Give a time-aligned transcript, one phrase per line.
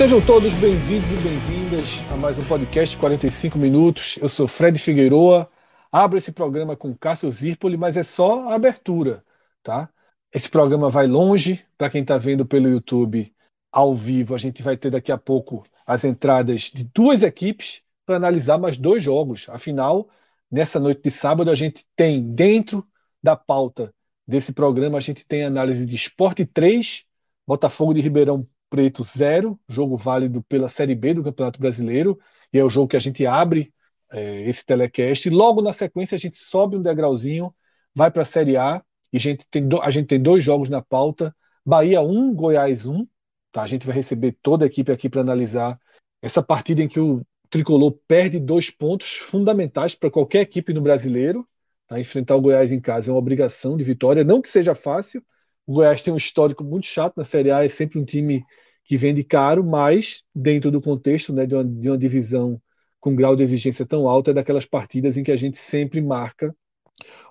[0.00, 4.16] Sejam todos bem-vindos e bem-vindas a mais um podcast 45 minutos.
[4.18, 5.46] Eu sou Fred Figueiroa.
[5.92, 9.22] Abro esse programa com Cássio Zirpoli, mas é só a abertura,
[9.62, 9.90] tá?
[10.32, 11.62] Esse programa vai longe.
[11.76, 13.30] Para quem está vendo pelo YouTube
[13.70, 18.16] ao vivo, a gente vai ter daqui a pouco as entradas de duas equipes para
[18.16, 19.50] analisar mais dois jogos.
[19.50, 20.08] Afinal,
[20.50, 22.88] nessa noite de sábado, a gente tem dentro
[23.22, 23.92] da pauta
[24.26, 27.04] desse programa, a gente tem análise de Esporte 3,
[27.46, 32.18] Botafogo de Ribeirão Preto 0, jogo válido pela Série B do Campeonato Brasileiro,
[32.52, 33.74] e é o jogo que a gente abre
[34.12, 35.28] é, esse telecast.
[35.28, 37.52] Logo na sequência, a gente sobe um degrauzinho,
[37.94, 40.70] vai para a Série A, e a gente, tem do, a gente tem dois jogos
[40.70, 41.34] na pauta:
[41.66, 43.06] Bahia 1, Goiás 1.
[43.52, 43.62] Tá?
[43.62, 45.78] A gente vai receber toda a equipe aqui para analisar
[46.22, 51.46] essa partida em que o tricolor perde dois pontos fundamentais para qualquer equipe no brasileiro.
[51.88, 51.98] Tá?
[51.98, 55.24] Enfrentar o Goiás em casa é uma obrigação de vitória, não que seja fácil,
[55.66, 58.44] o Goiás tem um histórico muito chato na Série A, é sempre um time
[58.90, 62.60] que vende caro, mas dentro do contexto né, de, uma, de uma divisão
[62.98, 66.52] com grau de exigência tão alto, é daquelas partidas em que a gente sempre marca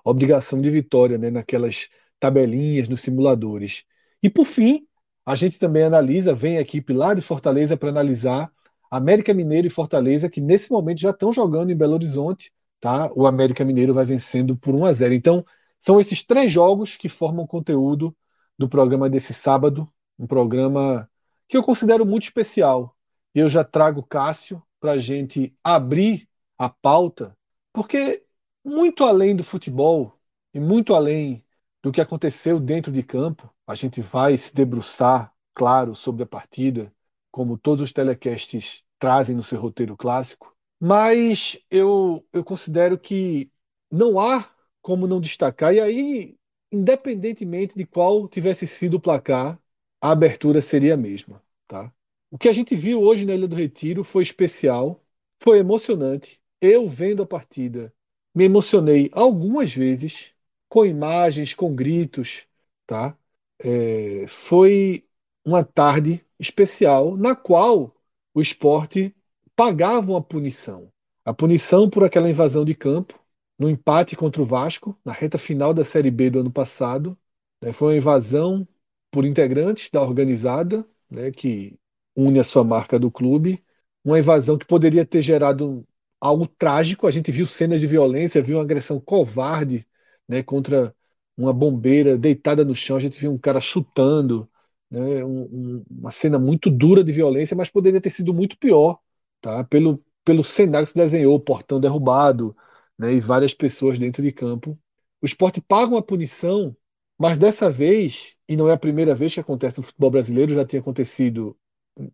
[0.02, 3.84] obrigação de vitória, né, naquelas tabelinhas, nos simuladores.
[4.22, 4.86] E por fim,
[5.22, 8.50] a gente também analisa, vem a equipe lá de Fortaleza para analisar
[8.90, 12.50] América Mineiro e Fortaleza, que nesse momento já estão jogando em Belo Horizonte.
[12.80, 13.10] Tá?
[13.14, 15.12] O América Mineiro vai vencendo por 1 a 0.
[15.12, 15.44] Então,
[15.78, 18.16] são esses três jogos que formam conteúdo
[18.58, 19.86] do programa desse sábado,
[20.18, 21.09] um programa
[21.50, 22.96] que eu considero muito especial.
[23.34, 27.36] Eu já trago Cássio para a gente abrir a pauta,
[27.72, 28.24] porque
[28.64, 30.16] muito além do futebol
[30.54, 31.44] e muito além
[31.82, 36.94] do que aconteceu dentro de campo, a gente vai se debruçar, claro, sobre a partida,
[37.32, 43.50] como todos os telecasts trazem no seu roteiro clássico, mas eu, eu considero que
[43.90, 44.48] não há
[44.80, 46.38] como não destacar, e aí
[46.70, 49.59] independentemente de qual tivesse sido o placar,
[50.00, 51.42] a abertura seria a mesma.
[51.68, 51.92] Tá?
[52.30, 55.02] O que a gente viu hoje na Ilha do Retiro foi especial,
[55.42, 56.40] foi emocionante.
[56.60, 57.92] Eu vendo a partida,
[58.34, 60.32] me emocionei algumas vezes,
[60.68, 62.46] com imagens, com gritos.
[62.86, 63.16] Tá?
[63.58, 65.04] É, foi
[65.44, 67.94] uma tarde especial na qual
[68.34, 69.14] o esporte
[69.56, 70.90] pagava uma punição.
[71.24, 73.18] A punição por aquela invasão de campo,
[73.58, 77.16] no empate contra o Vasco, na reta final da Série B do ano passado.
[77.62, 78.66] Né, foi uma invasão
[79.10, 81.78] por integrantes da organizada, né, que
[82.16, 83.62] une a sua marca do clube.
[84.04, 85.86] Uma invasão que poderia ter gerado
[86.20, 87.06] algo trágico.
[87.06, 89.86] A gente viu cenas de violência, viu uma agressão covarde
[90.28, 90.94] né, contra
[91.36, 92.96] uma bombeira deitada no chão.
[92.96, 94.48] A gente viu um cara chutando.
[94.90, 98.98] Né, um, um, uma cena muito dura de violência, mas poderia ter sido muito pior,
[99.40, 99.62] tá?
[99.64, 102.56] Pelo, pelo cenário que se desenhou, o portão derrubado,
[102.98, 104.78] né, e várias pessoas dentro de campo.
[105.22, 106.76] O esporte paga uma punição,
[107.20, 110.64] mas dessa vez, e não é a primeira vez que acontece no futebol brasileiro, já
[110.64, 111.54] tinha acontecido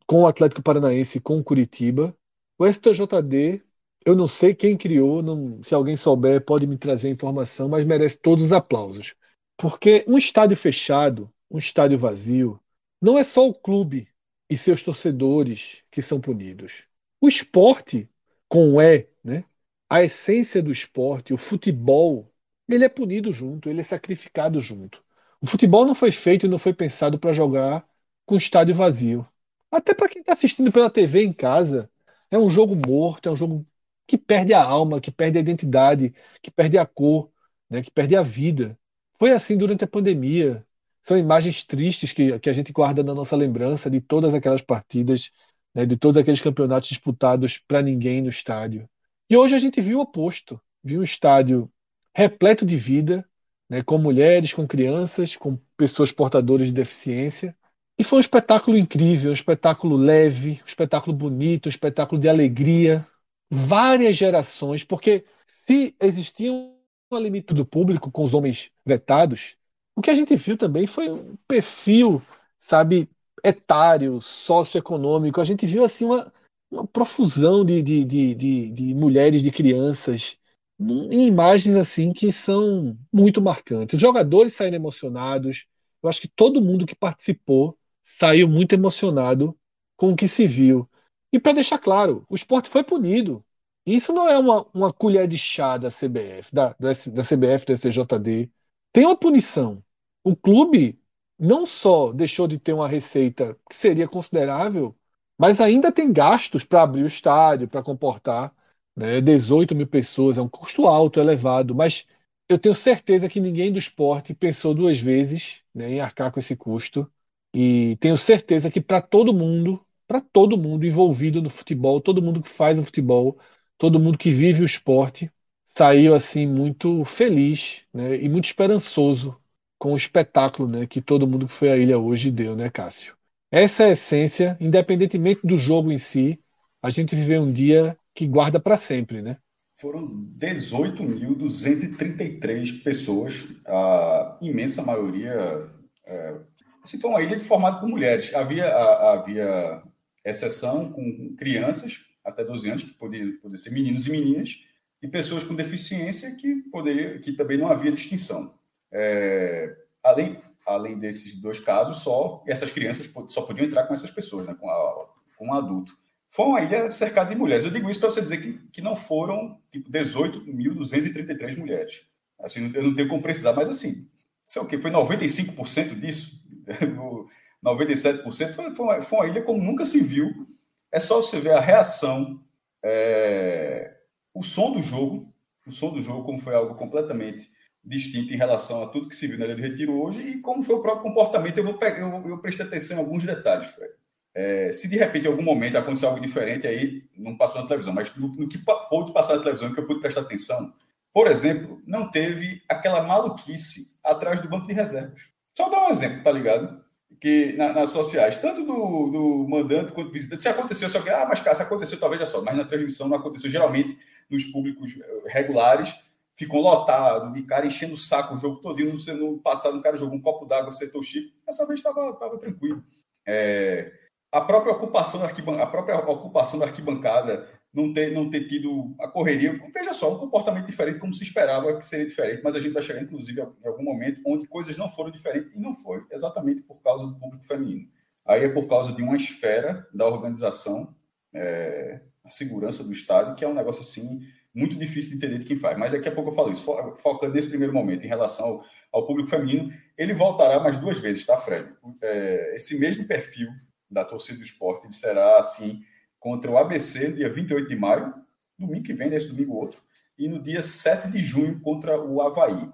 [0.05, 2.13] com o Atlético Paranaense e com o Curitiba.
[2.59, 3.63] O STJD,
[4.05, 7.87] eu não sei quem criou, não, se alguém souber pode me trazer a informação, mas
[7.87, 9.15] merece todos os aplausos.
[9.57, 12.61] Porque um estádio fechado, um estádio vazio,
[13.01, 14.09] não é só o clube
[14.51, 16.83] e seus torcedores que são punidos.
[17.21, 18.11] O esporte,
[18.49, 19.45] com o E, né,
[19.89, 22.29] a essência do esporte, o futebol,
[22.75, 25.03] ele é punido junto, ele é sacrificado junto.
[25.41, 27.87] O futebol não foi feito e não foi pensado para jogar
[28.25, 29.27] com estádio vazio.
[29.71, 31.91] Até para quem está assistindo pela TV em casa,
[32.31, 33.67] é um jogo morto, é um jogo
[34.07, 37.31] que perde a alma, que perde a identidade, que perde a cor,
[37.69, 38.79] né, que perde a vida.
[39.19, 40.65] Foi assim durante a pandemia.
[41.03, 45.31] São imagens tristes que, que a gente guarda na nossa lembrança de todas aquelas partidas,
[45.75, 48.89] né, de todos aqueles campeonatos disputados para ninguém no estádio.
[49.29, 50.61] E hoje a gente viu o oposto.
[50.83, 51.71] Viu um estádio
[52.17, 53.29] repleto de vida,
[53.69, 57.55] né, com mulheres, com crianças, com pessoas portadoras de deficiência.
[57.99, 63.07] E foi um espetáculo incrível, um espetáculo leve, um espetáculo bonito, um espetáculo de alegria.
[63.51, 65.27] Várias gerações, porque
[65.67, 69.55] se existia um limite do público com os homens vetados,
[69.95, 72.23] O que a gente viu também foi um perfil,
[72.59, 73.11] sabe,
[73.45, 75.41] etário, socioeconômico.
[75.41, 76.33] A gente viu assim uma,
[76.71, 80.39] uma profusão de, de, de, de, de mulheres, de crianças,
[80.79, 83.95] em imagens assim que são muito marcantes.
[83.95, 85.67] Os jogadores saíram emocionados.
[86.03, 89.57] Eu acho que todo mundo que participou saiu muito emocionado
[89.97, 90.89] com o que se viu.
[91.33, 93.45] E para deixar claro, o esporte foi punido.
[93.85, 98.51] Isso não é uma, uma colher de chá da CBF, da, da, CBF, da STJD.
[98.93, 99.83] Tem uma punição.
[100.25, 101.01] O clube
[101.39, 104.97] não só deixou de ter uma receita que seria considerável,
[105.39, 108.53] mas ainda tem gastos para abrir o estádio, para comportar
[108.97, 110.39] né, 18 mil pessoas.
[110.39, 112.07] É um custo alto, elevado, mas
[112.49, 116.57] eu tenho certeza que ninguém do esporte pensou duas vezes né, em arcar com esse
[116.57, 117.11] custo.
[117.55, 122.43] E tenho certeza que para todo mundo, para todo mundo envolvido no futebol, todo mundo
[122.43, 123.39] que faz o futebol,
[123.79, 125.31] todo mundo que vive o esporte,
[125.77, 129.37] saiu assim muito feliz né, e muito esperançoso
[129.79, 133.15] com o espetáculo né, que todo mundo que foi à ilha hoje deu, né, Cássio?
[133.51, 136.39] Essa é a essência, independentemente do jogo em si,
[136.83, 139.37] a gente viveu um dia que guarda para sempre, né?
[139.75, 140.09] Foram
[140.41, 145.69] 18.233 pessoas, a imensa maioria.
[146.07, 146.35] É,
[146.83, 148.35] assim, foi uma ilha formada por mulheres.
[148.35, 149.83] Havia, havia
[150.25, 154.57] exceção com crianças até 12 anos, que poderiam poder ser meninos e meninas,
[155.01, 158.55] e pessoas com deficiência que, poderia, que também não havia distinção.
[158.91, 164.47] É, além, além desses dois casos, só essas crianças só podiam entrar com essas pessoas,
[164.47, 165.93] né, com, a, com um adulto.
[166.31, 167.65] Foi uma ilha cercada de mulheres.
[167.65, 172.03] Eu digo isso para você dizer que, que não foram tipo, 18.233 mulheres.
[172.39, 174.07] Assim, eu não tenho como precisar, mas assim,
[174.45, 176.39] sei o que, foi 95% disso,
[177.65, 180.47] 97% foi, foi, uma, foi uma ilha como nunca se viu.
[180.93, 182.41] É só você ver a reação,
[182.83, 183.97] é,
[184.35, 185.33] o som do jogo,
[185.67, 187.51] o som do jogo, como foi algo completamente
[187.85, 190.63] distinto em relação a tudo que se viu na Ilha do Retiro hoje e como
[190.63, 191.59] foi o próprio comportamento.
[191.59, 193.93] Eu vou pegar, eu, eu prestei atenção em alguns detalhes, Fred.
[194.39, 197.95] É, se de repente, em algum momento, aconteceu algo diferente, aí não passou na televisão,
[197.95, 200.75] mas no, no que pôde passar na televisão, que eu pude prestar atenção,
[201.11, 205.23] por exemplo, não teve aquela maluquice atrás do banco de reservas.
[205.55, 206.85] Só dar um exemplo, tá ligado?
[207.19, 211.09] Que na, nas sociais, tanto do, do mandante quanto do visitante, se aconteceu, só que,
[211.09, 213.49] ah, mas cara, se aconteceu, talvez já só, mas na transmissão não aconteceu.
[213.49, 213.99] Geralmente,
[214.29, 215.99] nos públicos eh, regulares,
[216.35, 218.79] ficam lotados, de cara enchendo o saco o jogo todo.
[218.79, 221.33] No passado, o cara jogou um copo d'água, acertou o chip.
[221.47, 222.85] Dessa vez estava tranquilo.
[223.27, 223.91] É,
[224.37, 228.95] a própria ocupação da arquibancada, a própria ocupação da arquibancada não ter, não ter tido
[229.01, 229.59] a correria.
[229.73, 232.83] Veja só, um comportamento diferente, como se esperava que seria diferente, mas a gente vai
[232.83, 236.83] chegar, inclusive, em algum momento onde coisas não foram diferentes, e não foi exatamente por
[236.83, 237.89] causa do público feminino.
[238.27, 240.95] Aí é por causa de uma esfera da organização,
[241.35, 244.21] é, a segurança do estádio, que é um negócio assim
[244.55, 245.79] muito difícil de entender de quem faz.
[245.79, 246.65] Mas daqui a pouco eu falo isso.
[247.03, 251.27] Focando nesse primeiro momento em relação ao, ao público feminino, ele voltará mais duas vezes,
[251.27, 251.69] tá, Fred?
[252.03, 253.51] É, esse mesmo perfil
[253.91, 255.83] da torcida do esporte será assim
[256.19, 258.15] contra o ABC, dia 28 de maio,
[258.59, 259.81] domingo que vem, nesse domingo outro,
[260.19, 262.69] e no dia 7 de junho contra o Havaí.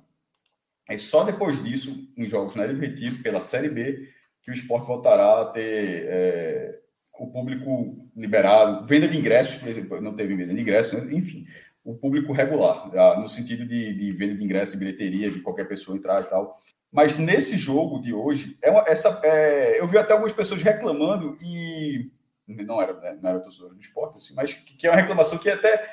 [0.89, 4.09] É só depois disso, em jogos na Ilha Retiro, pela Série B,
[4.43, 6.81] que o esporte voltará a ter é,
[7.19, 9.61] o público liberado, venda de ingressos,
[10.01, 11.15] não teve venda de ingressos, né?
[11.15, 11.47] enfim,
[11.85, 15.69] o público regular, ah, no sentido de, de venda de ingressos, de bilheteria, de qualquer
[15.69, 16.57] pessoa entrar e tal.
[16.93, 21.39] Mas nesse jogo de hoje, é uma, essa, é, eu vi até algumas pessoas reclamando
[21.41, 22.13] e
[22.47, 25.39] não era, né, não era torcedor do esporte, assim, mas que, que, é uma reclamação
[25.39, 25.89] que até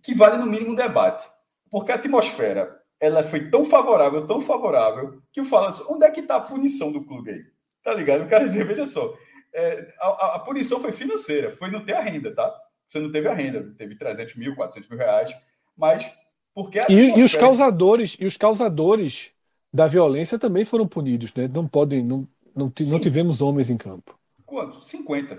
[0.00, 1.26] que vale no mínimo um debate,
[1.68, 6.20] porque a atmosfera ela foi tão favorável, tão favorável que o falando onde é que
[6.20, 7.44] está a punição do clube aí?
[7.82, 8.22] Tá ligado?
[8.22, 9.12] O cara dizia, veja só,
[9.52, 12.54] é, a, a, punição foi financeira, foi não ter a renda, tá?
[12.86, 15.36] Você não teve a renda, teve 300 mil, 400 mil reais,
[15.76, 16.10] mas
[16.54, 19.33] porque e, e, os causadores e os causadores
[19.74, 21.48] da violência também foram punidos, né?
[21.48, 24.16] Não podem, não, não, não tivemos homens em campo.
[24.46, 24.80] Quanto?
[24.80, 25.36] 50,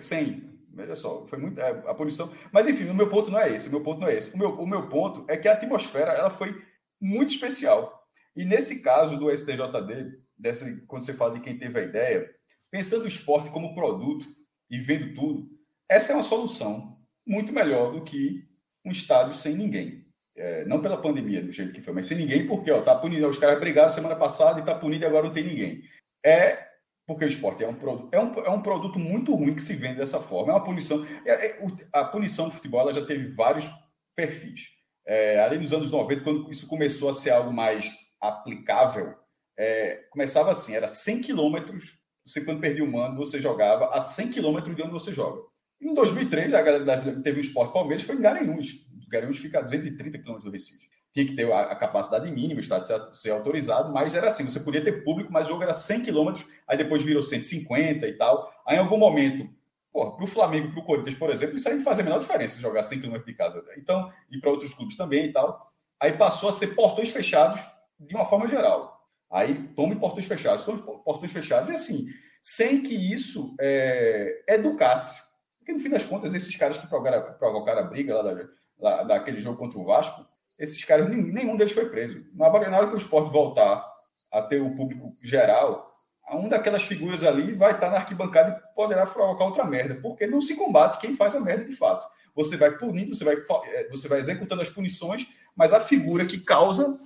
[0.00, 0.54] 100.
[0.72, 2.32] Veja só, foi muito é, a punição.
[2.50, 3.68] Mas enfim, o meu ponto não é esse.
[3.68, 4.34] O meu ponto não é esse.
[4.34, 6.58] O meu, o meu ponto é que a atmosfera ela foi
[6.98, 8.02] muito especial.
[8.34, 12.26] E nesse caso do STJD, dessa, quando você fala de quem teve a ideia,
[12.70, 14.26] pensando o esporte como produto
[14.70, 15.46] e vendo tudo,
[15.86, 18.42] essa é uma solução muito melhor do que
[18.82, 20.03] um estádio sem ninguém.
[20.36, 23.28] É, não pela pandemia, do jeito que foi, mas sem ninguém, porque ó, tá punido.
[23.28, 25.82] Os caras brigaram semana passada e tá punido e agora não tem ninguém.
[26.24, 26.68] É
[27.06, 29.74] porque o esporte é um, produto, é um, é um produto muito ruim que se
[29.74, 30.52] vende dessa forma.
[30.52, 31.06] É uma punição.
[31.24, 31.58] É, é,
[31.92, 33.70] a punição do futebol ela já teve vários
[34.16, 34.68] perfis.
[35.06, 39.14] É, ali nos anos 90, quando isso começou a ser algo mais aplicável,
[39.56, 44.30] é, começava assim: era 100 quilômetros você, quando perdia o mando, você jogava a 100
[44.30, 45.42] km de onde você joga.
[45.80, 48.83] Em 2003, a galera teve o Esporte Palmeiras, foi em Garanhuns.
[49.08, 50.88] Garanhuns fica a 230 km do Recife.
[51.12, 54.60] tinha que ter a, capacidade mínima, o estádio ser, ser, autorizado, mas era assim, você
[54.60, 58.52] podia ter público, mas o jogo era 100 quilômetros, aí depois virou 150 e tal.
[58.66, 59.48] Aí em algum momento,
[59.92, 62.82] para o Flamengo, para o Corinthians, por exemplo, isso aí faz a menor diferença jogar
[62.82, 63.64] 100 quilômetros de casa.
[63.76, 65.72] Então, e para outros clubes também e tal.
[66.00, 67.64] Aí passou a ser portões fechados
[67.98, 69.00] de uma forma geral.
[69.30, 72.06] Aí tome portões fechados, tome portões fechados, e assim,
[72.42, 75.22] sem que isso é, educasse.
[75.58, 79.02] Porque no fim das contas, esses caras que provocaram, provocaram a briga lá, da, lá
[79.02, 80.24] daquele jogo contra o Vasco,
[80.58, 82.22] esses caras, nenhum deles foi preso.
[82.34, 83.84] Na hora que o esporte voltar
[84.32, 85.92] a ter o público geral,
[86.30, 90.40] uma daquelas figuras ali vai estar na arquibancada e poderá provocar outra merda, porque não
[90.40, 92.06] se combate quem faz a merda de fato.
[92.34, 96.38] Você vai punindo, você vai, é, você vai executando as punições, mas a figura que
[96.38, 96.98] causa,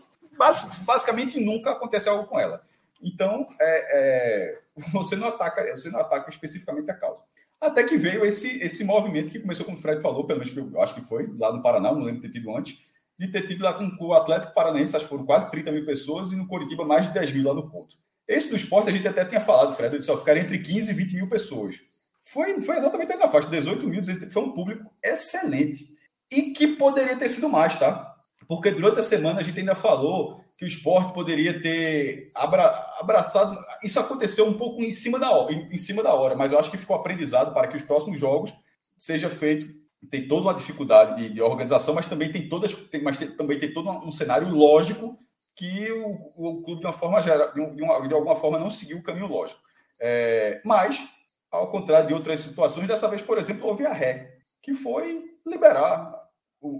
[0.82, 2.62] basicamente nunca acontece algo com ela.
[3.02, 4.58] Então, é, é,
[4.92, 7.22] você, não ataca, você não ataca especificamente a causa.
[7.60, 10.60] Até que veio esse, esse movimento que começou, como o Fred falou, pelo menos que
[10.60, 12.78] eu acho que foi, lá no Paraná, não lembro de ter tido antes,
[13.18, 16.30] de ter tido lá com o Atlético Paranaense, acho que foram quase 30 mil pessoas,
[16.30, 17.96] e no Coritiba mais de 10 mil lá no ponto.
[18.28, 20.90] Esse do esporte a gente até tinha falado, Fred, eu disse, ó, ficaria entre 15
[20.90, 21.76] e 20 mil pessoas.
[22.22, 25.86] Foi, foi exatamente na faixa, 18 mil, foi um público excelente.
[26.30, 28.14] E que poderia ter sido mais, tá?
[28.46, 32.66] Porque durante a semana a gente ainda falou que o esporte poderia ter abra,
[32.98, 33.56] abraçado.
[33.82, 36.58] Isso aconteceu um pouco em cima, da hora, em, em cima da hora, mas eu
[36.58, 38.52] acho que ficou aprendizado para que os próximos jogos
[38.96, 39.78] seja feito
[40.10, 43.58] tem toda uma dificuldade de, de organização, mas também tem todas, tem, mas tem, também
[43.58, 45.18] tem todo um cenário lógico
[45.56, 49.02] que o, o clube de uma forma geral, de, de, alguma forma não seguiu o
[49.02, 49.60] caminho lógico.
[50.00, 51.08] É, mas,
[51.50, 56.14] ao contrário de outras situações, dessa vez, por exemplo, houve a ré, que foi liberar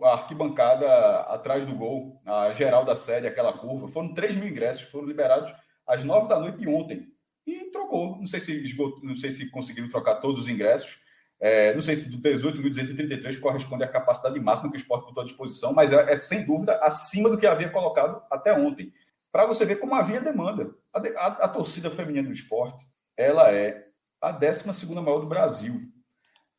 [0.02, 0.86] a arquibancada
[1.20, 3.88] atrás do gol, a geral da sede, aquela curva.
[3.88, 5.52] Foram 3 mil ingressos, foram liberados
[5.86, 7.06] às 9 da noite de ontem.
[7.46, 8.18] E trocou.
[8.18, 10.98] Não sei se esgotou, não sei se conseguiram trocar todos os ingressos
[11.40, 15.24] é, não sei se do 18.233 corresponde à capacidade máxima que o esporte botou à
[15.24, 18.92] disposição, mas é, é sem dúvida acima do que havia colocado até ontem.
[19.30, 20.70] Para você ver como havia demanda.
[20.92, 22.84] A, a, a, torcida feminina do esporte
[23.16, 23.80] ela é
[24.20, 25.80] a 12 maior do Brasil.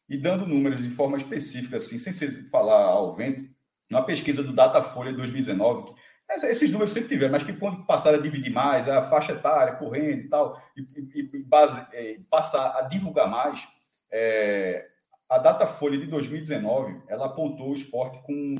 [0.09, 3.47] E dando números de forma específica, assim, sem falar ao vento,
[3.89, 5.93] na pesquisa do Datafolha 2019,
[6.29, 10.21] esses números sempre tiveram, mas que quando passaram a dividir mais, a faixa etária correndo
[10.21, 13.67] e tal, e, e, e base, e passar a divulgar mais,
[14.11, 14.87] é,
[15.29, 18.55] a data folha de 2019 ela apontou o esporte com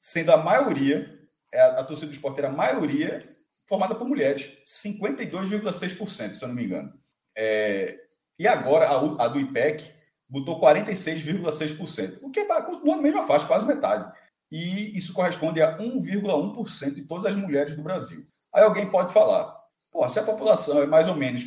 [0.00, 1.18] sendo a maioria
[1.52, 3.28] é, a, a torcida do esporte era a maioria
[3.66, 6.92] formada por mulheres 52,6% se eu não me engano.
[7.36, 7.98] É,
[8.38, 9.92] e agora a, a, do IPEC
[10.28, 14.10] botou 46,6% o que é continua mesma faixa quase metade
[14.50, 19.54] e isso corresponde a 1,1% de todas as mulheres do Brasil aí alguém pode falar
[19.94, 21.44] Pô, se a população é mais ou menos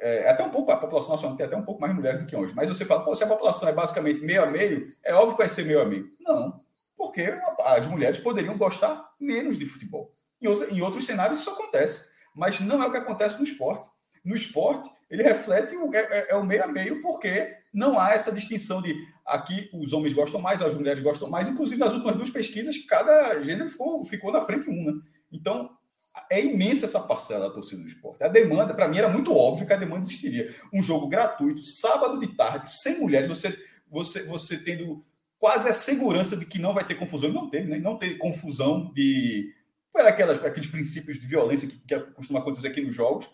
[0.00, 2.34] é, até um pouco, a população nacional tem até um pouco mais mulheres do que
[2.34, 5.32] homens, mas você fala, pô, se a população é basicamente meio a meio, é óbvio
[5.32, 6.08] que vai ser meio a meio.
[6.20, 6.58] Não,
[6.96, 10.10] porque as mulheres poderiam gostar menos de futebol.
[10.40, 13.86] Em, outro, em outros cenários isso acontece, mas não é o que acontece no esporte.
[14.24, 18.12] No esporte, ele reflete o, é, é, é o meio a meio, porque não há
[18.12, 21.48] essa distinção de aqui os homens gostam mais, as mulheres gostam mais.
[21.48, 24.92] Inclusive, nas últimas duas pesquisas, cada gênero ficou, ficou na frente uma.
[25.32, 25.70] Então,
[26.30, 28.22] é imensa essa parcela da torcida do esporte.
[28.22, 30.54] A demanda, para mim, era muito óbvio que a demanda existiria.
[30.72, 33.56] Um jogo gratuito, sábado de tarde, sem mulheres, você,
[33.88, 35.04] você, você tendo
[35.38, 37.32] quase a segurança de que não vai ter confusão.
[37.32, 37.78] Não teve, né?
[37.78, 39.54] Não teve confusão de.
[39.94, 43.28] Aquelas, aqueles princípios de violência que, que costuma acontecer aqui nos jogos.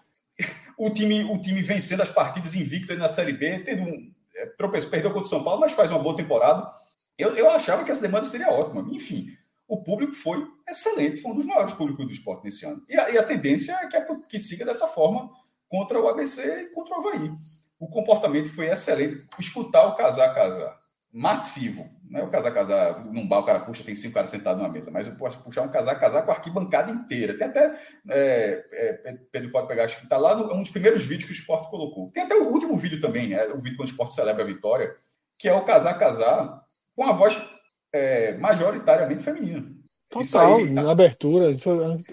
[0.78, 4.14] O time, o time vencendo as partidas invicto na Série B, tendo um.
[4.37, 6.71] É, tropeço, perdeu contra o São Paulo, mas faz uma boa temporada.
[7.19, 8.87] Eu, eu achava que essa demanda seria ótima.
[8.93, 9.28] Enfim,
[9.66, 12.83] o público foi excelente, foi um dos maiores públicos do esporte nesse ano.
[12.88, 15.31] E a, e a tendência é que, é que siga dessa forma
[15.69, 17.33] contra o ABC e contra o Havaí.
[17.78, 19.26] O comportamento foi excelente.
[19.38, 20.78] Escutar o casar casar
[21.12, 21.88] massivo.
[22.08, 24.72] Não é o casar casar num bar, o cara puxa, tem cinco caras sentados numa
[24.72, 27.36] mesa, mas eu posso puxar um casar casar com a arquibancada inteira.
[27.36, 27.75] Tem até.
[28.08, 31.32] É, é, Pedro pode pegar, acho que está lá no, um dos primeiros vídeos que
[31.32, 32.10] o esporte colocou.
[32.12, 34.94] Tem até o último vídeo também, né, o vídeo quando o esporte celebra a vitória,
[35.38, 36.60] que é o casar casar
[36.94, 37.40] com a voz
[37.92, 39.76] é, majoritariamente feminino.
[40.25, 41.56] Total, aí, na abertura.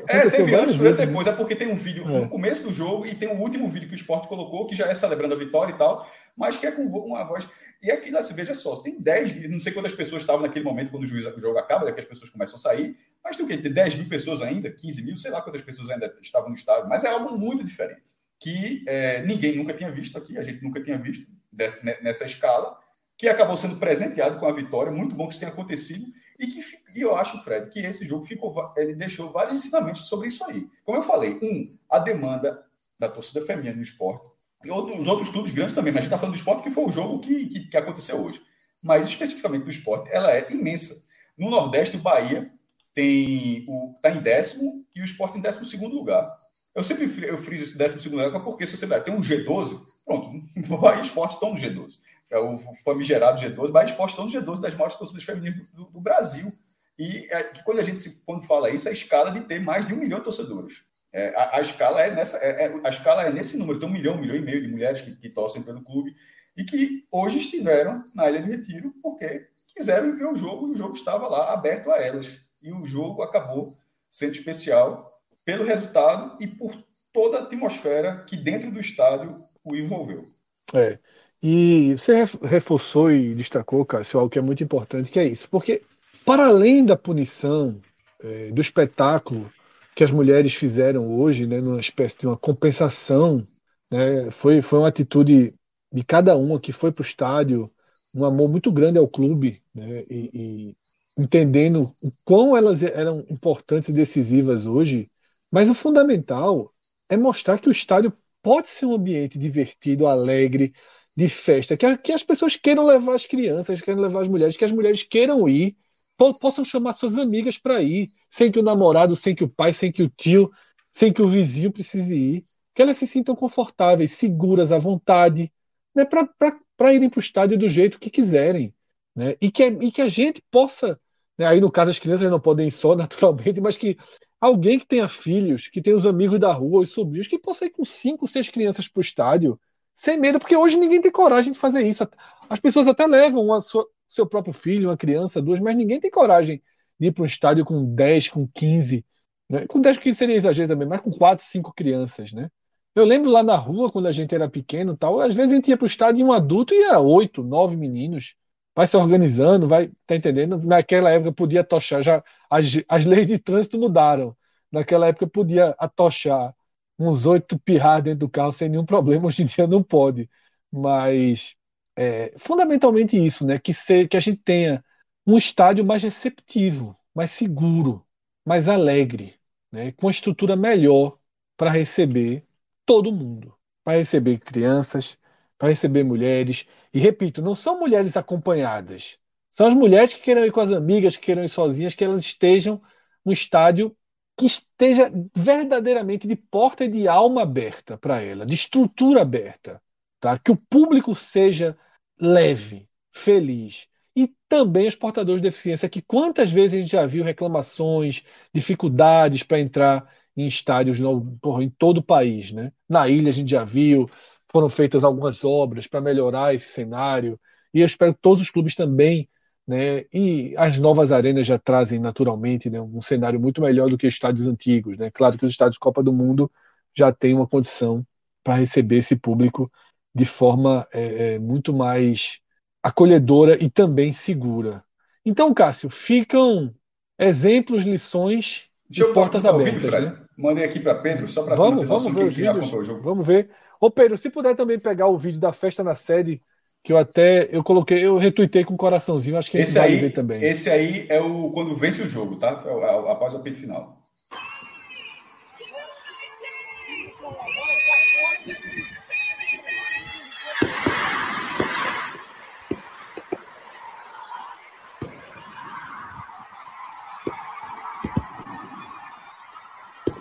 [0.07, 1.05] É, teve antes, durante né?
[1.05, 1.27] depois.
[1.27, 2.21] É porque tem um vídeo é.
[2.21, 4.87] no começo do jogo e tem o último vídeo que o esporte colocou, que já
[4.87, 7.47] é celebrando a vitória e tal, mas que é com uma voz.
[7.83, 10.63] E aqui na se veja só, tem 10 mil, não sei quantas pessoas estavam naquele
[10.63, 13.45] momento quando o, juiz, o jogo acaba, daqui as pessoas começam a sair, mas tem
[13.45, 13.57] o quê?
[13.57, 16.87] Tem 10 mil pessoas ainda, 15 mil, sei lá quantas pessoas ainda estavam no estádio,
[16.87, 18.03] mas é algo muito diferente,
[18.39, 22.79] que é, ninguém nunca tinha visto aqui, a gente nunca tinha visto desse, nessa escala,
[23.17, 26.05] que acabou sendo presenteado com a vitória, muito bom que isso tenha acontecido,
[26.43, 26.61] e que
[26.95, 30.65] e eu acho, Fred, que esse jogo ficou, ele deixou vários ensinamentos sobre isso aí.
[30.85, 32.63] Como eu falei, um, a demanda
[32.99, 34.27] da torcida feminina no esporte,
[34.63, 36.85] e os outros clubes grandes também, mas a gente está falando do esporte que foi
[36.85, 38.41] o jogo que, que, que, aconteceu hoje.
[38.81, 41.07] Mas especificamente do esporte, ela é imensa.
[41.37, 42.49] No Nordeste, o Bahia
[42.93, 46.31] tem o tá em décimo e o Sport em décimo segundo lugar.
[46.75, 49.81] Eu sempre eu friso esse décimo segundo lugar porque se você vai tem um G12,
[50.05, 51.99] pronto, o Bahia Sport estão no G12.
[52.33, 56.01] É o famigerado G12, Bahia Sport estão no G12 das maiores torcidas femininas do, do
[56.01, 56.51] Brasil.
[56.97, 59.93] E é, quando a gente quando fala isso, é a escala de ter mais de
[59.93, 60.83] um milhão de torcedores.
[61.13, 63.91] É, a, a, escala é nessa, é, é, a escala é nesse número, tem um
[63.91, 66.15] milhão, um milhão e meio de mulheres que, que torcem pelo clube
[66.57, 70.77] e que hoje estiveram na Ilha de Retiro porque quiseram ver o jogo e o
[70.77, 72.41] jogo estava lá aberto a elas.
[72.63, 73.77] E o jogo acabou
[74.11, 76.75] sendo especial pelo resultado e por
[77.11, 80.25] toda a atmosfera que dentro do estádio o envolveu.
[80.73, 80.97] É.
[81.45, 85.49] E você reforçou e destacou, Cássio, algo que é muito importante, que é isso.
[85.49, 85.81] Porque,
[86.25, 87.81] para além da punição,
[88.23, 89.51] é, do espetáculo
[89.93, 93.45] que as mulheres fizeram hoje, né, numa espécie de uma compensação,
[93.91, 95.53] né, foi, foi uma atitude
[95.91, 97.69] de cada uma que foi para o estádio,
[98.15, 100.77] um amor muito grande ao clube, né, e, e,
[101.21, 105.09] entendendo o quão elas eram importantes e decisivas hoje,
[105.51, 106.73] mas o fundamental
[107.09, 110.73] é mostrar que o estádio pode ser um ambiente divertido, alegre,
[111.15, 114.65] de festa, que, que as pessoas queiram levar as crianças, queiram levar as mulheres, que
[114.65, 115.75] as mulheres queiram ir,
[116.17, 119.73] po possam chamar suas amigas para ir, sem que o namorado, sem que o pai,
[119.73, 120.49] sem que o tio,
[120.91, 125.51] sem que o vizinho precise ir, que elas se sintam confortáveis, seguras, à vontade,
[125.93, 128.73] né, para irem para o estádio do jeito que quiserem.
[129.15, 130.99] Né, e, que, e que a gente possa,
[131.37, 133.97] né, aí no caso as crianças não podem ir só naturalmente, mas que
[134.41, 137.69] alguém que tenha filhos, que tenha os amigos da rua, os sobrinhos, que possa ir
[137.69, 139.59] com cinco, seis crianças para o estádio,
[139.93, 142.07] sem medo, porque hoje ninguém tem coragem de fazer isso.
[142.49, 146.11] As pessoas até levam a sua, seu próprio filho, uma criança, duas, mas ninguém tem
[146.11, 146.61] coragem
[146.99, 149.05] de ir para um estádio com 10, com 15.
[149.49, 149.67] Né?
[149.67, 152.49] Com 10, 15 seria exagero também, mas com 4, 5 crianças, né?
[152.95, 155.69] Eu lembro lá na rua, quando a gente era pequeno tal, às vezes a gente
[155.69, 158.35] ia para o estádio e um adulto ia oito, nove meninos.
[158.75, 160.57] Vai se organizando, vai, tá entendendo?
[160.59, 164.35] Naquela época podia tochar, já as, as leis de trânsito mudaram.
[164.71, 166.55] Naquela época podia atochar
[166.97, 170.29] uns oito pirrar dentro do carro sem nenhum problema, hoje em dia não pode.
[170.71, 171.55] Mas
[171.95, 173.59] é, fundamentalmente isso, né?
[173.59, 174.83] Que, ser, que a gente tenha
[175.25, 178.05] um estádio mais receptivo, mais seguro,
[178.45, 179.35] mais alegre,
[179.71, 179.91] né?
[179.93, 181.17] com uma estrutura melhor
[181.57, 182.45] para receber
[182.85, 185.17] todo mundo, para receber crianças,
[185.57, 186.65] para receber mulheres.
[186.93, 189.17] E repito, não são mulheres acompanhadas,
[189.51, 192.21] são as mulheres que queiram ir com as amigas, que queiram ir sozinhas, que elas
[192.21, 192.81] estejam
[193.23, 193.95] no estádio
[194.37, 199.81] que esteja verdadeiramente de porta e de alma aberta para ela, de estrutura aberta,
[200.19, 200.37] tá?
[200.39, 201.77] Que o público seja
[202.19, 203.87] leve, feliz.
[204.15, 209.43] E também os portadores de deficiência, que quantas vezes a gente já viu reclamações, dificuldades
[209.43, 212.71] para entrar em estádios no, porra, em todo o país, né?
[212.89, 214.09] Na ilha a gente já viu,
[214.51, 217.39] foram feitas algumas obras para melhorar esse cenário,
[217.73, 219.27] e eu espero que todos os clubes também
[219.67, 220.05] né?
[220.13, 224.13] E as novas arenas já trazem naturalmente né, um cenário muito melhor do que os
[224.13, 224.97] estádios antigos.
[224.97, 225.09] Né?
[225.11, 226.51] Claro que os estádios Copa do Mundo
[226.93, 228.05] já têm uma condição
[228.43, 229.71] para receber esse público
[230.13, 232.39] de forma é, é, muito mais
[232.83, 234.83] acolhedora e também segura.
[235.25, 236.73] Então, Cássio, ficam
[237.17, 239.81] exemplos, lições de portas abertas.
[239.81, 240.19] Vídeo, né?
[240.37, 242.69] Mandei aqui para Pedro, só para vamos, vamos ver os vídeos.
[243.01, 243.49] Vamos ver.
[243.79, 246.41] Ô Pedro, se puder também pegar o vídeo da festa na sede
[246.83, 250.43] que eu até eu coloquei, eu retuitei com um coraçãozinho, acho que esse aí também.
[250.43, 252.61] Esse aí é o quando vence o jogo, tá?
[252.65, 254.01] É após o apito final.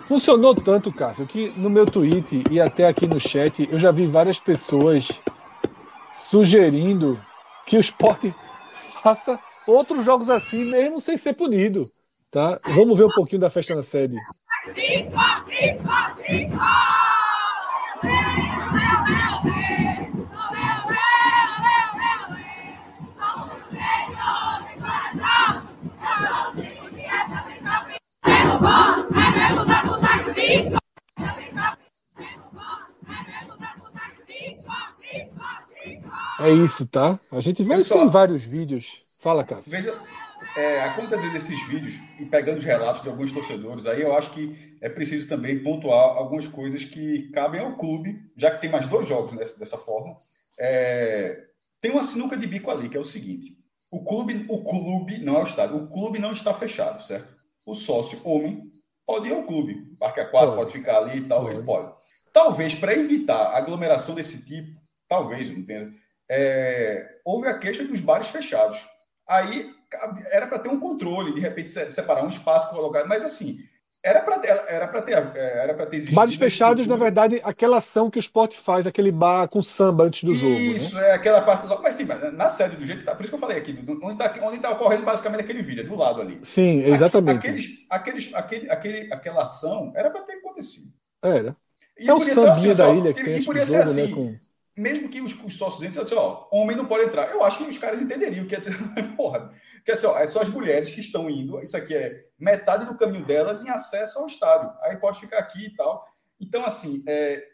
[0.07, 4.05] Funcionou tanto, Cássio, que no meu tweet e até aqui no chat eu já vi
[4.05, 5.09] várias pessoas
[6.33, 7.21] sugerindo
[7.63, 8.33] que o esporte
[9.03, 11.87] faça outros jogos assim, mesmo sem ser punido.
[12.31, 12.59] Tá?
[12.65, 14.17] Vamos ver um pouquinho da festa na sede.
[36.49, 37.19] Isso, tá?
[37.31, 39.01] A gente vai ter vários vídeos.
[39.19, 39.71] Fala, Cássio.
[39.71, 39.97] Veja,
[40.55, 44.75] é, acontecendo desses vídeos e pegando os relatos de alguns torcedores, aí eu acho que
[44.81, 49.07] é preciso também pontuar algumas coisas que cabem ao clube, já que tem mais dois
[49.07, 50.17] jogos nessa, dessa forma.
[50.59, 51.45] É,
[51.79, 53.53] tem uma sinuca de bico ali, que é o seguinte:
[53.89, 57.33] o clube, o clube não é o estádio, o clube não está fechado, certo?
[57.65, 58.71] O sócio homem
[59.05, 60.55] pode ir ao clube, parque aquático pode.
[60.55, 61.55] pode ficar ali e tal, pode.
[61.55, 61.93] ele pode.
[62.31, 68.27] Talvez para evitar aglomeração desse tipo, talvez, não entendo é, houve a queixa dos bares
[68.27, 68.79] fechados.
[69.27, 69.71] Aí
[70.31, 73.05] era para ter um controle, de repente separar um espaço, colocar.
[73.05, 73.59] Mas assim,
[74.03, 76.15] era para ter, era para ter, era para ter existido.
[76.17, 80.25] Bares fechados, na verdade, aquela ação que o Sport faz, aquele bar com samba antes
[80.25, 80.51] do jogo.
[80.51, 80.59] Né?
[80.59, 81.09] Isso, né?
[81.09, 81.67] é aquela parte.
[81.81, 83.71] Mas sim, na série do jeito que tá, por isso que eu falei aqui,
[84.03, 86.37] onde está onde tá ocorrendo basicamente aquele vídeo, do lado ali.
[86.43, 87.37] Sim, exatamente.
[87.37, 90.91] Aqueles, aqueles, aquele, aquele, aquela ação era para ter acontecido.
[91.23, 91.55] Era.
[91.97, 94.03] E é o sambinha assim, da ilha que e, tem e podia ser jogo, né,
[94.03, 94.11] assim.
[94.11, 97.29] Né, com mesmo que os, os sócios entrem, assim, ó, homem não pode entrar.
[97.31, 98.47] Eu acho que os caras entenderiam.
[98.47, 98.75] Quer dizer,
[99.15, 99.51] porra,
[99.85, 101.61] quer dizer, ó, é só as mulheres que estão indo.
[101.61, 104.71] Isso aqui é metade do caminho delas em acesso ao estádio.
[104.81, 106.03] Aí pode ficar aqui e tal.
[106.41, 107.45] Então, assim, é,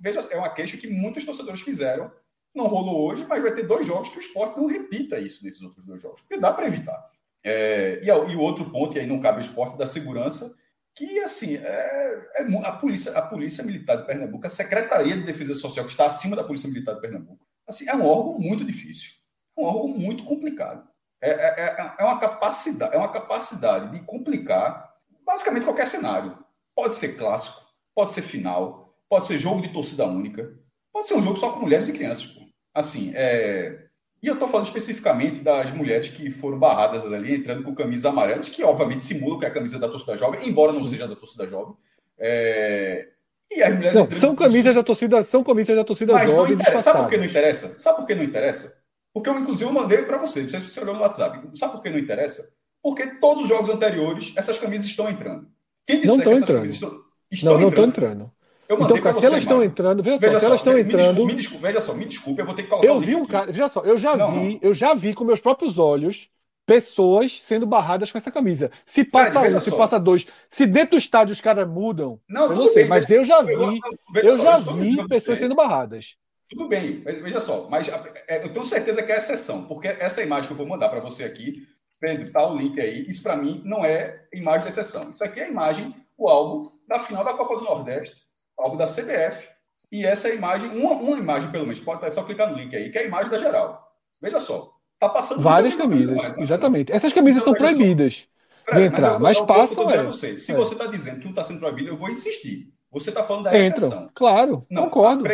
[0.00, 2.10] veja, é uma queixa que muitos torcedores fizeram.
[2.52, 5.62] Não rolou hoje, mas vai ter dois jogos que o esporte não repita isso nesses
[5.62, 6.22] outros dois jogos.
[6.22, 7.06] Porque dá para evitar.
[7.44, 10.56] É, e, e o outro ponto, e aí não cabe o esporte da segurança,
[10.96, 15.54] que assim é, é, a polícia a polícia militar de Pernambuco a secretaria de defesa
[15.54, 19.10] social que está acima da polícia militar de Pernambuco assim é um órgão muito difícil
[19.56, 20.88] um órgão muito complicado
[21.20, 24.90] é, é, é, é uma capacidade é uma capacidade de complicar
[25.24, 26.36] basicamente qualquer cenário
[26.74, 27.60] pode ser clássico
[27.94, 30.50] pode ser final pode ser jogo de torcida única
[30.90, 32.40] pode ser um jogo só com mulheres e crianças pô.
[32.74, 33.85] assim é
[34.22, 38.48] e eu estou falando especificamente das mulheres que foram barradas ali, entrando com camisas amarelas,
[38.48, 41.46] que obviamente simulam que é a camisa da torcida jovem, embora não seja da torcida
[41.46, 41.74] jovem.
[42.18, 43.08] É...
[43.50, 43.98] E as mulheres.
[43.98, 46.56] Não, são camisas da torcida, são camisas da torcida Mas jovem.
[46.56, 46.82] Não interessa.
[46.82, 47.78] Sabe por que não interessa?
[47.78, 48.82] Sabe por que não interessa?
[49.12, 51.48] Porque eu, inclusive, eu mandei para você, não sei se você olhou no WhatsApp.
[51.54, 52.42] Sabe por que não interessa?
[52.82, 55.48] Porque todos os jogos anteriores, essas camisas estão entrando.
[55.86, 56.66] Quem disser não estão entrando.
[56.66, 58.32] Estão, estão não, não estão entrando.
[58.68, 61.24] Eu então, cara, se elas estão entrando, veja, veja só, se elas estão entrando.
[61.24, 62.86] Me desculpe, veja só, me desculpe, eu vou ter que colocar.
[62.86, 63.30] Eu vi um aqui.
[63.30, 64.58] cara, veja só, eu já não, vi, não.
[64.62, 66.28] eu já vi com meus próprios olhos
[66.66, 68.72] pessoas sendo barradas com essa camisa.
[68.84, 69.76] Se passa Fred, um, se só.
[69.76, 73.08] passa dois, se dentro do estádio os caras mudam, não, eu não sei, bem, mas
[73.08, 73.80] eu já vi, eu,
[74.22, 76.16] eu já eu vi pessoas sendo barradas.
[76.48, 77.88] Tudo bem, veja só, mas
[78.28, 81.00] é, eu tenho certeza que é exceção, porque essa imagem que eu vou mandar para
[81.00, 81.66] você aqui,
[82.00, 85.10] Pedro, tá o link aí, isso para mim não é imagem de exceção.
[85.10, 88.25] Isso aqui é a imagem, o álbum da final da Copa do Nordeste,
[88.58, 89.48] algo da CBF.
[89.90, 92.74] E essa é a imagem, uma, uma imagem pelo menos, pode só clicar no link
[92.74, 93.86] aí, que é a imagem da geral.
[94.20, 96.92] Veja só, tá passando várias camisas, mais, exatamente.
[96.92, 98.26] Essas camisas então, são proibidas
[98.72, 99.88] de entrar, mas, mas passam.
[99.90, 100.02] É.
[100.02, 100.36] Você.
[100.36, 100.54] Se é.
[100.54, 102.72] você está dizendo que não está sendo proibido, eu vou insistir.
[102.90, 103.88] Você está falando da exceção.
[103.88, 105.24] Entram, claro, não, concordo.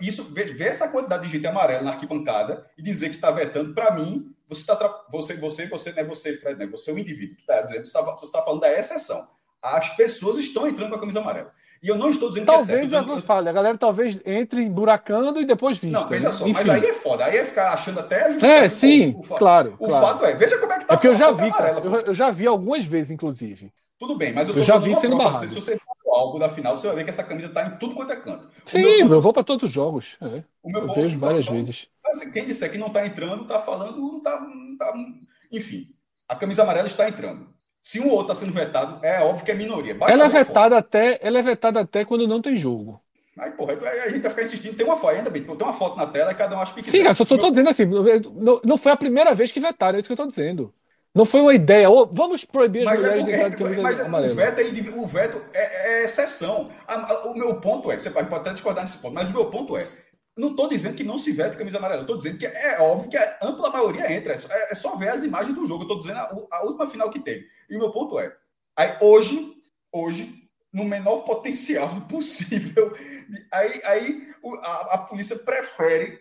[0.00, 3.94] Isso, ver essa quantidade de gente amarela na arquibancada e dizer que está vetando, para
[3.94, 6.98] mim, você está você, você, você, não é você, Fred, não é você, é o
[6.98, 9.28] indivíduo que está dizendo, você está tá falando da exceção.
[9.62, 11.52] As pessoas estão entrando com a camisa amarela.
[11.84, 12.90] E eu não estou dizendo talvez que é certo.
[12.90, 16.00] Talvez eu a galera talvez entre buracando e depois vista.
[16.00, 16.54] Não, veja só, Enfim.
[16.54, 17.26] mas aí é foda.
[17.26, 19.76] Aí é ficar achando até É, sim, o, o, claro.
[19.78, 20.06] O claro.
[20.06, 20.94] fato é, veja como é que tá.
[20.94, 23.70] É porque eu já vi, cara, eu, já vi algumas vezes, inclusive.
[23.98, 25.46] Tudo bem, mas eu, eu já vi sendo barrado.
[25.46, 27.94] Se você for algo da final, você vai ver que essa camisa tá em tudo
[27.94, 28.48] quanto é canto.
[28.64, 30.16] Sim, eu vou para todos os jogos.
[30.22, 30.42] É.
[30.62, 31.86] O meu eu ponto, vejo várias então, vezes.
[32.06, 34.90] Assim, quem disser que não tá entrando, tá falando, não tá, não tá.
[35.52, 35.84] Enfim,
[36.26, 37.53] a camisa amarela está entrando.
[37.84, 39.94] Se um ou outro está sendo vetado, é óbvio que é minoria.
[39.94, 42.98] Basta ela é vetada até, ela é vetada até quando não tem jogo.
[43.36, 44.74] Aí, porra, a gente vai ficar insistindo.
[44.74, 46.82] Tem uma foto, ainda bem, tem uma foto na tela e cada um acha que
[46.82, 50.00] Sim, cara, só estou dizendo assim, não, não foi a primeira vez que vetaram, é
[50.00, 50.72] isso que eu estou dizendo.
[51.14, 53.56] Não foi uma ideia, oh, vamos proibir as mas é mulheres é, de entrar de
[53.56, 54.32] camisa mas amarela.
[54.32, 56.70] O veto, é, o veto é, é exceção.
[57.26, 59.86] o meu ponto é, você pode até discordar nesse ponto, mas o meu ponto é,
[60.36, 62.00] não estou dizendo que não se vete camisa amarela.
[62.00, 64.32] Estou dizendo que é óbvio que a ampla maioria entra.
[64.32, 65.82] É só, é só ver as imagens do jogo.
[65.82, 67.46] Estou dizendo a, a, última final que teve.
[67.68, 68.34] E o meu ponto é:
[68.76, 69.54] Aí hoje,
[69.92, 72.92] hoje, no menor potencial possível,
[73.52, 74.28] aí, aí
[74.62, 76.20] a, a polícia prefere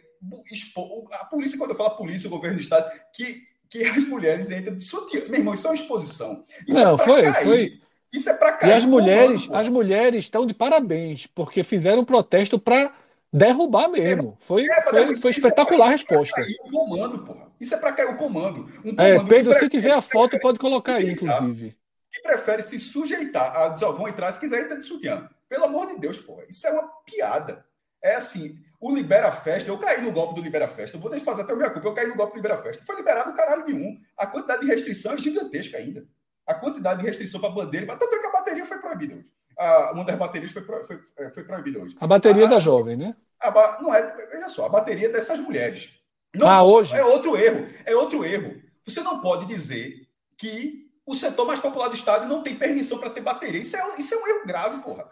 [0.51, 1.05] expor.
[1.13, 4.75] A polícia, quando eu falo polícia, o governo do Estado, que, que as mulheres entram
[4.75, 5.25] de sutiã.
[5.27, 6.43] Meu irmão, isso é uma exposição.
[6.67, 7.45] Isso Não, é foi, cair.
[7.45, 7.79] foi.
[8.13, 8.69] Isso é para cair.
[8.69, 12.93] E as mulheres, comando, as mulheres estão de parabéns, porque fizeram um protesto para
[13.33, 14.37] derrubar mesmo.
[14.41, 16.41] Foi, é, foi, foi espetacular é, a resposta.
[16.41, 17.51] Isso é para cair o comando, porra.
[17.59, 18.71] Isso é para cair o comando.
[18.85, 21.75] Um é, comando é, Pedro, se tiver a foto, pode colocar aí, inclusive
[22.13, 25.27] que prefere se sujeitar a dizer, vão entrar se quiser entrar de sutiã.
[25.49, 27.65] Pelo amor de Deus, pô, isso é uma piada.
[28.03, 31.25] É assim, o Libera Festa, eu caí no golpe do Libera Festa, eu vou deixar
[31.25, 32.83] fazer até a minha culpa, eu caí no golpe do Libera Festa.
[32.85, 33.99] Foi liberado o caralho de um.
[34.15, 36.05] A quantidade de restrição é gigantesca ainda.
[36.45, 39.25] A quantidade de restrição para bandeira, tanto é que a bateria foi proibida hoje.
[39.57, 41.95] A, uma das baterias foi, foi, é, foi proibida hoje.
[41.99, 43.15] A bateria a, da jovem, né?
[43.39, 45.99] A, não é, veja só, a bateria dessas mulheres.
[46.35, 46.95] Não, ah, hoje?
[46.95, 48.61] É outro erro, é outro erro.
[48.83, 53.09] Você não pode dizer que o setor mais popular do estádio não tem permissão para
[53.09, 53.61] ter bateria.
[53.61, 55.09] Isso é, isso é um erro grave, porra.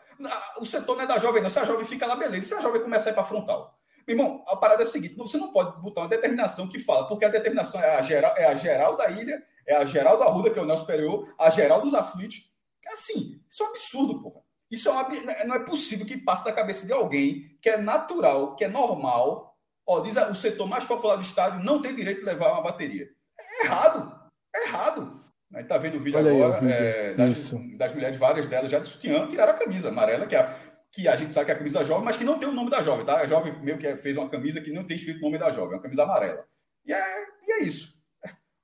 [0.60, 1.50] O setor não é da jovem, não.
[1.50, 2.48] Se a jovem fica lá, beleza.
[2.48, 3.78] Se a jovem começar a ir para frontal.
[4.08, 7.08] Meu irmão, a parada é a seguinte: você não pode botar uma determinação que fala,
[7.08, 10.26] porque a determinação é a geral, é a geral da ilha, é a geral da
[10.26, 12.51] Ruda, que é o Nelson Superior, a geral dos aflitos.
[12.88, 14.42] É assim, isso é um absurdo, porra.
[14.70, 15.10] Isso é uma,
[15.46, 19.58] não é possível que passe da cabeça de alguém que é natural, que é normal.
[19.86, 23.10] Ó, diz o setor mais popular do estádio não tem direito de levar uma bateria.
[23.38, 24.22] É errado.
[24.56, 25.22] É é errado.
[25.54, 26.74] A gente tá vendo o vídeo Olha agora aí, vídeo.
[26.74, 30.40] É, das, das, mulheres, várias delas já de sutiã, tiraram a camisa amarela, que é
[30.40, 30.56] a,
[30.92, 32.70] que a gente sabe que é a camisa jovem, mas que não tem o nome
[32.70, 33.18] da jovem, tá?
[33.18, 35.74] A jovem meio que fez uma camisa que não tem escrito o nome da jovem,
[35.74, 36.46] é uma camisa amarela.
[36.86, 37.04] E é,
[37.48, 38.00] e é isso.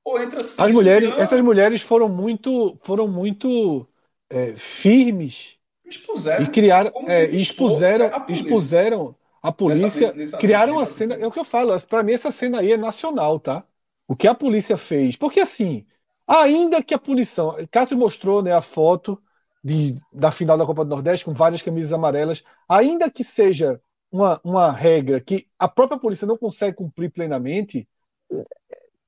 [0.04, 3.86] Ou entra assim, As mulheres, sutiã, essas mulheres foram muito, foram muito
[4.30, 5.58] é, firmes.
[5.86, 6.44] Expuseram.
[6.44, 11.16] E criaram, é, expuseram, a expuseram a polícia, nessa, nessa, criaram nessa, a cena.
[11.16, 11.80] É o que eu falo.
[11.82, 13.64] Para mim essa cena aí é nacional, tá?
[14.08, 15.86] O que a polícia fez, porque assim
[16.28, 17.56] Ainda que a punição.
[17.72, 19.22] Cássio mostrou né, a foto
[19.64, 22.44] de, da final da Copa do Nordeste com várias camisas amarelas.
[22.68, 27.88] Ainda que seja uma, uma regra que a própria polícia não consegue cumprir plenamente,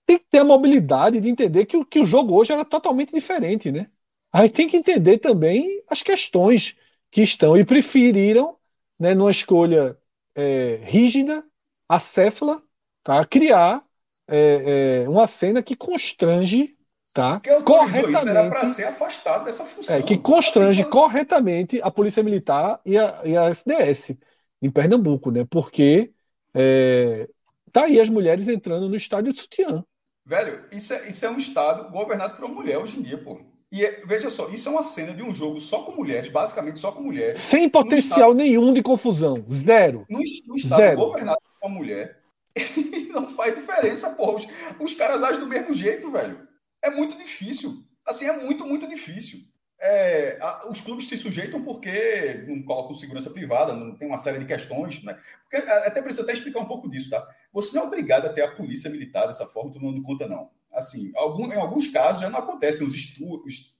[0.06, 3.70] tem que ter a mobilidade de entender que, que o jogo hoje era totalmente diferente,
[3.72, 3.90] né?
[4.32, 6.76] Aí tem que entender também as questões
[7.12, 8.58] que estão e preferiram,
[9.00, 9.98] né, numa escolha
[10.36, 11.44] é, rígida,
[11.88, 12.62] acéfala,
[13.04, 13.84] tá, criar
[14.28, 16.78] é, é, uma cena que constrange
[17.14, 17.40] tá?
[17.40, 19.96] Que corretamente isso era para ser afastado dessa função.
[19.96, 24.18] É, que constrange assim, corretamente a Polícia Militar e a, e a SDS
[24.62, 25.46] em Pernambuco, né?
[25.50, 26.12] Porque
[26.54, 27.28] é,
[27.72, 29.84] tá aí as mulheres entrando no estádio de sutiã.
[30.26, 33.40] Velho, isso é, isso é um estado governado por uma mulher hoje em dia, pô.
[33.72, 36.80] E é, veja só, isso é uma cena de um jogo só com mulheres, basicamente
[36.80, 37.40] só com mulheres.
[37.40, 39.46] Sem potencial estado, nenhum de confusão.
[39.48, 40.06] Zero.
[40.10, 40.98] No, no estado Zero.
[40.98, 42.20] governado por uma mulher.
[43.14, 44.36] não faz diferença, pô.
[44.36, 44.48] Os,
[44.80, 46.48] os caras agem do mesmo jeito, velho.
[46.82, 47.84] É muito difícil.
[48.06, 49.40] Assim, é muito, muito difícil.
[49.82, 54.40] É, a, os clubes se sujeitam porque não colocam segurança privada, não tem uma série
[54.40, 55.18] de questões, né?
[55.44, 57.26] Porque até precisa até explicar um pouco disso, tá?
[57.54, 60.50] Você não é obrigado a ter a polícia militar dessa forma, todo mundo conta, não.
[60.80, 62.96] Assim, algum, em alguns casos já não acontece, os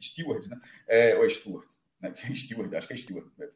[0.02, 0.58] stewards, né?
[0.88, 1.68] É, ou é steward,
[2.00, 2.14] né?
[2.36, 3.30] Steward, acho que é steward.
[3.38, 3.48] Né?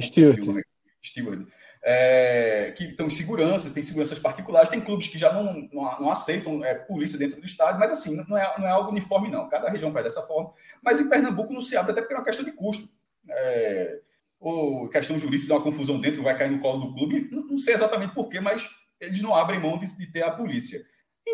[0.00, 0.64] Steward.
[1.02, 1.46] Steward
[1.86, 6.10] é, que estão em seguranças, tem seguranças particulares, tem clubes que já não, não, não
[6.10, 9.46] aceitam é, polícia dentro do estádio, mas assim, não é, não é algo uniforme, não.
[9.50, 10.50] Cada região faz dessa forma.
[10.82, 12.88] Mas em Pernambuco não se abre, até porque é uma questão de custo.
[13.28, 14.00] É,
[14.40, 17.28] ou questão jurídica, dá uma confusão dentro, vai cair no colo do clube.
[17.30, 18.66] Não, não sei exatamente porquê, mas
[18.98, 20.82] eles não abrem mão de, de ter a polícia.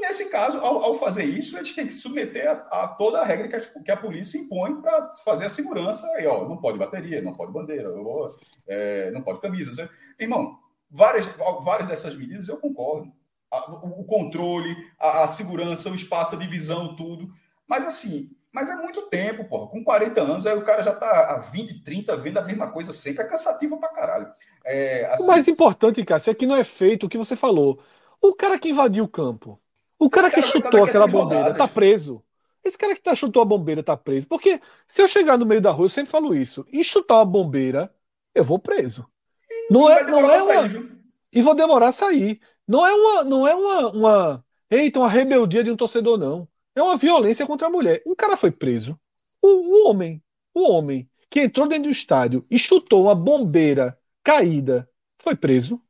[0.00, 3.24] Nesse caso, ao, ao, fazer isso, eles têm que se submeter a, a toda a
[3.24, 6.06] regra que a, que a polícia impõe para fazer a segurança.
[6.16, 8.26] Aí, ó, não pode bateria, não pode bandeira, ou,
[8.66, 9.90] é, não pode camisa.
[10.18, 10.58] Irmão,
[10.90, 11.26] várias,
[11.62, 13.12] várias dessas medidas eu concordo.
[13.52, 17.28] O, o controle, a, a, segurança, o espaço, a divisão, tudo.
[17.66, 19.68] Mas assim, mas é muito tempo, porra.
[19.68, 22.92] Com 40 anos, aí o cara já tá há 20, 30 vendo a mesma coisa
[22.92, 23.22] sempre.
[23.22, 24.32] É cansativo pra caralho.
[24.64, 25.24] É, assim...
[25.24, 27.80] O mais importante, Cássio, é que não é feito o que você falou.
[28.22, 29.60] O cara que invadiu o campo
[30.00, 32.24] o cara, cara que chutou aquela bombeira tá preso.
[32.64, 34.26] Esse cara que tá, chutou a bombeira tá preso.
[34.26, 37.26] Porque se eu chegar no meio da rua, eu sempre falo isso, e chutar uma
[37.26, 37.94] bombeira,
[38.34, 39.06] eu vou preso.
[39.48, 40.40] E não é, não é uma...
[40.40, 41.00] Sair,
[41.32, 42.40] e vou demorar a sair.
[42.66, 46.48] Não é uma, não é uma, uma, eita, uma rebeldia de um torcedor não.
[46.74, 48.02] É uma violência contra a mulher.
[48.06, 48.98] Um cara foi preso.
[49.42, 50.22] O, o homem,
[50.54, 55.80] o homem que entrou dentro do estádio e chutou uma bombeira caída, foi preso.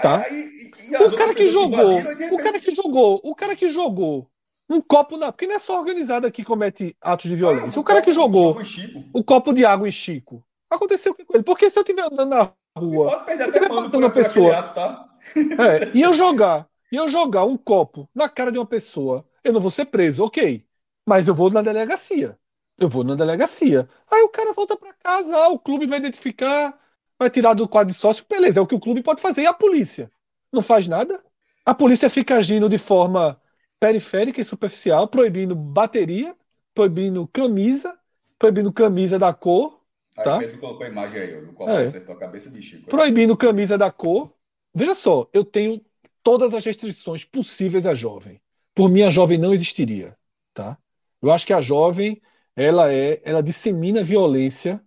[0.00, 0.24] Tá?
[0.24, 1.98] Aí, o cara que jogou,
[2.32, 4.30] o cara que jogou, o cara que jogou
[4.68, 5.32] um copo na.
[5.32, 7.78] Porque não é só organizado que comete atos de violência.
[7.78, 8.56] Ah, o cara que jogou
[9.12, 10.44] o copo de água em Chico.
[10.70, 11.42] Aconteceu o que com ele?
[11.42, 14.56] Porque se eu estiver andando na rua, pode perder até matando uma pessoa.
[14.56, 15.08] Ato, tá?
[15.36, 19.52] é, e eu jogar, e eu jogar um copo na cara de uma pessoa, eu
[19.52, 20.64] não vou ser preso, ok.
[21.04, 22.38] Mas eu vou na delegacia.
[22.78, 23.88] Eu vou na delegacia.
[24.08, 26.78] Aí o cara volta para casa, ah, o clube vai identificar,
[27.18, 29.42] vai tirar do quadro de sócio, beleza, é o que o clube pode fazer.
[29.42, 30.10] E a polícia?
[30.52, 31.22] Não faz nada?
[31.64, 33.40] A polícia fica agindo de forma
[33.78, 36.34] periférica e superficial, proibindo bateria,
[36.74, 37.96] proibindo camisa,
[38.38, 39.80] proibindo camisa da cor.
[40.16, 40.38] Aí tá?
[40.38, 41.84] Pedro colocou a imagem aí, no qual é.
[41.84, 42.88] acertou a cabeça de Chico.
[42.88, 44.32] Proibindo camisa da cor.
[44.74, 45.80] Veja só, eu tenho
[46.22, 48.40] todas as restrições possíveis à jovem.
[48.74, 50.16] Por mim, a jovem não existiria.
[50.52, 50.76] Tá?
[51.22, 52.20] Eu acho que a jovem
[52.56, 54.82] ela é, ela dissemina violência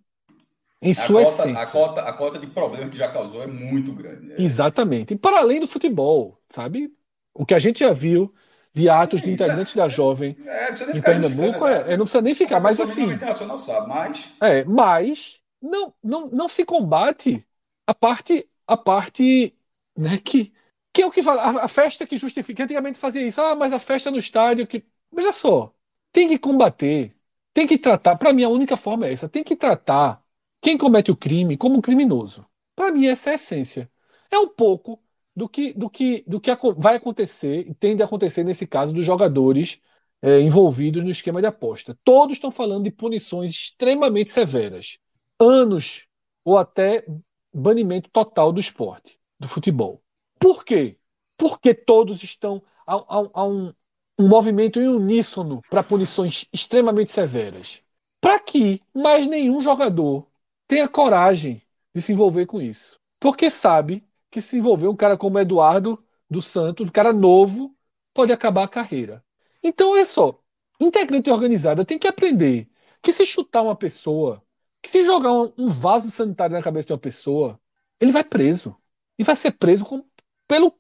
[0.84, 1.64] em sua a cota, essência.
[1.64, 4.28] A cota, a cota de problema que já causou é muito grande.
[4.28, 4.36] Né?
[4.38, 5.14] Exatamente.
[5.14, 6.94] E para além do futebol, sabe?
[7.34, 8.34] O que a gente já viu
[8.74, 12.36] de atos de integrantes é, da jovem é, em Pernambuco é, é, não precisa nem
[12.36, 13.12] ficar, mas assim.
[13.12, 14.32] Internacional sabe, mas.
[14.42, 17.46] É, mas não, não, não se combate
[17.88, 19.56] a parte, a parte,
[19.96, 20.52] né, que,
[20.92, 22.64] que é o que fala, a, a festa que justifica.
[22.64, 24.84] Antigamente fazia isso, ah, mas a festa no estádio que.
[25.12, 25.72] Veja só,
[26.12, 27.14] tem que combater,
[27.54, 28.16] tem que tratar.
[28.16, 30.23] Para mim, a única forma é essa, tem que tratar
[30.64, 32.46] quem comete o crime como criminoso.
[32.74, 33.92] Para mim, essa é a essência.
[34.32, 34.98] É um pouco
[35.36, 39.06] do que, do que, do que vai acontecer e tende a acontecer nesse caso dos
[39.06, 39.82] jogadores
[40.22, 42.00] é, envolvidos no esquema de aposta.
[42.02, 44.98] Todos estão falando de punições extremamente severas.
[45.38, 46.08] Anos
[46.46, 47.06] ou até
[47.54, 50.02] banimento total do esporte, do futebol.
[50.40, 50.98] Por quê?
[51.38, 52.64] Porque todos estão.
[52.88, 53.74] Há, há, há, um,
[54.18, 57.82] um movimento em uníssono para punições extremamente severas.
[58.22, 60.32] Para que mais nenhum jogador
[60.74, 61.62] tenha coragem
[61.94, 63.00] de se envolver com isso.
[63.20, 67.78] Porque sabe que se envolver um cara como Eduardo dos Santos, um cara novo,
[68.12, 69.24] pode acabar a carreira.
[69.62, 70.42] Então é só,
[70.80, 72.68] integrante organizada tem que aprender
[73.04, 74.44] que se chutar uma pessoa,
[74.82, 77.60] que se jogar um vaso sanitário na cabeça de uma pessoa,
[78.00, 78.76] ele vai preso.
[79.20, 80.04] E vai ser preso com,
[80.48, 80.74] pelo,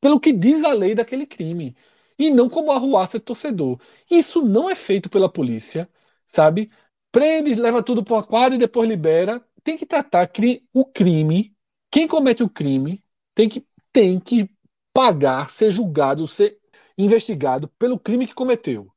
[0.00, 1.74] pelo que diz a lei daquele crime.
[2.18, 3.80] E não como arruaça torcedor.
[4.10, 5.88] Isso não é feito pela polícia,
[6.26, 6.70] sabe?
[7.12, 9.44] Prende, leva tudo para uma quadra e depois libera.
[9.62, 10.30] Tem que tratar
[10.72, 11.56] o crime.
[11.90, 13.02] Quem comete o crime
[13.34, 14.48] tem que, tem que
[14.92, 16.58] pagar, ser julgado, ser
[16.96, 18.88] investigado pelo crime que cometeu.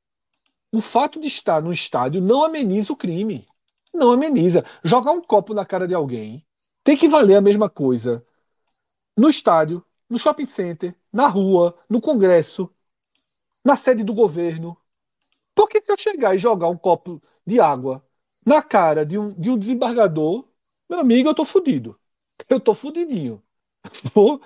[0.71, 3.45] O fato de estar no estádio não ameniza o crime.
[3.93, 4.65] Não ameniza.
[4.83, 6.45] Jogar um copo na cara de alguém
[6.83, 8.25] tem que valer a mesma coisa
[9.15, 12.69] no estádio, no shopping center, na rua, no congresso,
[13.63, 14.77] na sede do governo.
[15.55, 18.03] Porque se eu chegar e jogar um copo de água
[18.45, 20.47] na cara de um, de um desembargador,
[20.89, 21.99] meu amigo, eu tô fudido.
[22.49, 23.43] Eu tô fudidinho.
[24.13, 24.41] Vou,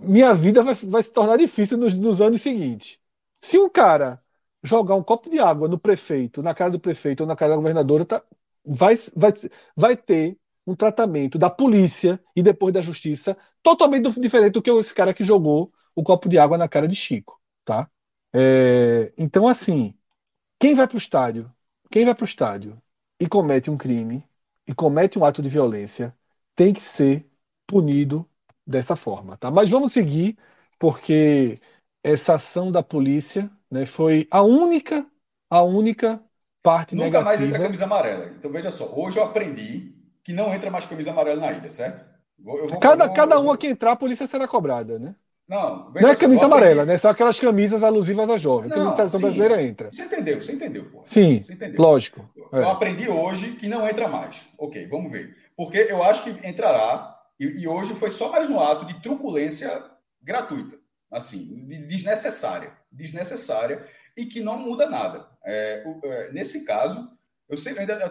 [0.00, 2.98] minha vida vai, vai se tornar difícil nos, nos anos seguintes.
[3.40, 4.22] Se um cara
[4.62, 7.56] jogar um copo de água no prefeito, na cara do prefeito ou na cara da
[7.56, 8.22] governadora, tá,
[8.64, 9.32] vai, vai,
[9.76, 14.94] vai ter um tratamento da polícia e depois da justiça totalmente diferente do que esse
[14.94, 17.90] cara que jogou o copo de água na cara de Chico, tá?
[18.32, 19.94] É, então, assim,
[20.60, 21.52] quem vai para o estádio,
[21.90, 22.82] quem vai para o estádio
[23.20, 24.24] e comete um crime
[24.68, 26.16] e comete um ato de violência
[26.56, 27.28] tem que ser
[27.68, 28.28] punido
[28.66, 29.50] dessa forma, tá?
[29.50, 30.38] Mas vamos seguir
[30.78, 31.60] porque
[32.04, 35.06] essa ação da polícia, né, foi a única,
[35.50, 36.22] a única
[36.62, 37.24] parte Nunca negativa.
[37.24, 38.26] mais entra camisa amarela.
[38.36, 39.94] Então veja só, hoje eu aprendi
[40.24, 42.04] que não entra mais camisa amarela na ilha, certo?
[42.38, 45.14] Vou, vou, cada vou, cada uma que entrar, a polícia será cobrada, né?
[45.50, 46.96] Não, não é camisa amarela, né?
[46.96, 48.70] São aquelas camisas alusivas a jovem.
[48.70, 49.90] Não, a seleção sim, brasileira entra.
[49.90, 50.84] Você entendeu, você entendeu.
[50.84, 51.02] Pô.
[51.04, 51.82] Sim, você entendeu.
[51.82, 52.30] lógico.
[52.52, 52.70] Eu é.
[52.70, 54.46] aprendi hoje que não entra mais.
[54.56, 55.36] Ok, vamos ver.
[55.56, 59.82] Porque eu acho que entrará, e, e hoje foi só mais um ato de truculência
[60.22, 60.78] gratuita,
[61.10, 62.70] assim, desnecessária.
[62.92, 63.84] Desnecessária
[64.16, 65.26] e que não muda nada.
[65.44, 67.10] É, é, nesse caso,
[67.48, 68.08] eu sei, ainda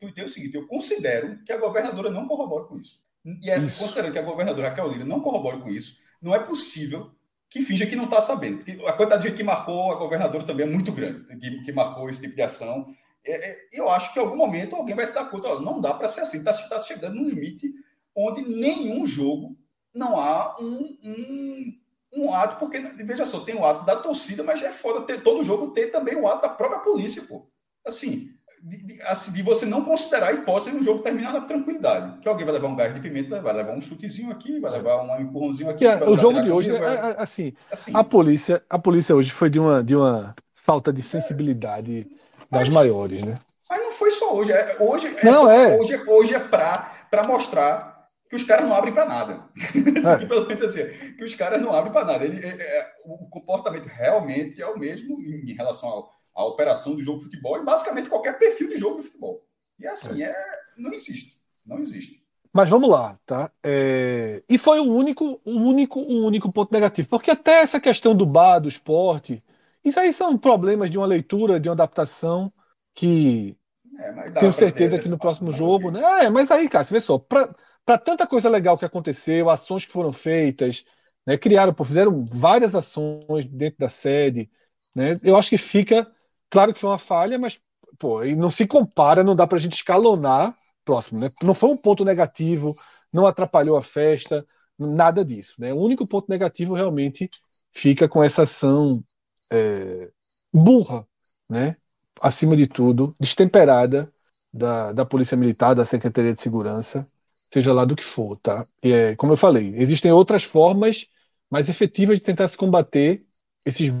[0.00, 3.02] tuitei o seguinte: eu considero que a governadora não corrobora com isso.
[3.42, 7.10] E é, considerando que a governadora Raquel Lira não corrobora com isso, não é possível
[7.48, 8.58] que finja que não está sabendo.
[8.58, 11.72] Porque a quantidade de gente que marcou a governadora também é muito grande, que, que
[11.72, 12.86] marcou esse tipo de ação.
[13.24, 15.92] É, é, eu acho que em algum momento alguém vai se dar conta, não dá
[15.92, 17.70] para ser assim, está tá chegando no limite
[18.14, 19.56] onde nenhum jogo
[19.94, 21.80] não há um, um,
[22.14, 25.42] um, ato, porque, veja só, tem o ato da torcida, mas é foda ter todo
[25.42, 27.46] jogo ter também o ato da própria polícia, pô.
[27.84, 32.20] Assim, de, assim, de, você não considerar a hipótese de um jogo terminar na tranquilidade.
[32.20, 35.02] Que alguém vai levar um gás de pimenta, vai levar um chutezinho aqui, vai levar
[35.02, 35.86] um empurrãozinho aqui.
[35.86, 39.58] o jogo de hoje, é, é, assim, assim, a polícia, a polícia hoje foi de
[39.58, 40.34] uma, de uma
[40.66, 42.04] falta de sensibilidade é,
[42.50, 43.38] das mas, maiores, né?
[43.68, 44.52] Mas não foi só hoje.
[44.52, 45.78] É, hoje, é não, é.
[45.78, 49.44] hoje, hoje é para mostrar que os caras não abrem para nada.
[50.00, 50.26] É.
[50.26, 52.24] pelo menos assim, que os caras não abrem para nada.
[52.24, 57.18] Ele, é, o comportamento realmente é o mesmo em relação ao a operação do jogo
[57.18, 59.44] de futebol e basicamente qualquer perfil de jogo de futebol.
[59.78, 60.26] E assim, é.
[60.26, 60.36] é
[60.76, 61.38] não existe.
[61.64, 62.20] Não existe.
[62.52, 63.50] Mas vamos lá, tá?
[63.62, 64.42] É...
[64.48, 67.08] E foi o único, o único, o único ponto negativo.
[67.08, 69.42] Porque até essa questão do bar, do esporte,
[69.84, 72.52] isso aí são problemas de uma leitura, de uma adaptação
[72.94, 73.56] que
[73.98, 76.24] é, tenho certeza que no próximo jogo, né?
[76.24, 79.92] É, mas aí, cara, você vê só, para tanta coisa legal que aconteceu, ações que
[79.92, 80.84] foram feitas,
[81.26, 81.36] né?
[81.36, 84.50] Criaram, fizeram várias ações dentro da sede,
[84.94, 85.18] né?
[85.22, 86.10] Eu acho que fica
[86.50, 87.60] Claro que foi uma falha, mas
[87.98, 91.20] pô, e não se compara, não dá para a gente escalonar próximo.
[91.20, 91.30] Né?
[91.42, 92.74] Não foi um ponto negativo,
[93.12, 94.46] não atrapalhou a festa,
[94.78, 95.54] nada disso.
[95.58, 95.72] Né?
[95.72, 97.30] O único ponto negativo realmente
[97.72, 99.04] fica com essa ação
[99.52, 100.10] é,
[100.52, 101.06] burra,
[101.48, 101.76] né?
[102.20, 104.12] acima de tudo, destemperada
[104.52, 107.06] da, da Polícia Militar, da Secretaria de Segurança,
[107.52, 108.36] seja lá do que for.
[108.38, 108.66] Tá?
[108.82, 111.06] E é, como eu falei, existem outras formas
[111.50, 113.24] mais efetivas de tentar se combater
[113.64, 113.92] esses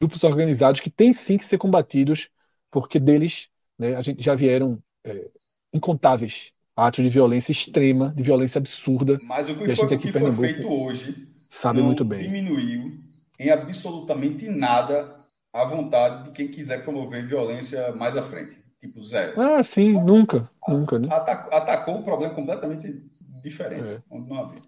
[0.00, 2.28] grupos organizados que têm sim que ser combatidos,
[2.70, 5.28] porque deles né, a gente já vieram é,
[5.72, 9.18] incontáveis atos de violência extrema, de violência absurda.
[9.22, 12.22] Mas o que, foi, o que foi feito hoje sabe muito bem.
[12.22, 12.92] diminuiu
[13.38, 15.16] em absolutamente nada
[15.52, 18.56] a vontade de quem quiser promover violência mais à frente.
[18.80, 19.40] Tipo, zero.
[19.40, 21.08] Ah, sim, nunca, nunca, né?
[21.10, 22.86] Atacou, atacou um problema completamente
[23.42, 23.94] diferente.
[23.94, 24.02] É.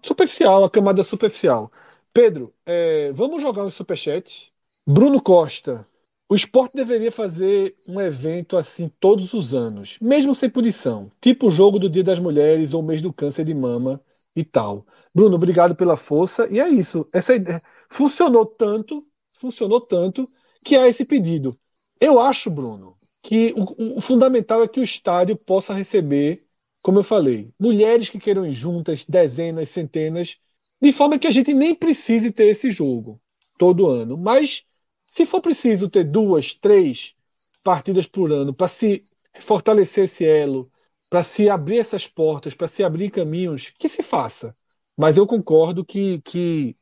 [0.03, 1.71] Superficial, a camada superficial.
[2.13, 4.50] Pedro, é, vamos jogar um superchat
[4.85, 5.87] Bruno Costa.
[6.27, 11.51] O esporte deveria fazer um evento assim todos os anos, mesmo sem punição, tipo o
[11.51, 14.01] jogo do Dia das Mulheres ou mês do câncer de mama
[14.35, 14.85] e tal.
[15.13, 16.47] Bruno, obrigado pela força.
[16.49, 17.07] E é isso.
[17.13, 20.29] Essa ideia funcionou tanto, funcionou tanto
[20.63, 21.57] que há esse pedido.
[21.99, 26.47] Eu acho, Bruno, que o, o fundamental é que o estádio possa receber,
[26.81, 30.37] como eu falei, mulheres que queiram ir juntas, dezenas, centenas,
[30.81, 33.21] de forma que a gente nem precise ter esse jogo
[33.57, 34.17] todo ano.
[34.17, 34.63] Mas
[35.11, 37.13] se for preciso ter duas, três
[37.61, 39.03] partidas por ano para se
[39.41, 40.71] fortalecer esse elo,
[41.09, 44.55] para se abrir essas portas, para se abrir caminhos, que se faça.
[44.97, 46.77] Mas eu concordo que, que,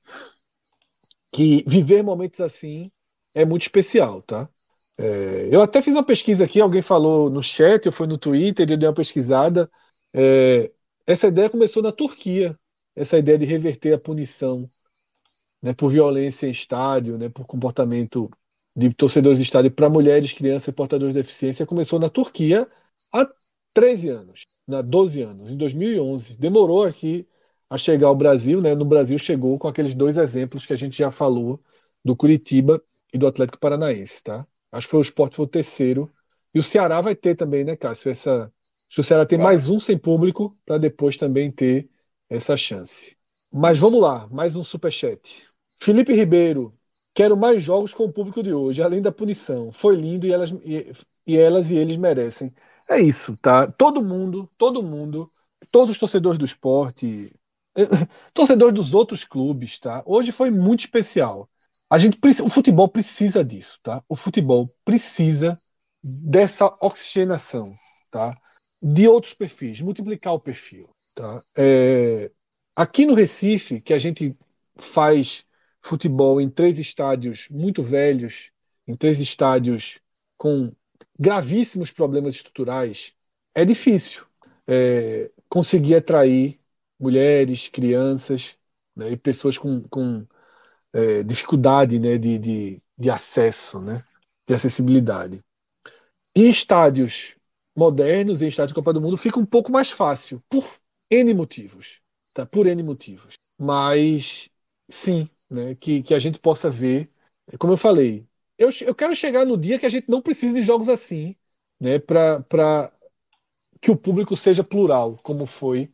[1.31, 2.91] que viver momentos assim
[3.33, 4.47] é muito especial, tá?
[4.99, 8.69] É, eu até fiz uma pesquisa aqui, alguém falou no chat, eu fui no Twitter,
[8.69, 9.67] eu dei uma pesquisada.
[10.13, 10.71] É,
[11.07, 12.55] essa ideia começou na Turquia,
[12.95, 14.69] essa ideia de reverter a punição
[15.61, 18.29] né, por violência em estádio, né, por comportamento
[18.75, 22.67] de torcedores de estádio para mulheres, crianças e portadores de deficiência começou na Turquia
[23.11, 23.27] há
[23.73, 26.37] 13 anos, há 12 anos, em 2011.
[26.37, 27.27] Demorou aqui
[27.69, 28.73] a chegar ao Brasil, né?
[28.73, 31.61] No Brasil chegou com aqueles dois exemplos que a gente já falou
[32.03, 32.81] do Curitiba
[33.13, 34.45] e do Atlético Paranaense, tá?
[34.71, 36.11] Acho que foi o Sport foi o terceiro
[36.53, 38.09] e o Ceará vai ter também, né, Cássio?
[38.09, 38.51] Essa,
[38.97, 41.89] o Ceará tem mais um sem público para depois também ter
[42.29, 43.15] essa chance.
[43.51, 45.48] Mas vamos lá, mais um superchat.
[45.81, 46.73] Felipe Ribeiro,
[47.13, 49.71] quero mais jogos com o público de hoje, além da punição.
[49.71, 50.91] Foi lindo e elas e,
[51.25, 52.53] e elas e eles merecem.
[52.89, 53.71] É isso, tá?
[53.71, 55.31] Todo mundo, todo mundo,
[55.71, 57.31] todos os torcedores do esporte,
[58.33, 60.03] torcedores dos outros clubes, tá?
[60.05, 61.49] Hoje foi muito especial.
[61.89, 64.03] A gente o futebol precisa disso, tá?
[64.07, 65.59] O futebol precisa
[66.03, 67.73] dessa oxigenação,
[68.11, 68.33] tá?
[68.81, 71.41] De outros perfis, multiplicar o perfil, tá?
[71.57, 72.31] É,
[72.75, 74.35] aqui no Recife, que a gente
[74.77, 75.45] faz
[75.89, 78.51] futebol em três estádios muito velhos,
[78.87, 79.99] em três estádios
[80.37, 80.69] com
[81.17, 83.13] gravíssimos problemas estruturais,
[83.55, 84.25] é difícil
[84.67, 86.59] é, conseguir atrair
[86.99, 88.55] mulheres, crianças
[88.95, 90.25] né, e pessoas com, com
[90.93, 94.03] é, dificuldade né, de, de, de acesso, né,
[94.47, 95.43] de acessibilidade.
[96.35, 97.35] Em estádios
[97.75, 100.65] modernos, em estádio de Copa do Mundo, fica um pouco mais fácil, por
[101.09, 101.99] N motivos.
[102.33, 102.45] Tá?
[102.45, 103.33] Por N motivos.
[103.57, 104.49] Mas,
[104.89, 107.09] sim, né, que, que a gente possa ver.
[107.57, 108.27] Como eu falei,
[108.57, 111.35] eu, eu quero chegar no dia que a gente não precise de jogos assim,
[111.79, 112.91] né, para
[113.81, 115.89] que o público seja plural, como foi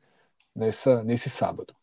[0.56, 1.74] nessa, nesse sábado.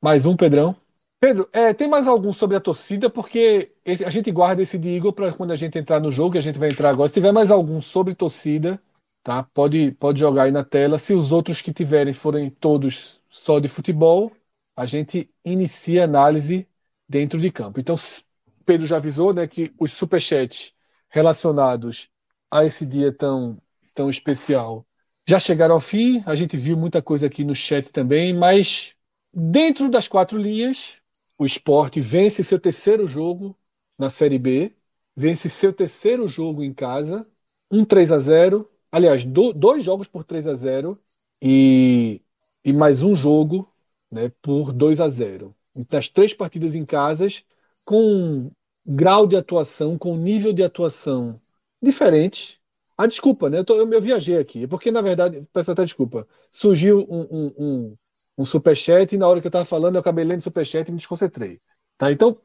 [0.00, 0.74] Mais um, Pedrão.
[1.20, 3.08] Pedro, é, tem mais algum sobre a torcida?
[3.08, 6.36] Porque esse, a gente guarda esse de Igor para quando a gente entrar no jogo,
[6.36, 7.08] e a gente vai entrar agora.
[7.08, 8.78] Se tiver mais algum sobre torcida,
[9.22, 9.42] tá?
[9.42, 10.98] Pode, pode jogar aí na tela.
[10.98, 14.30] Se os outros que tiverem forem todos só de futebol,
[14.76, 16.66] a gente inicia a análise
[17.08, 17.80] dentro de campo.
[17.80, 17.94] Então,
[18.64, 20.72] Pedro já avisou né, que os superchats
[21.08, 22.08] relacionados
[22.50, 23.58] a esse dia tão,
[23.94, 24.86] tão especial
[25.26, 26.22] já chegaram ao fim.
[26.26, 28.94] A gente viu muita coisa aqui no chat também, mas
[29.32, 30.94] dentro das quatro linhas,
[31.38, 33.56] o esporte vence seu terceiro jogo
[33.98, 34.72] na Série B,
[35.16, 37.26] vence seu terceiro jogo em casa,
[37.70, 40.96] um 3 a 0 aliás, do, dois jogos por 3 a 0
[41.42, 42.22] e,
[42.64, 43.68] e mais um jogo
[44.14, 45.54] né, por 2 a 0.
[45.90, 47.42] Das três partidas em casas,
[47.84, 48.50] com
[48.86, 51.40] grau de atuação, com nível de atuação
[51.82, 52.60] diferente.
[52.96, 53.58] Ah, desculpa, né?
[53.58, 57.52] Eu, tô, eu, eu viajei aqui, porque na verdade, peço até desculpa, surgiu um, um,
[57.58, 57.96] um,
[58.38, 60.92] um superchat e na hora que eu estava falando eu acabei lendo o superchat e
[60.92, 61.58] me desconcentrei.
[61.98, 62.12] Tá?
[62.12, 62.36] Então,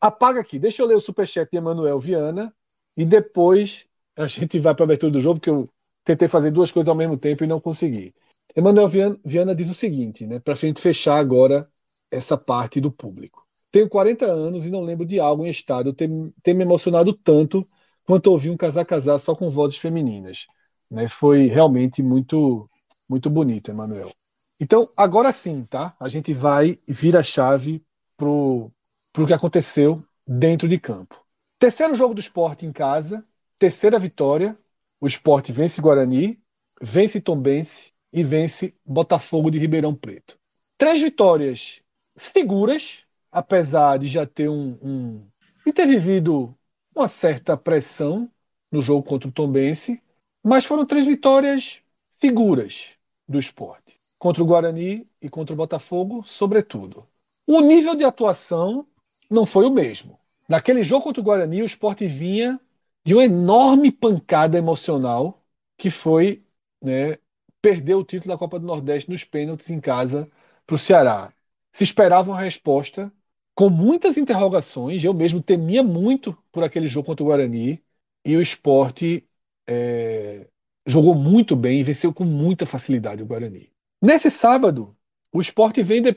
[0.00, 2.52] apaga aqui, deixa eu ler o superchat de Emanuel Viana
[2.96, 3.84] e depois
[4.16, 5.68] a gente vai para a abertura do jogo, porque eu
[6.02, 8.14] tentei fazer duas coisas ao mesmo tempo e não consegui.
[8.54, 8.88] Emanuel
[9.24, 11.68] Viana, diz o seguinte, né, para a gente fechar agora
[12.10, 13.44] essa parte do público.
[13.70, 16.10] Tenho 40 anos e não lembro de algo em estado ter,
[16.42, 17.64] ter me emocionado tanto
[18.04, 20.46] quanto ouvir um casar-casar só com vozes femininas.
[20.90, 21.06] Né?
[21.06, 22.68] Foi realmente muito,
[23.08, 24.10] muito bonito, Emanuel.
[24.58, 25.94] Então, agora sim, tá?
[26.00, 27.82] A gente vai vir a chave
[28.16, 28.70] pro,
[29.12, 31.16] pro que aconteceu dentro de campo.
[31.58, 33.24] Terceiro jogo do esporte em casa,
[33.58, 34.58] terceira vitória.
[35.00, 36.38] O esporte vence Guarani,
[36.82, 40.38] vence Tombense e vence Botafogo de Ribeirão Preto.
[40.76, 41.80] Três vitórias
[42.16, 43.00] seguras,
[43.30, 45.30] apesar de já ter um, um
[45.64, 46.54] de ter vivido
[46.94, 48.30] uma certa pressão
[48.70, 50.00] no jogo contra o Tombense,
[50.42, 51.80] mas foram três vitórias
[52.18, 52.90] seguras
[53.28, 53.98] do esporte.
[54.18, 57.06] Contra o Guarani e contra o Botafogo, sobretudo.
[57.46, 58.86] O nível de atuação
[59.30, 60.18] não foi o mesmo.
[60.48, 62.60] Naquele jogo contra o Guarani, o esporte vinha
[63.04, 65.42] de uma enorme pancada emocional
[65.78, 66.42] que foi
[66.82, 67.18] né,
[67.62, 70.30] perdeu o título da Copa do Nordeste nos pênaltis em casa
[70.66, 71.32] para o Ceará.
[71.72, 73.12] Se esperava uma resposta
[73.54, 75.02] com muitas interrogações.
[75.04, 77.82] Eu mesmo temia muito por aquele jogo contra o Guarani
[78.24, 79.26] e o esporte
[79.66, 80.46] é,
[80.86, 83.70] jogou muito bem e venceu com muita facilidade o Guarani.
[84.02, 84.96] Nesse sábado,
[85.32, 86.16] o esporte vem, de,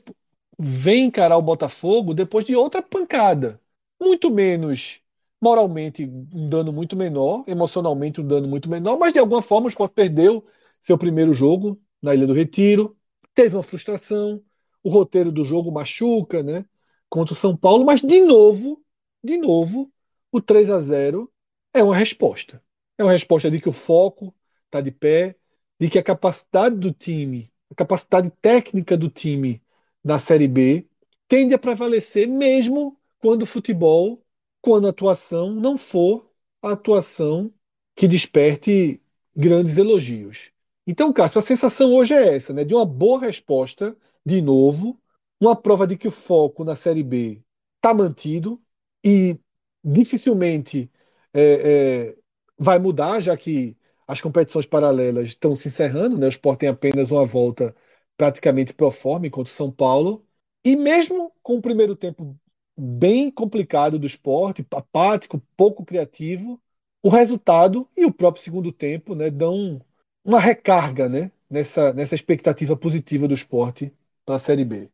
[0.58, 3.60] vem encarar o Botafogo depois de outra pancada,
[4.02, 5.02] muito menos
[5.42, 9.70] moralmente um dano muito menor, emocionalmente um dano muito menor, mas de alguma forma o
[9.70, 10.42] Sport perdeu
[10.84, 12.98] seu primeiro jogo na Ilha do Retiro,
[13.34, 14.44] teve uma frustração,
[14.84, 16.66] o roteiro do jogo machuca, né?
[17.10, 18.84] Contra o São Paulo, mas de novo,
[19.24, 19.90] de novo,
[20.30, 21.32] o 3 a 0
[21.74, 22.62] é uma resposta.
[22.98, 25.38] É uma resposta de que o foco está de pé,
[25.80, 29.64] de que a capacidade do time, a capacidade técnica do time
[30.04, 30.86] na Série B
[31.30, 34.22] tende a prevalecer mesmo quando o futebol
[34.62, 36.30] quando a atuação não for
[36.62, 37.54] a atuação
[37.96, 39.02] que desperte
[39.36, 40.53] grandes elogios.
[40.86, 42.64] Então, Cássio, a sensação hoje é essa, né?
[42.66, 45.00] De uma boa resposta, de novo,
[45.40, 47.42] uma prova de que o foco na Série B
[47.78, 48.62] está mantido
[49.04, 49.40] e
[49.84, 50.92] dificilmente
[51.34, 52.18] é, é,
[52.58, 53.78] vai mudar, já que
[54.08, 56.28] as competições paralelas estão se encerrando, né?
[56.28, 57.76] O Sport tem apenas uma volta
[58.18, 60.26] praticamente pro forma contra o São Paulo.
[60.64, 62.38] E mesmo com o primeiro tempo
[62.78, 66.62] bem complicado do esporte, apático, pouco criativo,
[67.02, 69.82] o resultado e o próprio segundo tempo né, dão
[70.24, 73.92] uma recarga né, nessa, nessa expectativa positiva do esporte
[74.26, 74.90] para a Série B.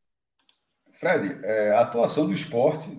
[0.93, 2.89] Fred, é, a atuação do esporte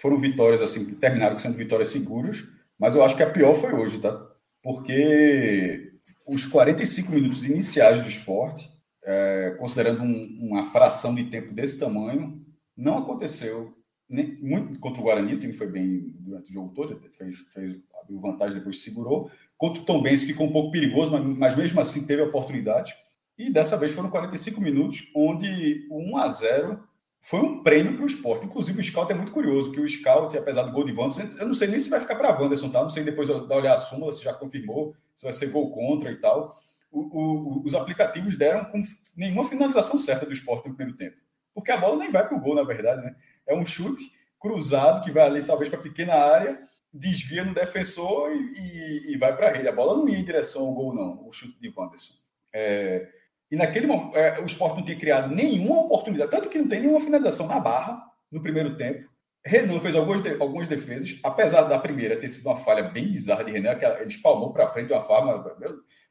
[0.00, 2.44] foram vitórias assim que terminaram sendo vitórias seguras,
[2.78, 4.26] mas eu acho que a pior foi hoje, tá?
[4.62, 5.92] Porque
[6.26, 8.68] os 45 minutos iniciais do esporte,
[9.02, 12.44] é, considerando um, uma fração de tempo desse tamanho,
[12.76, 13.72] não aconteceu
[14.08, 17.76] nem, muito contra o Guarani, o time foi bem durante o jogo todo, fez, fez
[18.02, 19.30] abriu vantagem, depois segurou.
[19.58, 22.94] Contra o Tom Benz ficou um pouco perigoso, mas, mas mesmo assim teve a oportunidade.
[23.36, 26.88] E dessa vez foram 45 minutos, onde o 1 a 0
[27.20, 28.46] foi um prêmio para o esporte.
[28.46, 31.46] Inclusive, o Scout é muito curioso, que o Scout, apesar do gol de Wanderson, eu
[31.46, 32.80] não sei nem se vai ficar para Wanderson, tá?
[32.80, 36.10] Não sei depois da olhar a súmula, se já confirmou, se vai ser gol contra
[36.10, 36.56] e tal.
[36.90, 38.80] O, o, os aplicativos deram com
[39.16, 41.16] nenhuma finalização certa do esporte no primeiro tempo.
[41.52, 43.14] Porque a bola nem vai para o gol, na verdade, né?
[43.46, 44.04] É um chute
[44.40, 46.58] cruzado que vai ali talvez para a pequena área,
[46.92, 49.68] desvia no defensor e, e, e vai para a rede.
[49.68, 52.14] A bola não ia em direção ao gol, não, o chute de Wanderson.
[52.52, 53.08] É,
[53.50, 56.80] e naquele momento, é, o esporte não tinha criado nenhuma oportunidade, tanto que não tem
[56.80, 59.08] nenhuma finalização na barra no primeiro tempo.
[59.44, 63.44] Renan fez algumas, de, algumas defesas, apesar da primeira ter sido uma falha bem bizarra
[63.44, 65.56] de Renan, que ele espalmou para frente uma forma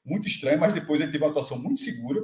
[0.04, 2.22] muito estranha, mas depois ele teve uma atuação muito segura.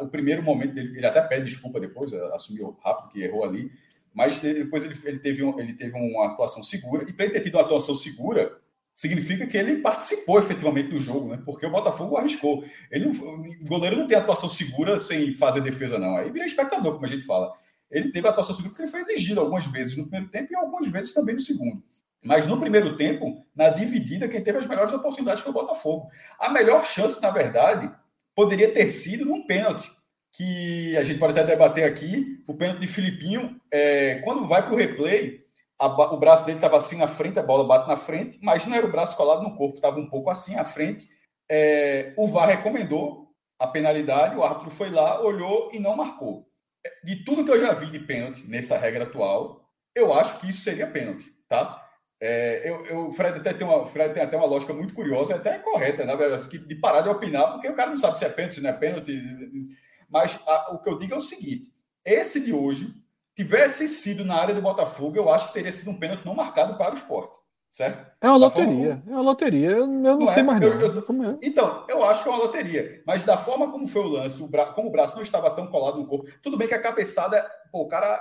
[0.00, 3.70] o primeiro momento dele, ele até pede desculpa depois, assumiu rápido que errou ali,
[4.14, 7.40] mas depois ele, ele, teve, um, ele teve uma atuação segura, e para ele ter
[7.40, 8.56] tido uma atuação segura,
[8.94, 11.42] significa que ele participou efetivamente do jogo, né?
[11.44, 12.64] Porque o Botafogo arriscou.
[12.90, 16.16] Ele o goleiro não tem atuação segura sem fazer defesa, não.
[16.16, 17.52] Aí vira espectador, como a gente fala.
[17.90, 20.88] Ele teve atuação segura porque ele foi exigido algumas vezes no primeiro tempo e algumas
[20.88, 21.82] vezes também no segundo.
[22.22, 26.08] Mas no primeiro tempo, na dividida, quem teve as melhores oportunidades foi o Botafogo.
[26.38, 27.90] A melhor chance, na verdade,
[28.34, 29.90] poderia ter sido num pênalti
[30.34, 34.74] que a gente pode até debater aqui, o pênalti de Filipinho, é, quando vai para
[34.74, 35.44] o replay,
[35.78, 38.76] a, o braço dele estava assim na frente, a bola bate na frente, mas não
[38.76, 41.08] era o braço colado no corpo, estava um pouco assim à frente.
[41.48, 43.28] É, o VAR recomendou
[43.58, 46.48] a penalidade, o árbitro foi lá, olhou e não marcou.
[47.04, 50.60] De tudo que eu já vi de pênalti nessa regra atual, eu acho que isso
[50.60, 51.80] seria pênalti, tá?
[52.20, 55.58] É, eu, eu, Fred até tem uma, Fred tem até uma lógica muito curiosa, até
[55.58, 56.16] correta, né?
[56.66, 58.72] De parar de opinar, porque o cara não sabe se é pênalti, se não é
[58.72, 59.12] pênalti.
[60.14, 61.68] Mas a, o que eu digo é o seguinte:
[62.04, 62.94] esse de hoje
[63.34, 66.78] tivesse sido na área do Botafogo, eu acho que teria sido um pênalti não marcado
[66.78, 67.34] para o esporte.
[67.72, 68.06] Certo?
[68.20, 69.02] É uma loteria.
[69.04, 69.10] Como...
[69.10, 69.70] É uma loteria.
[69.70, 70.42] Eu, não, não sei é?
[70.44, 70.62] mais.
[70.62, 71.00] Eu, eu...
[71.00, 71.38] É?
[71.42, 73.02] Então, eu acho que é uma loteria.
[73.04, 74.66] Mas da forma como foi o lance, o bra...
[74.66, 77.82] como o braço não estava tão colado no corpo, tudo bem que a cabeçada, pô,
[77.82, 78.16] o cara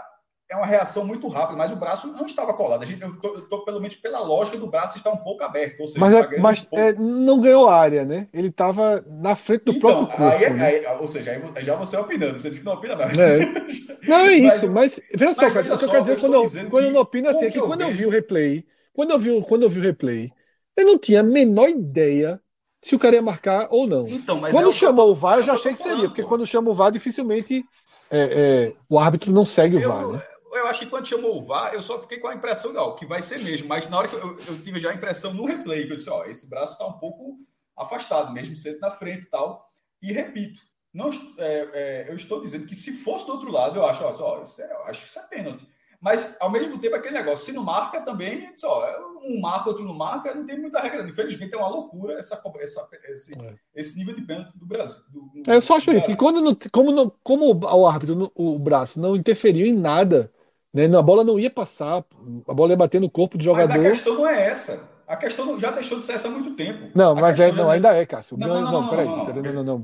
[0.53, 2.83] é uma reação muito rápida, mas o braço não estava colado.
[2.83, 5.87] A gente, eu estou pelo menos pela lógica do braço está um pouco aberto.
[5.87, 8.27] Seja, mas, é, mas um é, não ganhou área, né?
[8.31, 10.23] Ele estava na frente do então, próprio corpo.
[10.23, 10.65] Aí, né?
[10.65, 12.39] aí, ou seja, aí já você opinando.
[12.39, 13.17] Você disse que não opina mais.
[13.17, 13.39] É.
[14.07, 16.85] Não é isso, mas, mas veja só, o que eu quero dizer quando, eu, quando
[16.85, 19.41] eu não opino assim, é que, quando eu, eu vi o replay, quando eu vi,
[19.43, 20.29] quando eu vi o replay,
[20.75, 22.37] eu não tinha a menor ideia
[22.81, 24.05] se o cara ia marcar ou não.
[24.09, 26.73] Então, quando é chamou o VAR, eu já achei que seria, porque quando chama o
[26.73, 27.63] VAR, dificilmente
[28.11, 30.21] é, é, o árbitro não segue o eu, VAR, né?
[30.55, 33.05] Eu acho que quando chamou o VAR, eu só fiquei com a impressão, ó, que
[33.05, 33.67] vai ser mesmo.
[33.67, 36.09] Mas na hora que eu, eu tive já a impressão no replay, que eu disse,
[36.09, 37.37] ó, esse braço está um pouco
[37.75, 39.69] afastado, mesmo sendo na frente e tal.
[40.01, 40.61] E repito,
[40.93, 44.41] não, é, é, eu estou dizendo que se fosse do outro lado, eu acho, ó,
[44.41, 45.67] isso é, eu acho que isso é pênalti.
[45.99, 48.85] Mas, ao mesmo tempo, aquele negócio, se não marca também, só,
[49.23, 51.07] um marca, outro não marca, não tem muita regra.
[51.07, 53.55] Infelizmente, é uma loucura essa, essa, esse, é.
[53.73, 54.97] esse nível de pênalti do Brasil.
[55.09, 56.11] Do, do, eu só acho isso.
[56.11, 60.29] E quando não, como, não, como o árbitro, o braço, não interferiu em nada
[60.73, 60.85] né?
[60.97, 62.03] A bola não ia passar,
[62.47, 63.67] a bola ia bater no corpo do jogador.
[63.69, 64.91] Mas a questão não é essa.
[65.05, 66.89] A questão já deixou de ser essa há muito tempo.
[66.95, 68.37] Não, mas é, não, ainda é, Cássio.
[68.37, 69.05] Não, não, não, peraí.
[69.05, 69.83] Não, não,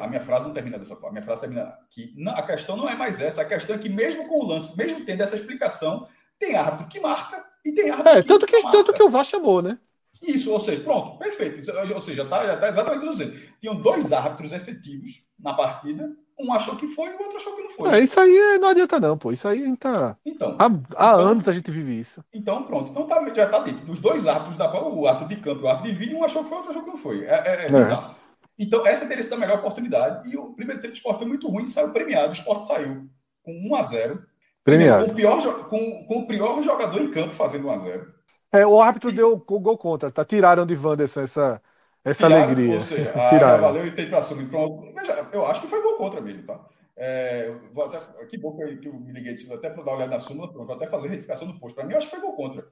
[0.00, 1.10] a, minha, frase não termina dessa forma.
[1.10, 3.42] A minha frase termina que a questão não é mais essa.
[3.42, 6.98] A questão é que, mesmo com o lance, mesmo tendo essa explicação, tem árbitro que
[6.98, 8.12] marca e tem árbitro.
[8.12, 9.78] É, tanto que, tanto que o VAR chamou, né?
[10.22, 11.60] Isso, ou seja, pronto, perfeito.
[11.94, 13.38] Ou seja, tá, já está exatamente dizendo.
[13.60, 16.10] Tinham dois árbitros efetivos na partida,
[16.42, 17.90] um achou que foi e o outro achou que não foi.
[17.90, 19.32] É, isso aí não adianta, não, pô.
[19.32, 20.16] Isso aí a gente tá.
[20.24, 22.24] Então, há, há então, anos a gente vive isso.
[22.32, 22.90] Então, pronto.
[22.90, 23.90] Então tá, já tá dito.
[23.90, 26.42] Os dois árbitros da o árbitro de campo e o árbitro de vídeo, um achou
[26.42, 27.24] que foi, o outro achou que não foi.
[27.24, 27.70] É, é, é, é.
[27.70, 28.16] bizarro.
[28.58, 30.30] Então, essa teria sido a melhor oportunidade.
[30.30, 32.30] E o primeiro tempo do esporte foi muito ruim, saiu premiado.
[32.30, 33.08] O esporte saiu
[33.42, 34.22] com 1 a 0
[34.64, 35.06] Premiado.
[35.06, 38.06] Com o, pior, com, com o pior jogador em campo fazendo 1 a 0
[38.52, 39.14] é, o árbitro e...
[39.14, 40.24] deu o gol contra, tá?
[40.24, 41.62] Tiraram de Wanderson essa,
[42.04, 42.74] essa Tiraram, alegria.
[42.74, 43.54] Ou seja, Tiraram.
[43.54, 44.48] Ah, valeu e tem para assumir.
[44.48, 44.92] Pronto.
[44.92, 46.64] Veja, eu acho que foi gol contra mesmo, tá?
[46.96, 47.52] É,
[47.84, 50.18] até, que bom que eu, que eu me liguei até para dar uma olhada na
[50.18, 51.74] súmula, vou até fazer retificação do posto.
[51.74, 52.66] Para mim, eu acho que foi gol contra.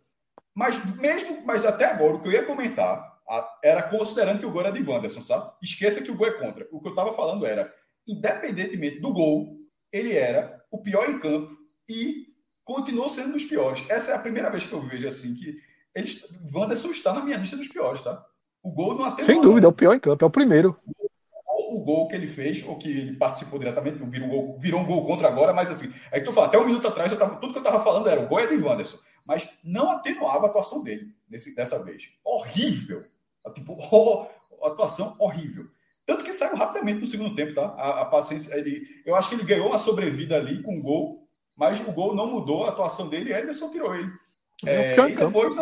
[0.54, 4.50] Mas mesmo, mas até agora, o que eu ia comentar a, era considerando que o
[4.50, 5.50] gol era de Wanderson, sabe?
[5.62, 6.66] Esqueça que o gol é contra.
[6.70, 7.72] O que eu estava falando era,
[8.06, 9.56] independentemente do gol,
[9.92, 11.56] ele era o pior em campo
[11.88, 12.26] e
[12.64, 13.84] continuou sendo um dos piores.
[13.88, 15.56] Essa é a primeira vez que eu vejo assim que
[15.94, 16.22] eles,
[16.54, 18.24] Wanderson está na minha lista dos piores, tá?
[18.62, 19.26] O gol não atendeu.
[19.26, 20.76] Sem dúvida, é o pior em campo, é o primeiro.
[21.46, 24.86] O, gol que ele fez, ou que ele participou diretamente, virou um gol, virou um
[24.86, 27.36] gol contra agora, mas assim, é que tu fala, até um minuto atrás, eu tava,
[27.36, 30.48] tudo que eu estava falando era o gol é de Wanderson, mas não atenuava a
[30.50, 32.08] atuação dele nesse, dessa vez.
[32.24, 33.04] Horrível.
[33.54, 34.26] Tipo, oh,
[34.66, 35.66] atuação horrível.
[36.04, 37.66] Tanto que saiu rapidamente no segundo tempo, tá?
[37.78, 41.28] A, a paciência, ele, eu acho que ele ganhou uma sobrevida ali com o gol,
[41.56, 44.10] mas o gol não mudou a atuação dele e Ederson tirou ele.
[44.66, 45.54] É, e, depois,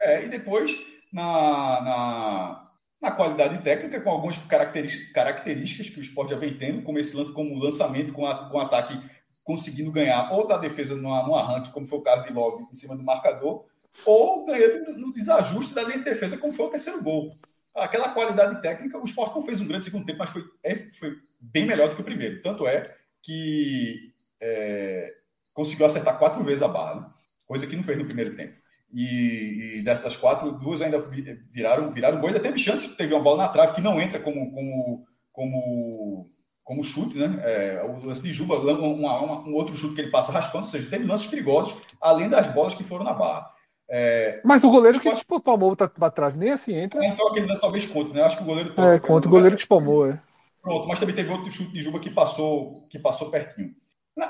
[0.00, 0.76] é, e depois,
[1.14, 6.98] na, na, na, qualidade técnica, com algumas características que o esporte já vem tendo, como
[6.98, 9.00] esse lance, como lançamento com, a, com ataque
[9.44, 12.74] conseguindo ganhar ou da defesa no, no arranque, como foi o caso de Love em
[12.74, 13.64] cima do marcador,
[14.04, 17.34] ou ganhando no desajuste da linha de defesa, como foi o terceiro gol.
[17.74, 21.16] Aquela qualidade técnica, o esporte não fez um grande segundo tempo, mas foi, é, foi
[21.40, 22.40] bem melhor do que o primeiro.
[22.42, 25.12] Tanto é que é,
[25.52, 27.00] conseguiu acertar quatro vezes a barra.
[27.00, 27.10] Né?
[27.46, 28.54] coisa que não fez no primeiro tempo.
[28.94, 31.04] E, e, dessas quatro, duas ainda
[31.50, 32.28] viraram, viraram gol.
[32.28, 36.30] Ainda teve chance, teve uma bola na trave que não entra como, como, como,
[36.62, 37.40] como chute, né?
[37.42, 40.70] É, o lance de Juba, uma, uma, um outro chute que ele passa raspando, ou
[40.70, 43.50] seja, teve lances perigosos, além das bolas que foram na barra.
[43.90, 47.04] É, Mas o goleiro que espalmou tá para trás, nem assim entra.
[47.04, 48.22] É, então aquele lance talvez contra, né?
[48.22, 48.70] Acho que o goleiro.
[48.70, 50.20] Toca, é, contra o goleiro que espalmou, é.
[50.62, 53.74] Pronto, mas também teve outro chute de Juba que passou, que passou pertinho.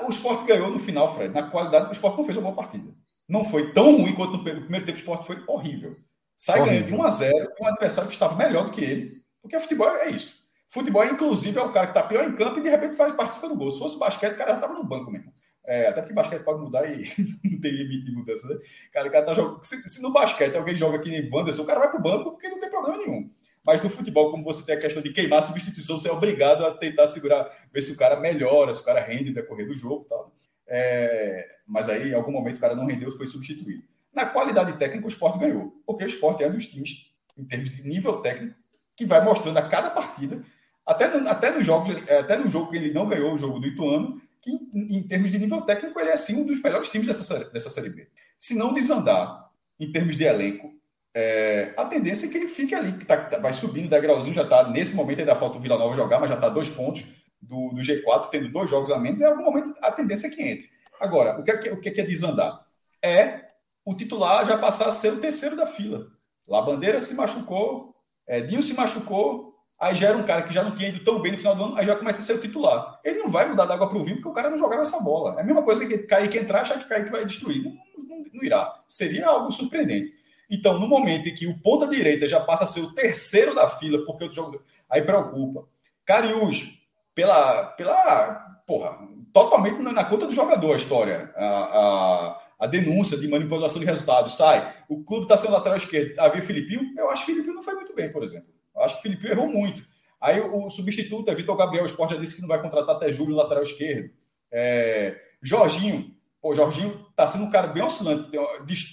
[0.05, 1.31] O esporte ganhou no final, Fred.
[1.31, 2.91] Na qualidade, o esporte não fez uma boa partida.
[3.27, 4.97] Não foi tão ruim quanto no primeiro tempo.
[4.97, 5.95] O esporte foi horrível.
[6.37, 6.79] Sai horrível.
[6.79, 9.23] ganhando de 1 a 0 um adversário que estava melhor do que ele.
[9.41, 10.45] Porque futebol é isso.
[10.69, 13.47] Futebol, inclusive, é o cara que está pior em campo e de repente faz participa
[13.47, 13.71] do gol.
[13.71, 15.31] Se fosse basquete, o cara já estava no banco mesmo.
[15.67, 17.03] É, até porque basquete pode mudar e
[17.43, 18.57] não tem limite de mudança, né?
[18.91, 19.63] Cara, o cara tá jogando.
[19.63, 22.49] Se, se, no basquete alguém joga aqui em Wanderson, o cara vai pro banco porque
[22.49, 23.29] não tem problema nenhum.
[23.63, 26.63] Mas no futebol, como você tem a questão de queimar a substituição, você é obrigado
[26.63, 29.75] a tentar segurar, ver se o cara melhora, se o cara rende no decorrer do
[29.75, 30.31] jogo tal.
[30.67, 33.83] É, mas aí, em algum momento, o cara não rendeu, foi substituído.
[34.13, 37.69] Na qualidade técnica, o esporte ganhou, porque o esporte é um dos times, em termos
[37.69, 38.55] de nível técnico,
[38.95, 40.41] que vai mostrando a cada partida,
[40.85, 43.67] até no, até no, jogo, até no jogo que ele não ganhou, o jogo do
[43.67, 47.07] Ituano, que em, em termos de nível técnico, ele é sim um dos melhores times
[47.07, 48.07] dessa, dessa Série B.
[48.39, 49.49] Se não desandar
[49.79, 50.73] em termos de elenco,
[51.13, 54.69] é, a tendência é que ele fique ali, que tá, vai subindo degrauzinho, já está,
[54.69, 57.05] nesse momento ainda falta o Vila Nova jogar, mas já está dois pontos
[57.47, 60.41] do, do, G4, tendo dois jogos a menos, em algum momento a tendência é que
[60.41, 60.69] entre.
[60.99, 62.65] Agora, o que é, o que é desandar?
[63.01, 63.45] É
[63.83, 66.07] o titular já passar a ser o terceiro da fila.
[66.47, 67.95] Lá Bandeira se machucou,
[68.27, 71.21] é, Dinho se machucou, aí já era um cara que já não tinha ido tão
[71.21, 72.99] bem no final do ano, aí já começa a ser o titular.
[73.03, 74.99] Ele não vai mudar da água para o vinho porque o cara não jogava essa
[75.01, 75.35] bola.
[75.37, 77.63] É a mesma coisa que Kaique entrar, achar que Kaique vai destruir.
[77.63, 77.71] Não,
[78.03, 78.83] não, não irá.
[78.87, 80.11] Seria algo surpreendente.
[80.49, 83.67] Então, no momento em que o ponta direita já passa a ser o terceiro da
[83.67, 85.67] fila, porque o jogo aí preocupa.
[86.05, 86.79] Cariús,
[87.15, 88.99] pela, pela porra,
[89.33, 91.33] totalmente na conta do jogador a história.
[91.35, 94.75] A, a, a denúncia de manipulação de resultados sai.
[94.89, 96.19] O clube está sendo lateral esquerdo.
[96.19, 96.93] Havia Filipinho?
[96.97, 98.49] Eu acho que Filipinho não foi muito bem, por exemplo.
[98.75, 99.81] Eu acho que Filipinho errou muito.
[100.21, 101.83] Aí o, substituto é Vitor Gabriel.
[101.83, 104.09] O Sport já disse que não vai contratar até julho lateral esquerdo.
[104.51, 106.13] É, Jorginho.
[106.41, 108.29] Pô, Jorginho está sendo um cara bem oscilante.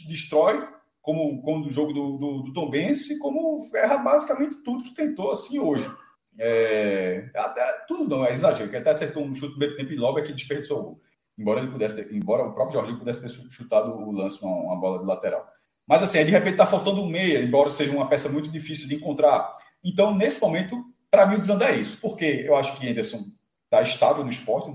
[0.06, 0.62] Destrói,
[1.00, 5.30] como, como do jogo do, do, do Tom Bense, como erra basicamente tudo que tentou
[5.30, 5.90] assim hoje.
[6.38, 10.18] É, até, tudo não, é exagero, que até acertou um chute no tempo e logo
[10.18, 11.00] é que desperdiçou gol.
[11.38, 14.80] Embora ele pudesse ter, embora o próprio Jorginho pudesse ter chutado o lance, uma, uma
[14.80, 15.46] bola de lateral.
[15.86, 18.94] Mas assim, de repente está faltando um meia, embora seja uma peça muito difícil de
[18.94, 19.56] encontrar.
[19.82, 21.98] Então, nesse momento, para mim, o desandar é isso.
[22.00, 23.24] Porque eu acho que Anderson
[23.64, 24.70] está estável no esporte.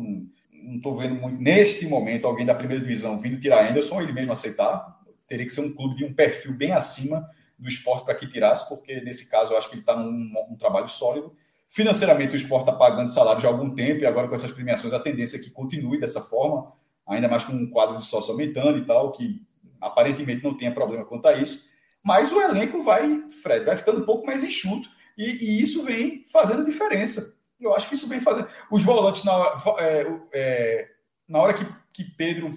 [0.63, 4.33] Não estou vendo muito, neste momento, alguém da primeira divisão vindo tirar Anderson, ele mesmo
[4.33, 4.97] aceitar.
[5.27, 7.27] Teria que ser um clube de um perfil bem acima
[7.57, 10.55] do esporte para que tirasse, porque nesse caso eu acho que ele está num um
[10.55, 11.31] trabalho sólido.
[11.69, 14.99] Financeiramente, o esporte está pagando salário de algum tempo, e agora com essas premiações, a
[14.99, 16.71] tendência é que continue dessa forma,
[17.07, 19.41] ainda mais com um quadro de sócio aumentando e tal, que
[19.81, 21.65] aparentemente não tenha problema quanto a isso,
[22.03, 26.23] mas o elenco vai, Fred, vai ficando um pouco mais enxuto e, e isso vem
[26.31, 27.37] fazendo diferença.
[27.59, 28.47] Eu acho que isso vem fazendo.
[28.71, 30.87] Os volantes, na hora, é, é,
[31.27, 32.53] na hora que, que Pedro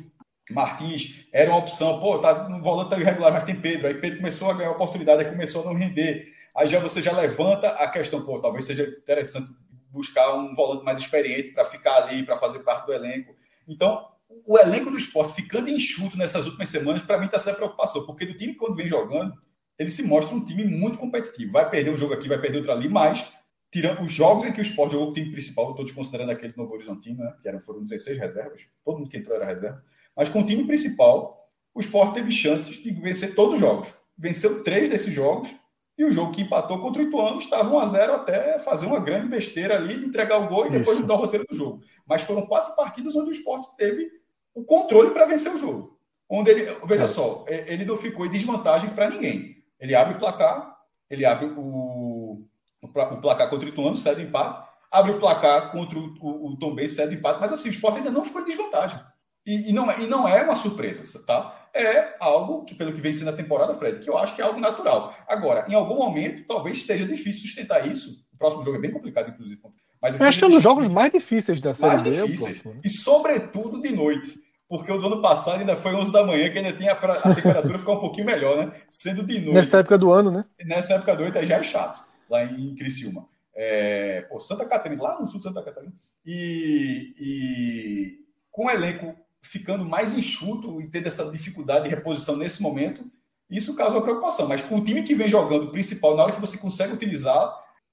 [0.50, 3.86] Martins era uma opção, pô, tá, no volante tá irregular, mas tem Pedro.
[3.86, 6.26] Aí Pedro começou a ganhar oportunidade, aí começou a não render.
[6.60, 9.50] Aí já você já levanta a questão, pô, talvez seja interessante
[9.90, 13.34] buscar um volante mais experiente para ficar ali, para fazer parte do elenco.
[13.66, 14.06] Então,
[14.46, 18.26] o elenco do esporte ficando enxuto nessas últimas semanas, para mim está sendo preocupação, porque
[18.26, 19.32] do time, quando vem jogando,
[19.78, 21.50] ele se mostra um time muito competitivo.
[21.50, 23.26] Vai perder um jogo aqui, vai perder outro ali, mas
[23.72, 26.74] tirando os jogos em que o esporte jogou o time principal, estou desconsiderando aquele Novo
[26.74, 29.78] Horizontino, né, que eram, foram 16 reservas, todo mundo que entrou era reserva,
[30.14, 31.34] mas com o time principal,
[31.74, 33.88] o esporte teve chances de vencer todos os jogos.
[34.18, 35.54] Venceu três desses jogos
[36.00, 38.98] e o jogo que empatou contra o Ituano estava 1 a 0 até fazer uma
[38.98, 41.02] grande besteira ali de entregar o gol e depois Isso.
[41.02, 41.82] mudar o roteiro do jogo.
[42.06, 44.08] Mas foram quatro partidas onde o esporte teve
[44.54, 45.90] o controle para vencer o jogo.
[46.26, 47.06] Onde ele, veja é.
[47.06, 49.56] só, ele não ficou em desvantagem para ninguém.
[49.78, 50.74] Ele abre o placar,
[51.10, 52.46] ele abre o,
[52.80, 52.88] o,
[53.20, 54.58] placar contra o Ituano, cede empate,
[54.90, 57.98] abre o placar contra o, o, o Tom Bay, cede empate, mas assim, o esporte
[57.98, 58.98] ainda não ficou em desvantagem.
[59.46, 61.68] E, e, não, é, e não é uma surpresa, tá?
[61.72, 64.44] É algo que, pelo que vem sendo a temporada, Fred, que eu acho que é
[64.44, 65.14] algo natural.
[65.26, 68.26] Agora, em algum momento, talvez seja difícil sustentar isso.
[68.32, 69.60] O próximo jogo é bem complicado, inclusive.
[70.02, 72.10] Mas eu acho que é um dos jogos mais difíceis da série mais B.
[72.10, 72.64] Difíceis.
[72.64, 72.80] Né?
[72.84, 74.34] E, sobretudo, de noite.
[74.68, 77.34] Porque o do ano passado ainda foi 11 da manhã, que ainda tinha a, a
[77.34, 78.72] temperatura ficar um pouquinho melhor, né?
[78.88, 79.54] Sendo de noite.
[79.54, 80.44] Nessa época do ano, né?
[80.64, 83.26] Nessa época do ano, aí já é chato, lá em Criciúma.
[83.54, 85.92] É, pô, Santa Catarina, lá no sul de Santa Catarina.
[86.24, 88.18] E, e
[88.50, 93.04] com o elenco ficando mais enxuto e tendo essa dificuldade de reposição nesse momento,
[93.50, 94.46] isso causa uma preocupação.
[94.48, 97.52] Mas com o time que vem jogando principal, na hora que você consegue utilizar,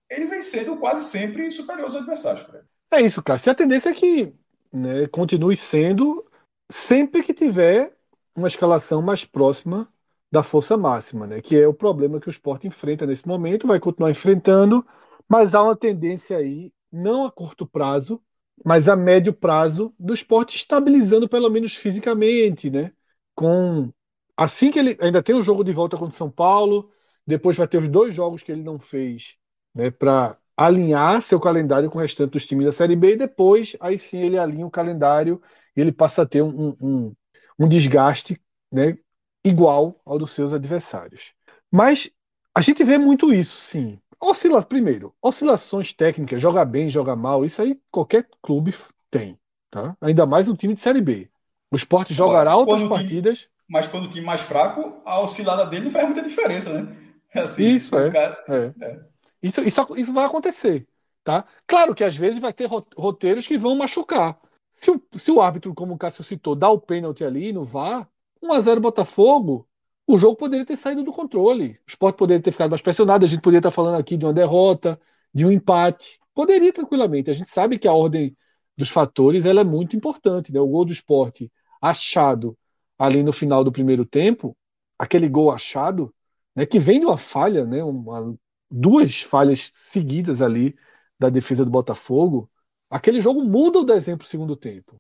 [0.10, 2.42] ele vem sendo quase sempre superior aos adversários.
[2.46, 2.66] Fred.
[2.92, 3.52] É isso, Cássio.
[3.52, 4.34] A tendência é que
[4.72, 6.26] né, continue sendo
[6.72, 7.94] sempre que tiver
[8.36, 9.92] uma escalação mais próxima
[10.32, 11.42] da força máxima, né?
[11.42, 14.86] Que é o problema que o esporte enfrenta nesse momento, vai continuar enfrentando,
[15.28, 18.22] mas há uma tendência aí, não a curto prazo,
[18.66, 22.92] mas a médio prazo do esporte estabilizando pelo menos fisicamente, né?
[23.36, 23.92] Com
[24.36, 26.92] assim que ele ainda tem o jogo de volta contra o São Paulo,
[27.26, 29.36] depois vai ter os dois jogos que ele não fez,
[29.74, 29.92] né?
[29.92, 33.98] Para alinhar seu calendário com o restante dos times da Série B e depois aí
[33.98, 35.42] sim ele alinha o calendário
[35.76, 37.16] e ele passa a ter um, um,
[37.60, 38.42] um desgaste,
[38.72, 38.98] né?
[39.44, 41.34] Igual ao dos seus adversários.
[41.72, 42.10] Mas
[42.56, 44.00] a gente vê muito isso, sim.
[44.20, 48.74] Oscila, primeiro, oscilações técnicas, joga bem, joga mal, isso aí qualquer clube
[49.12, 49.38] tem,
[49.70, 49.96] tá?
[50.02, 51.30] Ainda mais um time de Série B.
[51.72, 53.40] O esporte jogará outras partidas.
[53.40, 56.96] Time, mas quando o time mais fraco, a oscilada dele não faz muita diferença, né?
[57.36, 58.74] Assim, isso, é, cara, é.
[58.84, 59.00] é.
[59.44, 60.88] Isso, isso, isso vai acontecer,
[61.24, 61.46] tá?
[61.68, 64.40] Claro que às vezes vai ter roteiros que vão machucar.
[64.72, 68.08] Se o, se o árbitro, como o Cássio citou, dá o pênalti ali no VAR,
[68.44, 69.68] 1x0 Botafogo,
[70.08, 71.72] o jogo poderia ter saído do controle.
[71.86, 74.34] O esporte poderia ter ficado mais pressionado, a gente poderia estar falando aqui de uma
[74.34, 75.00] derrota,
[75.34, 76.18] de um empate.
[76.34, 77.30] Poderia tranquilamente.
[77.30, 78.36] A gente sabe que a ordem
[78.78, 80.54] dos fatores ela é muito importante.
[80.54, 80.62] Né?
[80.62, 81.52] O gol do esporte
[81.82, 82.58] achado
[82.98, 84.58] ali no final do primeiro tempo,
[84.98, 86.14] aquele gol achado,
[86.56, 88.36] né, que vem de uma falha, né, uma,
[88.72, 90.76] duas falhas seguidas ali
[91.20, 92.50] da defesa do Botafogo,
[92.90, 95.00] aquele jogo muda o desenho para o segundo tempo.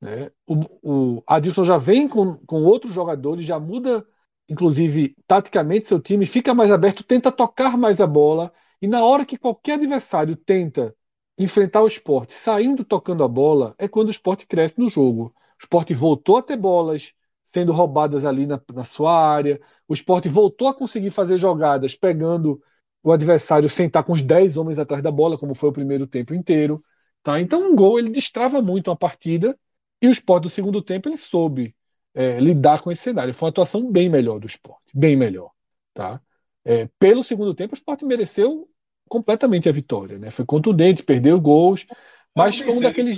[0.00, 0.30] Né?
[0.46, 4.06] O, o Adilson já vem com, com outros jogadores, já muda
[4.48, 9.24] inclusive taticamente, seu time fica mais aberto, tenta tocar mais a bola, e na hora
[9.24, 10.94] que qualquer adversário tenta
[11.38, 15.34] enfrentar o esporte saindo tocando a bola, é quando o esporte cresce no jogo.
[15.60, 17.12] O esporte voltou a ter bolas
[17.44, 22.60] sendo roubadas ali na, na sua área, o esporte voltou a conseguir fazer jogadas pegando
[23.02, 26.06] o adversário sem estar com os 10 homens atrás da bola, como foi o primeiro
[26.06, 26.82] tempo inteiro.
[27.22, 27.40] Tá?
[27.40, 29.58] Então, um gol ele destrava muito a partida
[30.02, 31.76] e o esporte do segundo tempo ele soube
[32.14, 33.34] é, lidar com esse cenário.
[33.34, 35.50] Foi uma atuação bem melhor do esporte, bem melhor.
[35.92, 36.20] Tá?
[36.64, 38.68] É, pelo segundo tempo, o esporte mereceu
[39.08, 40.18] completamente a vitória.
[40.18, 40.30] Né?
[40.30, 41.86] Foi contundente, perdeu gols,
[42.34, 43.16] mas foi um daqueles.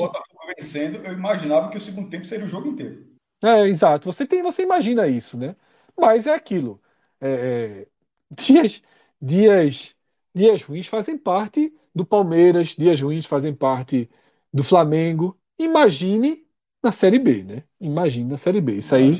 [0.57, 3.01] vencendo, eu imaginava que o segundo tempo seria o jogo inteiro.
[3.43, 4.11] É, exato.
[4.11, 5.55] Você, tem, você imagina isso, né?
[5.97, 6.81] Mas é aquilo.
[7.21, 7.87] É, é
[8.31, 8.83] dias,
[9.21, 9.95] dias,
[10.35, 14.11] dias ruins fazem parte do Palmeiras, dias ruins fazem parte
[14.53, 15.39] do Flamengo.
[15.59, 16.46] Imagine
[16.87, 17.65] na Série B, né?
[17.81, 18.75] Imagina na Série B.
[18.77, 19.17] Isso aí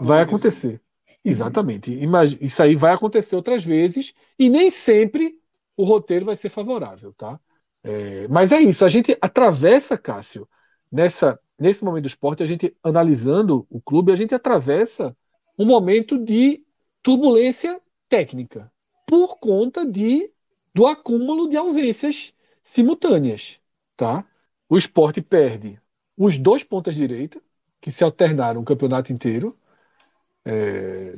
[0.00, 0.80] vai acontecer.
[1.24, 1.92] Exatamente.
[1.92, 5.38] Imagina, isso aí vai acontecer outras vezes e nem sempre
[5.76, 7.38] o roteiro vai ser favorável, tá?
[7.84, 8.84] É, mas é isso.
[8.84, 10.48] A gente atravessa, Cássio,
[10.90, 15.16] nessa, nesse momento do esporte, a gente analisando o clube, a gente atravessa
[15.56, 16.64] um momento de
[17.00, 18.72] turbulência técnica
[19.06, 20.30] por conta de
[20.74, 23.60] do acúmulo de ausências simultâneas,
[23.96, 24.26] tá?
[24.68, 25.78] O esporte perde
[26.16, 27.40] os dois pontas direita,
[27.80, 29.56] que se alternaram o campeonato inteiro.
[30.44, 31.14] É,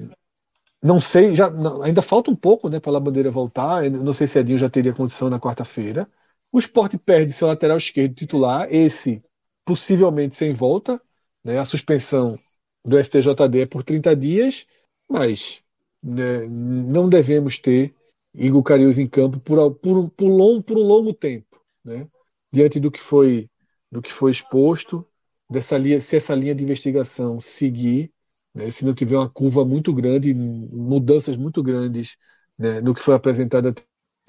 [0.82, 3.90] não sei, já não, ainda falta um pouco né, para a bandeira voltar.
[3.90, 6.08] Não sei se Edinho já teria condição na quarta-feira.
[6.52, 9.22] O esporte perde seu lateral esquerdo titular, esse
[9.64, 11.00] possivelmente sem volta.
[11.44, 12.38] Né, a suspensão
[12.84, 14.66] do STJD é por 30 dias,
[15.08, 15.60] mas
[16.02, 17.94] né, não devemos ter
[18.34, 21.60] Igor Carius em campo por, por, por, long, por um longo tempo.
[21.84, 22.06] Né,
[22.52, 23.48] diante do que foi
[23.90, 25.06] do que foi exposto,
[25.48, 28.12] dessa linha, se essa linha de investigação seguir,
[28.54, 32.16] né, se não tiver uma curva muito grande, mudanças muito grandes
[32.58, 33.82] né, no que foi apresentado até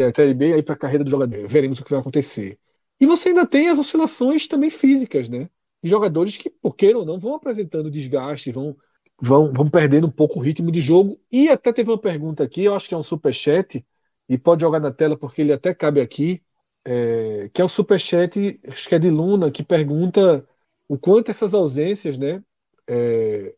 [0.06, 2.60] a Série B, aí para a carreira do jogador, veremos o que vai acontecer.
[3.00, 5.50] E você ainda tem as oscilações também físicas, né?
[5.84, 8.76] De jogadores que, por queira ou não, vão apresentando desgaste, vão,
[9.22, 11.20] vão, vão perdendo um pouco o ritmo de jogo.
[11.32, 13.86] E até teve uma pergunta aqui, eu acho que é um superchat,
[14.28, 16.42] e pode jogar na tela porque ele até cabe aqui,
[16.88, 20.44] é, que é o superchat, acho que é de Luna, que pergunta
[20.88, 22.42] o quanto essas ausências, né,
[22.88, 23.54] é,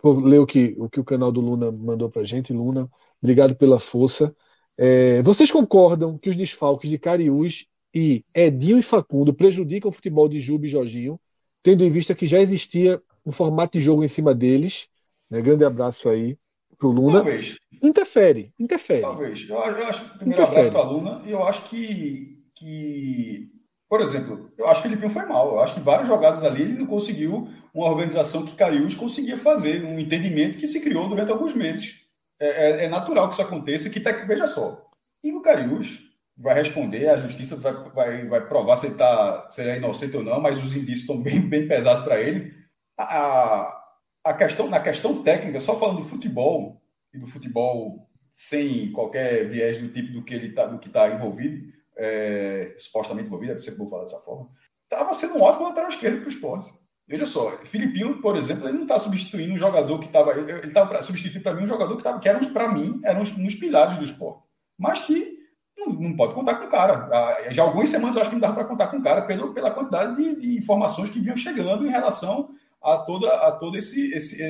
[0.00, 2.52] Vou ler o que, o que o canal do Luna mandou para gente.
[2.52, 2.88] Luna,
[3.20, 4.32] obrigado pela força.
[4.78, 10.28] É, vocês concordam que os desfalques de Cariús e Edinho e Facundo prejudicam o futebol
[10.28, 11.20] de Juba e Jorginho,
[11.62, 14.88] tendo em vista que já existia um formato de jogo em cima deles?
[15.28, 15.42] Né?
[15.42, 16.36] Grande abraço aí
[16.78, 17.22] para o Luna.
[17.22, 17.58] Talvez.
[17.82, 19.02] Interfere, interfere.
[19.02, 19.48] Talvez.
[19.48, 20.68] Eu, eu acho, primeiro interfere.
[20.68, 23.50] abraço para a Luna, e eu acho que, que,
[23.88, 25.50] por exemplo, eu acho que o Filipinho foi mal.
[25.50, 29.84] Eu acho que várias jogadas ali ele não conseguiu uma organização que Cariús conseguia fazer,
[29.84, 32.00] um entendimento que se criou durante alguns meses.
[32.40, 34.90] É, é, é natural que isso aconteça, que tá, veja só,
[35.22, 36.00] Igor Cariús
[36.36, 40.16] vai responder, a justiça vai, vai, vai provar se ele, tá, se ele é inocente
[40.16, 42.52] ou não, mas os indícios estão bem, bem pesados para ele.
[42.98, 43.82] A,
[44.24, 46.82] a questão, na questão técnica, só falando do futebol,
[47.12, 51.08] e do futebol sem qualquer viés do tipo do que ele tá, do que está
[51.10, 54.48] envolvido, é, supostamente envolvido, é sempre vou falar dessa forma,
[54.82, 56.72] estava sendo um ótimo lateral esquerdo para o esporte.
[57.06, 60.32] Veja só, Filipinho, por exemplo, ele não está substituindo um jogador que estava.
[60.32, 63.54] Ele estava substituindo para mim um jogador que, tava, que era, para mim, eram uns,
[63.56, 64.42] pilares do esporte.
[64.78, 65.38] Mas que
[65.76, 67.08] não, não, pode contar com o cara.
[67.12, 69.52] Ah, já algumas semanas eu acho que não dava para contar com o cara pelo,
[69.52, 74.12] pela quantidade de, de, informações que vinham chegando em relação a toda, a toda esse,
[74.12, 74.48] esse, é,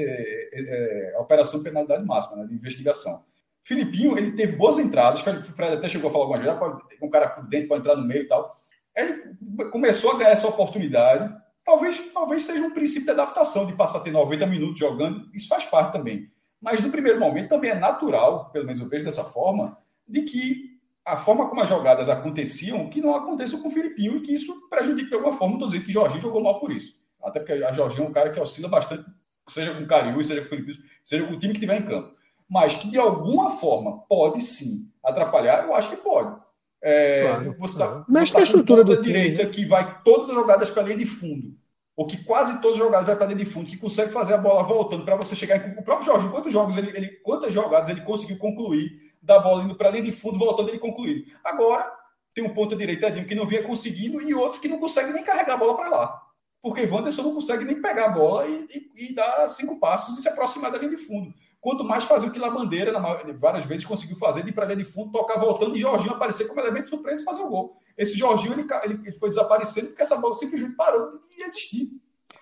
[0.52, 3.24] é, é, operação de penalidade máxima, né, de investigação.
[3.64, 7.10] Filipinho, ele teve boas entradas, o Fred até chegou a falar algumas vezes, ah, um
[7.10, 8.56] cara por dentro pode entrar no meio e tal.
[8.96, 9.22] Ele
[9.70, 11.32] começou a ganhar essa oportunidade,
[11.64, 15.48] Talvez, talvez seja um princípio de adaptação, de passar a ter 90 minutos jogando, isso
[15.48, 16.28] faz parte também.
[16.60, 20.72] Mas no primeiro momento também é natural, pelo menos eu vejo dessa forma, de que
[21.04, 24.68] a forma como as jogadas aconteciam, que não aconteça com o Filipinho e que isso
[24.68, 25.50] prejudique de alguma forma.
[25.50, 26.96] Não estou dizendo que Jorginho jogou mal por isso.
[27.22, 29.04] Até porque a Jorginho é um cara que oscila bastante,
[29.48, 31.84] seja com o Cariú, seja com o Filipinho, seja com o time que tiver em
[31.84, 32.14] campo.
[32.52, 36.38] Mas que de alguma forma pode sim atrapalhar, eu acho que pode.
[36.82, 39.48] É, claro, você tá, Mas a estrutura do direita né?
[39.48, 41.56] que vai todas as jogadas para a linha de fundo,
[41.96, 44.34] ou que quase todas as jogadas vai para a linha de fundo, que consegue fazer
[44.34, 47.54] a bola voltando para você chegar em, o próprio Jorge, quantos jogos ele, ele, quantas
[47.54, 51.32] jogadas ele conseguiu concluir da bola indo para a linha de fundo, voltando ele concluído.
[51.42, 51.90] Agora
[52.34, 55.54] tem um ponto direitadinho que não vinha conseguindo e outro que não consegue nem carregar
[55.54, 56.22] a bola para lá.
[56.60, 60.20] Porque Wanderson não consegue nem pegar a bola e, e, e dar cinco passos e
[60.22, 61.32] se aproximar da linha de fundo.
[61.62, 62.92] Quanto mais fazer o que Labandeira,
[63.38, 66.12] várias vezes, conseguiu fazer de ir para a linha de fundo, tocar voltando e Jorginho
[66.12, 67.76] aparecer como elemento surpresa e fazer o gol.
[67.96, 71.88] Esse Jorginho ele, ele, foi desaparecendo porque essa bola simplesmente parou de existir.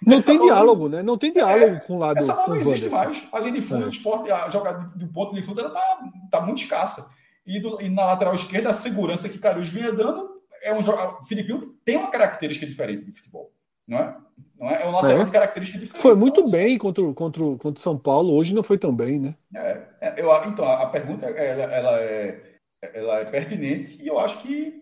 [0.07, 0.97] Não essa tem diálogo, não...
[0.97, 1.03] né?
[1.03, 2.17] Não tem diálogo é, com o lado.
[2.17, 3.23] Essa bola não existe mais.
[3.31, 3.85] A linha de fundo é.
[3.85, 6.01] do esporte, a jogada do ponto de fundo, ela tá,
[6.31, 7.11] tá muito escassa.
[7.47, 10.31] E, do, e na lateral esquerda, a segurança que Carius vinha dando
[10.63, 11.23] é um jogador.
[11.25, 13.53] Filipinho tem uma característica diferente de futebol.
[13.91, 14.17] Não é?
[14.57, 14.83] Não é?
[14.83, 15.25] é um lateral é.
[15.25, 16.01] de característica diferente.
[16.01, 19.35] Foi muito bem contra, contra, contra o São Paulo, hoje não foi tão bem, né?
[19.53, 22.61] É, é eu, então, a pergunta ela, ela, é,
[22.95, 24.81] ela é pertinente e eu acho que,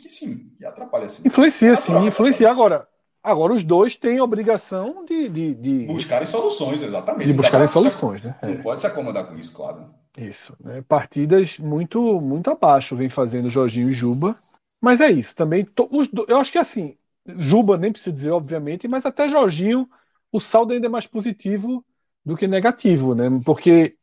[0.00, 1.22] que sim, que atrapalha sim.
[1.26, 2.50] Influencia, é sim, influencia.
[2.50, 2.88] Agora,
[3.22, 5.28] agora, os dois têm a obrigação de.
[5.28, 5.86] de, de...
[5.86, 7.26] Buscarem soluções, exatamente.
[7.26, 8.36] De buscarem soluções, se, né?
[8.42, 9.84] Não pode se acomodar com isso, claro.
[10.16, 10.56] Isso.
[10.58, 10.82] Né?
[10.88, 14.34] Partidas muito, muito abaixo vem fazendo Jorginho e Juba.
[14.80, 15.36] Mas é isso.
[15.36, 16.96] Também, to, os, eu acho que assim,
[17.36, 19.88] Juba nem precisa dizer, obviamente, mas até Jorginho,
[20.30, 21.84] o saldo ainda é mais positivo
[22.24, 23.24] do que negativo, né?
[23.44, 23.96] Porque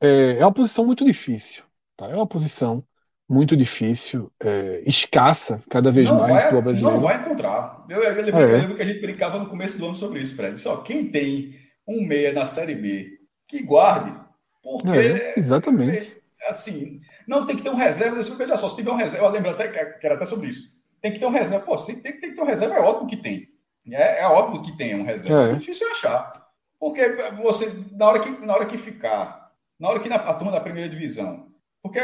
[0.00, 1.62] é, é uma posição muito difícil,
[1.96, 2.08] tá?
[2.08, 2.84] É uma posição
[3.28, 6.96] muito difícil, é, escassa cada vez não mais vai, brasileiro.
[6.96, 7.84] Não vai encontrar.
[7.88, 8.44] Eu, eu, lembro, é.
[8.44, 10.60] eu, lembro, que a gente brincava no começo do ano sobre isso, Fred.
[10.60, 13.08] Só quem tem um meia na Série B
[13.48, 14.18] que guarde,
[14.62, 16.14] porque é, exatamente.
[16.42, 18.20] É, assim, não tem que ter um reserva.
[18.36, 21.12] Veja só, se tiver um reserva, eu lembro até que era até sobre isso tem
[21.12, 21.66] que ter um reserva.
[21.66, 23.46] Pô, tem, tem, tem que ter um reserva, é óbvio que tem.
[23.90, 25.48] É, é óbvio que tem um reserva.
[25.48, 25.52] É.
[25.52, 26.32] é difícil achar.
[26.78, 27.06] Porque
[27.42, 30.60] você, na hora que, na hora que ficar, na hora que na, a turma da
[30.60, 31.46] primeira divisão,
[31.82, 32.00] porque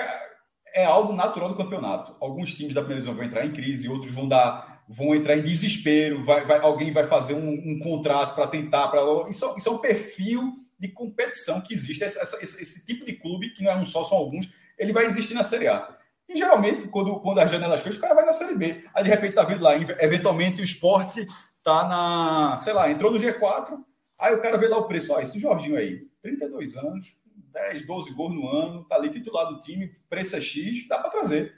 [0.74, 2.14] é algo natural do campeonato.
[2.20, 5.42] Alguns times da primeira divisão vão entrar em crise, outros vão dar, vão entrar em
[5.42, 8.88] desespero, vai, vai alguém vai fazer um, um contrato para tentar.
[8.88, 12.04] Pra, isso, isso é um perfil de competição que existe.
[12.04, 15.06] Esse, esse, esse, tipo de clube, que não é um só, são alguns, ele vai
[15.06, 15.97] existir na Série A.
[16.28, 18.84] E geralmente, quando, quando as janelas fecham, o cara vai na Série B.
[18.94, 21.26] Aí de repente tá vindo lá, eventualmente o esporte
[21.64, 23.78] tá na, sei lá, entrou no G4,
[24.18, 27.12] aí o cara vê lá o preço, ó, esse Jorginho aí, 32 anos,
[27.52, 31.10] 10, 12 gols no ano, tá ali titular do time, preço é X, dá para
[31.10, 31.54] trazer.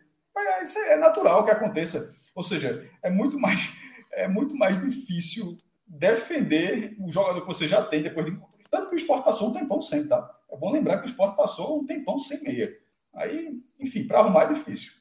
[0.62, 2.14] Isso é natural que aconteça.
[2.34, 3.72] Ou seja, é muito mais,
[4.12, 8.40] é muito mais difícil defender o jogador que você já tem depois de.
[8.70, 10.30] Tanto que o esporte passou um tempão sem, tá?
[10.50, 12.72] É bom lembrar que o esporte passou um tempão sem meia.
[13.14, 14.92] Aí, enfim, para arrumar é difícil.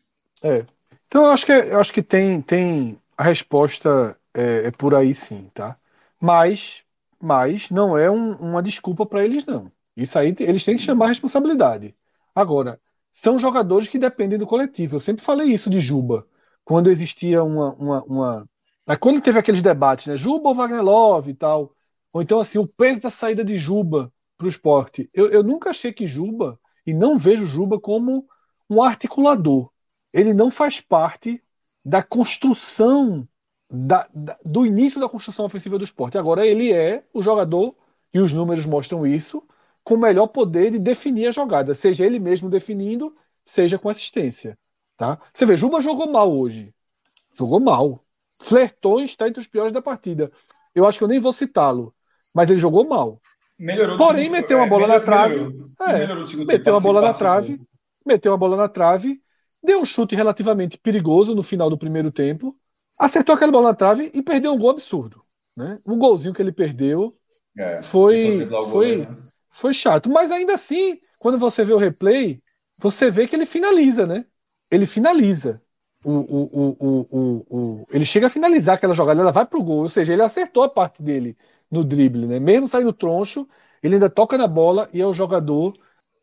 [0.44, 0.66] É.
[1.08, 5.14] Então eu acho que, eu acho que tem, tem a resposta é, é por aí
[5.14, 5.76] sim, tá?
[6.22, 6.82] Mas,
[7.22, 9.72] mas não é um, uma desculpa para eles, não.
[9.96, 11.96] Isso aí eles têm que chamar a responsabilidade.
[12.34, 12.80] Agora,
[13.12, 14.96] são jogadores que dependem do coletivo.
[14.96, 16.26] Eu sempre falei isso de Juba,
[16.64, 17.74] quando existia uma.
[17.74, 18.46] uma, uma...
[19.00, 20.18] Quando teve aqueles debates, né?
[20.18, 21.74] Juba ou Wagner Love e tal.
[22.14, 25.10] Ou então, assim, o peso da saída de Juba para o esporte.
[25.14, 28.28] Eu, eu nunca achei que Juba, e não vejo Juba como
[28.70, 29.70] um articulador.
[30.14, 31.42] Ele não faz parte
[31.84, 33.28] da construção,
[33.70, 36.18] da, da, do início da construção ofensiva do esporte.
[36.18, 37.76] Agora, ele é o jogador,
[38.14, 39.44] e os números mostram isso,
[39.84, 44.58] com o melhor poder de definir a jogada, seja ele mesmo definindo, seja com assistência.
[44.98, 45.18] Tá?
[45.34, 46.74] Você vê, Juba jogou mal hoje.
[47.34, 48.00] Jogou mal.
[48.40, 50.32] Flertou está entre os piores da partida.
[50.76, 51.94] Eu acho que eu nem vou citá-lo,
[52.34, 53.22] mas ele jogou mal.
[53.60, 55.36] Melhorou Porém, meteu uma é, bola é, na trave.
[55.36, 57.60] Melhorou, é, melhorou meteu uma bola na trave.
[58.06, 59.22] Meteu uma bola na trave.
[59.62, 62.56] Deu um chute relativamente perigoso no final do primeiro tempo.
[62.98, 65.22] Acertou aquela bola na trave e perdeu um gol absurdo.
[65.58, 65.78] Né?
[65.86, 67.12] Um golzinho que ele perdeu
[67.58, 69.18] é, foi, foi, né?
[69.50, 70.10] foi chato.
[70.10, 72.42] Mas ainda assim, quando você vê o replay,
[72.80, 74.26] você vê que ele finaliza, né?
[74.72, 75.62] Ele finaliza.
[76.04, 80.14] O, o, o, ele chega a finalizar aquela jogada, ela vai pro gol, ou seja,
[80.14, 81.38] ele acertou a parte dele
[81.70, 82.40] no drible, né?
[82.40, 83.46] Mesmo saindo troncho,
[83.84, 85.74] ele ainda toca na bola e é o jogador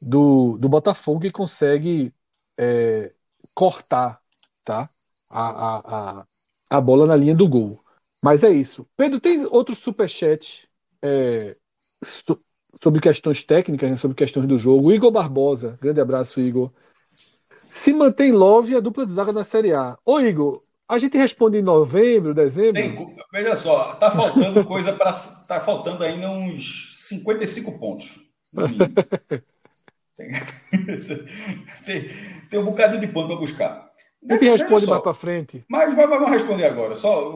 [0.01, 2.13] do, do Botafogo que consegue
[2.59, 3.11] é,
[3.55, 4.21] cortar
[4.65, 4.89] tá?
[5.29, 6.27] a, a, a,
[6.71, 7.81] a bola na linha do gol.
[8.23, 8.87] Mas é isso.
[8.97, 10.69] Pedro, tem outro superchat
[11.03, 11.55] é,
[12.03, 14.93] sobre questões técnicas, né, sobre questões do jogo.
[14.93, 16.73] Igor Barbosa, grande abraço, Igor.
[17.83, 19.97] Se mantém Love a dupla de zaga na Série A.
[20.05, 22.75] Ô, Igor, a gente responde em novembro, dezembro?
[22.75, 25.13] Tem, veja só, tá faltando coisa para.
[25.47, 28.19] Tá faltando ainda uns 55 pontos.
[30.17, 30.33] tem,
[31.87, 32.11] tem,
[32.51, 33.87] tem, um bocadinho de ponto para buscar.
[34.29, 35.65] A gente responde mais para frente.
[35.69, 36.97] Mas vamos responder agora.
[36.97, 37.33] Só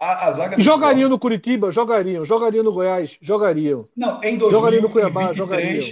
[0.00, 3.84] a, a zaga jogariam no Curitiba, jogariam, jogariam no Goiás, jogariam.
[3.96, 5.84] Não, em 2023, jogariam no Cuiabá, jogariam.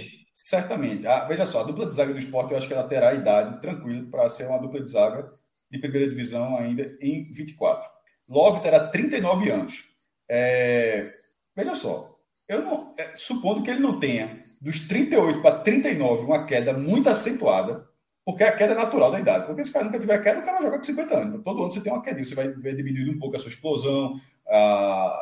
[0.43, 1.07] Certamente.
[1.07, 3.13] Ah, veja só, a dupla de zaga do esporte eu acho que ela terá a
[3.13, 5.31] idade tranquila para ser uma dupla de zaga
[5.71, 7.89] de primeira divisão ainda em 24.
[8.27, 9.85] Love terá 39 anos.
[10.29, 11.09] É,
[11.55, 12.09] veja só,
[12.49, 17.09] eu não, é, supondo que ele não tenha dos 38 para 39 uma queda muito
[17.09, 17.87] acentuada,
[18.25, 19.45] porque a queda é natural da idade.
[19.45, 21.43] Porque se o cara nunca tiver queda, o cara joga com 50 anos.
[21.45, 24.19] Todo ano você tem uma queda, você vai ver diminuindo um pouco a sua explosão,
[24.49, 25.17] a,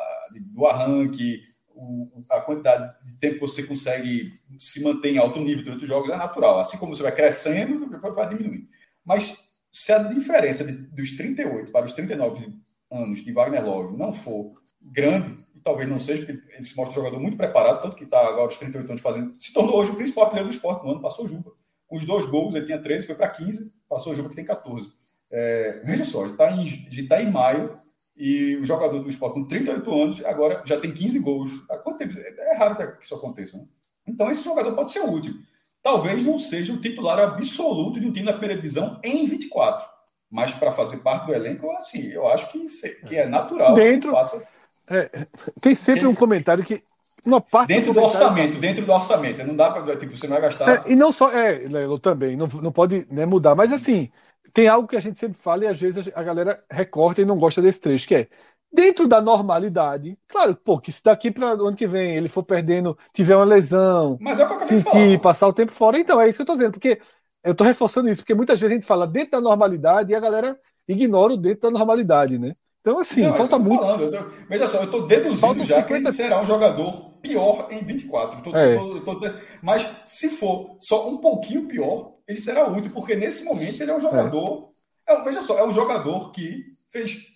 [0.52, 1.44] do arranque,
[1.82, 5.88] o, a quantidade de tempo que você consegue se manter em alto nível durante os
[5.88, 6.58] jogos é natural.
[6.58, 8.66] Assim como você vai crescendo, vai diminuindo.
[9.04, 12.52] Mas se a diferença de, dos 38 para os 39
[12.90, 16.92] anos de Wagner Love não for grande, e talvez não seja, porque ele se mostra
[16.92, 19.90] um jogador muito preparado, tanto que está agora aos 38 anos fazendo, se tornou hoje
[19.90, 21.52] o principal artilheiro do esporte no ano, passou Juba
[21.92, 24.46] com os dois gols, ele tinha 13, foi para 15, passou o jogo que tem
[24.46, 24.90] 14.
[25.30, 27.78] É, veja só, a gente está em, tá em maio
[28.24, 31.50] e o jogador do esporte com 38 anos agora já tem 15 gols.
[31.68, 32.14] Há quanto tempo?
[32.16, 33.58] É raro que isso aconteça.
[33.58, 33.64] Né?
[34.06, 35.34] Então, esse jogador pode ser útil.
[35.82, 39.84] Talvez não seja o titular absoluto de um time da primeira divisão em 24.
[40.30, 42.64] Mas para fazer parte do elenco, assim, eu acho que,
[43.08, 44.46] que é natural Dentro, que faça.
[44.88, 45.26] É,
[45.60, 46.80] tem sempre um comentário que
[47.26, 49.42] uma parte dentro do, do orçamento, dentro do orçamento.
[49.42, 50.86] Não dá para tipo, você não vai gastar.
[50.86, 54.12] É, e não só é, eu também não, não pode né, mudar, mas assim
[54.52, 57.38] tem algo que a gente sempre fala e às vezes a galera recorta e não
[57.38, 58.28] gosta desse trecho, que é
[58.72, 60.18] dentro da normalidade.
[60.28, 63.44] Claro, pô, que se daqui para o ano que vem ele for perdendo, tiver uma
[63.44, 66.42] lesão, mas é o que eu sentir, passar o tempo fora, então é isso que
[66.42, 67.00] eu estou dizendo, porque
[67.44, 70.20] eu estou reforçando isso, porque muitas vezes a gente fala dentro da normalidade e a
[70.20, 72.54] galera ignora o dentro da normalidade, né?
[72.80, 73.80] Então, assim, não, falta muito.
[73.80, 75.86] Falando, tô, veja só, eu estou deduzindo falta já 50...
[75.86, 78.42] que ele será um jogador pior em 24.
[78.42, 78.74] Tô, é.
[78.76, 79.20] tô, tô,
[79.62, 83.96] mas se for só um pouquinho pior, ele será útil, porque nesse momento ele é
[83.96, 84.70] um jogador.
[85.06, 85.14] É.
[85.14, 87.26] É, veja só, é um jogador que fez.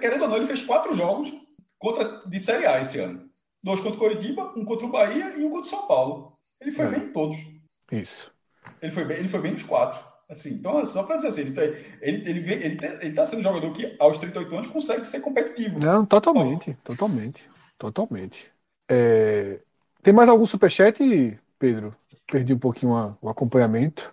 [0.00, 1.32] Querendo ou não, ele fez quatro jogos
[1.78, 3.28] contra, de Série A esse ano.
[3.62, 6.32] Dois contra o Coritiba, um contra o Bahia e um contra o São Paulo.
[6.60, 6.88] Ele foi é.
[6.88, 7.36] bem em todos.
[7.90, 8.32] Isso.
[8.80, 10.12] Ele foi bem, ele foi bem nos quatro.
[10.28, 13.26] Assim, então, é só para dizer assim, ele está ele, ele, ele, ele, ele tá
[13.26, 15.78] sendo um jogador que, aos 38 anos, consegue ser competitivo.
[15.78, 17.44] Não, totalmente, totalmente,
[17.78, 18.50] totalmente.
[18.88, 19.60] É...
[20.02, 21.94] Tem mais algum superchat, Pedro?
[22.32, 24.10] Perdi um pouquinho o acompanhamento.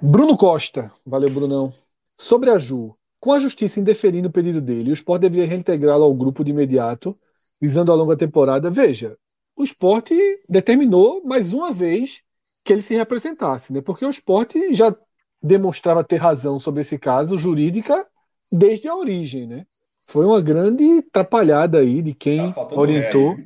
[0.00, 1.74] Bruno Costa, valeu, Brunão.
[2.16, 6.14] Sobre a Ju, com a justiça indeferindo o pedido dele, o esporte deveria reintegrá-lo ao
[6.14, 7.18] grupo de imediato,
[7.60, 8.70] visando a longa temporada.
[8.70, 9.18] Veja,
[9.56, 10.14] o esporte
[10.48, 12.22] determinou mais uma vez
[12.64, 13.80] que ele se representasse, né?
[13.80, 14.94] porque o esporte já
[15.42, 18.06] demonstrava ter razão sobre esse caso jurídica
[18.52, 19.48] desde a origem.
[19.48, 19.66] Né?
[20.06, 23.36] Foi uma grande atrapalhada aí de quem tá orientou,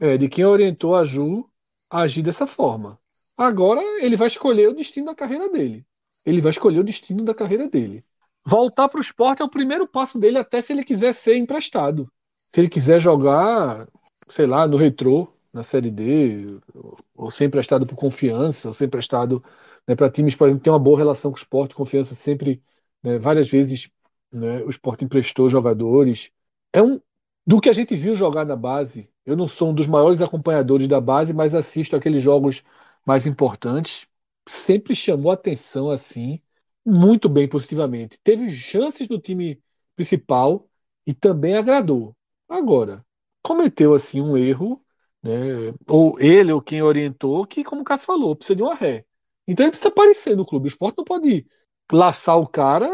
[0.00, 1.44] é, de quem orientou a Ju
[1.90, 2.98] a agir dessa forma.
[3.38, 5.86] Agora ele vai escolher o destino da carreira dele.
[6.26, 8.04] Ele vai escolher o destino da carreira dele.
[8.44, 12.10] Voltar para o esporte é o primeiro passo dele, até se ele quiser ser emprestado.
[12.52, 13.86] Se ele quiser jogar,
[14.28, 16.58] sei lá, no retrô, na Série D,
[17.14, 19.42] ou ser emprestado por confiança, ou ser emprestado
[19.86, 22.60] né, para times, por exemplo, que tem uma boa relação com o esporte, confiança sempre,
[23.02, 23.88] né, várias vezes
[24.32, 26.30] né, o esporte emprestou jogadores.
[26.72, 27.00] É um
[27.46, 29.08] do que a gente viu jogar na base.
[29.24, 32.62] Eu não sou um dos maiores acompanhadores da base, mas assisto aqueles jogos
[33.08, 34.06] mais importantes.
[34.46, 36.42] Sempre chamou atenção assim,
[36.84, 38.18] muito bem positivamente.
[38.22, 39.62] Teve chances no time
[39.96, 40.68] principal
[41.06, 42.14] e também agradou.
[42.48, 43.04] Agora,
[43.42, 44.84] cometeu assim um erro,
[45.22, 45.72] né?
[45.88, 49.06] Ou ele ou quem orientou, que como o Cássio falou, precisa de uma ré.
[49.46, 50.66] Então ele precisa aparecer no clube.
[50.66, 51.46] O esporte não pode
[51.90, 52.88] laçar o cara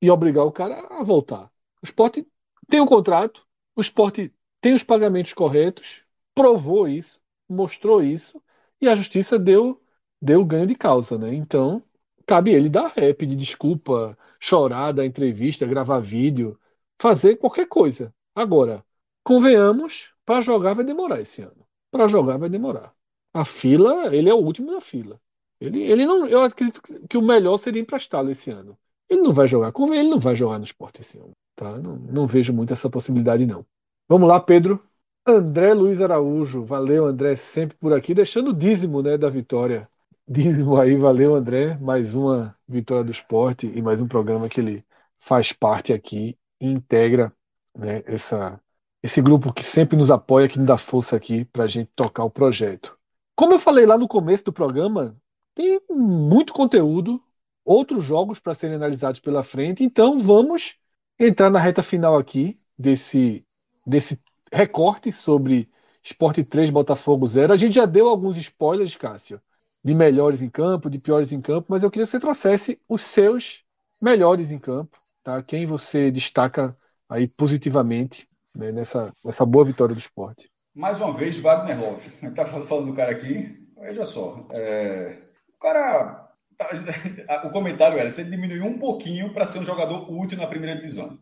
[0.00, 1.50] e obrigar o cara a voltar.
[1.82, 2.26] O esporte
[2.68, 3.44] tem um contrato,
[3.74, 6.02] o esporte tem os pagamentos corretos,
[6.34, 8.40] provou isso, mostrou isso,
[8.80, 9.80] e a justiça deu,
[10.20, 11.18] deu ganho de causa.
[11.18, 11.34] Né?
[11.34, 11.82] Então,
[12.26, 16.58] cabe ele dar ré, pedir desculpa, chorar, dar entrevista, gravar vídeo,
[17.00, 18.14] fazer qualquer coisa.
[18.34, 18.84] Agora,
[19.24, 21.66] convenhamos, para jogar vai demorar esse ano.
[21.90, 22.94] Para jogar vai demorar.
[23.32, 25.20] A fila, ele é o último da fila.
[25.60, 28.78] Ele, ele não, eu acredito que o melhor seria emprestá-lo esse ano.
[29.08, 31.32] Ele não vai jogar, ele não vai jogar no esporte esse ano.
[31.56, 31.78] Tá?
[31.78, 33.66] Não, não vejo muito essa possibilidade, não.
[34.08, 34.82] Vamos lá, Pedro.
[35.30, 36.64] André Luiz Araújo.
[36.64, 39.88] Valeu, André, sempre por aqui, deixando o dízimo né, da vitória.
[40.26, 41.76] Dízimo aí, valeu, André.
[41.80, 44.84] Mais uma vitória do esporte e mais um programa que ele
[45.18, 47.32] faz parte aqui e integra
[47.76, 48.60] né, essa,
[49.02, 52.24] esse grupo que sempre nos apoia, que nos dá força aqui para a gente tocar
[52.24, 52.98] o projeto.
[53.34, 55.16] Como eu falei lá no começo do programa,
[55.54, 57.22] tem muito conteúdo,
[57.64, 59.84] outros jogos para serem analisados pela frente.
[59.84, 60.76] Então vamos
[61.18, 63.44] entrar na reta final aqui desse,
[63.86, 64.18] desse
[64.52, 65.68] recorte sobre
[66.02, 67.52] Esporte 3, Botafogo 0.
[67.52, 69.40] A gente já deu alguns spoilers, Cássio,
[69.84, 73.02] de melhores em campo, de piores em campo, mas eu queria que você trouxesse os
[73.02, 73.62] seus
[74.00, 75.42] melhores em campo, tá?
[75.42, 76.76] Quem você destaca
[77.08, 80.50] aí positivamente né, nessa, nessa boa vitória do esporte.
[80.74, 82.10] Mais uma vez, Wagner Love.
[82.22, 83.66] Está falando do cara aqui.
[83.76, 84.46] Veja só.
[84.54, 85.22] É...
[85.54, 86.28] O cara
[87.44, 91.18] o comentário era: você diminuiu um pouquinho para ser um jogador útil na primeira divisão.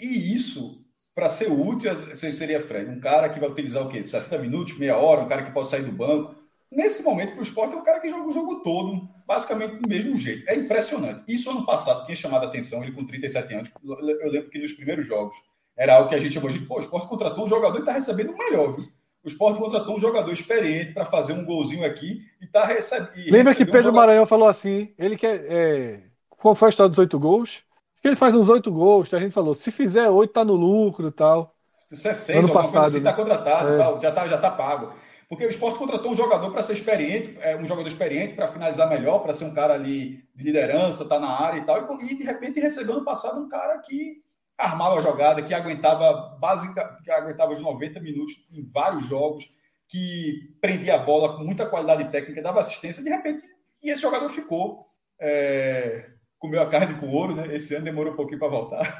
[0.00, 0.85] E isso,
[1.16, 4.04] para ser útil, seria Fred, um cara que vai utilizar o quê?
[4.04, 6.34] 60 minutos, meia hora, um cara que pode sair do banco.
[6.70, 9.88] Nesse momento, para o esporte, é um cara que joga o jogo todo, basicamente do
[9.88, 10.44] mesmo jeito.
[10.46, 11.24] É impressionante.
[11.26, 13.70] Isso ano passado tinha chamado a atenção, ele com 37 anos.
[13.82, 15.34] Eu lembro que nos primeiros jogos
[15.74, 17.92] era algo que a gente chamou de, pô, o esporte contratou um jogador e está
[17.92, 18.86] recebendo o melhor, viu?
[19.24, 23.32] O Sport contratou um jogador experiente para fazer um golzinho aqui e tá recebendo.
[23.32, 25.44] Lembra que Pedro um Maranhão falou assim: ele quer.
[25.48, 26.00] É...
[26.30, 27.65] Qual foi a história dos oito gols?
[28.06, 31.12] Ele faz uns oito gols, a gente falou: se fizer oito, tá no lucro e
[31.12, 31.52] tal.
[31.88, 33.10] Se é seis, ano passado, assim, tá né?
[33.10, 33.78] tá contratado, é.
[33.78, 34.92] tal, já, tá, já tá pago.
[35.28, 38.88] Porque o Sport contratou um jogador para ser experiente, é, um jogador experiente para finalizar
[38.88, 41.84] melhor, para ser um cara ali de liderança, tá na área e tal.
[42.00, 44.22] E, e de repente recebeu no passado um cara que
[44.56, 49.48] armava a jogada, que aguentava básica, que aguentava os 90 minutos em vários jogos,
[49.88, 53.42] que prendia a bola com muita qualidade técnica, dava assistência, de repente,
[53.82, 54.86] e esse jogador ficou.
[55.18, 56.15] É,
[56.46, 57.54] comeu a carne com ouro, né?
[57.54, 58.96] Esse ano demorou um pouquinho para voltar.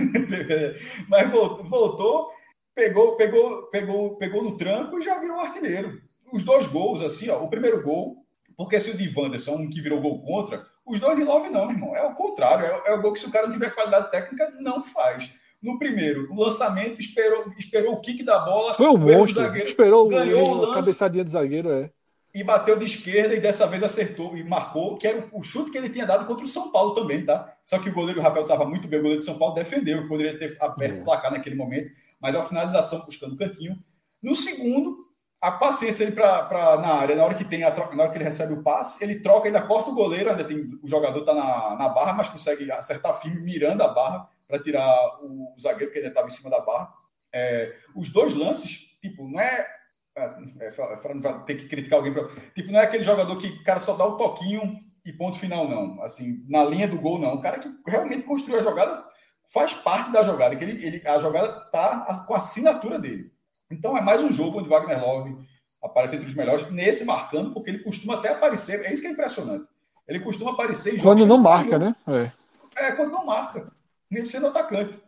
[1.09, 2.31] Mas voltou,
[2.75, 6.01] pegou, pegou, pegou, pegou no tranco e já virou um artilheiro.
[6.33, 8.17] Os dois gols, assim, ó, o primeiro gol,
[8.57, 11.67] porque se o de Wanderson, um que virou gol contra, os dois de Love não,
[11.67, 11.97] meu irmão.
[11.97, 14.53] É o contrário, é, é o gol que se o cara não tiver qualidade técnica,
[14.61, 15.33] não faz.
[15.63, 18.75] No primeiro, o lançamento esperou, esperou o kick da bola.
[18.75, 19.43] Foi um monstro.
[19.43, 21.91] Zagueiro, esperou ganhou o lance, cabeçadinha do zagueiro, é.
[22.37, 25.79] E bateu de esquerda e dessa vez acertou e marcou, que era o chute que
[25.79, 27.57] ele tinha dado contra o São Paulo também, tá?
[27.65, 30.39] Só que o goleiro Rafael estava muito bem, o goleiro de São Paulo defendeu, poderia
[30.39, 31.01] ter aberto é.
[31.01, 31.91] o placar naquele momento,
[32.21, 33.75] mas a finalização buscando o cantinho.
[34.23, 34.99] No segundo,
[35.41, 38.19] a paciência ele para na área, na hora que tem a troca, na hora que
[38.19, 41.35] ele recebe o passe, ele troca, ainda corta o goleiro, ainda tem o jogador tá
[41.35, 45.93] na, na barra, mas consegue acertar firme mirando a barra para tirar o, o, zagueiro
[45.93, 46.93] que ainda estava em cima da barra.
[47.33, 49.76] É, os dois lances, tipo, não é.
[50.17, 52.13] É, é, é ter que criticar alguém.
[52.13, 55.39] Pra, tipo, não é aquele jogador que o cara só dá o toquinho e ponto
[55.39, 56.03] final, não.
[56.03, 57.35] Assim, na linha do gol, não.
[57.35, 59.05] O cara que realmente construiu a jogada
[59.53, 63.31] faz parte da jogada, que ele, ele, a jogada tá com a assinatura dele.
[63.71, 65.37] Então é mais um jogo onde Wagner Love
[65.83, 69.13] aparece entre os melhores, nesse marcando, porque ele costuma até aparecer, é isso que é
[69.13, 69.69] impressionante.
[70.09, 71.95] Ele costuma aparecer em Quando não marca, né?
[72.07, 72.33] É.
[72.77, 73.73] é, quando não marca,
[74.11, 74.99] mesmo sendo atacante.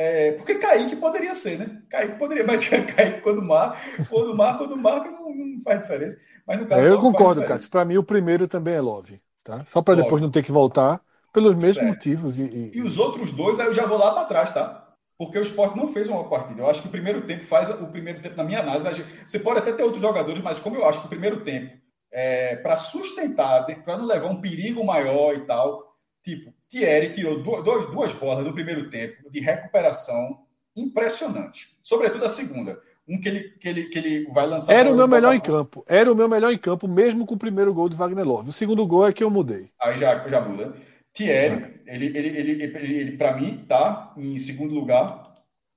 [0.00, 1.82] É, porque Kaique poderia ser, né?
[1.90, 6.16] Kaique poderia, mas Kaique quando marca, quando marca, quando marca, não, não faz diferença.
[6.46, 7.68] Mas no caso, é, eu concordo, Cássio.
[7.68, 9.20] Para mim, o primeiro também é Love.
[9.42, 9.64] Tá?
[9.66, 11.00] Só para depois não ter que voltar,
[11.32, 11.88] pelos mesmos certo.
[11.88, 12.38] motivos.
[12.38, 12.70] E, e...
[12.76, 14.86] e, os outros dois, aí eu já vou lá para trás, tá?
[15.18, 16.62] Porque o esporte não fez uma partida.
[16.62, 19.04] Eu acho que o primeiro tempo faz o primeiro tempo, na minha análise.
[19.26, 21.76] Você pode até ter outros jogadores, mas como eu acho que o primeiro tempo,
[22.12, 25.88] é, para sustentar, para não levar um perigo maior e tal,
[26.22, 30.46] tipo, Thierry tirou duas, duas bolas no primeiro tempo de recuperação
[30.76, 31.68] impressionante.
[31.82, 34.74] Sobretudo a segunda um que ele, que ele, que ele vai lançar.
[34.74, 35.82] Era o meu melhor em campo.
[35.88, 38.50] Era o meu melhor em campo, mesmo com o primeiro gol de Wagner Love.
[38.50, 39.70] O segundo gol é que eu mudei.
[39.80, 40.74] Aí já, já muda.
[41.14, 41.94] Thierry, é.
[41.94, 45.26] ele, ele, ele, ele, para mim, tá em segundo lugar.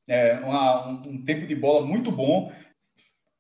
[0.07, 2.51] É, um, um, tempo de bola muito bom.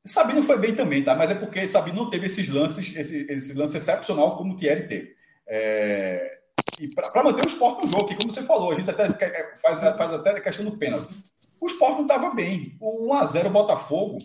[0.05, 1.13] Sabino foi bem também, tá?
[1.13, 4.87] Mas é porque Sabino não teve esses lances, esse, esse lance excepcional como o Thierry
[4.87, 5.15] teve.
[5.45, 6.39] É,
[6.85, 9.09] e para manter o esporte no jogo, que como você falou, a gente até
[9.57, 11.13] faz, faz até a questão do pênalti
[11.61, 12.75] o esporte não estava bem.
[12.81, 14.17] O 1x0 Botafogo,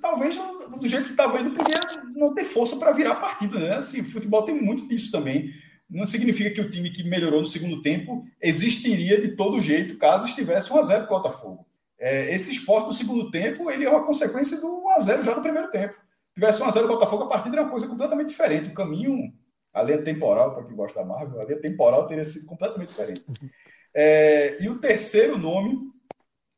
[0.00, 1.80] talvez do jeito que estava indo, podia
[2.14, 3.58] não ter força para virar a partida.
[3.58, 3.76] Né?
[3.76, 5.52] Assim, o futebol tem muito disso também.
[5.90, 10.26] Não significa que o time que melhorou no segundo tempo existiria de todo jeito caso
[10.26, 11.66] estivesse 1x0 Botafogo.
[11.98, 15.68] É, esse esporte no segundo tempo ele é uma consequência do 1x0 já no primeiro
[15.70, 15.94] tempo.
[15.94, 18.70] Se tivesse 1x0 Botafogo, a partida era uma coisa completamente diferente.
[18.70, 19.32] O caminho,
[19.72, 23.24] a linha temporal, para quem gosta da Marvel, a linha temporal teria sido completamente diferente.
[23.94, 25.92] É, e o terceiro nome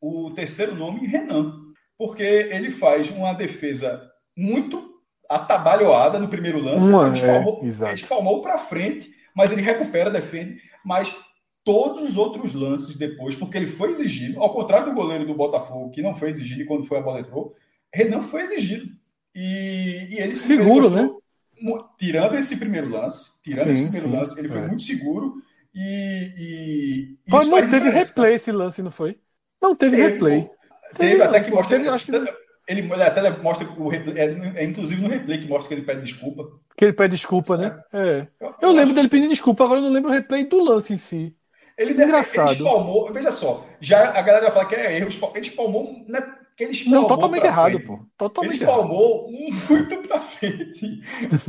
[0.04, 1.54] o terceiro nome, Renan,
[1.96, 4.02] porque ele faz uma defesa
[4.36, 4.92] muito
[5.30, 10.60] atabalhoada no primeiro lance, uma, ele espalmou, é, espalmou para frente, mas ele recupera, defende,
[10.84, 11.16] mas
[11.64, 15.90] todos os outros lances depois, porque ele foi exigido, ao contrário do goleiro do Botafogo,
[15.90, 17.54] que não foi exigido e quando foi a bola entrou,
[17.92, 18.86] Renan foi exigido.
[19.34, 21.10] E, e ele seguro, né?
[21.98, 24.66] Tirando esse primeiro lance, tirando sim, esse primeiro sim, lance, ele foi é.
[24.66, 25.34] muito seguro
[25.74, 26.32] e.
[26.38, 29.18] e Mas não teve replay esse lance, não foi?
[29.60, 30.50] Não teve, teve replay.
[30.96, 31.76] Teve, teve, até que mostra.
[31.76, 32.12] Teve, acho que...
[32.66, 35.86] Ele, ele até mostra o replay, é, é, inclusive no replay que mostra que ele
[35.86, 36.48] pede desculpa.
[36.76, 37.80] Que ele pede desculpa, né?
[37.92, 38.26] É.
[38.40, 38.94] Eu, eu, eu lembro acho...
[38.94, 41.34] dele pedindo desculpa, agora eu não lembro o replay do lance em si.
[41.76, 42.50] Ele, Engraçado.
[42.52, 46.22] ele espalmou, veja só, já a galera fala que é erro, ele espalmou, né?
[46.56, 47.86] Que ele espalmou não, totalmente errado, frente.
[47.86, 47.98] pô.
[48.16, 49.68] Totalmente ele espalmou errado.
[49.68, 51.00] muito pra frente.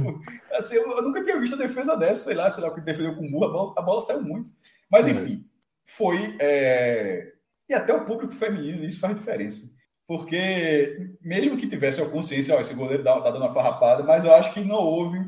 [0.53, 3.15] assim, eu, eu, nunca tinha visto a defesa dessa, sei lá, sei lá, que defendeu
[3.15, 4.51] com o murro, a bola, a bola saiu muito.
[4.89, 5.11] Mas é.
[5.11, 5.45] enfim,
[5.85, 6.35] foi.
[6.39, 7.35] É
[7.67, 9.73] e até o público feminino, isso faz diferença.
[10.07, 14.33] Porque, mesmo que tivesse a consciência, ó, esse goleiro está dando uma farrapada, mas eu
[14.33, 15.19] acho que não houve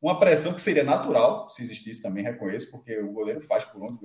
[0.00, 3.98] uma pressão que seria natural, se existisse também, reconheço, porque o goleiro faz por onde.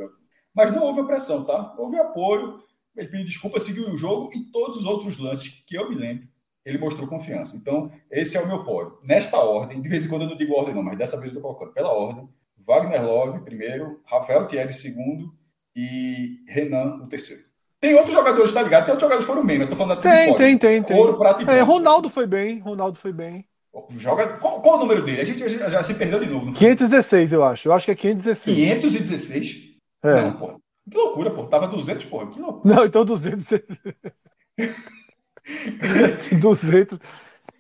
[0.54, 1.74] Mas não houve a pressão, tá?
[1.78, 2.60] Houve apoio,
[2.98, 6.28] ele pediu desculpa, seguiu o jogo e todos os outros lances que eu me lembro,
[6.66, 7.56] ele mostrou confiança.
[7.56, 9.00] Então, esse é o meu pódio.
[9.04, 11.38] Nesta ordem, de vez em quando eu não digo ordem, não, mas dessa vez eu
[11.38, 12.28] estou colocando pela ordem.
[12.58, 15.34] Wagner Love, primeiro, Rafael Thierry, segundo,
[15.74, 17.44] e Renan, o terceiro.
[17.80, 18.86] Tem outros jogadores, tá ligado?
[18.86, 20.98] Tem outros jogadores que foram bem, mas tô falando da Tem, tem, tem, tem.
[20.98, 23.46] Ouro, prata e é, Ronaldo foi bem, Ronaldo foi bem.
[23.98, 24.28] Joga...
[24.40, 25.22] Qual, qual, o número dele?
[25.22, 26.52] A gente já, já se perdeu de novo.
[26.52, 27.70] 516, eu acho.
[27.70, 28.58] Eu acho que é 516.
[28.58, 29.68] 516?
[30.04, 30.22] É.
[30.22, 30.62] Não, pô.
[30.90, 31.46] Que loucura, pô.
[31.46, 32.28] Tava 200, pô.
[32.28, 32.76] Que loucura.
[32.76, 33.46] Não, então 200.
[36.40, 37.00] 200.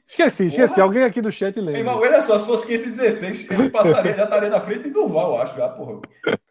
[0.07, 0.73] Esqueci, esqueci.
[0.73, 0.83] Porra.
[0.83, 1.79] Alguém aqui do chat lembra.
[1.79, 5.41] Irmão, olha só, se fosse 516, ele passaria, já estaria na frente de Durval, eu
[5.41, 5.99] acho, já, porra.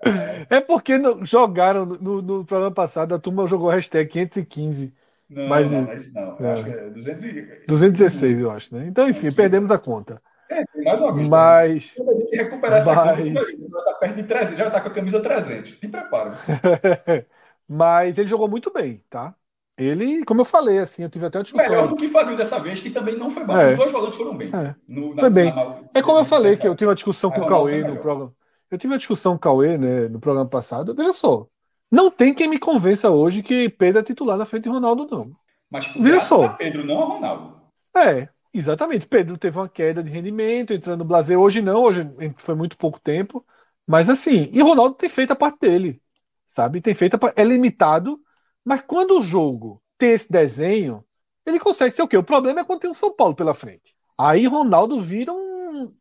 [0.49, 4.95] É porque no, jogaram no, no, programa passado, a turma jogou hashtag 515.
[5.29, 6.37] Não, mas, não, mas não.
[6.39, 6.53] É.
[6.53, 7.65] Acho que é 200 e...
[7.67, 8.87] 216, eu acho, né?
[8.87, 10.23] Então, enfim, perdemos a conta.
[10.57, 11.29] É, mais uma vez.
[11.29, 11.93] Mas.
[11.97, 13.19] Quando a gente recuperar essa mas...
[13.19, 15.73] conta, já está perto de 300, já está com a camisa 300.
[15.73, 16.33] Te prepara.
[17.69, 19.35] mas ele jogou muito bem, tá?
[19.79, 21.69] Ele, como eu falei, assim, eu tive até uma discussão.
[21.69, 23.61] Melhor do que Fabinho dessa vez, que também não foi mal.
[23.61, 23.67] É.
[23.67, 24.49] Os dois volantes foram bem.
[24.49, 24.75] É.
[24.89, 25.55] No, na, foi bem.
[25.55, 28.33] Na, é como eu falei, que eu tive uma discussão com o Cauê no programa.
[28.71, 30.95] Eu tive uma discussão com o Cauê né, no programa passado.
[30.95, 31.47] Veja só.
[31.91, 35.31] Não tem quem me convença hoje que Pedro é titular na frente de Ronaldo, não.
[35.71, 36.47] Mas Veja só.
[36.47, 37.57] a Pedro, não a Ronaldo.
[37.95, 38.29] É,
[38.59, 39.07] exatamente.
[39.07, 41.39] Pedro teve uma queda de rendimento, entrando no Blazer.
[41.39, 42.09] Hoje não, hoje
[42.39, 43.45] foi muito pouco tempo.
[43.87, 46.01] Mas assim, e Ronaldo tem feito a parte dele.
[46.49, 46.81] Sabe?
[46.81, 47.41] Tem feito a parte.
[47.41, 48.21] É limitado,
[48.65, 51.05] mas quando o jogo tem esse desenho,
[51.45, 52.17] ele consegue ser o quê?
[52.17, 53.95] O problema é quando tem o São Paulo pela frente.
[54.19, 55.95] Aí Ronaldo vira um,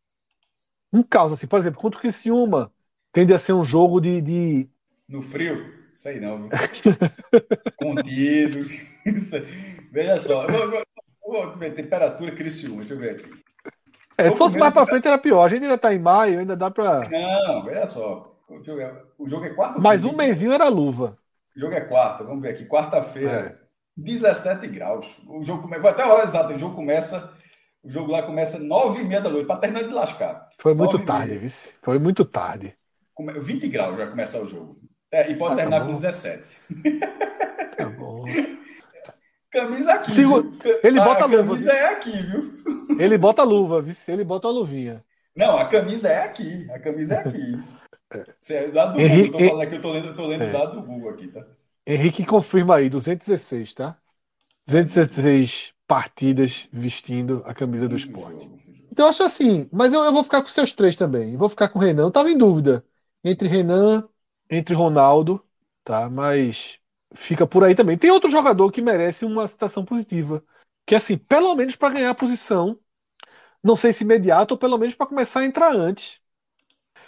[0.91, 1.47] um caos, assim.
[1.47, 2.71] Por exemplo, contra o Criciúma,
[3.11, 4.21] tende a ser um jogo de...
[4.21, 4.69] de...
[5.07, 5.71] No frio?
[5.95, 6.49] Isso aí não.
[7.77, 8.59] Contido.
[9.91, 10.45] Veja só.
[11.57, 13.29] Ver, temperatura Criciúma, deixa eu ver aqui.
[14.17, 15.43] É, se fosse mais para frente era pior.
[15.43, 17.09] A gente ainda está em maio, ainda dá para.
[17.09, 18.31] Não, veja só.
[18.47, 19.79] O jogo é, é quarta.
[19.79, 21.17] Mas um mêsinho era luva.
[21.55, 22.65] O jogo é quarta, vamos ver aqui.
[22.65, 23.57] Quarta-feira.
[23.59, 23.65] É.
[23.97, 25.19] 17 graus.
[25.27, 25.89] O jogo começa.
[25.89, 27.33] Até a hora exata, o jogo começa.
[27.83, 30.49] O jogo lá começa nove e meia da noite, para terminar de lascar.
[30.59, 31.71] Foi muito tarde, vice.
[31.81, 32.75] Foi muito tarde.
[33.17, 34.77] 20 graus já começar o jogo.
[35.11, 36.43] É, e pode ah, tá terminar tá com 17.
[37.77, 37.85] Tá.
[39.55, 40.11] Camisa aqui.
[40.83, 41.43] Ele bota a, a luva.
[41.47, 42.99] camisa é aqui, viu?
[42.99, 44.11] Ele bota a luva, vice.
[44.11, 45.01] Ele bota a luvinha.
[45.33, 46.69] Não, a camisa é aqui.
[46.69, 47.57] A camisa é aqui.
[48.49, 50.43] É dado do Henrique, Google, eu tô falando aqui, eu tô lendo, eu tô lendo
[50.43, 50.51] é.
[50.51, 51.45] dado do Google aqui, tá?
[51.85, 53.97] Henrique confirma aí, 216, tá?
[54.67, 58.49] 216 partidas vestindo a camisa do esporte.
[58.91, 61.33] Então eu acho assim, mas eu, eu vou ficar com seus três também.
[61.33, 62.03] Eu vou ficar com o Renan.
[62.03, 62.85] Eu tava em dúvida
[63.23, 64.07] entre Renan,
[64.49, 65.43] entre Ronaldo,
[65.83, 66.09] tá?
[66.09, 66.79] Mas
[67.15, 67.97] fica por aí também.
[67.97, 70.43] Tem outro jogador que merece uma citação positiva,
[70.85, 72.77] que é assim, pelo menos para ganhar a posição,
[73.63, 76.19] não sei se imediato ou pelo menos para começar a entrar antes,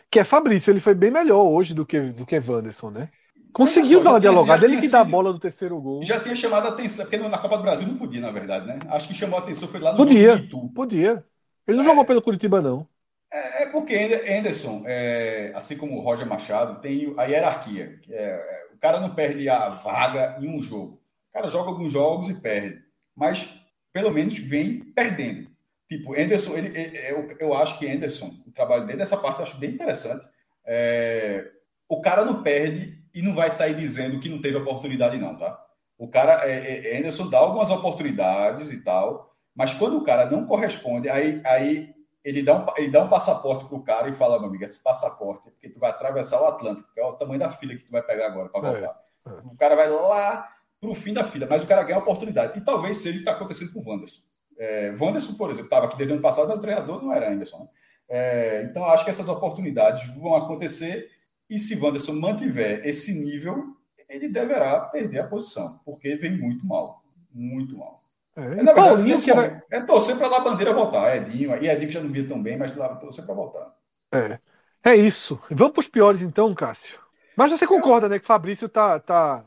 [0.10, 0.72] que é Fabrício.
[0.72, 3.10] Ele foi bem melhor hoje do que do que Wanderson, né?
[3.54, 6.04] Conseguiu só, dar uma dialogada, ele que dá a bola do terceiro gol.
[6.04, 8.80] Já tinha chamado a atenção, porque na Copa do Brasil não podia, na verdade, né?
[8.90, 11.26] Acho que chamou a atenção foi lá no podia, jogo Podia.
[11.68, 12.88] Ele não é, jogou pelo Curitiba, não.
[13.32, 18.00] É, é porque Anderson, é, assim como o Roger Machado, tem a hierarquia.
[18.10, 21.02] É, é, o cara não perde a vaga em um jogo.
[21.30, 22.80] O cara joga alguns jogos e perde.
[23.16, 23.52] Mas,
[23.92, 25.50] pelo menos, vem perdendo.
[25.90, 26.78] Tipo, Anderson, ele,
[27.10, 30.24] eu, eu acho que Anderson, o trabalho dele, essa parte eu acho bem interessante.
[30.64, 31.50] É,
[31.90, 35.60] o cara não perde e não vai sair dizendo que não teve oportunidade, não, tá?
[35.98, 40.46] O cara, é, é, Anderson dá algumas oportunidades e tal, mas quando o cara não
[40.46, 41.96] corresponde, aí, aí
[42.28, 45.48] ele, dá um, ele dá um passaporte pro cara e fala, meu amigo, esse passaporte
[45.48, 47.90] é porque tu vai atravessar o Atlântico, que é o tamanho da fila que tu
[47.90, 49.02] vai pegar agora para voltar.
[49.26, 49.34] É, é.
[49.46, 52.60] O cara vai lá pro fim da fila, mas o cara ganha a oportunidade.
[52.60, 54.20] E talvez seja o que está acontecendo com o Wanderson.
[54.58, 57.32] É, Wanderson, por exemplo, estava aqui desde o ano passado, mas o treinador não era
[57.32, 57.60] Anderson.
[57.60, 57.68] Né?
[58.10, 61.10] É, então, acho que essas oportunidades vão acontecer
[61.50, 63.74] e se Wanderson mantiver esse nível,
[64.10, 67.02] ele deverá perder a posição, porque vem muito mal.
[67.34, 68.02] Muito mal.
[68.38, 69.64] É, é que era...
[69.72, 71.56] é torcer para a Bandeira voltar, Edinho.
[71.62, 73.74] E Edinho já não via tão bem, mas torcer para voltar.
[74.14, 74.40] É.
[74.84, 75.40] É isso.
[75.50, 77.00] Vamos para os piores então, Cássio.
[77.36, 79.44] Mas você concorda, né, que Fabrício tá, tá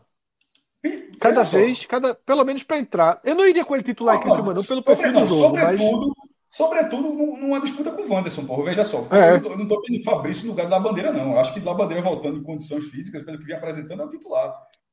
[1.21, 3.21] cada vez, cada, pelo menos para entrar.
[3.25, 5.57] Eu não iria com ele titular em Criciúma, não, pelo perfil do jogo.
[5.57, 6.31] Sobretudo, mas...
[6.49, 8.65] Sobretudo numa disputa com o Wanderson, porra.
[8.65, 9.07] Veja só.
[9.13, 9.37] É.
[9.37, 11.33] Eu não estou pedindo Fabrício no lugar da bandeira, não.
[11.33, 14.11] Eu acho que da bandeira voltando em condições físicas, pelo que vem apresentando, é o
[14.11, 14.53] titular.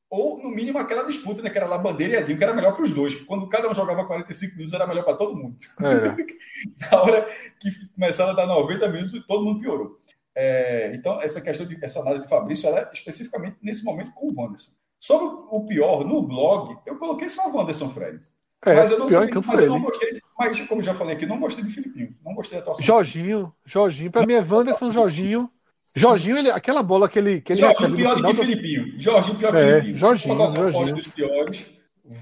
[0.09, 1.49] Ou, no mínimo, aquela disputa, né?
[1.49, 3.13] Que era Labandeira e Edinho, que era melhor para os dois.
[3.25, 5.57] Quando cada um jogava 45 minutos, era melhor para todo mundo.
[5.81, 6.15] É.
[6.91, 7.27] Na hora
[7.59, 9.99] que começaram a dar 90 minutos, todo mundo piorou.
[10.33, 14.27] É, então, essa questão de essa análise de Fabrício, ela é especificamente nesse momento com
[14.27, 14.71] o Wanderson.
[14.99, 18.21] Sobre o pior, no blog, eu coloquei só o Wanderson Fred.
[18.65, 21.25] É, mas eu não, pior também, mas eu não gostei, mas como já falei aqui,
[21.25, 22.09] não gostei de Filipinho.
[22.23, 22.83] Não gostei da atuação.
[22.83, 25.49] Jorginho, Jorginho, para mim é Wanderson, Jorginho.
[25.97, 27.41] Jorginho, ele, aquela bola que ele.
[27.41, 28.33] Que ele Jorginho pior do que.
[28.35, 28.99] Filipinho.
[28.99, 29.97] Jorginho pior que é, Filipinho.
[29.97, 30.95] Jorginho, Jorginho.
[30.95, 31.71] dos piores.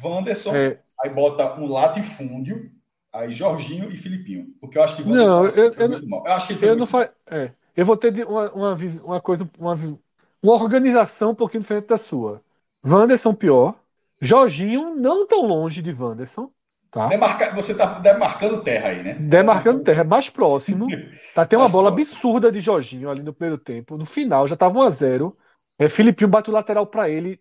[0.03, 0.79] Wanderson, é.
[1.01, 2.71] aí bota um latifúndio,
[3.13, 4.47] aí Jorginho e Filipinho.
[4.59, 6.23] Porque eu acho que Wanderson não, eu, eu, muito mal.
[6.25, 7.11] Eu acho que ele eu não fa...
[7.27, 7.51] é.
[7.75, 9.73] Eu vou ter uma, uma, uma coisa, uma,
[10.41, 12.41] uma organização um pouquinho diferente da sua.
[12.85, 13.75] Wanderson pior.
[14.21, 16.49] Jorginho não tão longe de Wanderson.
[16.95, 17.07] Tá?
[17.07, 19.17] Demarca, você está demarcando terra aí, né?
[19.19, 20.87] Demarcando terra, é mais próximo.
[21.35, 22.15] Tá, tem uma bola próximo.
[22.15, 23.97] absurda de Jorginho ali no primeiro tempo.
[23.97, 25.33] No final, já estava 1x0.
[25.77, 27.37] É, Filipinho bate o lateral para ele.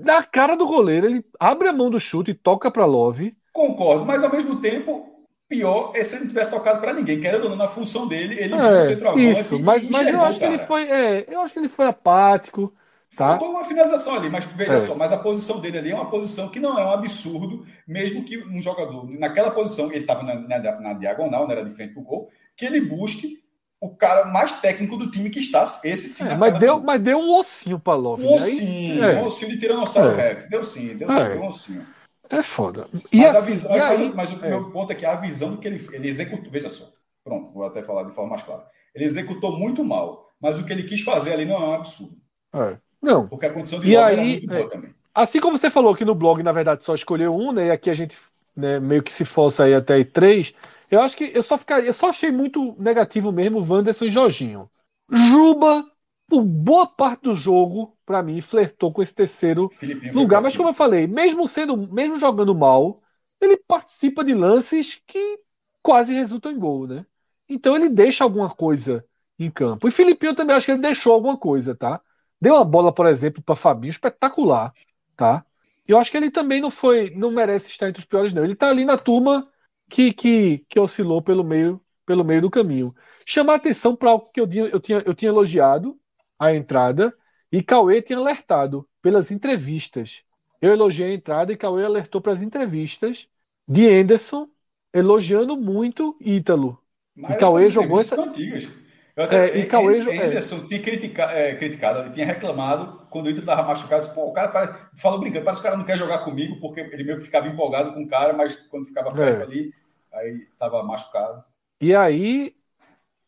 [0.00, 3.34] Na cara do goleiro, ele abre a mão do chute e toca para Love.
[3.50, 5.08] Concordo, mas ao mesmo tempo,
[5.48, 7.18] pior é se ele não tivesse tocado para ninguém.
[7.18, 9.30] Querendo ou não, na função dele, ele é, centroavante.
[9.30, 10.82] Isso, mas, mas eu acho que ele foi.
[10.82, 12.74] É, eu acho que ele foi apático.
[13.20, 13.36] Tá?
[13.36, 14.80] Faltou uma finalização ali, mas veja é.
[14.80, 18.24] só, mas a posição dele ali é uma posição que não é um absurdo, mesmo
[18.24, 21.92] que um jogador, naquela posição, ele estava na, na, na, diagonal, não era de frente
[21.92, 23.44] para o gol, que ele busque
[23.78, 26.28] o cara mais técnico do time que está, esse sim.
[26.30, 28.24] É, mas, deu, mas deu um ossinho para Love.
[28.24, 29.20] Um ossinho, é.
[29.20, 30.28] um ossinho de Tiranossauro é.
[30.28, 30.48] Rex.
[30.48, 31.28] Deu sim, deu sim, é.
[31.28, 31.86] deu um ossinho.
[32.30, 32.88] É foda.
[33.12, 34.48] E mas, a, a visão, aí, mas o é.
[34.48, 36.90] meu ponto é que a visão que ele, ele executou, veja só,
[37.22, 38.64] pronto, vou até falar de forma mais clara.
[38.94, 42.16] Ele executou muito mal, mas o que ele quis fazer ali não é um absurdo.
[42.54, 42.78] É.
[43.02, 43.28] Não.
[43.28, 44.94] Porque a condição de e aí, muito boa é, também.
[45.14, 47.68] Assim como você falou que no blog, na verdade, só escolheu um, né?
[47.68, 48.16] E aqui a gente
[48.54, 50.54] né, meio que se força aí até aí três.
[50.90, 54.70] Eu acho que eu só ficaria, eu só achei muito negativo mesmo Wanderson e Jorginho.
[55.08, 55.84] Juba,
[56.28, 59.70] por boa parte do jogo, para mim, flertou com esse terceiro
[60.12, 60.40] lugar.
[60.40, 62.96] Mas como eu falei, mesmo sendo, mesmo jogando mal,
[63.40, 65.38] ele participa de lances que
[65.82, 67.06] quase resultam em gol, né?
[67.48, 69.04] Então ele deixa alguma coisa
[69.38, 69.88] em campo.
[69.88, 72.00] E Filipinho também acho que ele deixou alguma coisa, tá?
[72.40, 74.72] Deu uma bola, por exemplo, para Fabinho espetacular,
[75.16, 75.44] tá?
[75.86, 78.44] Eu acho que ele também não foi, não merece estar entre os piores não.
[78.44, 79.48] Ele está ali na turma
[79.88, 82.94] que, que, que oscilou pelo meio, pelo meio do caminho.
[83.26, 85.98] Chamar atenção para algo que eu tinha, eu, tinha, eu tinha elogiado
[86.38, 87.14] a entrada
[87.52, 90.22] e Cauê tinha alertado pelas entrevistas.
[90.60, 93.28] Eu elogiei a entrada e Cauê alertou para as entrevistas
[93.66, 94.48] de Anderson
[94.92, 96.78] elogiando muito Ítalo.
[97.14, 98.20] Mas e Cauê jogou essa.
[98.20, 98.89] Antigas.
[99.24, 100.68] Até, é, e Cauê Anderson é.
[100.68, 104.02] tinha critica, é, criticado, ele tinha reclamado quando o Ítalo estava machucado.
[104.02, 106.80] Disse, Pô, o cara falou brincando, parece que o cara não quer jogar comigo, porque
[106.80, 109.44] ele meio que ficava empolgado com o cara, mas quando ficava perto é.
[109.44, 109.74] ali,
[110.12, 111.44] aí estava machucado.
[111.80, 112.54] E aí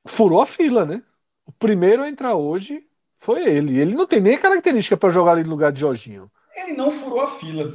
[0.07, 1.03] furou a fila, né?
[1.47, 2.85] O primeiro a entrar hoje
[3.19, 3.79] foi ele.
[3.79, 6.31] Ele não tem nem característica para jogar ali no lugar de Jorginho.
[6.57, 7.73] Ele não furou a fila.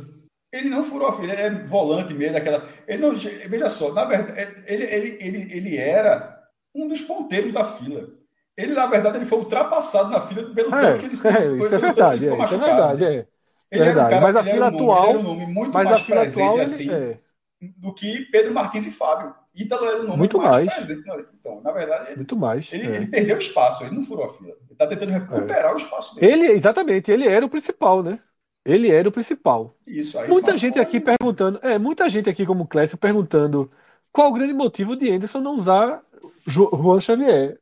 [0.52, 2.68] Ele não furou a fila, ele é volante mesmo daquela.
[2.88, 6.36] Ele não, veja só, na verdade, ele, ele, ele, ele era
[6.77, 8.07] um dos ponteiros da fila.
[8.55, 11.31] Ele, na verdade, ele foi ultrapassado na fila pelo é, tanto que ele se é,
[11.31, 13.27] isso é verdade, é, isso é verdade, é.
[13.69, 13.89] Ele verdade.
[13.89, 16.59] era um cara, mas a fila atual, nome, era um nome muito mais presente atual,
[16.59, 17.19] assim é.
[17.61, 19.35] do que Pedro Martins e Fábio.
[19.53, 20.73] Ítalo era um nome muito mais, mais.
[20.73, 21.03] presente.
[21.39, 22.71] Então, na verdade, ele, muito mais.
[22.71, 22.95] Ele, é.
[22.95, 24.49] ele perdeu espaço, ele não furou a fila.
[24.49, 26.31] Ele está tentando recuperar o espaço dele.
[26.31, 28.19] Ele, exatamente, ele era o principal, né?
[28.63, 29.75] Ele era o principal.
[29.85, 33.71] Isso, aí muita gente aqui perguntando, é, muita gente aqui como Clécio perguntando
[34.11, 36.03] qual o grande motivo de Anderson não usar
[36.47, 37.59] Juan Xavier.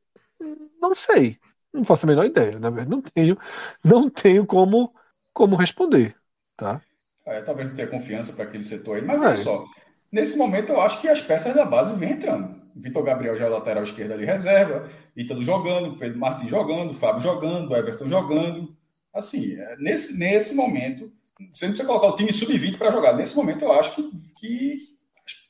[0.81, 1.37] Não sei,
[1.73, 3.37] não faço a menor ideia, na verdade, não tenho,
[3.83, 4.93] não tenho como,
[5.33, 6.15] como responder,
[6.55, 6.81] tá?
[7.25, 9.25] É, talvez não tenha confiança para aquele setor aí, mas é.
[9.25, 9.65] olha só,
[10.11, 12.63] nesse momento eu acho que as peças da base vêm entrando.
[12.75, 17.75] Vitor Gabriel já é lateral esquerdo ali reserva, Ítalo jogando, Pedro Martins jogando, Fábio jogando,
[17.75, 18.69] Everton jogando
[19.15, 21.11] assim, é, nesse, nesse momento,
[21.53, 23.13] você não precisa colocar o time sub-20 para jogar.
[23.13, 24.79] Nesse momento, eu acho que, que,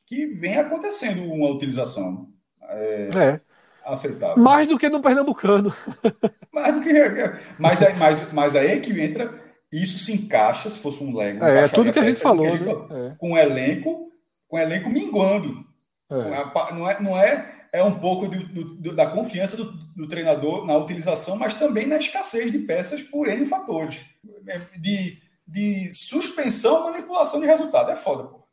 [0.05, 2.31] que vem acontecendo uma utilização
[2.75, 3.41] é, é.
[3.85, 4.41] aceitável.
[4.41, 5.73] Mais do que no Pernambucano.
[6.53, 6.93] Mais do que.
[7.59, 9.43] Mas, é, mas, mas aí é que entra.
[9.71, 11.43] Isso se encaixa, se fosse um Lego.
[11.43, 12.47] É, é tudo que a gente falou.
[12.47, 13.15] A gente né?
[13.17, 14.09] Com o elenco,
[14.47, 15.65] com elenco minguando.
[16.09, 16.71] É.
[16.71, 20.77] Não, é, não é é um pouco do, do, da confiança do, do, treinador na
[20.77, 24.01] utilização, mas também na escassez de peças por N fatores.
[24.79, 27.91] De, de suspensão, manipulação de resultado.
[27.91, 28.47] É foda, pô.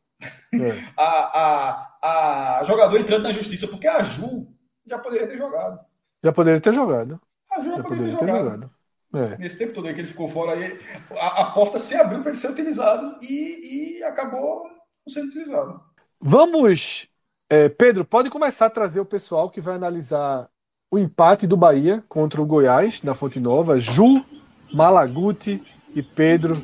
[0.53, 0.83] É.
[0.97, 4.47] A, a, a jogador entrando na justiça, porque a Ju
[4.85, 5.79] já poderia ter jogado.
[6.21, 7.19] Já poderia ter jogado.
[7.49, 8.69] A Ju já, já poderia, ter, ter jogado.
[9.15, 9.37] É.
[9.37, 10.79] Nesse tempo todo aí que ele ficou fora, aí,
[11.11, 14.63] a, a porta se abriu para ele ser utilizado e, e acabou
[15.05, 15.79] não sendo utilizado.
[16.19, 17.07] Vamos
[17.49, 20.49] é, Pedro, pode começar a trazer o pessoal que vai analisar
[20.89, 23.79] o empate do Bahia contra o Goiás na Fonte Nova.
[23.79, 24.25] Ju,
[24.73, 25.61] Malaguti
[25.93, 26.59] e Pedro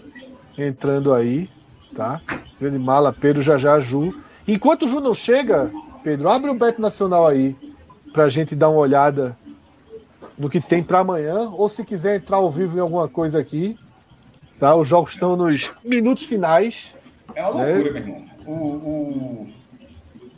[0.57, 1.49] entrando aí,
[1.95, 2.19] tá?
[2.59, 4.09] Grande Mala, Pedro, já já, Ju.
[4.51, 5.71] Enquanto o Ju não chega,
[6.03, 7.55] Pedro, abre o Beto Nacional aí
[8.11, 9.37] pra gente dar uma olhada
[10.35, 13.77] no que tem para amanhã, ou se quiser entrar ao vivo em alguma coisa aqui,
[14.59, 14.73] tá?
[14.73, 16.91] Os jogos estão nos minutos finais.
[17.35, 17.99] É uma loucura, né?
[17.99, 18.29] meu irmão.
[18.47, 19.49] O, o,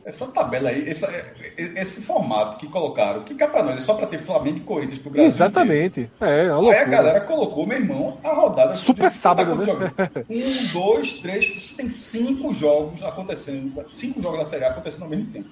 [0.06, 1.07] essa tabela aí, essa,
[1.57, 4.99] esse formato que colocaram, que cá pra nós é só para ter Flamengo e Corinthians
[4.99, 5.28] pro Brasil.
[5.28, 6.10] Exatamente.
[6.19, 8.76] É, é aí a galera colocou, meu irmão, a rodada.
[8.78, 9.65] Super sábado, né?
[10.30, 11.45] Um, dois, três.
[11.61, 13.84] Você tem cinco jogos acontecendo.
[13.86, 15.49] Cinco jogos da Série A acontecendo ao mesmo tempo.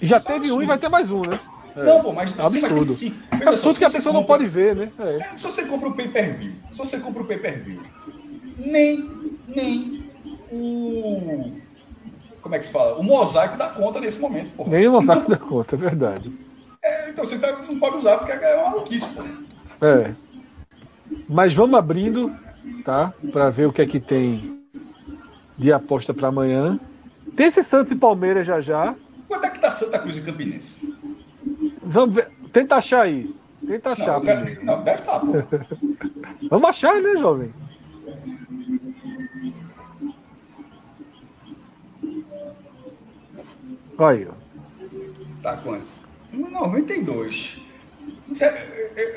[0.00, 1.38] Já Isso teve é um e vai ter mais um, né?
[1.76, 1.84] É.
[1.84, 3.16] Não, pô, mas, assim, mas tem cinco.
[3.30, 4.90] É tudo que a pessoa compra, não pode ver, né?
[4.98, 5.16] É.
[5.16, 5.36] é.
[5.36, 7.80] se você compra o pay per view, se você compra o pay per view,
[8.58, 9.08] nem,
[9.48, 10.04] nem
[10.50, 11.52] o
[12.48, 12.98] como é que se fala?
[12.98, 14.70] O mosaico dá conta nesse momento, porra.
[14.70, 16.32] Nem o mosaico dá conta, é verdade.
[16.82, 19.28] É, então você tá, não pode usar porque é uma maluquice, porra.
[19.82, 20.14] É.
[21.28, 22.34] Mas vamos abrindo,
[22.86, 23.12] tá?
[23.30, 24.64] Para ver o que é que tem
[25.58, 26.80] de aposta para amanhã.
[27.36, 28.94] Tem esse Santos e Palmeiras já já.
[29.28, 30.96] Quanto é que tá Santa Cruz e Campinense?
[31.82, 32.30] Vamos ver.
[32.50, 33.30] Tenta achar aí.
[33.66, 34.14] Tenta achar.
[34.14, 35.26] Não, deve, não deve estar, tá,
[36.48, 37.52] Vamos achar, né, jovem?
[43.98, 44.32] Aí, ó.
[45.42, 45.86] Tá quanto?
[46.32, 47.62] 92.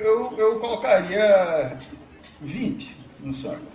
[0.04, 1.78] Eu, eu colocaria
[2.42, 3.68] 20 no sangue.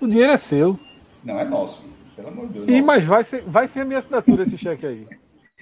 [0.00, 0.78] O dinheiro é seu.
[1.24, 1.84] Não, é nosso.
[2.16, 2.64] Pelo amor de Deus.
[2.64, 2.86] Sim, nosso.
[2.86, 5.06] mas vai ser, vai ser a minha assinatura esse cheque aí.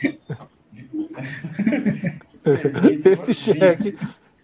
[3.04, 3.98] esse cheque.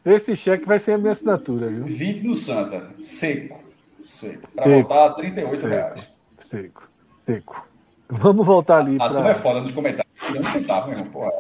[0.05, 1.85] Esse cheque vai ser a minha assinatura, viu?
[1.85, 2.91] 20 no Santa.
[2.99, 3.65] Seco.
[4.05, 4.49] Seco.
[4.55, 6.09] Para voltar a 38 seco, reais.
[6.39, 6.89] Seco.
[7.27, 7.67] Seco.
[8.11, 8.97] Vamos voltar ali.
[8.97, 9.09] A, pra...
[9.09, 10.13] turma é foda nos comentários.
[10.35, 11.13] Não centavo, meu irmão.
[11.13, 11.33] Porra.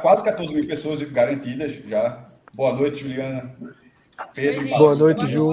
[0.00, 2.26] Quase 14 mil pessoas garantidas já.
[2.52, 3.50] Boa noite, Juliana.
[4.34, 5.50] Pedro, boa noite, Ju.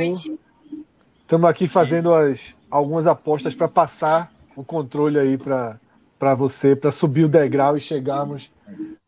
[1.21, 7.23] Estamos aqui fazendo as, algumas apostas para passar o controle aí para você, para subir
[7.25, 8.51] o degrau e chegarmos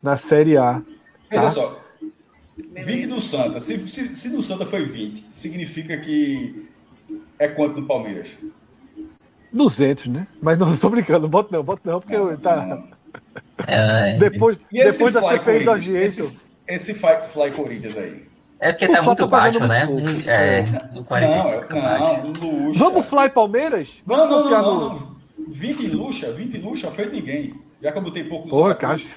[0.02, 0.74] na Série A.
[0.74, 0.82] Tá?
[1.30, 1.80] Veja só.
[2.56, 3.60] 20 do Santa.
[3.60, 6.68] Se, se, se no Santa foi 20, significa que
[7.38, 8.28] é quanto no Palmeiras?
[9.52, 10.26] 200, né?
[10.40, 12.82] Mas não estou brincando, boto não, boto não, porque não, tá.
[13.66, 16.22] É, depois depois da CPI do audiência.
[16.22, 18.32] Esse, esse fly, fly Corinthians aí.
[18.58, 19.88] É porque tá muito baixo, né?
[20.24, 20.62] É,
[20.94, 24.00] no 45 não, tá não, Vamos Fly Palmeiras?
[24.06, 25.16] Não, não, não, não,
[25.48, 27.54] 20 em luxa, 20 em luxa, feito ninguém.
[27.82, 29.10] Já que eu botei pouco no Porra, Cássio.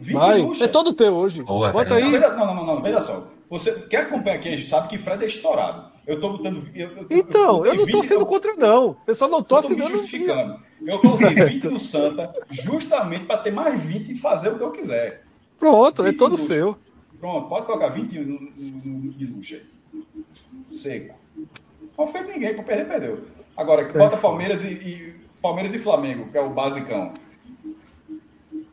[0.00, 0.44] Vai.
[0.60, 1.42] É todo teu hoje.
[1.42, 2.10] Boa, Bota aí.
[2.10, 3.28] Não, não, não, não, veja só.
[3.52, 5.92] Você quer acompanhar aqui, a gente sabe que Fred é estourado.
[6.06, 6.66] Eu tô botando.
[6.74, 8.96] Eu, eu, então, eu, eu não tô 20, sendo contra, não.
[9.06, 10.58] Eu só não tô eu tô me justificando.
[10.80, 14.70] Eu coloquei 20 no Santa justamente para ter mais 20 e fazer o que eu
[14.70, 15.22] quiser.
[15.58, 16.78] Pronto, é 20 todo seu.
[17.20, 19.62] Pronto, pode colocar 20 no, no, no, de luxo aí.
[20.66, 21.14] Seco.
[21.98, 23.20] Não fez ninguém, para perder, perdeu.
[23.54, 27.12] Agora, bota Palmeiras e, e- Palmeiras e Flamengo, que é o basicão.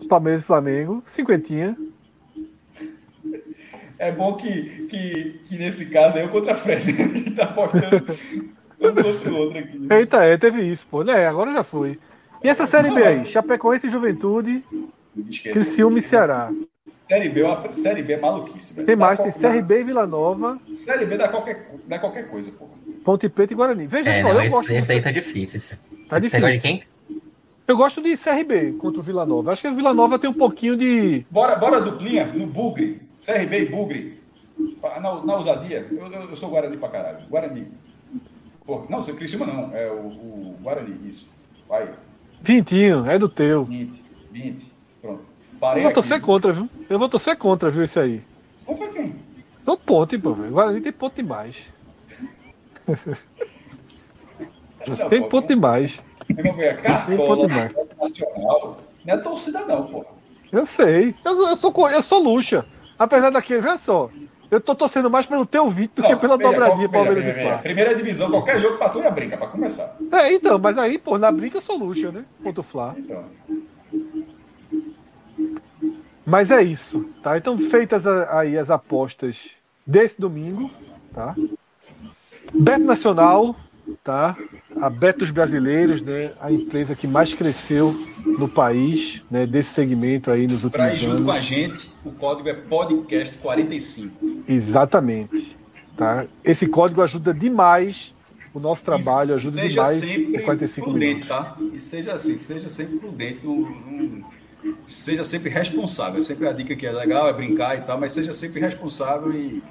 [0.08, 1.76] Palmeiras e Flamengo, cinquentinha.
[4.00, 6.90] É bom que, que, que nesse caso é eu contra a Fred.
[6.90, 7.98] A gente tá apostando
[8.82, 9.88] um contra o outro aqui.
[9.92, 11.04] Eita, é, teve isso, pô.
[11.04, 12.00] É, agora já foi.
[12.42, 13.26] E essa série B aí?
[13.26, 14.64] Chapecoense e Juventude,
[15.30, 15.52] Esqueci.
[15.52, 16.50] Criciúma e Ceará.
[17.10, 18.86] Série B, é uma- Série B é maluquice, velho.
[18.88, 22.30] Tem Dá mais, tem qual- CRB e Vila Nova, Série B dá qualquer, dá qualquer
[22.30, 22.70] coisa, pô.
[23.04, 23.86] Ponte Preta e Guarani.
[23.88, 25.60] Veja É, só, não, eu esse, gosto, esse aí tá difícil.
[26.08, 26.40] Tá Você difícil.
[26.40, 26.84] gosta de quem?
[27.68, 29.52] eu gosto de CRB contra o Vila Nova.
[29.52, 31.26] Acho que o Vila Nova tem um pouquinho de.
[31.30, 33.02] Bora, bora duplinha no Bugre.
[33.24, 34.20] CRB e Bugre.
[34.82, 35.88] Pa- Na, na ousadia.
[35.92, 37.20] Eu, eu, eu sou Guarani pra caralho.
[37.30, 37.68] Guarani.
[38.66, 39.76] Pô, não, seu Criciúma não.
[39.76, 41.28] É o, o Guarani, isso.
[41.68, 41.90] Vai.
[42.42, 43.66] Vintinho, é do teu.
[43.66, 44.04] 20.
[44.32, 44.72] 20.
[45.02, 45.22] Pronto.
[45.54, 45.96] Eu Parei vou aqui.
[46.02, 46.70] torcer contra, viu?
[46.90, 48.22] Eu vou torcer contra, viu, esse aí.
[48.66, 49.16] Contra quem?
[49.66, 50.52] São ponte, pô, velho.
[50.52, 51.56] Guarani tem ponto demais.
[54.88, 56.02] Não, Tem pô, ponto demais.
[56.30, 56.36] Eu.
[57.06, 57.72] Tem ponto demais.
[58.00, 58.80] Nacional.
[59.06, 60.06] Não é torcida, não, pô.
[60.52, 61.14] Eu sei.
[61.24, 62.66] Eu, eu sou, eu sou luxa.
[63.00, 64.10] Apesar daquele, veja só.
[64.52, 67.42] Eu tô torcendo mais pelo teu Vitor do que pela veja, dobradinha Palmeiras e.
[67.44, 67.58] Flá.
[67.60, 69.96] Primeira divisão, qualquer jogo pra tu é brinca, pra começar.
[70.12, 72.26] É, então, mas aí, pô, na brinca eu sou luxa, né?
[72.44, 72.96] Contra o Flá.
[72.98, 73.24] Então.
[76.26, 77.38] Mas é isso, tá?
[77.38, 79.52] Então, feitas aí as apostas
[79.86, 80.70] desse domingo,
[81.14, 81.36] tá?
[82.54, 83.56] Beto Nacional,
[84.04, 84.36] tá?
[84.82, 86.32] A Betos Brasileiros, né?
[86.40, 87.94] A empresa que mais cresceu
[88.26, 89.46] no país, né?
[89.46, 91.26] Desse segmento aí nos Pra ir últimos junto anos.
[91.26, 94.10] com a gente, o código é podcast45.
[94.48, 95.58] Exatamente,
[95.98, 96.26] tá?
[96.44, 98.14] Esse código ajuda demais
[98.54, 101.28] o nosso trabalho, E ajuda seja demais sempre o 45 prudente, minutos.
[101.30, 101.58] tá?
[101.74, 104.24] E seja assim, seja sempre prudente, não- não-
[104.88, 106.22] seja sempre responsável.
[106.22, 109.62] Sempre a dica que é legal é brincar e tal, mas seja sempre responsável e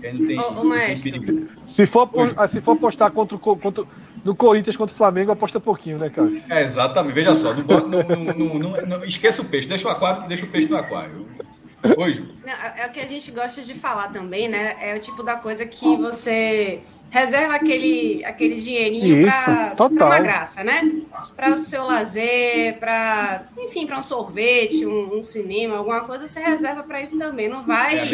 [0.00, 1.20] quem não tem, Ô, ô, não tem maestro.
[1.20, 1.48] perigo.
[1.66, 2.08] Se for,
[2.48, 3.84] se for apostar contra, contra,
[4.24, 6.42] no Corinthians contra o Flamengo, aposta pouquinho, né, Cássio?
[6.48, 9.90] É, exatamente, veja só, não, não- não- não- não- não- esqueça o peixe, deixa o
[9.90, 11.26] aquário, deixa o peixe no aquário.
[11.82, 14.76] Não, é é o que a gente gosta de falar também, né?
[14.82, 19.36] É o tipo da coisa que você reserva aquele, aquele dinheirinho Isso,
[19.76, 20.90] para uma graça, né?
[21.36, 26.40] Para o seu lazer, para, enfim, para um sorvete, um, um cinema, alguma coisa, você
[26.40, 27.48] reserva para isso também.
[27.48, 28.06] Não vai É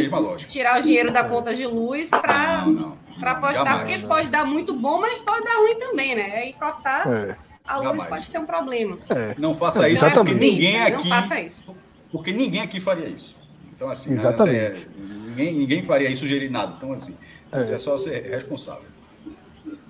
[0.49, 2.97] tirar o dinheiro da conta de luz para Não, não.
[3.21, 3.93] para apostar, Jamais.
[3.95, 6.33] porque pode dar muito bom, mas pode dar ruim também, né?
[6.35, 7.37] Aí cortar É,
[7.67, 8.09] a luz Jamais.
[8.09, 8.99] pode ser um problema.
[9.11, 9.35] é.
[9.39, 10.33] Não faça isso, Exatamente.
[10.35, 11.09] porque ninguém Não aqui.
[11.09, 11.77] faça isso.
[12.11, 13.37] Porque ninguém aqui faria isso.
[13.75, 14.57] Então, assim, né, Exatamente.
[14.57, 14.75] é,
[15.29, 16.75] ninguém, ninguém faria isso, sugerir nada.
[16.79, 17.15] Então, assim,
[17.53, 17.61] É.
[17.61, 18.83] é só ser responsável.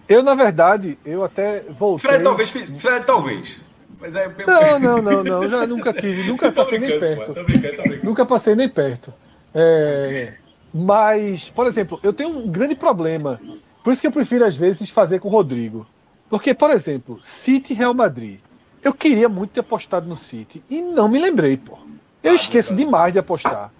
[0.09, 2.09] Eu, na verdade, eu até voltei.
[2.11, 3.59] Fred talvez, Fred talvez.
[4.01, 4.31] Mas é.
[4.47, 5.51] Não, não, não, não.
[5.51, 7.33] Já nunca tive, nunca passei nem perto.
[7.35, 8.05] pô, brincando, brincando.
[8.05, 9.13] Nunca passei nem perto.
[9.55, 10.35] É,
[10.73, 13.41] mas, por exemplo, eu tenho um grande problema.
[13.83, 15.87] Por isso que eu prefiro, às vezes, fazer com o Rodrigo.
[16.29, 18.39] Porque, por exemplo, City Real Madrid.
[18.83, 20.63] Eu queria muito ter apostado no City.
[20.69, 21.79] E não me lembrei, pô.
[22.23, 22.81] Eu Ah, esqueço cara.
[22.81, 23.71] demais de apostar.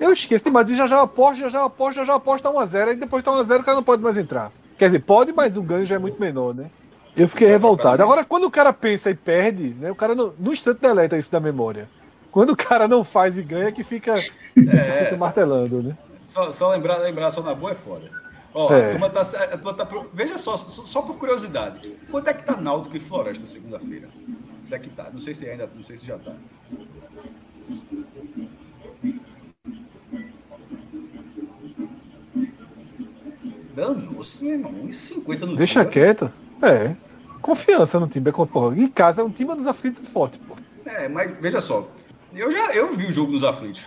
[0.00, 0.68] Eu esqueço demais.
[0.70, 2.88] E já já aposto, já já aposto, já já aposto tá 1x0.
[2.88, 4.50] Aí depois tá 1x0 o cara não pode mais entrar.
[4.78, 6.70] Quer dizer, pode, mas o ganho já é muito menor, né?
[7.16, 8.02] Eu fiquei revoltado.
[8.02, 9.90] Agora, quando o cara pensa e perde, né?
[9.90, 11.88] O cara no, no instante deleta isso da memória.
[12.32, 15.96] Quando o cara não faz e ganha, que fica, É, fica martelando, né?
[16.24, 18.10] só, só lembrar, lembrar só na boa é foda.
[18.52, 18.86] Ó, É.
[18.88, 21.92] a turma tá, a turma tá Veja só, só, por curiosidade.
[22.10, 24.08] Quanto é que tá Náutico e Floresta segunda-feira?
[24.64, 25.06] Isso é que tá.
[25.12, 26.32] Não sei se ainda, não sei se já tá.
[33.74, 34.72] Danou-se, meu irmão.
[34.86, 35.92] 1,50 no Deixa dólar.
[35.92, 36.32] quieto.
[36.62, 36.94] É.
[37.42, 38.28] Confiança no time.
[38.28, 40.56] É, porra, em casa é um time dos aflitos forte, pô.
[40.86, 41.88] É, mas veja só.
[42.34, 43.82] Eu já eu vi o jogo nos aflitos.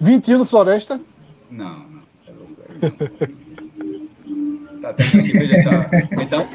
[0.00, 1.00] 21 no Floresta.
[1.50, 2.02] Não, não.
[2.26, 4.80] É louco, aí não.
[4.80, 5.90] Tá até aqui, veja, tá.
[6.22, 6.48] Então,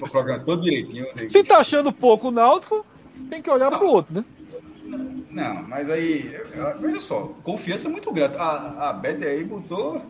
[0.00, 1.06] o programa todo direitinho.
[1.28, 2.86] Se tá achando pouco o Náutico,
[3.28, 4.24] tem que olhar pro outro, né?
[5.30, 6.34] Não, mas aí,
[6.80, 8.36] veja só, confiança muito grande.
[8.36, 10.00] A, a Beth aí botou.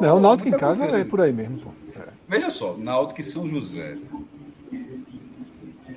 [0.00, 1.70] Não, o Náutico em casa é por aí mesmo, pô.
[1.98, 2.08] É.
[2.28, 3.96] Veja só, Náutico e São José.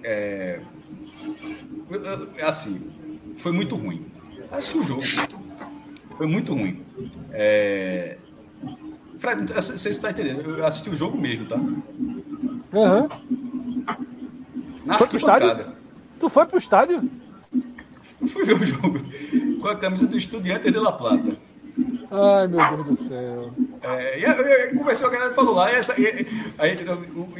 [0.04, 0.60] É,
[2.44, 2.92] assim,
[3.38, 4.06] foi muito ruim.
[4.52, 5.02] Assisti o jogo.
[6.18, 6.84] Foi muito ruim.
[7.32, 8.18] É,
[9.18, 10.42] Fred, você está entendendo.
[10.42, 11.56] Eu assisti o jogo mesmo, tá?
[12.74, 13.10] Aham.
[14.86, 15.74] Na Foi pro estádio?
[16.20, 17.10] Tu foi pro estádio?
[18.22, 19.00] Eu fui ver o jogo
[19.60, 21.38] com a camisa do Estudiante de La Plata.
[22.12, 23.52] Ai, meu Deus do céu.
[23.82, 26.26] É, e aí, aí começou a galera falou lá, e essa, e-
[26.58, 26.78] aí,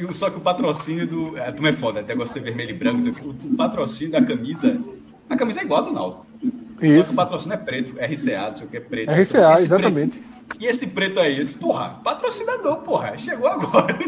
[0.08, 1.40] o- só que o patrocínio do.
[1.42, 4.22] A turma é foda, negócio de ser vermelho e branco, isso o, o patrocínio da
[4.22, 4.80] camisa.
[5.28, 6.26] A camisa é igual a do Náutico.
[6.40, 7.12] Só que Isso.
[7.12, 9.10] o patrocínio é preto, RCA, não sei o que é preto.
[9.10, 10.22] RCA, Esse preto- exatamente.
[10.60, 13.96] e esse preto aí, eu disse, porra, patrocinador, porra, chegou agora.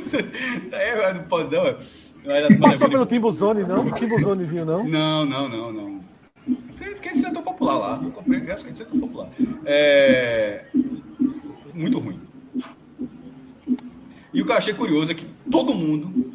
[0.73, 1.67] É, não pode não.
[1.67, 3.91] A turma Passou pelo Timbuzone, não?
[3.93, 4.85] Timbuzonezinho, não?
[4.87, 5.98] Não, não, não, não.
[6.75, 8.01] Fiquei, em setor popular lá.
[8.03, 9.29] Eu comprei ingresso fiquei em setor popular.
[9.65, 10.65] É...
[11.75, 12.21] Muito ruim.
[14.33, 16.33] E o que eu achei curioso é que todo mundo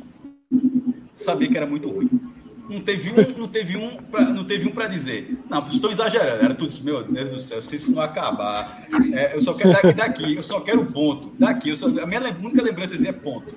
[1.16, 2.10] sabia que era muito ruim.
[2.70, 6.46] Não teve um, não teve um, pra, não teve um para dizer, não, estão exagerando.
[6.46, 9.74] Era tudo isso, meu Deus do céu, se isso não acabar, é, eu só quero
[9.74, 13.54] daqui, daqui, eu só quero ponto, daqui, só, a minha única lembrança é ponto.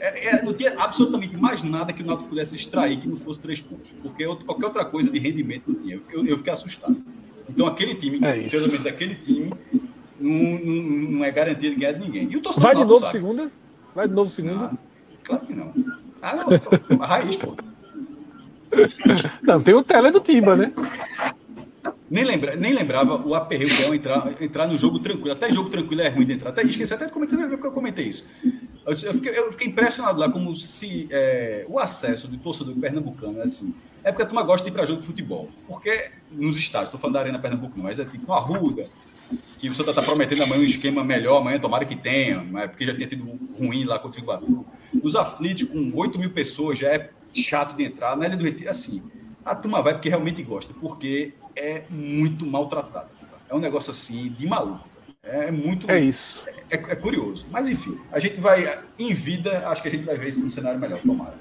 [0.00, 3.38] É, é, não tinha absolutamente mais nada que o Náutico pudesse extrair que não fosse
[3.38, 5.96] três pontos, porque outro- qualquer outra coisa de rendimento não tinha.
[5.96, 6.96] Eu fiquei, eu fiquei assustado.
[7.50, 9.52] Então aquele time, É pelo menos aquele time,
[10.18, 12.28] não, não, não é garantia de ganhar de ninguém.
[12.30, 13.12] E o torcedor Vai de novo sabe.
[13.12, 13.52] segunda?
[13.94, 14.64] Vai de novo segunda?
[14.72, 14.78] Ah,
[15.22, 15.72] claro que não.
[16.22, 17.54] Ah, não, a raiz, pô.
[19.42, 20.72] Não, tem o tele do Timba, né?
[22.10, 25.32] Nem, lembra, nem lembrava o aperreio que é entrar, entrar no jogo tranquilo.
[25.32, 26.50] Até jogo tranquilo é ruim de entrar.
[26.50, 28.26] Até esqueci até de comentar, porque eu comentei isso.
[28.86, 33.42] Eu, fiquei, eu fiquei impressionado lá como se é, o acesso do torcedor pernambucano é
[33.42, 33.74] assim.
[34.02, 35.50] É porque a turma gosta de ir para jogo de futebol.
[35.66, 38.86] Porque nos estádios, estou falando da Arena Pernambuco, não, mas é tipo uma ruda,
[39.58, 42.94] que Santa está prometendo amanhã um esquema melhor, amanhã tomara que tenha, mas porque já
[42.94, 44.64] tinha tido ruim lá contra o Iguatu.
[44.94, 48.16] Nos aflitos, com 8 mil pessoas, já é chato de entrar.
[48.16, 49.02] Na Ilha do Retiro, assim,
[49.44, 53.08] a turma vai porque realmente gosta, porque é muito maltratado.
[53.48, 54.86] É um negócio assim, de maluco.
[55.22, 55.90] É muito.
[55.90, 56.42] É isso.
[56.70, 57.46] É, é curioso.
[57.50, 60.50] Mas enfim, a gente vai, em vida, acho que a gente vai ver isso num
[60.50, 61.34] cenário melhor, tomara.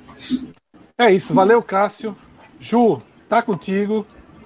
[0.98, 1.34] É isso.
[1.34, 2.16] Valeu, Cássio.
[2.60, 4.06] Ju, tá contigo.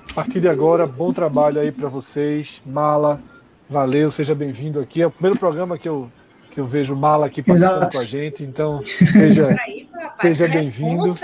[0.10, 2.62] A partir de agora, bom trabalho aí pra vocês.
[2.66, 3.22] Mala,
[3.70, 5.02] valeu, seja bem-vindo aqui.
[5.02, 6.12] É o primeiro programa que eu,
[6.52, 7.98] que eu vejo Mala aqui participando Exato.
[7.98, 9.48] com a gente, então seja.
[9.48, 10.38] Pra isso, rapaz.
[10.38, 11.16] Seja que bem-vindo.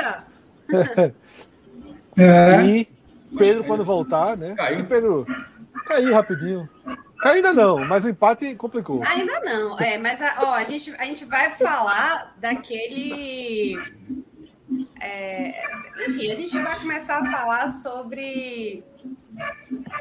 [2.18, 2.90] É, E
[3.38, 4.56] Pedro, quando voltar, né?
[4.56, 4.86] Caiu.
[4.86, 5.28] Pedro,
[5.86, 6.68] caiu rapidinho.
[7.20, 9.04] Caiu ainda não, mas o empate complicou.
[9.04, 13.78] Ainda não, é, mas a, ó, a, gente, a gente vai falar daquele.
[15.00, 15.64] é,
[16.08, 18.84] enfim, a gente vai começar a falar sobre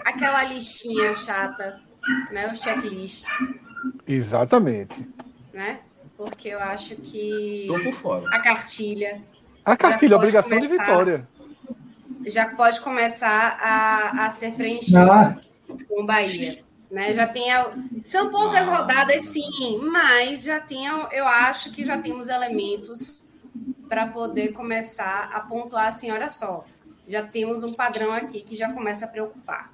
[0.04, 1.80] aquela listinha chata,
[2.30, 2.50] né?
[2.52, 3.26] O checklist,
[4.06, 5.06] Exatamente.
[5.52, 5.80] né?
[6.16, 8.24] Porque eu acho que Tô por fora.
[8.34, 9.20] a cartilha
[9.64, 10.84] A cartilha, pode obrigação de começar.
[10.86, 11.28] vitória.
[12.26, 15.04] já pode começar a, a ser preenchida.
[15.12, 15.38] Ah,
[15.88, 16.64] com o Bahia.
[16.90, 17.12] Né?
[17.14, 22.28] Já tem a- São poucas rodadas, sim, mas já tem, eu acho que já temos
[22.28, 23.28] elementos
[23.88, 26.64] para poder começar a pontuar assim, olha só,
[27.06, 29.70] já temos um padrão aqui que já começa a preocupar.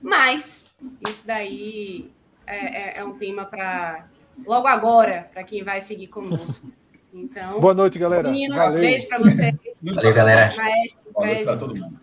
[0.00, 0.76] Mas
[1.08, 2.10] isso daí
[2.46, 4.06] é, é- é um tema para
[4.46, 6.70] logo agora, para quem vai seguir conosco.
[7.14, 8.30] Então, Boa noite, galera.
[8.30, 8.80] meninos, Valeu.
[8.80, 10.56] beijo para você, Nos Valeu, galera.
[10.56, 12.00] maestro, Boa noite todo mundo.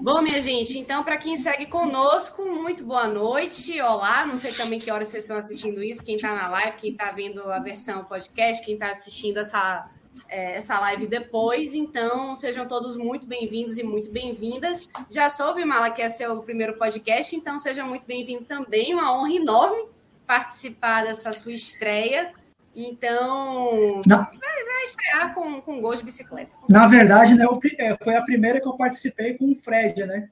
[0.00, 3.80] Bom, minha gente, então, para quem segue conosco, muito boa noite.
[3.80, 6.92] Olá, não sei também que horas vocês estão assistindo isso, quem está na live, quem
[6.92, 9.88] está vendo a versão podcast, quem está assistindo essa,
[10.28, 11.74] é, essa live depois.
[11.74, 14.88] Então, sejam todos muito bem-vindos e muito bem-vindas.
[15.10, 18.94] Já soube, Mala, que é seu primeiro podcast, então seja muito bem-vindo também.
[18.94, 19.88] Uma honra enorme
[20.26, 22.32] participar dessa sua estreia.
[22.74, 26.56] Então, vai, vai estrear com, com gol de bicicleta.
[26.68, 30.28] na verdade, né, o é, foi a primeira que eu participei com o Fred, né?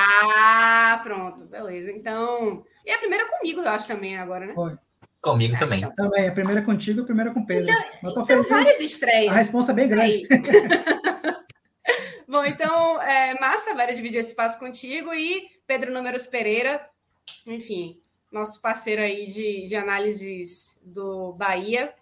[0.00, 1.90] Ah, pronto, beleza.
[1.90, 2.64] Então.
[2.86, 4.54] E a primeira comigo, eu acho também agora, né?
[5.32, 5.88] Comigo também.
[5.96, 7.72] Também, a primeira contigo e a primeira com o Pedro.
[8.02, 8.48] eu tô São feliz.
[8.48, 9.34] várias A estreias.
[9.34, 10.28] responsa é bem grande.
[12.28, 16.86] Bom, então, é, massa, vai dividir esse espaço contigo e Pedro Números Pereira,
[17.46, 17.98] enfim,
[18.30, 21.94] nosso parceiro aí de, de análises do Bahia,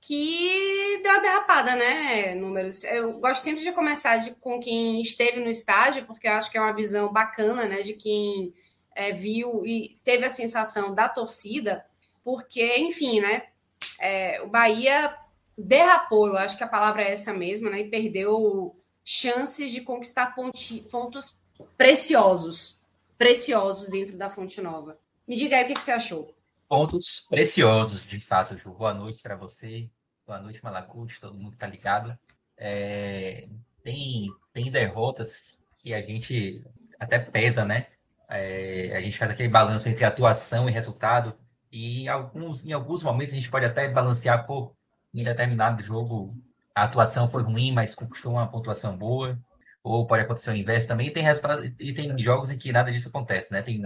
[0.00, 2.84] que deu uma derrapada, né, Números?
[2.84, 6.56] Eu gosto sempre de começar de, com quem esteve no estádio, porque eu acho que
[6.56, 8.54] é uma visão bacana, né, de quem
[8.94, 11.84] é, viu e teve a sensação da torcida,
[12.24, 13.44] porque, enfim, né,
[13.98, 15.16] é, o Bahia
[15.56, 18.74] derrapou, eu acho que a palavra é essa mesma, né, e perdeu
[19.04, 21.40] chances de conquistar ponti- pontos
[21.76, 22.80] preciosos,
[23.18, 24.98] preciosos dentro da Fonte Nova.
[25.26, 26.34] Me diga aí o que, que você achou.
[26.68, 28.70] Pontos preciosos, de fato, Ju.
[28.72, 29.88] Boa noite para você.
[30.26, 31.20] Boa noite, Malacute.
[31.20, 32.16] Todo mundo tá ligado.
[32.56, 33.48] É,
[33.82, 36.64] tem, tem derrotas que a gente
[36.98, 37.88] até pesa, né?
[38.28, 41.36] É, a gente faz aquele balanço entre atuação e resultado.
[41.70, 44.74] E em alguns, em alguns momentos a gente pode até balancear, pô,
[45.14, 46.36] em determinado jogo
[46.74, 49.38] a atuação foi ruim, mas conquistou uma pontuação boa.
[49.82, 51.08] Ou pode acontecer o inverso também.
[51.08, 53.62] E tem, resultado, e tem jogos em que nada disso acontece, né?
[53.62, 53.82] Tem,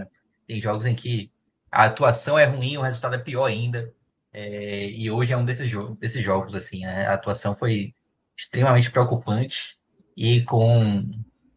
[0.47, 1.31] tem jogos em que
[1.71, 3.93] a atuação é ruim, o resultado é pior ainda.
[4.33, 7.05] É, e hoje é um desses, jo desses jogos, assim, né?
[7.07, 7.93] A atuação foi
[8.37, 9.77] extremamente preocupante
[10.15, 11.05] e com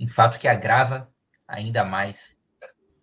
[0.01, 1.11] um fato que agrava
[1.47, 2.41] ainda mais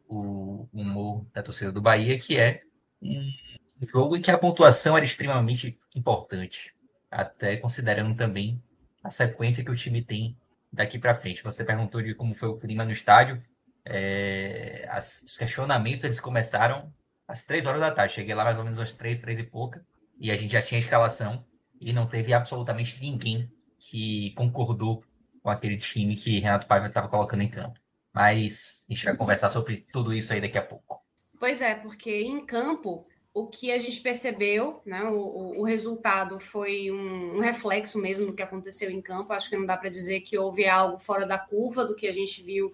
[0.07, 2.61] o humor da torcida do Bahia, que é
[3.01, 6.73] um jogo em que a pontuação era extremamente importante,
[7.09, 8.61] até considerando também
[9.03, 10.37] a sequência que o time tem
[10.71, 11.43] daqui para frente.
[11.43, 13.41] Você perguntou de como foi o clima no estádio.
[13.85, 16.91] É, as, os questionamentos eles começaram
[17.27, 18.15] às três horas da tarde.
[18.15, 19.85] Cheguei lá mais ou menos às três, três e pouca,
[20.19, 21.45] e a gente já tinha escalação
[21.79, 25.03] e não teve absolutamente ninguém que concordou
[25.43, 27.79] com aquele time que Renato Paiva estava colocando em campo.
[28.11, 31.04] Mas a gente vai conversar sobre tudo isso aí daqui a pouco.
[31.45, 36.89] Pois é, porque em campo o que a gente percebeu, né, o, o resultado foi
[36.89, 39.31] um, um, reflexo mesmo do que aconteceu em campo.
[39.31, 42.11] Acho que não dá para dizer que houve algo fora da curva do que a
[42.11, 42.73] gente viu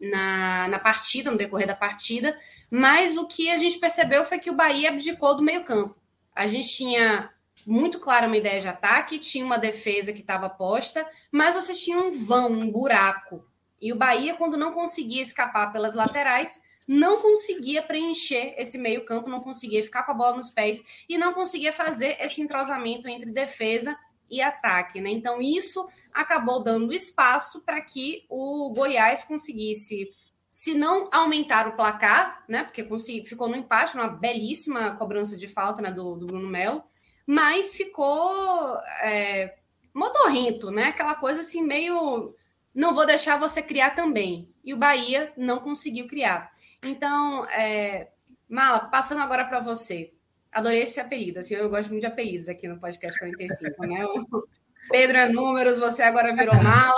[0.00, 2.36] na, na partida, no decorrer da partida,
[2.68, 5.94] mas o que a gente percebeu foi que o Bahia abdicou do meio-campo.
[6.34, 7.30] A gente tinha
[7.64, 12.00] muito clara uma ideia de ataque, tinha uma defesa que estava posta, mas você tinha
[12.00, 13.46] um vão, um buraco.
[13.80, 19.40] E o Bahia, quando não conseguia escapar pelas laterais, não conseguia preencher esse meio-campo, não
[19.40, 23.94] conseguia ficar com a bola nos pés e não conseguia fazer esse entrosamento entre defesa
[24.30, 25.10] e ataque, né?
[25.10, 30.10] Então isso acabou dando espaço para que o Goiás conseguisse,
[30.50, 32.64] se não aumentar o placar, né?
[32.64, 32.86] Porque
[33.26, 36.82] ficou no empate, uma belíssima cobrança de falta né, do, do Bruno Melo,
[37.26, 39.58] mas ficou é,
[39.92, 40.84] modorrento, né?
[40.84, 42.34] Aquela coisa assim meio
[42.74, 44.48] não vou deixar você criar também.
[44.64, 46.50] E o Bahia não conseguiu criar.
[46.84, 48.08] Então, é,
[48.48, 50.12] Mala, passando agora para você.
[50.50, 54.04] Adorei esse apelido, assim, eu gosto muito de apelidos aqui no podcast 45, né?
[54.06, 54.44] O
[54.90, 56.94] Pedro é números, você agora virou mala.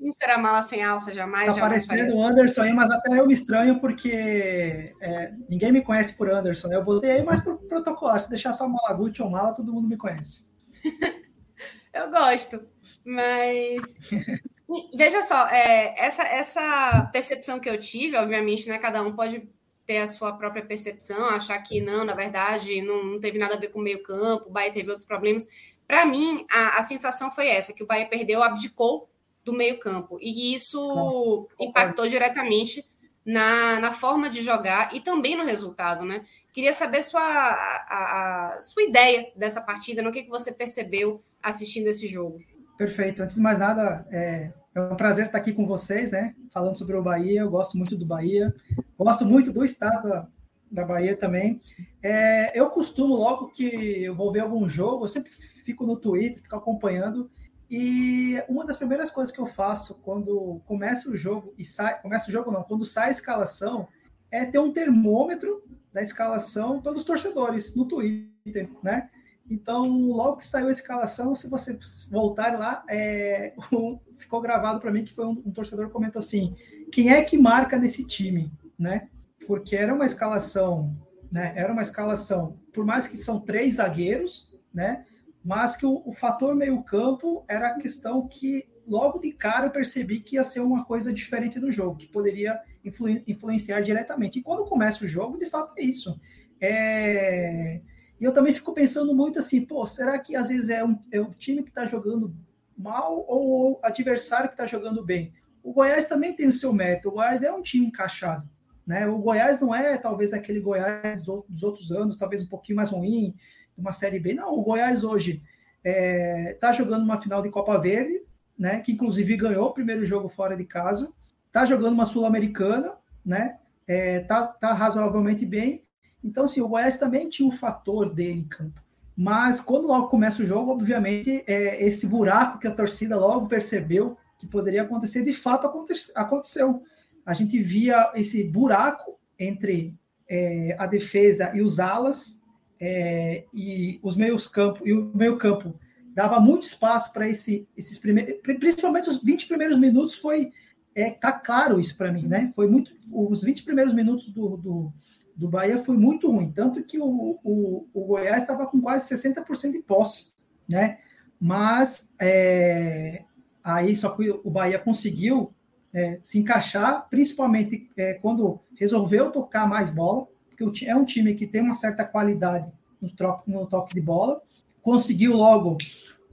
[0.00, 1.54] Não será mala sem alça jamais.
[1.54, 6.16] Tá parecendo o Anderson aí, mas até eu me estranho porque é, ninguém me conhece
[6.16, 6.74] por Anderson, né?
[6.74, 8.18] Eu botei aí mais pro protocolar.
[8.18, 10.44] Se deixar só Malaguti ou mala, todo mundo me conhece.
[11.94, 12.66] eu gosto,
[13.04, 13.94] mas
[14.94, 19.48] Veja só, é, essa, essa percepção que eu tive, obviamente, né, cada um pode
[19.86, 23.58] ter a sua própria percepção, achar que não, na verdade, não, não teve nada a
[23.58, 25.46] ver com o meio-campo, o Bahia teve outros problemas.
[25.86, 29.08] Para mim, a, a sensação foi essa: que o Bahia perdeu, abdicou
[29.44, 30.18] do meio-campo.
[30.20, 32.84] E isso impactou diretamente
[33.24, 36.24] na, na forma de jogar e também no resultado, né?
[36.52, 41.86] Queria saber sua, a, a, sua ideia dessa partida, no que, que você percebeu assistindo
[41.86, 42.40] esse jogo.
[42.76, 43.22] Perfeito.
[43.22, 46.34] Antes de mais nada, é, é um prazer estar aqui com vocês, né?
[46.52, 47.40] Falando sobre o Bahia.
[47.40, 48.54] Eu gosto muito do Bahia.
[48.98, 50.28] Gosto muito do estado da,
[50.70, 51.60] da Bahia também.
[52.02, 56.42] É, eu costumo, logo que eu vou ver algum jogo, eu sempre fico no Twitter,
[56.42, 57.30] fico acompanhando.
[57.70, 62.28] E uma das primeiras coisas que eu faço quando começa o jogo e sai, começa
[62.28, 63.88] o jogo não, quando sai a escalação,
[64.30, 65.62] é ter um termômetro
[65.92, 69.10] da escalação pelos torcedores no Twitter, né?
[69.48, 71.76] Então, logo que saiu a escalação, se você
[72.10, 76.20] voltar lá, é, um, ficou gravado para mim que foi um, um, torcedor que comentou
[76.20, 76.54] assim:
[76.90, 79.08] quem é que marca nesse time, né?
[79.46, 80.96] Porque era uma escalação,
[81.30, 81.52] né?
[81.56, 85.04] Era uma escalação, por mais que são três zagueiros, né?
[85.44, 90.20] Mas que o, o fator meio-campo era a questão que logo de cara eu percebi
[90.20, 94.38] que ia ser uma coisa diferente no jogo, que poderia influ, influenciar diretamente.
[94.38, 96.20] E quando começa o jogo, de fato é isso.
[96.60, 97.80] É
[98.22, 101.20] e eu também fico pensando muito assim, pô, será que às vezes é, um, é
[101.20, 102.32] o time que está jogando
[102.78, 105.32] mal ou o adversário que está jogando bem?
[105.60, 107.08] O Goiás também tem o seu mérito.
[107.08, 108.48] O Goiás é um time encaixado.
[108.86, 109.08] Né?
[109.08, 113.34] O Goiás não é talvez aquele Goiás dos outros anos, talvez um pouquinho mais ruim,
[113.76, 114.34] uma Série B.
[114.34, 115.42] Não, o Goiás hoje
[115.84, 118.22] está é, tá jogando uma final de Copa Verde,
[118.56, 118.78] né?
[118.78, 121.12] que inclusive ganhou o primeiro jogo fora de casa,
[121.48, 122.94] está jogando uma Sul-Americana,
[123.26, 123.58] né?
[123.84, 125.82] É, tá, tá razoavelmente bem
[126.24, 128.80] então, assim, o Goiás também tinha um fator dele em campo.
[129.16, 134.16] Mas quando logo começa o jogo, obviamente, é, esse buraco que a torcida logo percebeu
[134.38, 135.66] que poderia acontecer, de fato
[136.14, 136.82] aconteceu.
[137.24, 139.94] A gente via esse buraco entre
[140.28, 142.42] é, a defesa e os alas,
[142.80, 145.78] é, e os meios campo e o meio campo
[146.14, 150.52] dava muito espaço para esse, esses primeiros, principalmente os 20 primeiros minutos foi
[150.94, 152.50] é, tá claro isso para mim, né?
[152.54, 154.92] Foi muito os 20 primeiros minutos do, do
[155.36, 159.72] do Bahia foi muito ruim, tanto que o, o, o Goiás estava com quase 60%
[159.72, 160.32] de posse,
[160.68, 160.98] né?
[161.40, 163.24] Mas é,
[163.64, 165.52] aí só que o Bahia conseguiu
[165.92, 171.46] é, se encaixar, principalmente é, quando resolveu tocar mais bola, porque é um time que
[171.46, 174.40] tem uma certa qualidade no, troco, no toque de bola.
[174.80, 175.76] Conseguiu logo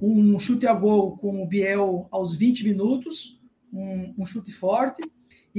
[0.01, 3.39] um chute a gol com o Biel aos 20 minutos,
[3.73, 5.01] um, um chute forte.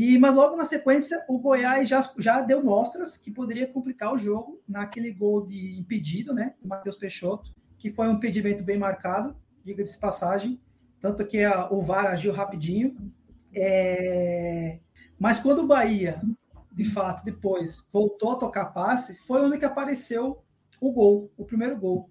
[0.01, 4.17] E, mas logo na sequência, o Goiás já, já deu mostras que poderia complicar o
[4.17, 6.55] jogo naquele gol de impedido, né?
[6.63, 10.59] Do Matheus Peixoto, que foi um impedimento bem marcado, diga-se passagem.
[11.03, 12.97] Tanto que a, o VAR agiu rapidinho.
[13.55, 14.81] É...
[15.19, 16.19] Mas quando o Bahia,
[16.73, 20.43] de fato, depois voltou a tocar passe, foi onde que apareceu
[20.81, 22.09] o gol, o primeiro gol.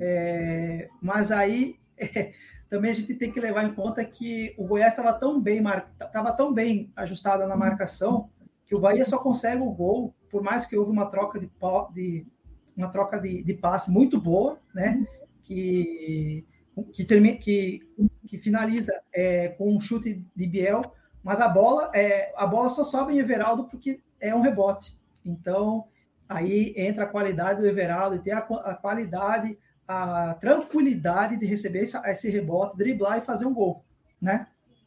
[0.00, 0.88] É...
[1.00, 2.30] Mas aí é...
[2.72, 5.92] também a gente tem que levar em conta que o Goiás estava tão bem mar...
[6.38, 8.30] tão bem ajustado na marcação
[8.64, 11.50] que o Bahia só consegue o gol, por mais que houve uma troca de,
[11.92, 12.26] de
[12.74, 15.06] uma troca de, de passe muito boa, né?
[15.42, 16.46] Que
[16.94, 17.86] que, termina, que,
[18.26, 20.80] que finaliza é, com um chute de Biel,
[21.22, 24.98] mas a bola é, a bola só sobe em Everaldo porque é um rebote.
[25.26, 25.84] Então
[26.26, 31.80] aí entra a qualidade do Everaldo e tem a, a qualidade, a tranquilidade de receber
[31.80, 33.84] esse, esse, rebote, driblar e fazer um gol,
[34.20, 34.46] né?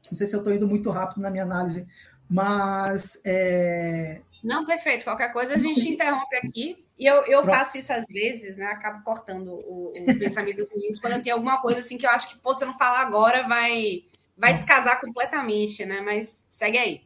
[0.09, 1.87] Não sei se eu estou indo muito rápido na minha análise,
[2.29, 4.21] mas é...
[4.43, 5.03] não perfeito.
[5.03, 5.93] Qualquer coisa a gente Sim.
[5.93, 8.67] interrompe aqui e eu, eu faço isso às vezes, né?
[8.67, 12.09] Acabo cortando o, o pensamento dos meninos quando eu tenho alguma coisa assim que eu
[12.09, 14.05] acho que, pô, se eu não falar agora, vai,
[14.37, 16.01] vai descasar completamente, né?
[16.01, 17.01] Mas segue aí.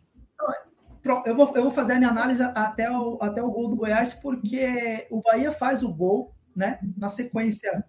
[1.26, 4.14] Eu vou, eu vou fazer a minha análise até o, até o gol do Goiás,
[4.14, 6.80] porque o Bahia faz o gol, né?
[6.98, 7.84] Na sequência.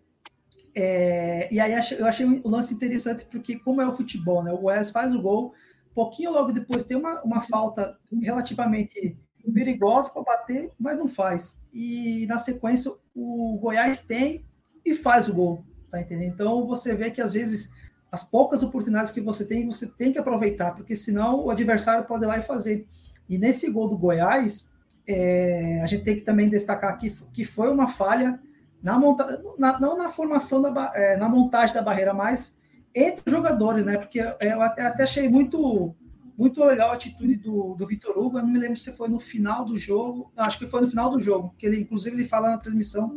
[0.74, 4.52] É, e aí eu achei o lance interessante, porque como é o futebol, né?
[4.52, 5.52] O Goiás faz o gol,
[5.94, 9.18] pouquinho logo depois tem uma, uma falta relativamente
[9.52, 11.60] perigosa para bater, mas não faz.
[11.72, 14.44] E na sequência o Goiás tem
[14.84, 16.32] e faz o gol, tá entendendo?
[16.32, 17.70] Então você vê que às vezes
[18.10, 22.24] as poucas oportunidades que você tem, você tem que aproveitar, porque senão o adversário pode
[22.24, 22.86] ir lá e fazer.
[23.28, 24.70] E nesse gol do Goiás,
[25.06, 28.40] é, a gente tem que também destacar aqui que foi uma falha
[28.82, 32.58] na monta na, não na formação da é, na montagem da barreira, mas
[32.94, 33.96] entre os jogadores, né?
[33.96, 35.94] Porque eu até, até achei muito
[36.36, 38.38] muito legal a atitude do, do Vitor Hugo.
[38.38, 40.32] Eu não me lembro se foi no final do jogo.
[40.34, 43.14] Acho que foi no final do jogo, que ele, inclusive, ele fala na transmissão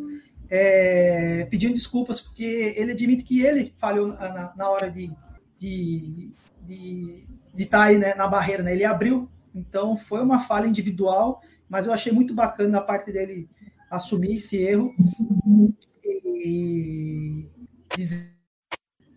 [0.49, 5.09] é, pedindo desculpas, porque ele admite que ele falhou na, na hora de
[5.57, 6.31] de
[6.65, 7.25] de,
[7.57, 8.73] estar tá aí né, na barreira, né?
[8.73, 9.29] Ele abriu.
[9.55, 13.49] Então foi uma falha individual, mas eu achei muito bacana a parte dele
[13.93, 14.93] assumir esse erro
[16.25, 17.47] e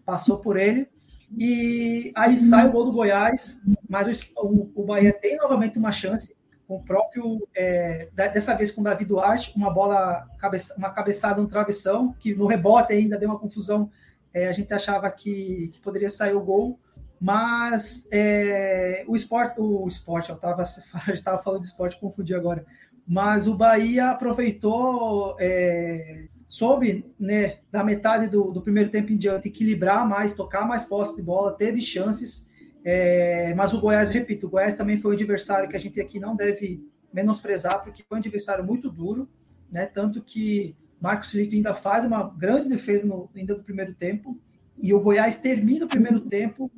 [0.04, 0.88] passou por ele.
[1.36, 6.36] E aí sai o gol do Goiás, mas o, o Bahia tem novamente uma chance,
[6.68, 11.40] com o próprio, é, dessa vez com o Davi Duarte, uma bola, cabeça, uma cabeçada
[11.40, 13.90] no travessão, que no rebote ainda deu uma confusão,
[14.32, 16.78] é, a gente achava que, que, poderia sair o gol,
[17.20, 20.64] mas é, o esporte, o esporte, eu estava
[21.42, 22.64] falando de esporte, confundi agora,
[23.06, 29.48] mas o Bahia aproveitou é, soube, né, da metade do, do, primeiro tempo em diante,
[29.48, 32.48] equilibrar mais, tocar mais posse de bola, teve chances,
[32.84, 36.18] é, mas o Goiás, repito, o Goiás também foi um adversário que a gente aqui
[36.18, 39.28] não deve menosprezar, porque foi um adversário muito duro,
[39.70, 44.40] né, tanto que Marcos Felipe ainda faz uma grande defesa no, ainda do primeiro tempo,
[44.78, 46.70] e o Goiás termina o primeiro tempo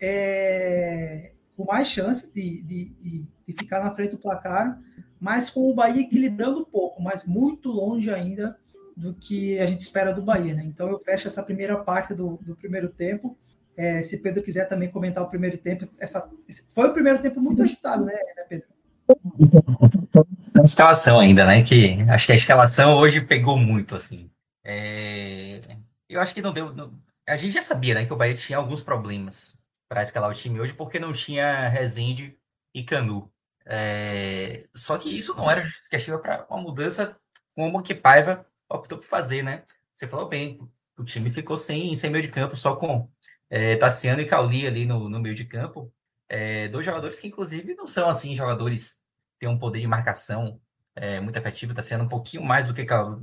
[0.00, 4.80] é, com mais chance de, de, de, de ficar na frente do placar,
[5.20, 8.56] mas com o Bahia equilibrando um pouco, mas muito longe ainda
[8.96, 10.54] do que a gente espera do Bahia.
[10.54, 10.64] Né?
[10.64, 13.36] Então eu fecho essa primeira parte do, do primeiro tempo.
[13.76, 16.28] É, se Pedro quiser também comentar o primeiro tempo, essa,
[16.74, 18.66] foi o primeiro tempo muito agitado, né, né Pedro?
[20.58, 21.62] A escalação ainda, né?
[21.62, 24.28] Que acho que a escalação hoje pegou muito, assim.
[24.64, 25.60] É,
[26.08, 26.74] eu acho que não deu.
[26.74, 26.92] Não,
[27.28, 29.56] a gente já sabia, né, que o Bahia tinha alguns problemas
[29.88, 32.36] para escalar o time hoje, porque não tinha Rezende
[32.74, 33.30] e Canu.
[33.70, 37.14] É, só que isso não era justificativa para uma mudança
[37.54, 39.62] como que Paiva optou por fazer, né?
[39.92, 40.58] Você falou bem,
[40.96, 43.10] o time ficou sem, sem meio de campo, só com
[43.50, 45.92] é, Tassiano e Cauli ali no, no meio de campo.
[46.28, 50.58] É, dois jogadores que, inclusive, não são assim jogadores que têm um poder de marcação
[50.96, 51.74] é, muito efetivo.
[51.74, 53.20] Tassiano um pouquinho mais do que Cauli.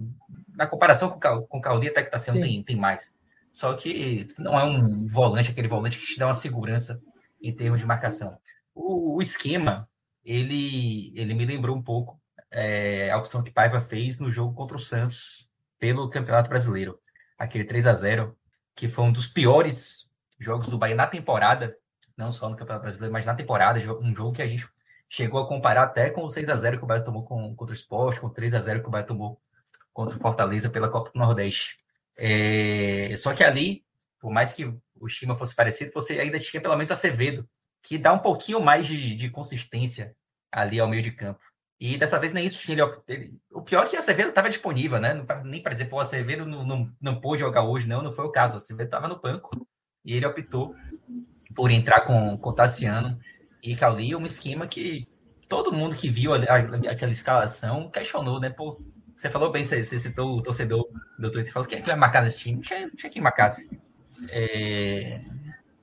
[0.55, 3.17] Na comparação com, com Cauli, até que Tassiano tem, tem mais.
[3.51, 7.01] Só que não é um volante, aquele volante que te dá uma segurança
[7.41, 8.37] em termos de marcação.
[8.75, 9.87] O, o esquema,
[10.25, 12.19] ele, ele me lembrou um pouco
[12.51, 15.47] é, a opção que Paiva fez no jogo contra o Santos
[15.79, 16.99] pelo Campeonato Brasileiro.
[17.37, 18.37] Aquele 3 a 0
[18.75, 21.77] que foi um dos piores jogos do Bahia na temporada,
[22.17, 24.67] não só no Campeonato Brasileiro, mas na temporada, um jogo que a gente
[25.07, 27.73] chegou a comparar até com o 6 a 0 que o Bahia tomou com, contra
[27.73, 29.39] o Sport, com o 3 a 0 que o Bahia tomou
[29.93, 31.77] contra o Fortaleza pela Copa do Nordeste.
[32.17, 33.85] É, só que ali,
[34.19, 37.47] por mais que o esquema fosse parecido, você ainda tinha pelo menos Acevedo,
[37.85, 40.15] que dá um pouquinho mais de, de consistência
[40.51, 41.39] ali ao meio de campo.
[41.79, 42.77] E dessa vez nem isso tinha.
[43.07, 45.13] Ele, o pior é que a Acevedo estava disponível, né?
[45.13, 48.11] Não, nem para dizer, pô, a Acevedo não, não, não pôde jogar hoje, não, não
[48.11, 48.55] foi o caso.
[48.55, 49.51] A Acevedo estava no banco
[50.03, 50.75] e ele optou
[51.53, 53.19] por entrar com, com Tassiano
[53.61, 55.07] e Cauli, um esquema que
[55.47, 58.49] todo mundo que viu a, a, aquela escalação questionou, né?
[58.49, 58.81] Pô,
[59.15, 60.87] você falou bem, você, você citou o torcedor
[61.19, 62.61] do Twitter, falou quem é que vai marcar nesse time?
[62.61, 63.79] Tinha, tinha quem marcasse.
[64.29, 65.21] É...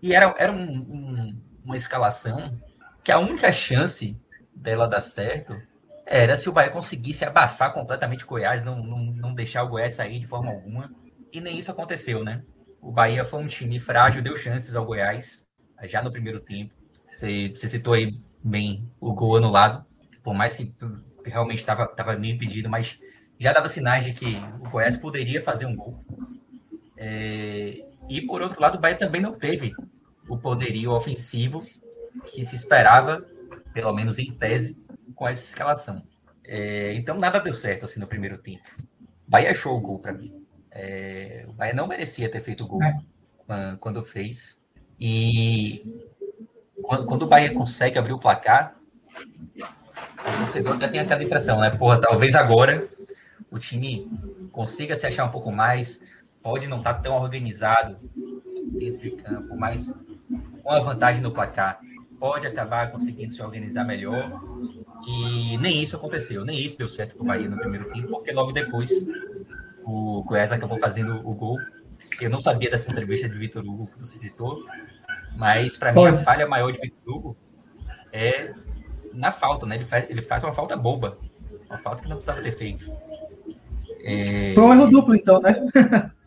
[0.01, 2.59] E era, era um, um, uma escalação
[3.03, 4.17] que a única chance
[4.55, 5.61] dela dar certo
[6.05, 9.95] era se o Bahia conseguisse abafar completamente o Goiás, não, não, não deixar o Goiás
[9.95, 10.93] sair de forma alguma.
[11.33, 12.43] E nem isso aconteceu, né?
[12.81, 15.47] O Bahia foi um time frágil, deu chances ao Goiás
[15.85, 16.75] já no primeiro tempo.
[17.11, 19.87] Você, você citou aí bem o gol anulado,
[20.23, 20.75] por mais que
[21.25, 22.99] realmente estava meio impedido, mas
[23.39, 26.05] já dava sinais de que o Goiás poderia fazer um gol.
[26.97, 29.75] É, e por outro lado, o Bahia também não teve
[30.33, 31.63] o poderio ofensivo
[32.25, 33.23] que se esperava,
[33.75, 34.83] pelo menos em tese,
[35.15, 36.03] com essa escalação.
[36.43, 38.65] É, então nada deu certo assim no primeiro tempo.
[39.29, 40.43] O Bahia achou o gol para mim.
[40.71, 42.99] É, o Bahia não merecia ter feito o gol é.
[43.47, 44.65] quando, quando fez.
[44.99, 46.01] E
[46.83, 48.75] quando, quando, o Bahia consegue abrir o placar,
[49.55, 51.71] o torcedor até tem aquela impressão, né?
[51.71, 52.89] Porra, talvez agora
[53.51, 54.11] o time
[54.51, 56.03] consiga se achar um pouco mais,
[56.43, 57.99] pode não estar tão organizado
[58.73, 59.93] dentro de campo, mas
[60.63, 61.81] com a vantagem no placar,
[62.19, 64.41] pode acabar conseguindo se organizar melhor.
[65.07, 68.31] E nem isso aconteceu, nem isso deu certo para o Bahia no primeiro tempo, porque
[68.31, 68.91] logo depois
[69.85, 71.59] o Goiás acabou fazendo o gol.
[72.21, 74.65] Eu não sabia dessa entrevista de Vitor Hugo que você citou,
[75.37, 77.37] mas para mim a falha maior de Vitor Hugo
[78.13, 78.55] é
[79.13, 79.77] na falta, né?
[79.77, 81.19] Ele faz, ele faz uma falta boba,
[81.69, 82.93] uma falta que não precisava ter feito.
[84.05, 84.55] É...
[84.55, 85.55] Foi um erro duplo, então, né?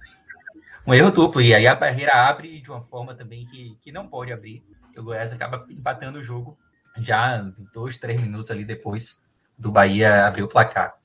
[0.88, 4.08] um erro duplo, e aí a barreira abre de uma forma também que, que não
[4.08, 4.64] pode abrir.
[4.98, 6.58] O Goiás acaba empatando o jogo
[6.98, 7.38] já
[7.74, 9.22] dois, três minutos ali depois
[9.58, 10.96] do Bahia abrir o placar.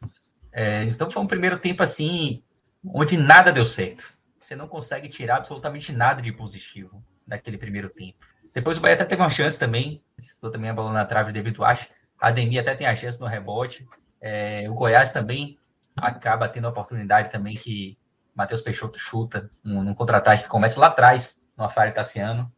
[0.52, 2.43] É, então foi um primeiro tempo assim,
[2.85, 4.12] onde nada deu certo.
[4.40, 8.19] Você não consegue tirar absolutamente nada de positivo daquele primeiro tempo.
[8.52, 11.40] Depois o Bahia até teve uma chance também, citou também a bola na trave de
[11.40, 11.89] David Acho.
[12.20, 13.89] A Ademir até tem a chance no rebote.
[14.20, 15.59] É, o Goiás também
[15.97, 17.97] acaba tendo a oportunidade também que
[18.35, 22.52] Matheus Peixoto chuta num, num contra-ataque que começa lá atrás, no Afário Tassiano.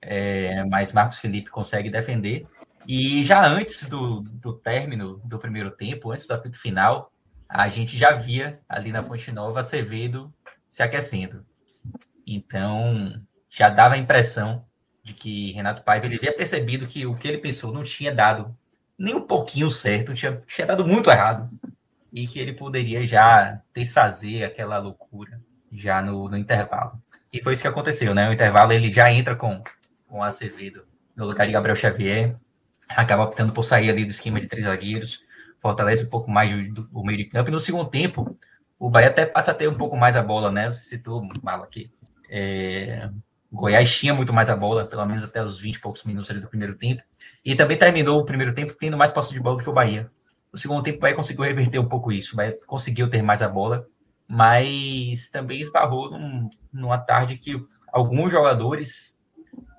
[0.00, 2.46] É, mas Marcos Felipe consegue defender.
[2.86, 7.12] E já antes do, do término do primeiro tempo, antes do apito final,
[7.48, 10.32] a gente já via ali na Fonte Nova Acevedo
[10.68, 11.46] se aquecendo.
[12.26, 14.64] Então, já dava a impressão
[15.02, 18.56] de que Renato Paiva ele havia percebido que o que ele pensou não tinha dado
[18.96, 21.50] nem um pouquinho certo, tinha, tinha dado muito errado.
[22.12, 25.40] E que ele poderia já desfazer aquela loucura
[25.72, 27.00] já no, no intervalo.
[27.32, 28.28] E foi isso que aconteceu, né?
[28.28, 29.62] O intervalo ele já entra com,
[30.06, 30.84] com Acevedo
[31.16, 32.36] no lugar de Gabriel Xavier
[32.96, 35.22] acaba optando por sair ali do esquema de três zagueiros,
[35.60, 37.48] fortalece um pouco mais do, o meio de campo.
[37.48, 38.36] E no segundo tempo,
[38.78, 40.68] o Bahia até passa a ter um pouco mais a bola, né?
[40.72, 41.90] Você citou, Malo, aqui.
[42.28, 43.10] É,
[43.50, 46.40] Goiás tinha muito mais a bola, pelo menos até os 20 e poucos minutos ali
[46.40, 47.02] do primeiro tempo.
[47.44, 50.10] E também terminou o primeiro tempo tendo mais posse de bola do que o Bahia.
[50.52, 52.34] No segundo tempo, o Bahia conseguiu reverter um pouco isso.
[52.34, 53.86] O Bahia conseguiu ter mais a bola,
[54.28, 57.62] mas também esbarrou num, numa tarde que
[57.92, 59.20] alguns jogadores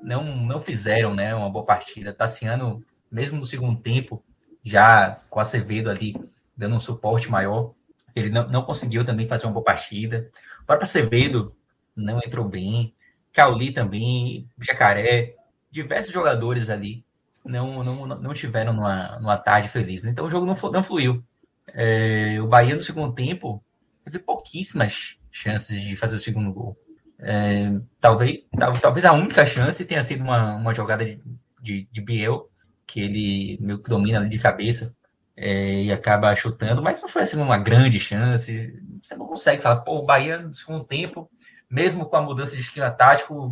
[0.02, 2.14] não, não fizeram né, uma boa partida.
[2.14, 4.24] Tassiano mesmo no segundo tempo,
[4.64, 6.16] já com a Acevedo ali
[6.58, 7.74] dando um suporte maior,
[8.16, 10.30] ele não, não conseguiu também fazer uma boa partida.
[10.62, 11.56] O próprio Acevedo
[11.96, 12.94] não entrou bem.
[13.32, 15.36] Cauli também, Jacaré,
[15.70, 17.04] diversos jogadores ali
[17.46, 20.04] não, não, não tiveram numa, numa tarde feliz.
[20.04, 20.12] Né?
[20.12, 21.24] Então o jogo não, não fluiu.
[21.68, 23.64] É, o Bahia no segundo tempo
[24.04, 26.78] teve pouquíssimas chances de fazer o segundo gol.
[27.20, 28.46] É, talvez,
[28.82, 31.22] talvez a única chance tenha sido uma, uma jogada de,
[31.62, 32.50] de, de Biel,
[32.86, 34.94] que ele meio que domina de cabeça
[35.36, 38.80] é, e acaba chutando, mas não foi assim uma grande chance.
[39.02, 41.30] Você não consegue falar, pô, o Bahia no segundo tempo,
[41.70, 43.52] mesmo com a mudança de esquema tático,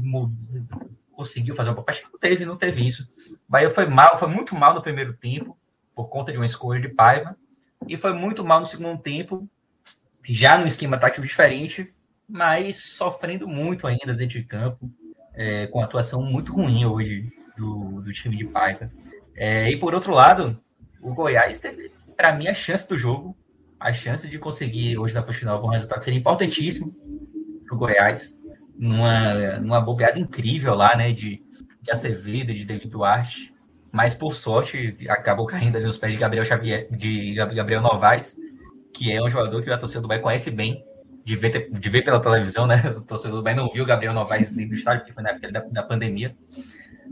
[1.22, 3.08] conseguiu fazer uma boa Não teve, não teve isso.
[3.48, 5.56] O Bahia foi mal, foi muito mal no primeiro tempo,
[5.94, 7.38] por conta de uma escolha de Paiva,
[7.88, 9.48] e foi muito mal no segundo tempo,
[10.24, 11.94] já no esquema tático diferente,
[12.28, 14.90] mas sofrendo muito ainda dentro de campo,
[15.36, 18.92] é, com atuação muito ruim hoje do, do time de Paiva.
[19.36, 20.60] É, e por outro lado,
[21.00, 23.38] o Goiás teve, para mim, a chance do jogo,
[23.80, 26.96] a chance de conseguir hoje na final um resultado que seria importantíssimo
[27.66, 28.36] para o Goiás,
[28.82, 31.42] numa, numa bobeada incrível lá, né, de,
[31.82, 33.54] de Acevedo, de David Duarte,
[33.92, 38.38] mas por sorte acabou caindo ali nos pés de Gabriel Xavier, de Gabriel Novaes,
[38.94, 40.84] que é um jogador que a torcida do Bahia conhece bem,
[41.24, 42.82] de ver, de ver pela televisão, né?
[42.98, 45.30] O torcedor do Bahia não viu o Gabriel Novaes dentro do estádio, porque foi na
[45.30, 46.36] época da, da pandemia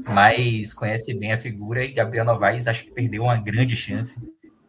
[0.01, 4.17] mas conhece bem a figura e Gabriel Novaes acho que perdeu uma grande chance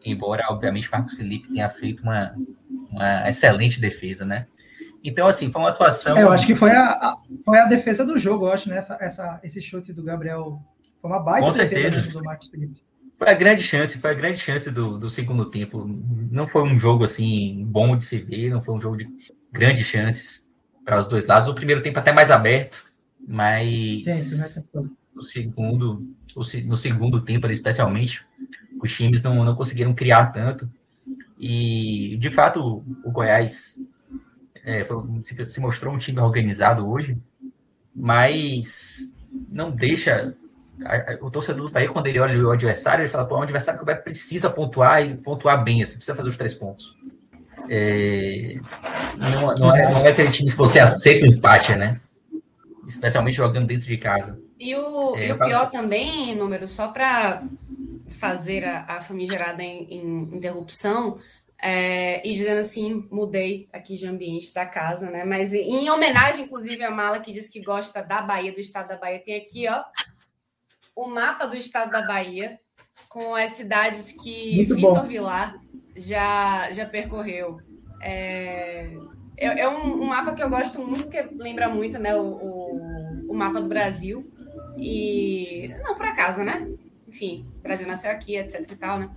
[0.05, 2.35] embora, obviamente, Marcos Felipe tenha feito uma,
[2.89, 4.47] uma excelente defesa, né?
[5.03, 6.17] Então, assim, foi uma atuação.
[6.17, 8.77] É, eu acho que foi a, a, foi a defesa do jogo, eu acho, né?
[8.77, 10.61] Essa, essa, esse chute do Gabriel
[11.01, 12.13] foi uma baita Com certeza.
[12.13, 12.81] do Marcos Felipe.
[13.17, 15.85] Foi a grande chance, foi a grande chance do, do segundo tempo.
[16.31, 19.07] Não foi um jogo assim bom de se ver, não foi um jogo de
[19.51, 20.49] grandes chances
[20.83, 21.47] para os dois lados.
[21.47, 22.85] O primeiro tempo até mais aberto,
[23.27, 24.69] mas Sim,
[25.13, 26.07] no segundo,
[26.65, 28.25] no segundo tempo, especialmente,
[28.81, 30.69] os times não, não conseguiram criar tanto.
[31.39, 33.79] E de fato o Goiás
[34.63, 37.17] é, foi, se, se mostrou um time organizado hoje,
[37.95, 39.11] mas
[39.49, 40.35] não deixa
[41.21, 43.79] o torcedor do Bahia, quando ele olha o adversário, ele fala, pô, é um adversário
[43.79, 46.95] que o Bahia precisa pontuar e pontuar bem, assim, precisa fazer os três pontos.
[47.69, 48.59] É,
[49.17, 51.99] não, não, é, não é aquele time que você aceita o empate, né?
[52.87, 54.41] Especialmente jogando dentro de casa.
[54.59, 55.71] E o, é, e o pior assim.
[55.71, 57.43] também, número, só para
[58.09, 61.19] fazer a, a famigerada em, em interrupção,
[61.61, 65.23] é, e dizendo assim, mudei aqui de ambiente da casa, né?
[65.23, 68.97] Mas em homenagem, inclusive, a Mala, que diz que gosta da Bahia, do estado da
[68.97, 69.83] Bahia, tem aqui, ó,
[70.95, 72.59] o mapa do estado da Bahia,
[73.07, 75.07] com as cidades que Muito Vitor bom.
[75.07, 75.55] Vilar
[75.95, 77.59] já, já percorreu.
[78.01, 78.89] É,
[79.37, 83.27] é, é um, um, mapa que eu gosto muito, porque lembra muito né, o, o,
[83.29, 84.29] o, mapa do Brasil.
[84.77, 86.67] E não por acaso, né?
[87.07, 89.11] Enfim, o Brasil nasceu aqui, etc e tal, né?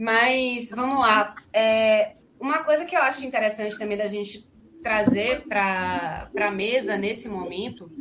[0.00, 1.34] Mas vamos lá.
[1.52, 4.48] É, uma coisa que eu acho interessante também da gente
[4.82, 7.92] trazer para a mesa nesse momento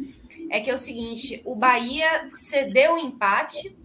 [0.50, 3.78] é que é o seguinte: o Bahia cedeu o empate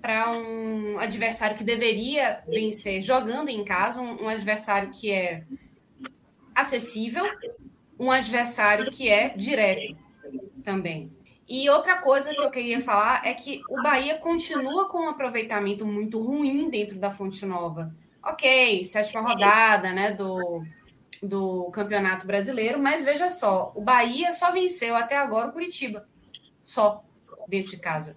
[0.00, 5.42] para um adversário que deveria vencer jogando em casa, um, um, adversário que é
[6.54, 7.24] acessível,
[7.98, 9.96] um adversário que é direto
[10.62, 11.10] também.
[11.50, 15.84] E outra coisa que eu queria falar é que o Bahia continua com um aproveitamento
[15.84, 17.92] muito ruim dentro da Fonte Nova.
[18.22, 20.62] Ok, sétima rodada, né, do,
[21.20, 26.06] do Campeonato Brasileiro, mas veja só, o Bahia só venceu até agora o Curitiba,
[26.62, 27.02] só
[27.48, 28.16] dentro de casa.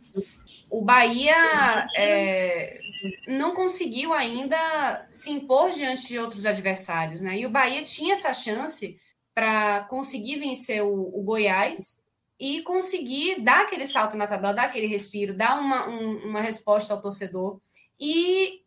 [0.69, 2.80] O Bahia é,
[3.27, 7.39] não conseguiu ainda se impor diante de outros adversários, né?
[7.39, 8.99] E o Bahia tinha essa chance
[9.34, 12.02] para conseguir vencer o, o, Goiás
[12.44, 16.94] e conseguir dar aquele salto na tabela, dar aquele respiro, dar uma, um, uma resposta
[16.94, 17.61] ao torcedor
[17.98, 18.64] e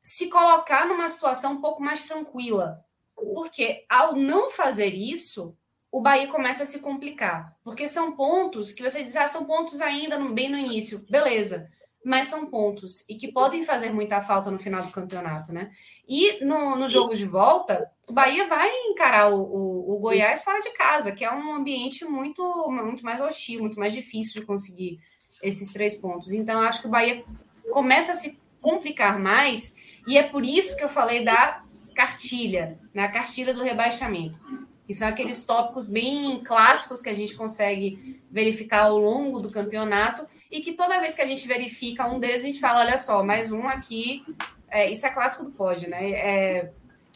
[0.00, 2.78] se colocar numa situação um pouco mais tranquila,
[3.16, 5.56] porque ao não fazer isso,
[5.90, 7.56] o Bahia começa a se complicar.
[7.64, 11.04] Porque são pontos que você diz, ah, são pontos ainda bem no início.
[11.10, 11.68] Beleza.
[12.04, 15.70] Mas são pontos e que podem fazer muita falta no final do campeonato, né?
[16.08, 20.60] E no, no jogo de volta, o Bahia vai encarar o, o, o, Goiás fora
[20.60, 25.00] de casa, que é um ambiente muito, muito mais hostil, muito mais difícil de conseguir
[25.42, 26.32] esses três pontos.
[26.32, 27.24] Então, acho que o Bahia
[27.70, 29.74] começa a se complicar mais,
[30.06, 31.62] e é por isso que eu falei da
[31.94, 34.38] cartilha, na né, cartilha do rebaixamento,
[34.86, 40.26] que são aqueles tópicos bem clássicos que a gente consegue verificar ao longo do campeonato
[40.50, 43.22] e que toda vez que a gente verifica um deles, a gente fala, olha só,
[43.22, 44.24] mais um aqui,
[44.70, 46.10] é, isso é clássico do pódio, né?
[46.10, 46.70] É,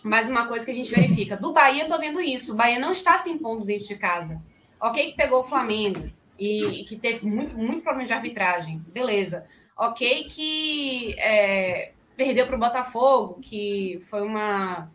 [0.05, 1.37] mais uma coisa que a gente verifica.
[1.37, 4.43] Do Bahia, eu tô vendo isso, o Bahia não está se impondo dentro de casa.
[4.81, 9.47] Ok que pegou o Flamengo e, e que teve muito, muito problema de arbitragem, beleza.
[9.77, 14.91] Ok que é, perdeu para o Botafogo, que foi uma,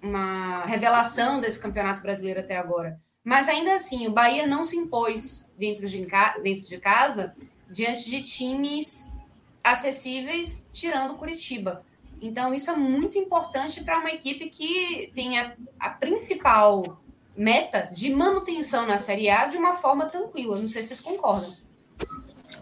[0.00, 3.00] uma revelação desse campeonato brasileiro até agora.
[3.24, 6.06] Mas ainda assim, o Bahia não se impôs dentro de,
[6.42, 7.34] dentro de casa
[7.70, 9.14] diante de times
[9.62, 11.82] acessíveis, tirando o Curitiba.
[12.20, 17.00] Então, isso é muito importante para uma equipe que tem a, a, principal
[17.36, 20.58] meta de manutenção na Série A de uma forma tranquila.
[20.58, 21.50] Não sei se vocês concordam.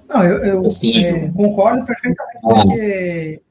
[0.09, 3.43] Não, eu, eu é, concordo perfeitamente, porque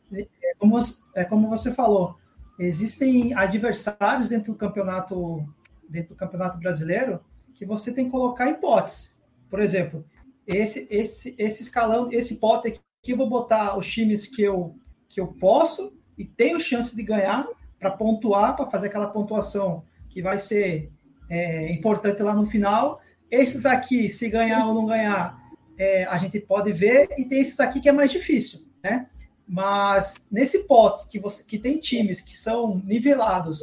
[0.60, 0.78] como,
[1.16, 2.16] é como você falou,
[2.60, 5.44] existem adversários dentro do campeonato
[5.90, 7.20] dentro do campeonato brasileiro
[7.54, 9.12] que você tem que colocar hipótese.
[9.50, 10.04] Por exemplo,
[10.48, 14.76] esse esse esse escalão, esse pote aqui eu vou botar os times que eu
[15.10, 17.48] que eu posso e tenho chance de ganhar
[17.80, 20.92] para pontuar, para fazer aquela pontuação que vai ser
[21.30, 23.02] é, importante lá no final.
[23.30, 25.38] Esses aqui, se ganhar ou não ganhar,
[25.78, 29.08] é, a gente pode ver, e tem esses aqui que é mais difícil, né?
[29.48, 33.60] Mas nesse pote que você que tem times que são nivelados,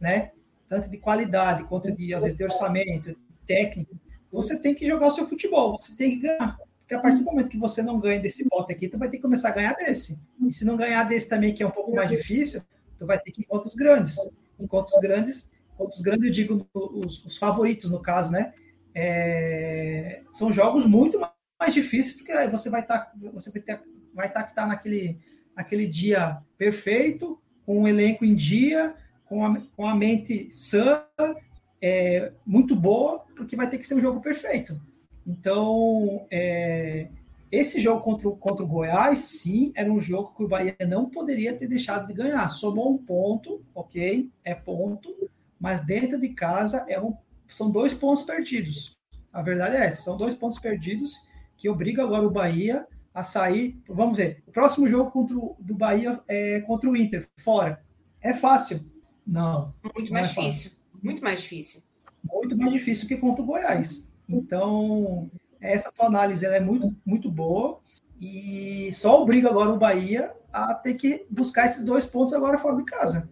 [0.00, 0.30] né?
[0.68, 3.16] Tanto de qualidade quanto de às vezes de orçamento,
[3.46, 3.98] técnico,
[4.34, 6.58] você tem que jogar o seu futebol, você tem que ganhar.
[6.80, 9.16] Porque a partir do momento que você não ganha desse pote aqui, tu vai ter
[9.16, 10.20] que começar a ganhar desse.
[10.46, 12.60] E se não ganhar desse também, que é um pouco mais difícil,
[12.98, 14.16] tu vai ter que ir contra os grandes.
[14.58, 18.52] Enquanto os grandes, contra os grandes, eu digo os, os favoritos no caso, né?
[18.94, 23.80] É, são jogos muito mais difíceis, porque você vai estar, tá, você vai ter
[24.14, 25.18] vai estar tá que está naquele,
[25.56, 28.94] aquele dia perfeito, com um elenco em dia,
[29.24, 31.04] com a, com a mente sã,
[31.80, 34.80] é, muito boa, porque vai ter que ser um jogo perfeito.
[35.26, 37.08] Então, é,
[37.50, 41.54] esse jogo contra, contra o Goiás, sim, era um jogo que o Bahia não poderia
[41.56, 42.48] ter deixado de ganhar.
[42.50, 45.08] Somou um ponto, ok, é ponto,
[45.58, 47.14] mas dentro de casa é um,
[47.46, 48.96] são dois pontos perdidos.
[49.32, 51.12] A verdade é essa, são dois pontos perdidos
[51.56, 53.80] que obriga agora o Bahia a sair.
[53.88, 57.82] Vamos ver, o próximo jogo contra o, do Bahia é contra o Inter, fora.
[58.20, 58.84] É fácil?
[59.26, 59.72] Não.
[59.94, 60.72] Muito mais é difícil.
[61.04, 61.82] Muito mais difícil.
[62.24, 64.10] Muito mais difícil que contra o Goiás.
[64.26, 67.78] Então, essa tua análise é muito, muito boa
[68.18, 72.76] e só obriga agora o Bahia a ter que buscar esses dois pontos agora fora
[72.76, 73.28] de casa.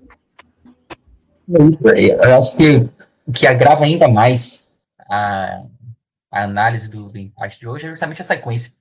[1.49, 2.89] É eu acho que
[3.27, 5.65] o que agrava ainda mais a,
[6.31, 8.73] a análise do, do, empate de hoje é justamente a sequência.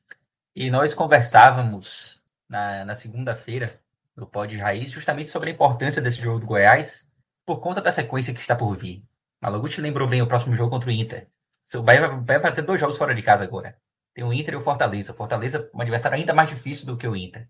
[0.53, 2.19] E nós conversávamos
[2.49, 3.79] na, na segunda-feira
[4.15, 7.10] no Pod Raiz justamente sobre a importância desse jogo do Goiás
[7.45, 9.03] por conta da sequência que está por vir.
[9.41, 11.27] Malaguti lembrou bem o próximo jogo contra o Inter.
[11.75, 13.77] O Bahia vai fazer dois jogos fora de casa agora.
[14.13, 15.13] Tem o Inter e o Fortaleza.
[15.13, 17.47] O Fortaleza é um adversário ainda mais difícil do que o Inter.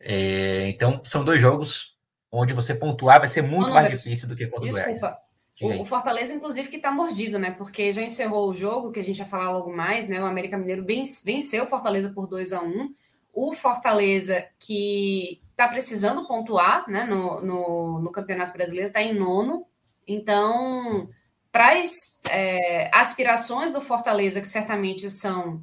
[0.00, 1.96] É, então, são dois jogos
[2.30, 4.90] onde você pontuar vai ser muito mais difícil do que contra Desculpa.
[4.90, 5.80] o Goiás.
[5.80, 7.50] O, o Fortaleza, inclusive, que está mordido, né?
[7.50, 10.20] Porque já encerrou o jogo, que a gente vai falar logo mais, né?
[10.20, 10.86] O América Mineiro
[11.24, 12.94] venceu o Fortaleza por 2 a 1
[13.32, 17.02] O Fortaleza, que está precisando pontuar né?
[17.02, 19.66] no, no, no Campeonato Brasileiro, está em nono.
[20.06, 21.10] Então,
[21.50, 25.60] para as é, aspirações do Fortaleza, que certamente são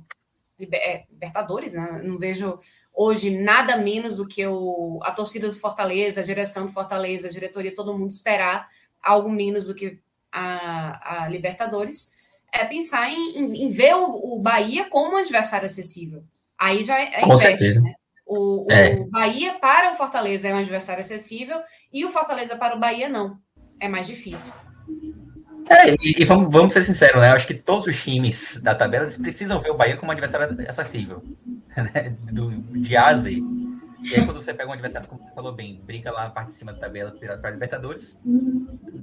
[0.59, 2.01] é, libertadores, né?
[2.03, 2.59] não vejo
[2.93, 7.31] hoje nada menos do que o, a torcida do Fortaleza, a direção do Fortaleza, a
[7.31, 8.67] diretoria, todo mundo esperar
[9.01, 9.99] algo menos do que
[10.30, 12.13] a, a Libertadores,
[12.51, 16.23] é pensar em, em, em ver o, o, Bahia como um adversário acessível.
[16.57, 17.26] Aí já é, é
[17.80, 17.95] né?
[18.26, 18.95] O, é.
[18.95, 21.61] o Bahia para o Fortaleza é um adversário acessível
[21.93, 23.38] e o Fortaleza para o Bahia não.
[23.80, 24.53] É mais difícil.
[25.69, 27.30] É, e, e vamos, vamos, ser sinceros, né?
[27.30, 30.57] Eu acho que todos os times da tabela precisam ver o Bahia como um adversário
[30.68, 31.23] acessível.
[31.76, 32.15] Né?
[32.31, 33.31] Do, de A a Z.
[33.31, 36.52] E aí, quando você pega um adversário, como você falou bem, brinca lá na parte
[36.52, 38.22] de cima da tabela para Libertadores,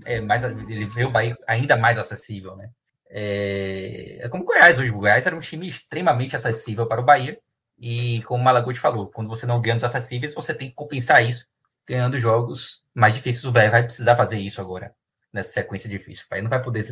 [0.06, 2.70] é mais, ele vê o Bahia ainda mais acessível, né?
[3.10, 4.90] É, é como o Goiás hoje.
[4.90, 7.38] O Goiás era um time extremamente acessível para o Bahia.
[7.82, 11.26] E como o Malaguti falou, quando você não ganha os acessíveis, você tem que compensar
[11.26, 11.48] isso
[11.84, 13.44] ganhando jogos mais difíceis.
[13.44, 14.94] O Bahia vai precisar fazer isso agora
[15.32, 16.24] nessa sequência difícil.
[16.26, 16.84] O Bahia não vai poder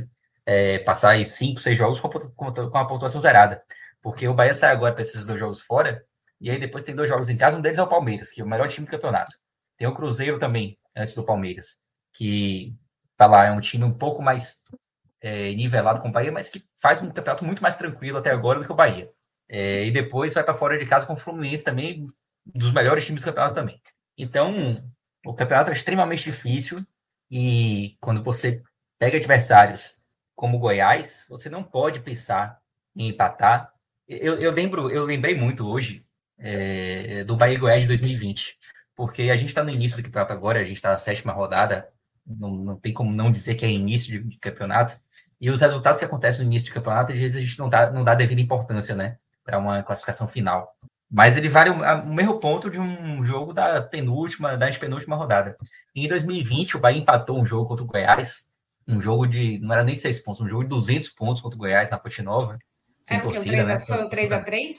[0.44, 3.62] é, passar aí cinco, seis jogos com, com, com a pontuação zerada.
[4.02, 6.04] Porque o Bahia sai agora para esses dois jogos fora,
[6.40, 8.44] e aí depois tem dois jogos em casa, um deles é o Palmeiras, que é
[8.44, 9.36] o melhor time do campeonato.
[9.78, 11.78] Tem o Cruzeiro também, antes do Palmeiras,
[12.12, 12.74] que
[13.16, 14.60] tá lá, é um time um pouco mais
[15.20, 18.58] é, nivelado com o Bahia, mas que faz um campeonato muito mais tranquilo até agora
[18.58, 19.08] do que o Bahia.
[19.52, 22.06] É, e depois vai para fora de casa com o Fluminense também,
[22.46, 23.82] dos melhores times do campeonato também.
[24.16, 24.80] Então,
[25.26, 26.86] o campeonato é extremamente difícil
[27.28, 28.62] e quando você
[28.96, 29.98] pega adversários
[30.36, 32.60] como o Goiás, você não pode pensar
[32.94, 33.72] em empatar.
[34.06, 36.06] Eu, eu lembro, eu lembrei muito hoje
[36.38, 38.56] é, do Bahia Goiás de 2020,
[38.94, 41.88] porque a gente está no início do campeonato agora, a gente está na sétima rodada,
[42.24, 44.98] não, não tem como não dizer que é início de, de campeonato.
[45.40, 47.90] E os resultados que acontecem no início do campeonato, às vezes a gente não dá,
[47.90, 50.74] não dá devida importância, né, para uma classificação final.
[51.10, 55.56] Mas ele vale o, mesmo ponto de um jogo da penúltima, da penúltima rodada.
[55.94, 58.48] Em 2020, o Bahia empatou um jogo contra o Goiás,
[58.86, 61.56] um jogo de, não era nem de seis pontos, um jogo de 200 pontos contra
[61.56, 62.58] o Goiás na Fonte Nova.
[63.02, 63.80] Sem é torcida, 3 né?
[63.80, 64.70] Foi o 3x3?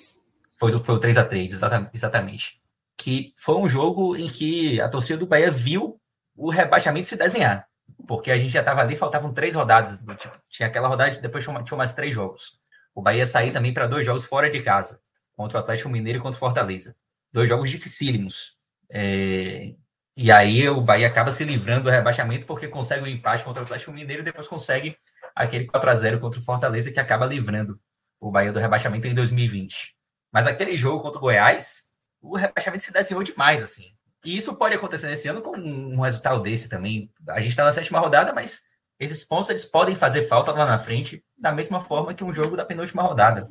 [0.57, 2.61] Foi, foi o 3x3, exatamente, exatamente.
[2.97, 5.99] Que foi um jogo em que a torcida do Bahia viu
[6.35, 7.67] o rebaixamento se desenhar.
[8.07, 9.99] Porque a gente já estava ali, faltavam três rodadas.
[9.99, 12.60] Tipo, tinha aquela rodada, depois tinha mais três jogos.
[12.93, 15.01] O Bahia sair também para dois jogos fora de casa
[15.35, 16.95] contra o Atlético Mineiro e contra o Fortaleza.
[17.31, 18.57] Dois jogos dificílimos.
[18.89, 19.73] É...
[20.15, 23.61] E aí o Bahia acaba se livrando do rebaixamento porque consegue o um empate contra
[23.61, 24.97] o Atlético Mineiro e depois consegue
[25.33, 27.79] aquele 4 a 0 contra o Fortaleza que acaba livrando
[28.19, 29.95] o Bahia do rebaixamento em 2020.
[30.31, 31.91] Mas aquele jogo contra o Goiás,
[32.21, 33.93] o rebaixamento se desenhou demais, assim.
[34.23, 37.11] E isso pode acontecer nesse ano com um resultado desse também.
[37.29, 38.69] A gente está na sétima rodada, mas
[39.01, 42.55] esses pontos eles podem fazer falta lá na frente, da mesma forma que um jogo
[42.55, 43.47] da penúltima rodada.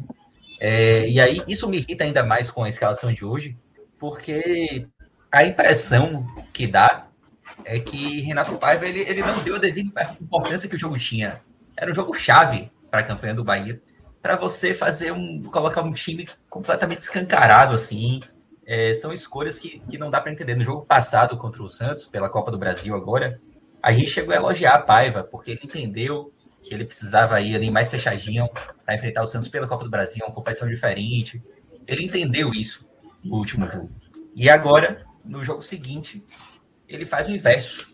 [0.61, 3.59] É, e aí isso me irrita ainda mais com a escalação de hoje,
[3.99, 4.87] porque
[5.31, 7.09] a impressão que dá
[7.65, 11.43] é que Renato Paiva ele, ele não deu a devida importância que o jogo tinha.
[11.77, 13.83] Era um jogo chave para a campanha do Bahia,
[14.23, 18.21] para você fazer um colocar um time completamente escancarado assim.
[18.65, 20.55] É, são escolhas que, que não dá para entender.
[20.55, 23.41] No jogo passado contra o Santos, pela Copa do Brasil agora,
[23.83, 26.33] a gente chegou a elogiar a Paiva, porque ele entendeu
[26.63, 28.49] que ele precisava ir ali mais fechadinho
[28.85, 31.43] para enfrentar o Santos pela Copa do Brasil, uma competição diferente.
[31.87, 32.87] Ele entendeu isso
[33.25, 33.91] no último jogo.
[34.35, 36.23] E agora, no jogo seguinte,
[36.89, 37.89] ele faz o inverso.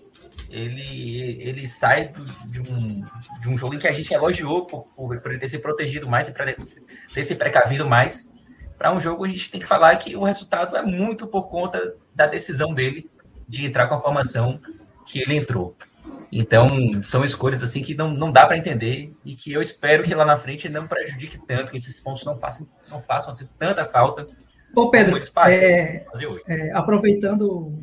[0.51, 3.05] Ele, ele sai do, de, um,
[3.41, 6.09] de um jogo em que a gente elogiou por, por, por ele ter se protegido
[6.09, 6.33] mais
[7.13, 8.33] ter se precavido mais.
[8.77, 11.95] Para um jogo, a gente tem que falar que o resultado é muito por conta
[12.15, 13.09] da decisão dele
[13.49, 14.61] de entrar com a formação
[15.07, 15.77] que ele entrou.
[16.31, 16.67] Então,
[17.03, 20.25] são escolhas assim que não, não dá para entender e que eu espero que lá
[20.25, 24.27] na frente não prejudique tanto, que esses pontos não façam, não façam assim, tanta falta.
[24.75, 26.05] Ô, Pedro, é,
[26.47, 27.83] é, aproveitando,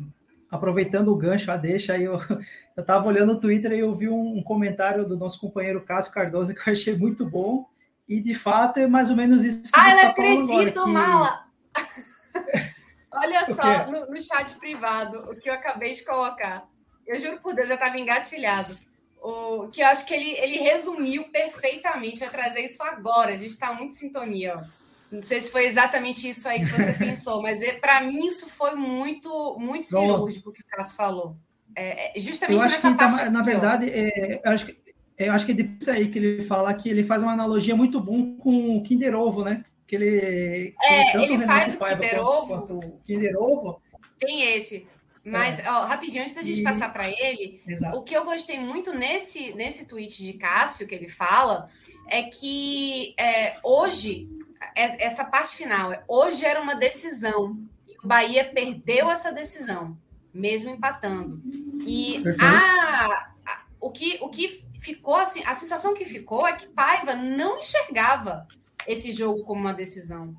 [0.50, 2.20] aproveitando o gancho, a deixa, aí eu
[2.78, 6.54] estava olhando o Twitter e eu vi um, um, comentário do nosso companheiro Cássio Cardoso
[6.54, 7.66] que eu achei muito bom.
[8.06, 10.72] E de fato é mais ou menos isso que ah, você está falando agora.
[10.72, 10.88] Que...
[10.90, 11.44] Mala.
[13.10, 16.68] Olha só, no, no chat privado, o que eu acabei de colocar.
[17.06, 18.74] Eu juro por Deus, já estava engatilhado.
[19.22, 22.20] O, que eu acho que ele, ele resumiu perfeitamente.
[22.20, 23.32] Vai trazer isso agora.
[23.32, 24.56] A gente está muito em sintonia.
[24.56, 24.84] Ó.
[25.14, 28.48] Não sei se foi exatamente isso aí que você pensou, mas é, para mim isso
[28.50, 31.36] foi muito, muito cirúrgico que o Cássio falou.
[31.76, 33.24] É, é justamente eu acho nessa que tá parte.
[33.24, 34.84] Tá, na verdade, é, eu acho que
[35.16, 38.00] eu acho que é depois aí que ele fala que ele faz uma analogia muito
[38.00, 39.64] bom com o Kinder Ovo, né?
[39.86, 42.46] Que ele, é, ele, faz o Kinder Ovo.
[42.48, 43.80] Quanto, quanto Kinder Ovo.
[44.18, 44.86] Tem esse.
[45.24, 45.70] Mas, é.
[45.70, 46.62] ó, rapidinho, antes da gente e...
[46.62, 47.96] passar para ele, Exato.
[47.96, 51.70] o que eu gostei muito nesse, nesse tweet de Cássio, que ele fala,
[52.06, 54.28] é que é, hoje,
[54.76, 57.58] é, essa parte final, é, hoje era uma decisão.
[58.02, 59.96] O Bahia perdeu essa decisão,
[60.32, 61.40] mesmo empatando.
[61.86, 66.66] E a, a, o, que, o que ficou assim, a sensação que ficou é que
[66.68, 68.46] Paiva não enxergava
[68.86, 70.36] esse jogo como uma decisão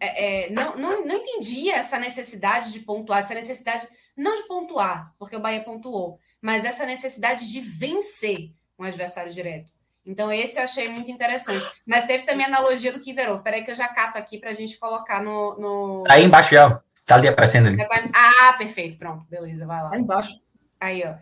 [0.00, 3.86] é, é, não, não, não entendia essa necessidade de pontuar, essa necessidade,
[4.16, 9.70] não de pontuar, porque o Bahia pontuou, mas essa necessidade de vencer um adversário direto.
[10.06, 11.70] Então, esse eu achei muito interessante.
[11.86, 13.42] Mas teve também a analogia do Kinder Ovo.
[13.42, 16.04] Peraí que eu já cato aqui para a gente colocar no, no...
[16.04, 16.80] Tá aí embaixo já.
[17.04, 17.76] Tá ali aparecendo ali.
[18.14, 18.96] Ah, perfeito.
[18.98, 19.26] Pronto.
[19.28, 19.90] Beleza, vai lá.
[19.92, 20.40] Aí embaixo.
[20.80, 21.14] Aí, ó.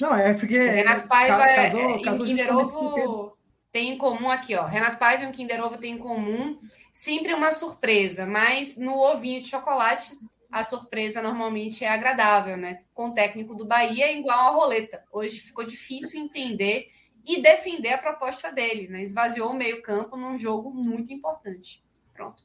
[0.00, 0.58] Não, é porque...
[0.58, 3.35] Renato Paiva, casou, é, casou Kinder Ovo
[3.76, 4.64] tem em comum aqui, ó.
[4.64, 6.58] Renato Paiva e o Kinder Ovo tem em comum
[6.90, 10.18] sempre uma surpresa, mas no ovinho de chocolate
[10.50, 12.80] a surpresa normalmente é agradável, né?
[12.94, 15.04] Com o técnico do Bahia é igual a roleta.
[15.12, 16.88] Hoje ficou difícil entender
[17.22, 19.02] e defender a proposta dele, né?
[19.02, 21.84] Esvaziou o meio-campo num jogo muito importante.
[22.14, 22.42] Pronto.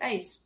[0.00, 0.44] É isso.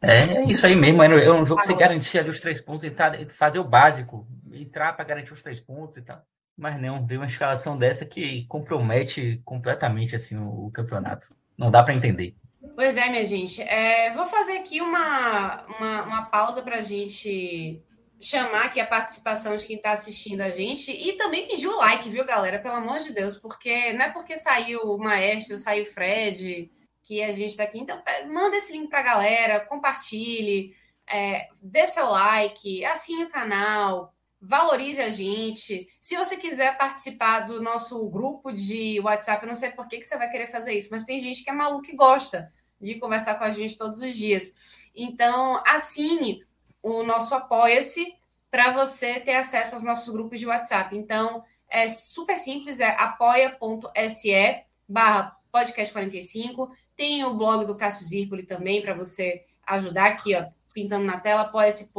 [0.00, 1.02] É, é isso aí mesmo.
[1.02, 4.92] É um jogo que você garantia ali os três pontos, entrar, fazer o básico, entrar
[4.92, 6.24] para garantir os três pontos e tal.
[6.60, 11.34] Mas não, veio uma escalação dessa que compromete completamente assim o, o campeonato.
[11.56, 12.36] Não dá para entender.
[12.76, 13.62] Pois é, minha gente.
[13.62, 17.82] É, vou fazer aqui uma, uma, uma pausa para a gente
[18.20, 22.10] chamar aqui a participação de quem está assistindo a gente e também pedir o like,
[22.10, 22.58] viu, galera?
[22.58, 26.70] Pelo amor de Deus, porque não é porque saiu o Maestro, saiu o Fred,
[27.02, 27.78] que a gente está aqui.
[27.78, 30.76] Então, manda esse link para a galera, compartilhe,
[31.08, 35.88] é, dê seu like, assine o canal, valorize a gente.
[36.00, 40.04] Se você quiser participar do nosso grupo de WhatsApp, eu não sei por que, que
[40.06, 42.50] você vai querer fazer isso, mas tem gente que é maluco e gosta
[42.80, 44.54] de conversar com a gente todos os dias.
[44.94, 46.42] Então, assine
[46.82, 48.14] o nosso Apoia-se
[48.50, 50.96] para você ter acesso aos nossos grupos de WhatsApp.
[50.96, 56.70] Então, é super simples, é apoia.se barra podcast 45.
[56.96, 61.42] Tem o blog do Cássio Zirpoli também para você ajudar aqui, ó, pintando na tela,
[61.42, 61.92] apoia-se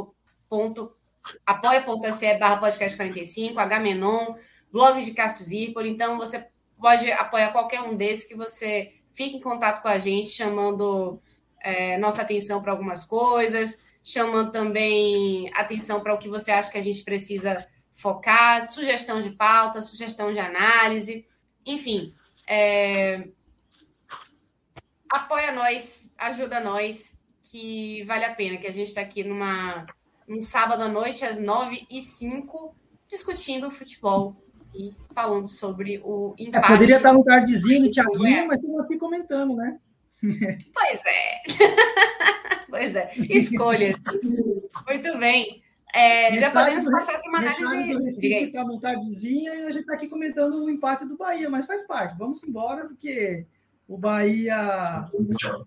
[1.46, 4.36] apoia.se barra podcast 45, H-Menon,
[4.72, 5.90] blog de Cássio Zirpoli.
[5.90, 6.48] Então, você
[6.80, 11.22] pode apoiar qualquer um desses que você fique em contato com a gente, chamando
[11.60, 16.78] é, nossa atenção para algumas coisas, chamando também atenção para o que você acha que
[16.78, 21.26] a gente precisa focar, sugestão de pauta, sugestão de análise,
[21.66, 22.14] enfim.
[22.48, 23.28] É...
[25.10, 29.86] Apoia nós, ajuda nós, que vale a pena, que a gente está aqui numa
[30.32, 32.74] um sábado à noite, às 9 e 05
[33.10, 34.36] discutindo futebol
[34.74, 36.66] e falando sobre o é, empate.
[36.66, 39.78] É, poderia estar no tardezinho do Thiaguinho, mas estamos aqui comentando, né?
[40.74, 41.42] Pois é.
[42.70, 43.12] pois é.
[43.30, 43.98] Escolhas.
[44.88, 45.62] Muito bem.
[45.94, 47.94] É, já podemos do, passar para uma análise.
[47.94, 51.50] do Recife está no tardezinho e a gente está aqui comentando o empate do Bahia,
[51.50, 52.18] mas faz parte.
[52.18, 53.46] Vamos embora, porque
[53.88, 55.10] o Bahia.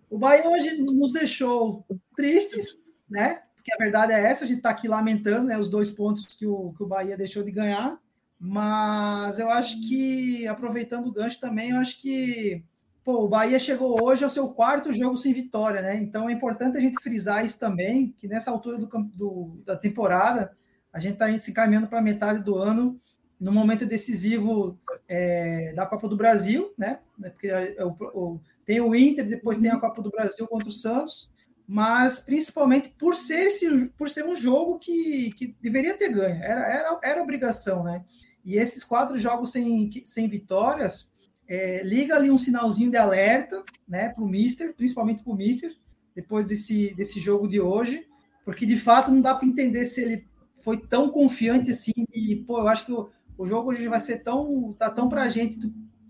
[0.08, 1.84] O Bahia hoje nos deixou
[2.16, 3.42] tristes, né?
[3.64, 6.46] Porque a verdade é essa, a gente está aqui lamentando né, os dois pontos que
[6.46, 7.98] o, que o Bahia deixou de ganhar,
[8.38, 12.62] mas eu acho que, aproveitando o gancho também, eu acho que
[13.02, 15.96] pô, o Bahia chegou hoje ao seu quarto jogo sem vitória, né?
[15.96, 20.54] Então é importante a gente frisar isso também, que nessa altura do, do da temporada,
[20.92, 23.00] a gente está se encaminhando para metade do ano,
[23.40, 24.78] no momento decisivo
[25.08, 26.98] é, da Copa do Brasil, né?
[27.18, 30.72] Porque é, o, o, tem o Inter, depois tem a Copa do Brasil contra o
[30.72, 31.32] Santos,
[31.66, 36.60] mas principalmente por ser, esse, por ser um jogo que, que deveria ter ganho, era,
[36.60, 38.04] era, era obrigação, né?
[38.44, 41.10] E esses quatro jogos sem, sem vitórias,
[41.48, 45.74] é, liga ali um sinalzinho de alerta, né, para o Mister, principalmente para o Mister,
[46.14, 48.06] depois desse, desse jogo de hoje,
[48.44, 50.26] porque de fato não dá para entender se ele
[50.58, 54.18] foi tão confiante assim, e pô, eu acho que o, o jogo hoje vai ser
[54.18, 55.58] tão, tá tão para gente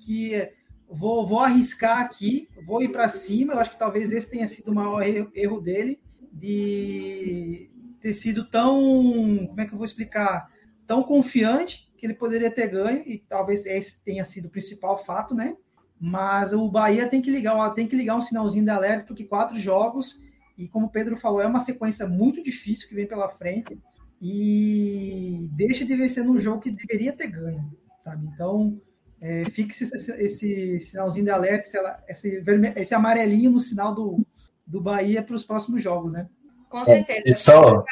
[0.00, 0.50] que
[0.94, 3.54] vou, vou arriscar aqui, vou ir para cima.
[3.54, 5.02] Eu acho que talvez esse tenha sido o maior
[5.34, 6.00] erro dele,
[6.32, 10.48] de ter sido tão, como é que eu vou explicar,
[10.86, 15.34] tão confiante que ele poderia ter ganho, e talvez esse tenha sido o principal fato,
[15.34, 15.56] né?
[15.98, 19.58] Mas o Bahia tem que ligar, tem que ligar um sinalzinho de alerta, porque quatro
[19.58, 20.22] jogos,
[20.56, 23.78] e como o Pedro falou, é uma sequência muito difícil que vem pela frente,
[24.20, 28.26] e deixa de vencer num jogo que deveria ter ganho, sabe?
[28.26, 28.80] Então,
[29.24, 32.44] é, fixe esse, esse, sinalzinho de alerta, esse, esse,
[32.76, 34.22] esse amarelinho no sinal do,
[34.66, 36.28] do Bahia para os próximos jogos, né?
[36.68, 37.22] Com é, certeza.
[37.24, 37.82] É, só...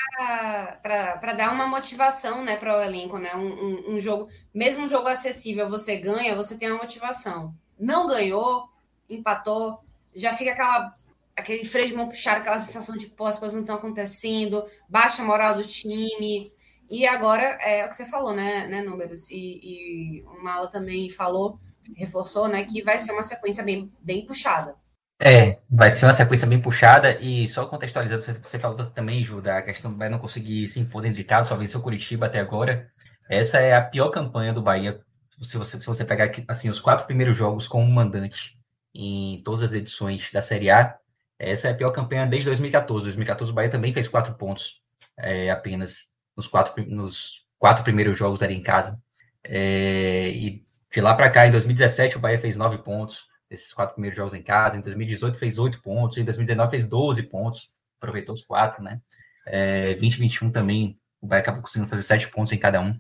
[0.82, 3.34] Para dar uma motivação né, para o elenco, né?
[3.34, 7.54] Um, um, um, jogo, mesmo um jogo acessível, você ganha, você tem uma motivação.
[7.80, 8.68] Não ganhou,
[9.08, 9.78] empatou,
[10.14, 10.94] já fica aquela,
[11.34, 15.22] aquele freio de mão puxado, aquela sensação de pô, as coisas não estão acontecendo, baixa
[15.22, 16.52] a moral do time.
[16.92, 19.30] E agora é o que você falou, né, né números?
[19.30, 21.58] E, e o Mala também falou,
[21.96, 24.74] reforçou, né, que vai ser uma sequência bem, bem puxada.
[25.18, 29.62] É, vai ser uma sequência bem puxada e só contextualizando, você falou também, Ju, da
[29.62, 32.40] questão do Bahia não conseguir se impor dentro de casa, só venceu o Curitiba até
[32.40, 32.90] agora.
[33.26, 35.00] Essa é a pior campanha do Bahia,
[35.40, 38.58] se você, se você pegar assim, os quatro primeiros jogos como mandante
[38.94, 40.98] em todas as edições da Série A,
[41.38, 43.04] essa é a pior campanha desde 2014.
[43.06, 44.82] 2014 o Bahia também fez quatro pontos
[45.16, 49.02] é, apenas nos quatro, nos quatro primeiros jogos ali em casa.
[49.44, 53.94] É, e de lá para cá, em 2017, o Bahia fez nove pontos, esses quatro
[53.94, 54.76] primeiros jogos em casa.
[54.76, 59.00] Em 2018 fez oito pontos, em 2019 fez 12 pontos, aproveitou os quatro, né?
[59.46, 62.98] É, 2021 também, o Bahia acabou conseguindo fazer sete pontos em cada um.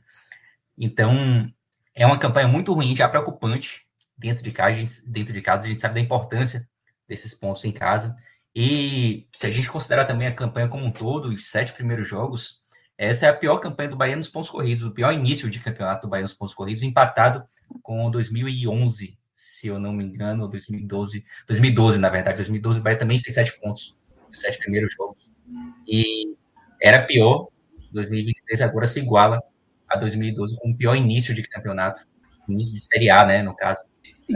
[0.76, 1.52] Então,
[1.94, 3.86] é uma campanha muito ruim, já preocupante
[4.16, 4.76] dentro de casa.
[5.06, 6.68] Dentro de casa, a gente sabe da importância
[7.06, 8.16] desses pontos em casa.
[8.54, 12.61] E se a gente considerar também a campanha como um todo, os sete primeiros jogos,
[13.02, 16.06] essa é a pior campanha do Bahia nos pontos corridos, o pior início de campeonato
[16.06, 17.42] do Bahia nos pontos corridos, empatado
[17.82, 21.24] com 2011, se eu não me engano, 2012.
[21.48, 22.36] 2012, na verdade.
[22.36, 23.96] 2012 o Bahia também fez sete pontos
[24.28, 25.18] nos sete primeiros jogos.
[25.84, 26.32] E
[26.80, 27.48] era pior.
[27.90, 29.42] 2023 agora se iguala
[29.88, 32.02] a 2012 com o pior início de campeonato.
[32.48, 33.82] Início de Série A, né, no caso.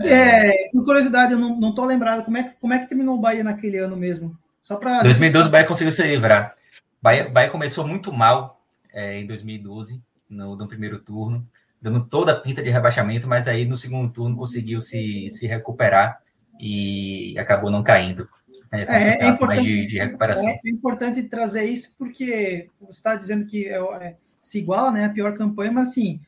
[0.04, 3.16] É, por curiosidade, eu não, não tô lembrado como é, que, como é que terminou
[3.16, 4.36] o Bahia naquele ano mesmo.
[4.60, 6.56] Só para 2012 o Bahia conseguiu se livrar.
[7.00, 8.55] Bahia, Bahia começou muito mal
[8.96, 11.46] é, em 2012, no, no, primeiro turno,
[11.80, 16.18] dando toda a pinta de rebaixamento, mas aí no segundo turno conseguiu se, se recuperar
[16.58, 18.26] e acabou não caindo.
[18.72, 20.48] É, é, é importante, de, de, recuperação.
[20.48, 25.10] É, importante trazer isso porque você está dizendo que é, é, se iguala né, a
[25.10, 26.18] pior campanha, mas assim,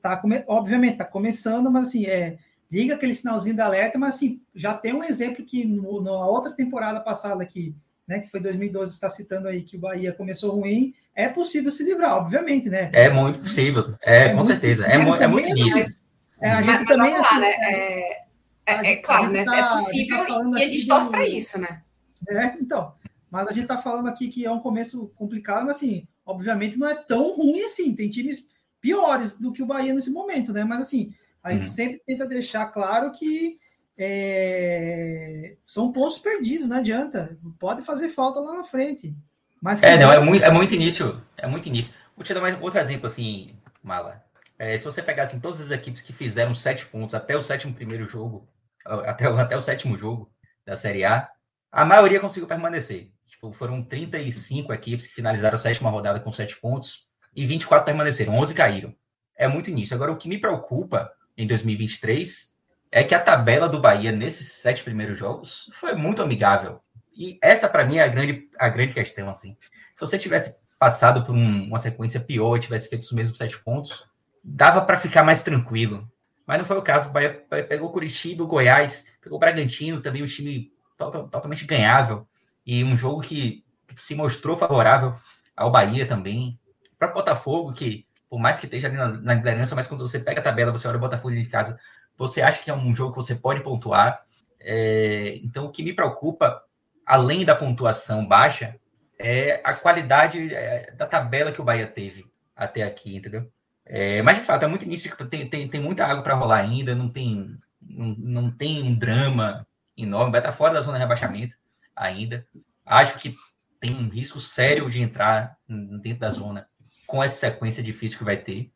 [0.00, 2.38] tá, obviamente está começando, mas assim, é,
[2.70, 6.52] liga aquele sinalzinho de alerta, mas assim, já tem um exemplo que no, na outra
[6.52, 7.74] temporada passada aqui,
[8.06, 11.84] né, que foi 2012, está citando aí que o Bahia começou ruim, é possível se
[11.84, 12.90] livrar, obviamente, né?
[12.92, 15.96] É muito possível, é, é com certeza, é, é muito difícil.
[16.40, 17.50] É, a gente mas, também, mas assim, lá, né?
[17.50, 18.22] É,
[18.66, 19.44] é, é claro, né?
[19.44, 21.82] Tá, é possível tá e a gente torce para isso, né?
[22.28, 22.94] É, então,
[23.30, 26.88] mas a gente está falando aqui que é um começo complicado, mas assim, obviamente não
[26.88, 30.64] é tão ruim assim, tem times piores do que o Bahia nesse momento, né?
[30.64, 31.72] Mas assim, a gente uhum.
[31.72, 33.58] sempre tenta deixar claro que
[33.96, 37.38] é, são pontos perdidos, não adianta.
[37.58, 39.14] Pode fazer falta lá na frente.
[39.62, 41.22] Mas é, não, é muito, é muito início.
[41.36, 41.94] É muito início.
[42.16, 44.20] Vou te dar mais outro exemplo, assim, Mala.
[44.58, 47.72] É, se você pegar assim, todas as equipes que fizeram sete pontos até o sétimo
[47.72, 48.48] primeiro jogo,
[48.84, 50.28] até, até o sétimo jogo
[50.66, 51.30] da Série A,
[51.70, 53.12] a maioria conseguiu permanecer.
[53.24, 58.36] Tipo, foram 35 equipes que finalizaram a sétima rodada com sete pontos e 24 permaneceram,
[58.36, 58.94] 11 caíram.
[59.36, 59.94] É muito início.
[59.94, 62.52] Agora, o que me preocupa em 2023
[62.90, 66.80] é que a tabela do Bahia nesses sete primeiros jogos foi muito amigável.
[67.14, 69.28] E essa, para mim, é a grande, a grande questão.
[69.28, 69.56] Assim.
[69.60, 73.58] Se você tivesse passado por um, uma sequência pior e tivesse feito os mesmos sete
[73.62, 74.06] pontos,
[74.42, 76.10] dava para ficar mais tranquilo.
[76.46, 77.08] Mas não foi o caso.
[77.08, 82.26] O Bahia pegou Curitiba, o Goiás, pegou o Bragantino, também um time totalmente ganhável.
[82.66, 83.64] E um jogo que
[83.96, 85.14] se mostrou favorável
[85.56, 86.58] ao Bahia também.
[86.98, 90.18] Para o Botafogo, que por mais que esteja ali na, na liderança, mas quando você
[90.18, 91.78] pega a tabela, você olha o Botafogo de casa,
[92.16, 94.22] você acha que é um jogo que você pode pontuar.
[94.58, 96.62] É, então, o que me preocupa,
[97.06, 98.76] além da pontuação baixa,
[99.18, 102.26] é a qualidade é, da tabela que o Bahia teve
[102.56, 103.50] até aqui, entendeu?
[103.84, 106.94] É, mas, de fato, é muito início, tem, tem, tem muita água para rolar ainda,
[106.94, 109.66] não tem, não, não tem um drama
[109.96, 111.56] enorme, vai estar fora da zona de rebaixamento
[111.94, 112.46] ainda.
[112.84, 113.34] acho que
[113.78, 115.56] tem um risco sério de entrar
[116.00, 116.68] dentro da zona
[117.06, 118.72] com essa sequência difícil que vai ter,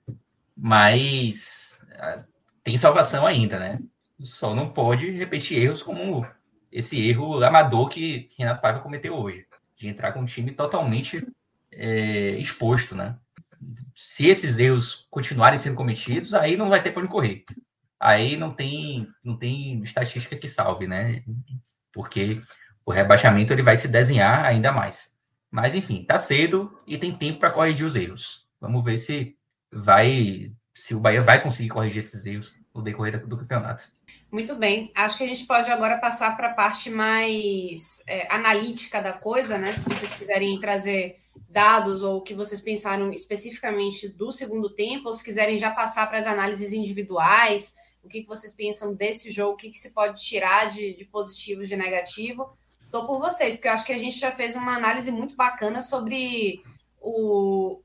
[0.57, 2.25] mas ah,
[2.63, 3.79] tem salvação ainda, né?
[4.21, 6.27] Só não pode repetir erros como
[6.77, 9.47] esse erro amador que Renato Paiva cometeu hoje,
[9.79, 11.27] de entrar com um time totalmente
[11.73, 13.19] é, exposto, né?
[13.95, 17.45] Se esses erros continuarem sendo cometidos, aí não vai ter para onde correr.
[17.99, 21.25] Aí não tem, não tem estatística que salve, né?
[21.91, 22.43] Porque
[22.85, 25.17] o rebaixamento ele vai se desenhar ainda mais.
[25.51, 28.47] Mas enfim, tá cedo e tem tempo para corrigir os erros.
[28.61, 29.35] Vamos ver se
[29.73, 33.85] vai, se o Bahia vai conseguir corrigir esses erros no decorrer do campeonato.
[34.31, 34.91] Muito bem.
[34.95, 39.57] Acho que a gente pode agora passar para a parte mais é, analítica da coisa,
[39.57, 39.73] né?
[39.73, 45.15] Se vocês quiserem trazer dados ou o que vocês pensaram especificamente do segundo tempo, ou
[45.15, 49.55] se quiserem já passar para as análises individuais, o que, que vocês pensam desse jogo,
[49.55, 52.57] o que, que se pode tirar de, de positivo, de negativo.
[52.85, 55.83] Estou por vocês, porque eu acho que a gente já fez uma análise muito bacana
[55.83, 56.63] sobre
[57.01, 57.81] o.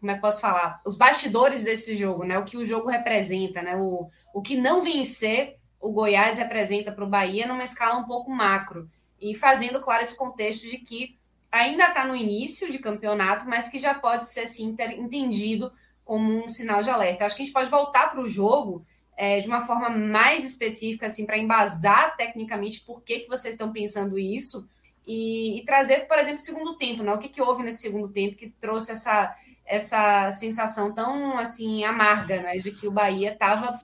[0.00, 0.80] Como é que posso falar?
[0.86, 2.38] Os bastidores desse jogo, né?
[2.38, 3.76] O que o jogo representa, né?
[3.76, 8.30] O, o que não vencer o Goiás representa para o Bahia numa escala um pouco
[8.30, 8.88] macro.
[9.20, 11.16] E fazendo claro esse contexto de que
[11.50, 15.72] ainda está no início de campeonato, mas que já pode ser assim, entendido
[16.04, 17.24] como um sinal de alerta.
[17.24, 18.84] Acho que a gente pode voltar para o jogo
[19.16, 23.72] é, de uma forma mais específica, assim, para embasar tecnicamente por que, que vocês estão
[23.72, 24.68] pensando isso
[25.08, 27.12] e, e, trazer, por exemplo, o segundo tempo, né?
[27.12, 29.34] O que, que houve nesse segundo tempo que trouxe essa,
[29.64, 32.58] essa sensação tão assim amarga, né?
[32.58, 33.80] De que o Bahia estava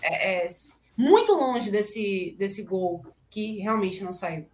[0.00, 0.48] é, é,
[0.96, 4.46] muito longe desse, desse gol que realmente não saiu.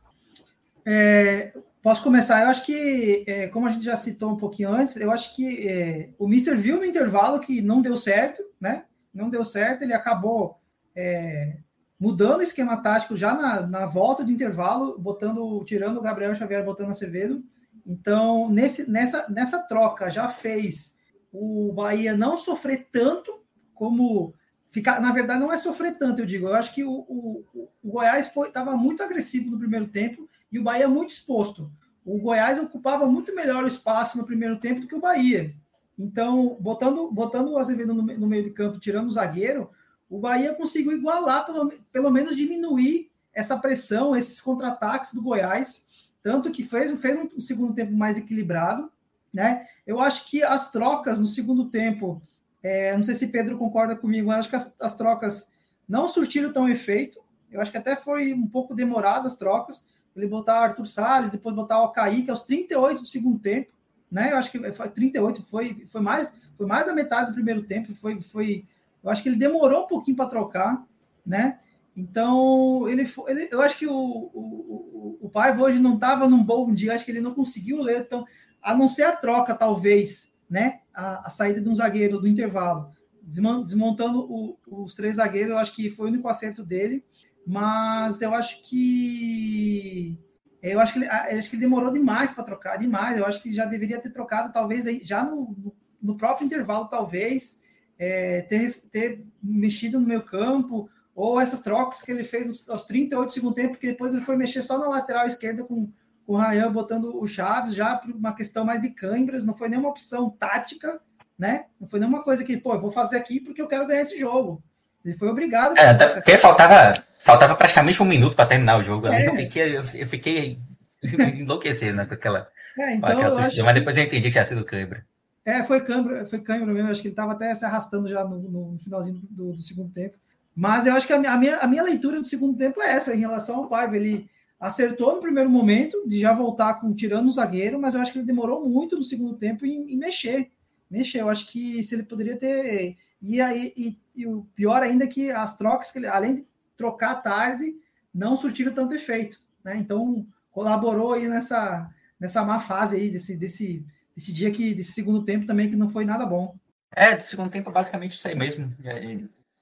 [0.84, 1.52] É,
[1.82, 2.42] posso começar?
[2.42, 5.68] Eu acho que, é, como a gente já citou um pouquinho antes, eu acho que
[5.68, 8.84] é, o Mister viu no intervalo que não deu certo, né?
[9.12, 10.58] Não deu certo, ele acabou
[10.94, 11.58] é,
[11.98, 16.64] mudando o esquema tático já na, na volta de intervalo, botando, tirando o Gabriel Xavier,
[16.64, 17.42] botando o Acevedo.
[17.86, 20.96] Então, nesse, nessa, nessa troca já fez
[21.32, 23.44] o Bahia não sofrer tanto
[23.74, 24.34] como
[24.70, 26.48] ficar, na verdade, não é sofrer tanto, eu digo.
[26.48, 27.44] Eu acho que o, o,
[27.82, 31.70] o Goiás estava muito agressivo no primeiro tempo e o Bahia muito exposto.
[32.04, 35.54] O Goiás ocupava muito melhor o espaço no primeiro tempo do que o Bahia.
[35.98, 39.70] Então, botando, botando o Azevedo no, no meio de campo, tirando o zagueiro,
[40.08, 45.86] o Bahia conseguiu igualar, pelo, pelo menos diminuir essa pressão, esses contra-ataques do Goiás,
[46.22, 48.90] tanto que fez, fez um, um segundo tempo mais equilibrado.
[49.32, 49.66] Né?
[49.86, 52.20] Eu acho que as trocas no segundo tempo
[52.62, 55.50] é, não sei se Pedro concorda comigo, mas acho que as, as, trocas
[55.88, 57.18] não surtiram tão efeito.
[57.50, 59.88] Eu acho que até foi um pouco demorado as trocas.
[60.14, 63.72] Ele botar Arthur Salles, depois botar o Kaique aos 38 do segundo tempo.
[64.10, 64.32] Né?
[64.32, 67.94] Eu acho que foi 38, foi, foi, mais, foi mais da metade do primeiro tempo.
[67.94, 68.66] Foi, foi,
[69.02, 70.84] eu acho que ele demorou um pouquinho para trocar.
[71.24, 71.58] Né?
[71.96, 76.42] Então, ele, ele, eu acho que o, o, o, o Paiva hoje não estava num
[76.42, 78.00] bom dia, acho que ele não conseguiu ler.
[78.00, 78.26] Então,
[78.62, 80.80] a não ser a troca, talvez, né?
[80.92, 85.74] A, a saída de um zagueiro do intervalo, desmontando o, os três zagueiros, eu acho
[85.74, 87.04] que foi o único acerto dele,
[87.46, 90.18] mas eu acho que
[90.62, 93.16] eu acho que ele, acho que ele demorou demais para trocar, demais.
[93.16, 97.58] Eu acho que já deveria ter trocado, talvez já no, no próprio intervalo, talvez
[97.98, 103.32] é, ter, ter mexido no meio campo, ou essas trocas que ele fez aos 38
[103.32, 105.90] segundos tempo, porque depois ele foi mexer só na lateral esquerda com
[106.26, 109.88] o Ryan botando o Chaves já por uma questão mais de câimbras, não foi nenhuma
[109.88, 111.00] opção tática,
[111.38, 111.66] né?
[111.80, 114.18] Não foi nenhuma coisa que, pô, eu vou fazer aqui porque eu quero ganhar esse
[114.18, 114.62] jogo.
[115.04, 115.76] Ele foi obrigado.
[115.78, 119.08] É, até porque faltava, faltava praticamente um minuto para terminar o jogo.
[119.08, 119.26] É.
[119.26, 120.58] Eu fiquei, eu fiquei
[121.38, 122.48] enlouquecendo né, com aquela.
[122.78, 123.64] É, então, aquela acho...
[123.64, 125.04] Mas depois eu entendi que tinha sido câimbra.
[125.44, 126.90] É, foi câimbra, foi câimbra mesmo.
[126.90, 130.16] Acho que ele estava até se arrastando já no, no finalzinho do, do, segundo tempo.
[130.54, 133.20] Mas eu acho que a minha, a minha leitura do segundo tempo é essa em
[133.20, 133.96] relação ao Paiva.
[133.96, 134.28] Ele,
[134.60, 138.18] acertou no primeiro momento de já voltar com tirando o zagueiro, mas eu acho que
[138.18, 140.50] ele demorou muito no segundo tempo em, em mexer.
[140.90, 142.98] Mexer, eu acho que se ele poderia ter.
[143.22, 146.46] E, aí, e, e, o pior ainda é que as trocas, que ele, além de
[146.76, 147.74] trocar tarde,
[148.12, 149.40] não surtiram tanto efeito.
[149.64, 149.76] Né?
[149.78, 153.84] Então, colaborou aí nessa, nessa má fase aí, desse, desse,
[154.14, 156.54] desse dia que, desse segundo tempo também, que não foi nada bom.
[156.92, 158.74] É, do segundo tempo, basicamente isso aí mesmo.
[158.82, 158.92] Já,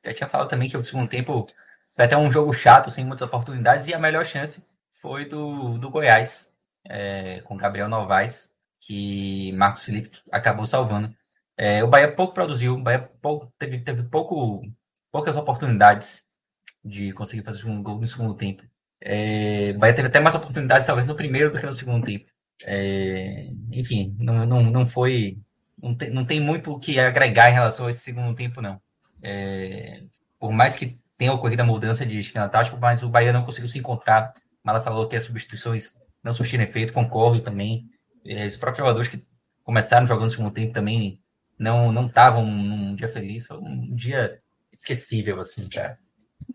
[0.05, 1.47] já tinha falado também que o segundo tempo
[1.95, 4.65] foi até um jogo chato, sem muitas oportunidades, e a melhor chance
[5.01, 6.53] foi do, do Goiás,
[6.85, 11.15] é, com Gabriel Novaes, que Marcos Felipe acabou salvando.
[11.57, 14.63] É, o Bahia pouco produziu, o Bahia pouco, teve, teve pouco,
[15.11, 16.29] poucas oportunidades
[16.85, 18.63] de conseguir fazer um gol no segundo tempo.
[19.01, 22.27] É, o Bahia teve até mais oportunidades, talvez, no primeiro do que no segundo tempo.
[22.65, 25.39] É, enfim, não, não, não foi.
[25.81, 28.81] Não tem, não tem muito o que agregar em relação a esse segundo tempo, não.
[29.23, 30.03] É,
[30.39, 33.69] por mais que tenha ocorrido a mudança de esquema tático, mas o Bahia não conseguiu
[33.69, 34.33] se encontrar
[34.65, 37.89] Mala falou que as substituições não surtiram efeito, concordo também.
[38.27, 39.27] É, os próprios jogadores que
[39.63, 41.21] começaram jogando no segundo tempo também
[41.59, 44.41] não não estavam num dia feliz, foi um dia
[44.73, 45.63] esquecível assim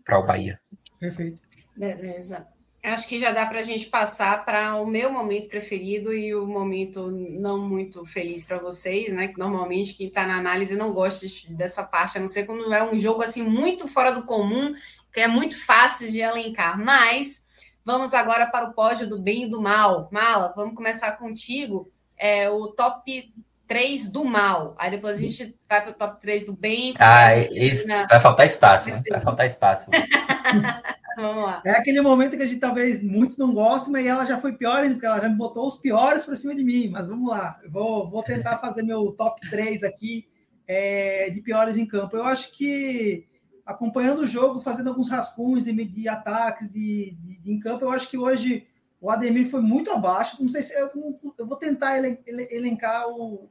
[0.04, 0.60] para o Bahia.
[0.98, 1.38] Perfeito.
[1.76, 2.46] Beleza.
[2.82, 6.46] Acho que já dá para a gente passar para o meu momento preferido e o
[6.46, 9.28] momento não muito feliz para vocês, né?
[9.28, 12.84] Que normalmente quem está na análise não gosta dessa parte, a não ser quando é
[12.84, 14.74] um jogo assim muito fora do comum,
[15.10, 16.78] que é muito fácil de elencar.
[16.78, 17.43] Mas
[17.84, 20.08] vamos agora para o pódio do bem e do mal.
[20.10, 21.90] Mala, vamos começar contigo.
[22.16, 23.32] É, o top
[23.66, 24.74] 3 do mal.
[24.78, 26.94] Aí depois a gente vai para o top 3 do bem.
[26.98, 29.00] Ah, esse, vai faltar espaço, né?
[29.10, 29.90] Vai faltar espaço.
[31.16, 31.62] Vamos lá.
[31.64, 34.78] É aquele momento que a gente talvez muitos não gostem, mas ela já foi pior
[34.78, 36.88] ainda, porque ela já me botou os piores para cima de mim.
[36.88, 40.26] Mas vamos lá, eu vou, vou tentar fazer meu top 3 aqui
[40.66, 42.16] é, de piores em campo.
[42.16, 43.26] Eu acho que
[43.64, 47.90] acompanhando o jogo, fazendo alguns rascunhos de, de ataques de, de, de, em campo, eu
[47.90, 48.66] acho que hoje
[49.00, 50.40] o Ademir foi muito abaixo.
[50.40, 50.90] Não sei se eu,
[51.38, 53.48] eu vou tentar elencar o.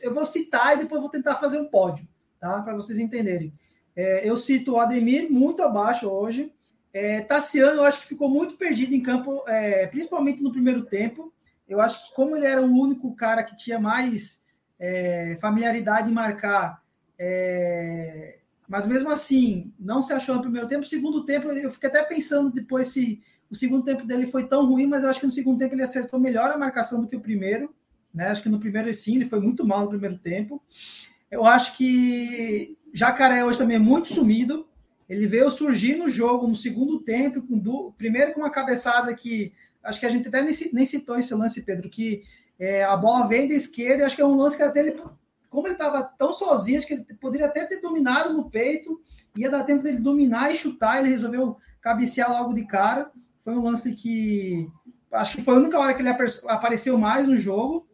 [0.00, 2.06] Eu vou citar e depois vou tentar fazer um pódio,
[2.38, 2.62] tá?
[2.62, 3.52] Para vocês entenderem.
[3.96, 6.52] É, eu cito o Ademir muito abaixo hoje.
[6.92, 11.32] É, Tassiano, eu acho que ficou muito perdido em campo, é, principalmente no primeiro tempo.
[11.68, 14.42] Eu acho que, como ele era o único cara que tinha mais
[14.78, 16.82] é, familiaridade em marcar,
[17.18, 18.38] é,
[18.72, 20.86] mas mesmo assim, não se achou no primeiro tempo.
[20.86, 23.20] Segundo tempo, eu fiquei até pensando depois se
[23.50, 25.82] o segundo tempo dele foi tão ruim, mas eu acho que no segundo tempo ele
[25.82, 27.74] acertou melhor a marcação do que o primeiro.
[28.14, 28.28] Né?
[28.28, 30.62] Acho que no primeiro, sim, ele foi muito mal no primeiro tempo.
[31.30, 34.66] Eu acho que Jacaré hoje também é muito sumido.
[35.06, 39.52] Ele veio surgir no jogo no segundo tempo, com do, primeiro com uma cabeçada que
[39.82, 42.22] acho que a gente até nem, citou esse lance, Pedro, que
[42.58, 44.96] é, a bola vem da esquerda, acho que é um lance que até ele,
[45.52, 48.98] como ele estava tão sozinho, acho que ele poderia até ter dominado no peito,
[49.36, 53.10] ia dar tempo dele dominar e chutar, ele resolveu cabecear logo de cara.
[53.42, 54.66] Foi um lance que
[55.12, 56.08] acho que foi a única hora que ele
[56.48, 57.86] apareceu mais no jogo.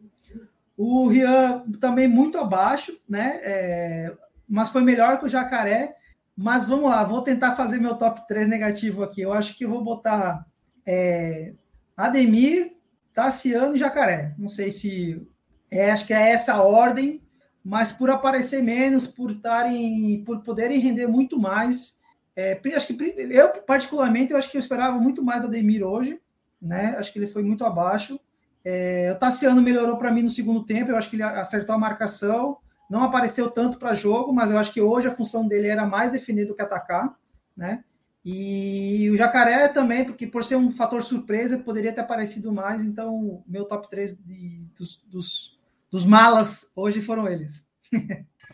[0.77, 3.41] O Rian também muito abaixo, né?
[3.43, 4.17] É,
[4.47, 5.97] mas foi melhor que o Jacaré.
[6.37, 9.19] Mas vamos lá, vou tentar fazer meu top 3 negativo aqui.
[9.19, 10.45] Eu acho que eu vou botar
[10.85, 11.53] é,
[11.97, 12.77] Ademir,
[13.11, 14.33] Tassiano e Jacaré.
[14.37, 15.21] Não sei se
[15.69, 17.21] é, acho que é essa a ordem,
[17.69, 21.99] mas por aparecer menos, por estarem, por poderem render muito mais.
[22.35, 26.19] É, acho que eu particularmente eu acho que eu esperava muito mais do Ademir hoje,
[26.59, 26.95] né?
[26.97, 28.19] Acho que ele foi muito abaixo.
[28.65, 30.91] É, o Tassiano melhorou para mim no segundo tempo.
[30.91, 32.57] Eu acho que ele acertou a marcação
[32.89, 36.11] não apareceu tanto para jogo, mas eu acho que hoje a função dele era mais
[36.11, 37.15] defender do que atacar,
[37.55, 37.83] né?
[38.25, 43.43] E o Jacaré também, porque por ser um fator surpresa, poderia ter aparecido mais, então
[43.47, 45.58] meu top 3 de, dos, dos,
[45.91, 47.65] dos, malas hoje foram eles.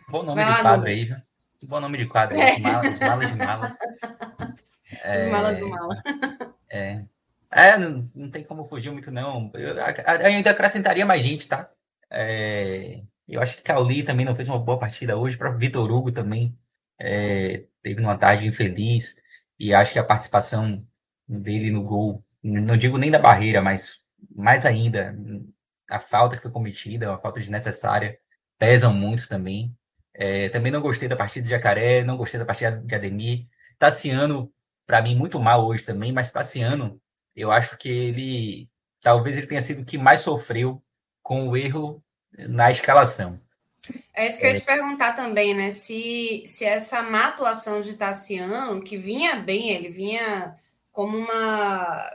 [0.10, 1.18] Bom nome de quadro aí, viu?
[1.68, 3.78] Bom nome de quadro aí, os, malas, os malas de mala.
[5.04, 6.04] É, os malas do mala.
[6.70, 7.06] É,
[7.52, 9.52] é não, não tem como fugir muito, não.
[9.54, 11.70] Eu, eu ainda acrescentaria mais gente, tá?
[12.10, 15.38] É, eu acho que Cauli também não fez uma boa partida hoje.
[15.38, 16.58] Para Vitor Hugo também
[17.00, 19.22] é, teve uma tarde infeliz.
[19.60, 20.86] E acho que a participação
[21.28, 24.02] dele no gol, não digo nem da barreira, mas
[24.36, 25.18] mais ainda,
[25.90, 28.18] a falta que foi cometida, a falta desnecessária,
[28.58, 29.76] pesam muito também.
[30.14, 33.48] É, também não gostei da partida de Jacaré, não gostei da partida de Ademir.
[33.78, 34.52] Tassiano,
[34.86, 37.02] para mim, muito mal hoje também, mas Tassiano,
[37.36, 38.70] eu acho que ele
[39.02, 40.82] talvez ele tenha sido o que mais sofreu
[41.22, 42.04] com o erro
[42.38, 43.40] na escalação.
[44.14, 45.70] É isso que eu ia te perguntar também, né?
[45.70, 50.56] Se, se essa má atuação de Tassiano, que vinha bem, ele vinha
[50.92, 52.10] como uma.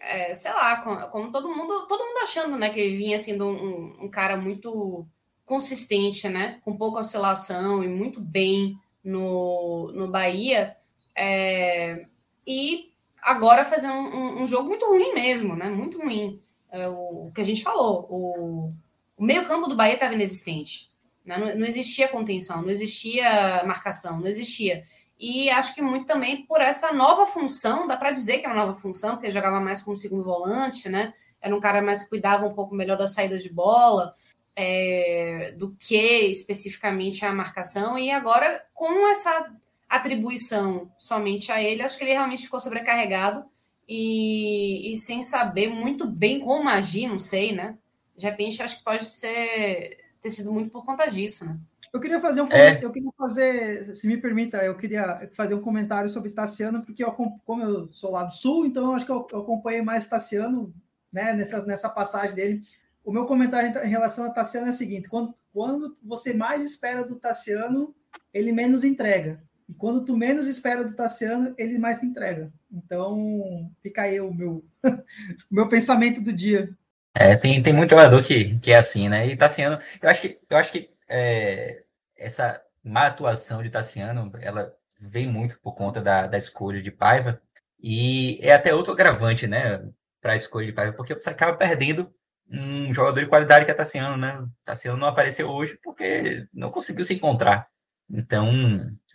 [0.00, 2.70] É, sei lá, como, como, todo mundo, todo mundo achando, né?
[2.70, 5.06] Que ele vinha sendo um, um cara muito
[5.44, 6.60] consistente, né?
[6.64, 10.76] Com pouca oscilação e muito bem no, no Bahia.
[11.14, 12.06] É,
[12.46, 12.92] e
[13.22, 15.68] agora fazendo um, um, jogo muito ruim mesmo, né?
[15.68, 16.40] Muito ruim.
[16.70, 18.74] É, o, o que a gente falou, o
[19.16, 20.90] o meio-campo do Bahia estava inexistente.
[21.24, 21.38] Né?
[21.38, 24.84] Não, não, existia contenção, não existia marcação, não existia.
[25.18, 28.66] E acho que muito também por essa nova função, dá para dizer que é uma
[28.66, 31.14] nova função, porque ele jogava mais como segundo volante, né?
[31.40, 34.14] Era um cara mais que cuidava um pouco melhor da saída de bola
[34.54, 35.96] é, do que
[36.30, 37.98] especificamente a marcação.
[37.98, 39.50] E agora, com essa
[39.88, 43.44] atribuição somente a ele, acho que ele realmente ficou sobrecarregado
[43.88, 47.78] e, e sem saber muito bem como agir, não sei, né?
[48.16, 51.56] de repente acho que pode ser ter sido muito por conta disso, né?
[51.96, 52.78] Eu queria fazer um é.
[52.84, 57.10] eu queria fazer, se me permita, eu queria fazer um comentário sobre Tassiano, porque eu,
[57.10, 60.74] como eu sou lá do sul, então eu acho que eu, eu acompanhei mais Tassiano,
[61.10, 62.62] né, nessa, nessa passagem dele.
[63.02, 67.02] O meu comentário em relação a Tassiano é o seguinte: quando, quando você mais espera
[67.02, 67.94] do Tassiano,
[68.32, 69.42] ele menos entrega.
[69.66, 72.52] E quando tu menos espera do Tassiano, ele mais te entrega.
[72.70, 76.68] Então, fica aí o meu, o meu pensamento do dia.
[77.14, 79.26] É, tem, tem muito jogador que, que é assim, né?
[79.26, 81.84] E Tassiano, eu acho que, eu acho que é,
[82.16, 87.40] essa má atuação de Tassiano, ela vem muito por conta da, da escolha de Paiva.
[87.80, 89.84] E é até outro agravante, né?
[90.20, 92.12] Para a escolha de Paiva, porque você acaba perdendo
[92.48, 94.46] um jogador de qualidade que é Tassiano, né?
[94.64, 97.68] Tassiano não apareceu hoje porque não conseguiu se encontrar.
[98.08, 98.50] Então,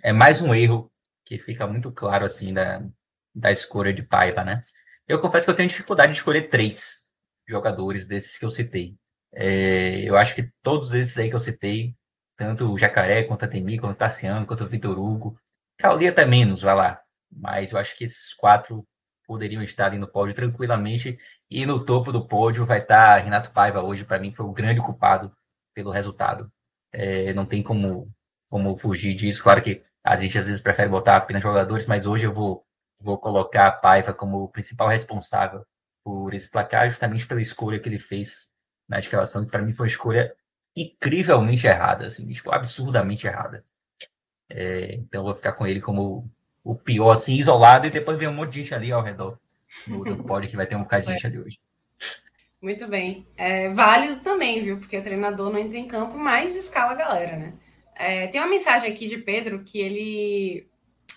[0.03, 0.91] é mais um erro
[1.25, 2.83] que fica muito claro, assim, da,
[3.33, 4.61] da escolha de Paiva, né?
[5.07, 7.09] Eu confesso que eu tenho dificuldade de escolher três
[7.47, 8.95] jogadores desses que eu citei.
[9.33, 11.95] É, eu acho que todos esses aí que eu citei,
[12.41, 15.39] tanto o Jacaré, quanto a Temi, quanto o Tassiano, quanto o Vitor Hugo,
[15.77, 16.99] Cauli até menos, vai lá.
[17.31, 18.83] Mas eu acho que esses quatro
[19.27, 21.19] poderiam estar ali no pódio tranquilamente.
[21.51, 24.81] E no topo do pódio vai estar Renato Paiva hoje, para mim, foi o grande
[24.81, 25.31] culpado
[25.71, 26.51] pelo resultado.
[26.91, 28.11] É, não tem como,
[28.49, 29.43] como fugir disso.
[29.43, 32.65] Claro que a gente às vezes prefere botar apenas jogadores, mas hoje eu vou,
[32.99, 35.63] vou colocar a Paiva como o principal responsável
[36.03, 38.51] por esse placar, justamente pela escolha que ele fez
[38.89, 40.35] na escalação, que para mim foi uma escolha
[40.75, 43.63] incrivelmente errada, assim, tipo, absurdamente errada.
[44.49, 46.29] É, então eu vou ficar com ele como
[46.63, 49.37] o pior, assim, isolado, e depois vem um monte de gente ali ao redor
[49.87, 51.59] no, no pódio, que vai ter um bocadinho de gente ali hoje.
[52.61, 53.25] Muito bem.
[53.35, 54.77] É válido também, viu?
[54.77, 57.53] Porque o treinador não entra em campo, mas escala a galera, né?
[57.95, 60.67] É, tem uma mensagem aqui de Pedro que ele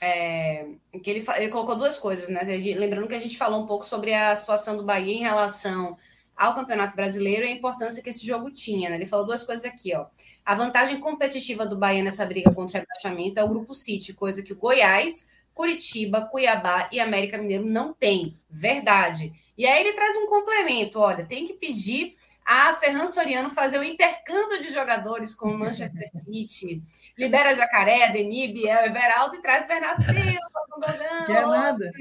[0.00, 0.66] é,
[1.02, 2.42] que ele, ele, colocou duas coisas, né?
[2.42, 5.96] Lembrando que a gente falou um pouco sobre a situação do Bahia em relação
[6.36, 8.96] ao Campeonato Brasileiro e a importância que esse jogo tinha, né?
[8.96, 10.06] Ele falou duas coisas aqui, ó.
[10.44, 14.42] A vantagem competitiva do Bahia nessa briga contra o rebaixamento é o Grupo City, coisa
[14.42, 18.36] que o Goiás, Curitiba, Cuiabá e América Mineiro não tem.
[18.50, 19.32] Verdade.
[19.56, 23.84] E aí ele traz um complemento, olha, tem que pedir a Ferran Soriano fazer o
[23.84, 26.82] intercâmbio de jogadores com o Manchester City,
[27.16, 30.38] libera Jacaré, Deni, Biel, Everaldo e traz Bernardo Silva,
[30.76, 31.84] Dogão, Quer nada.
[31.86, 31.92] Né?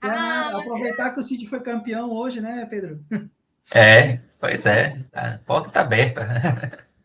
[0.00, 0.58] Quer nada.
[0.58, 3.00] Ah, Aproveitar que o City foi campeão hoje, né, Pedro?
[3.72, 6.26] É, pois é, a porta está aberta.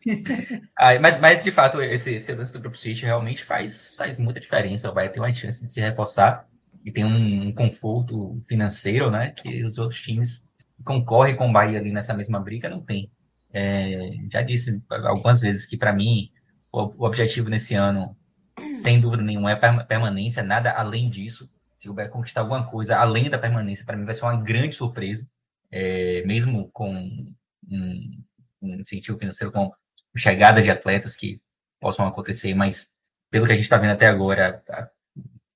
[0.76, 4.40] ah, mas, mas, de fato, esse, esse lance do Grupo City realmente faz, faz muita
[4.40, 4.92] diferença.
[4.92, 6.46] Vai ter uma chance de se reforçar
[6.84, 9.30] e tem um, um conforto financeiro, né?
[9.30, 10.50] Que os outros times
[10.84, 13.10] concorre com o Bahia ali nessa mesma briga, não tem.
[13.52, 16.30] É, já disse algumas vezes que, para mim,
[16.70, 18.16] o, o, objetivo nesse ano,
[18.72, 21.48] sem dúvida nenhuma, é permanência, nada além disso.
[21.74, 24.76] Se o Bahia conquistar alguma coisa além da permanência, para mim vai ser uma grande
[24.76, 25.28] surpresa,
[25.74, 26.94] é, mesmo com
[27.68, 28.24] um,
[28.62, 29.72] um incentivo financeiro, com
[30.16, 31.42] chegada de atletas que
[31.80, 32.92] possam acontecer, mas
[33.28, 34.62] pelo que a gente está vendo até agora,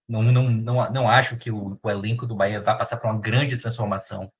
[0.08, 3.20] não, não, não, não acho que o, o elenco do Bahia vá passar por uma
[3.20, 4.32] grande transformação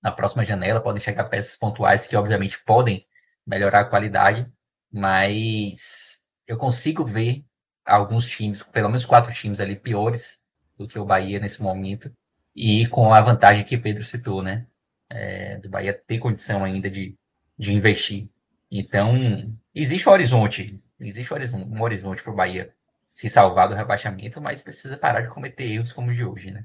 [0.00, 3.04] na próxima janela, podem chegar peças pontuais que, obviamente, podem
[3.44, 4.48] melhorar a qualidade,
[4.92, 7.44] mas eu consigo ver
[7.84, 10.40] alguns times, pelo menos quatro times ali piores
[10.78, 12.12] do que o Bahia nesse momento,
[12.54, 14.66] e com a vantagem que Pedro citou, né?
[15.14, 17.14] É, do Bahia ter condição ainda de,
[17.58, 18.28] de investir.
[18.70, 22.74] Então, existe um horizonte, existe um horizonte para o Bahia
[23.04, 26.64] se salvar do rebaixamento, mas precisa parar de cometer erros como o de hoje, né?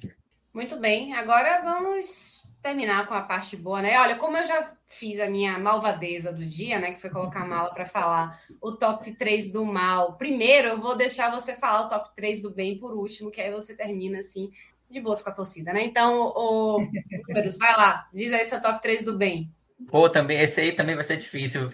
[0.54, 4.00] Muito bem, agora vamos terminar com a parte boa, né?
[4.00, 6.92] Olha, como eu já fiz a minha malvadeza do dia, né?
[6.92, 10.14] Que foi colocar a mala para falar o top 3 do mal.
[10.14, 13.52] Primeiro, eu vou deixar você falar o top 3 do bem por último, que aí
[13.52, 14.52] você termina assim,
[14.90, 15.84] de boas com a torcida, né?
[15.84, 16.88] Então, o
[17.28, 19.52] Números, vai lá, diz aí seu top 3 do bem.
[19.90, 21.70] Pô, também, esse aí também vai ser difícil.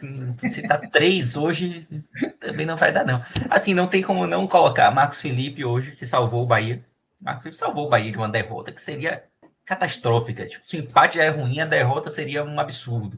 [0.51, 1.87] Se tá três hoje,
[2.39, 3.23] também não vai dar, não.
[3.49, 6.83] Assim, não tem como não colocar Marcos Felipe hoje, que salvou o Bahia.
[7.21, 9.23] Marcos Felipe salvou o Bahia de uma derrota que seria
[9.63, 10.45] catastrófica.
[10.45, 13.17] Tipo, se o empate já é ruim, a derrota seria um absurdo.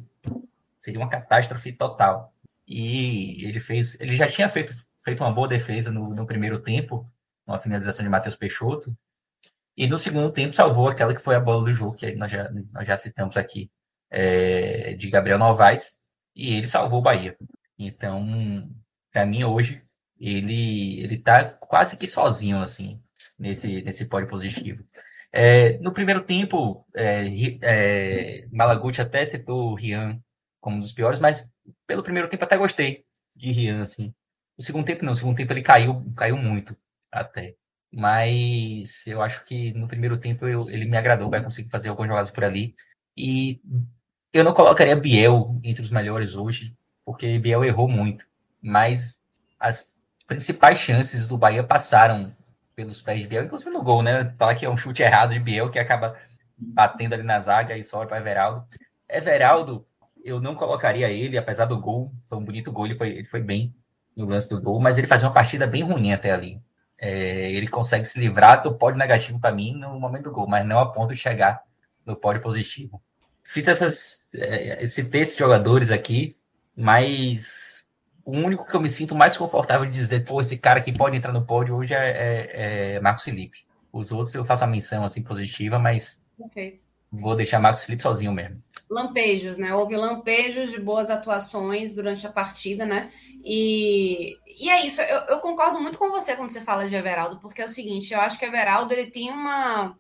[0.77, 2.32] Seria uma catástrofe total.
[2.67, 3.99] E ele fez.
[3.99, 7.09] Ele já tinha feito, feito uma boa defesa no, no primeiro tempo,
[7.45, 8.95] uma finalização de Matheus Peixoto.
[9.78, 12.50] E no segundo tempo salvou aquela que foi a bola do jogo, que nós já,
[12.72, 13.70] nós já citamos aqui,
[14.10, 16.00] é, de Gabriel Novaes,
[16.36, 17.38] e ele salvou o Bahia.
[17.78, 18.70] Então,
[19.12, 19.82] para mim, hoje,
[20.20, 23.02] ele, ele tá quase que sozinho, assim,
[23.38, 24.84] nesse, nesse pódio positivo.
[25.32, 27.28] É, no primeiro tempo, é,
[27.62, 30.22] é, Malaguti até citou o Rian
[30.62, 31.50] como um dos piores, mas
[31.86, 33.06] pelo primeiro tempo até gostei
[33.36, 34.14] de Rian, assim.
[34.58, 36.76] No segundo tempo não, no segundo tempo ele caiu, caiu muito
[37.12, 37.56] até.
[37.98, 42.09] Mas eu acho que no primeiro tempo eu, ele me agradou, vai conseguir fazer algumas
[42.09, 42.75] jogadas por ali.
[43.15, 43.61] E
[44.33, 46.75] eu não colocaria Biel entre os melhores hoje,
[47.06, 48.25] porque Biel errou muito.
[48.61, 49.22] Mas
[49.57, 49.93] as
[50.27, 52.35] principais chances do Bahia passaram
[52.75, 54.33] pelos pés de Biel, inclusive no gol, né?
[54.38, 56.19] Falar que é um chute errado de Biel que acaba
[56.57, 58.67] batendo ali na zaga e sobra para Everaldo.
[59.07, 59.88] Everaldo,
[60.22, 63.41] eu não colocaria ele, apesar do gol, foi um bonito gol, ele foi, ele foi
[63.41, 63.74] bem
[64.17, 66.61] no lance do gol, mas ele fazia uma partida bem ruim até ali.
[67.06, 70.66] É, ele consegue se livrar do pódio negativo para mim no momento do gol, mas
[70.66, 71.61] não a ponto de chegar
[72.03, 73.00] no pódio positivo.
[73.43, 74.25] Fiz essas.
[74.34, 76.35] É, citei esses jogadores aqui,
[76.75, 77.88] mas
[78.25, 81.16] o único que eu me sinto mais confortável de dizer, pô, esse cara que pode
[81.16, 83.59] entrar no pódio hoje é, é, é Marcos Felipe.
[83.93, 86.80] Os outros eu faço a menção assim positiva, mas okay.
[87.16, 88.61] Vou deixar Marcos Felipe sozinho mesmo.
[88.90, 89.74] Lampejos, né?
[89.74, 93.11] Houve lampejos de boas atuações durante a partida, né?
[93.44, 97.40] E, e é isso, eu, eu, concordo muito com você quando você fala de Everaldo,
[97.40, 99.95] porque é o seguinte, eu acho que Everaldo ele tem uma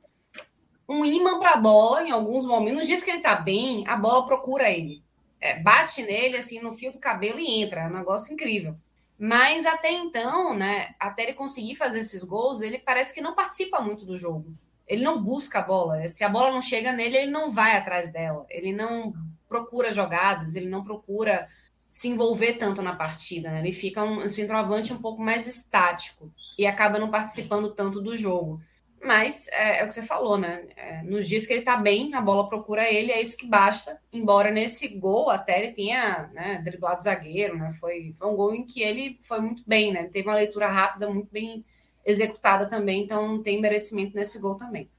[0.87, 2.87] um imã para a bola em alguns momentos.
[2.87, 5.03] Dias que ele tá bem, a bola procura ele.
[5.41, 7.81] É, bate nele assim no fio do cabelo e entra.
[7.81, 8.75] É um negócio incrível.
[9.17, 13.79] Mas até então, né, até ele conseguir fazer esses gols, ele parece que não participa
[13.79, 14.53] muito do jogo.
[14.87, 16.07] Ele não busca a bola.
[16.09, 18.45] Se a bola não chega nele, ele não vai atrás dela.
[18.49, 19.13] Ele não
[19.47, 21.47] procura jogadas, ele não procura
[21.89, 23.59] se envolver tanto na partida, né?
[23.59, 28.61] Ele fica um, centroavante um pouco mais estático e acaba não participando tanto do jogo.
[29.01, 30.65] Mas é, é o que você falou, né?
[30.75, 33.97] É, nos dias que ele tá bem, a bola procura ele, é isso que basta.
[34.11, 37.71] Embora nesse gol até ele tenha né, driblado zagueiro, né?
[37.79, 40.01] Foi, foi um gol em que ele foi muito bem, né?
[40.01, 41.63] Ele teve uma leitura rápida, muito bem
[42.05, 44.89] executada também, então tem merecimento nesse gol também.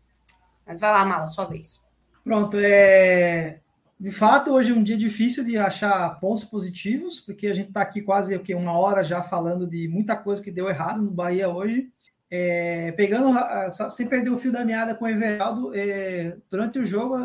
[0.66, 1.86] Mas vai lá, Mala, sua vez.
[2.24, 3.60] Pronto, é
[3.98, 7.80] de fato, hoje é um dia difícil de achar pontos positivos, porque a gente está
[7.80, 11.48] aqui quase o uma hora já falando de muita coisa que deu errado no Bahia
[11.48, 11.90] hoje.
[12.30, 13.32] É, pegando,
[13.90, 17.16] sem perder o fio da meada com o Everaldo, é, durante o jogo,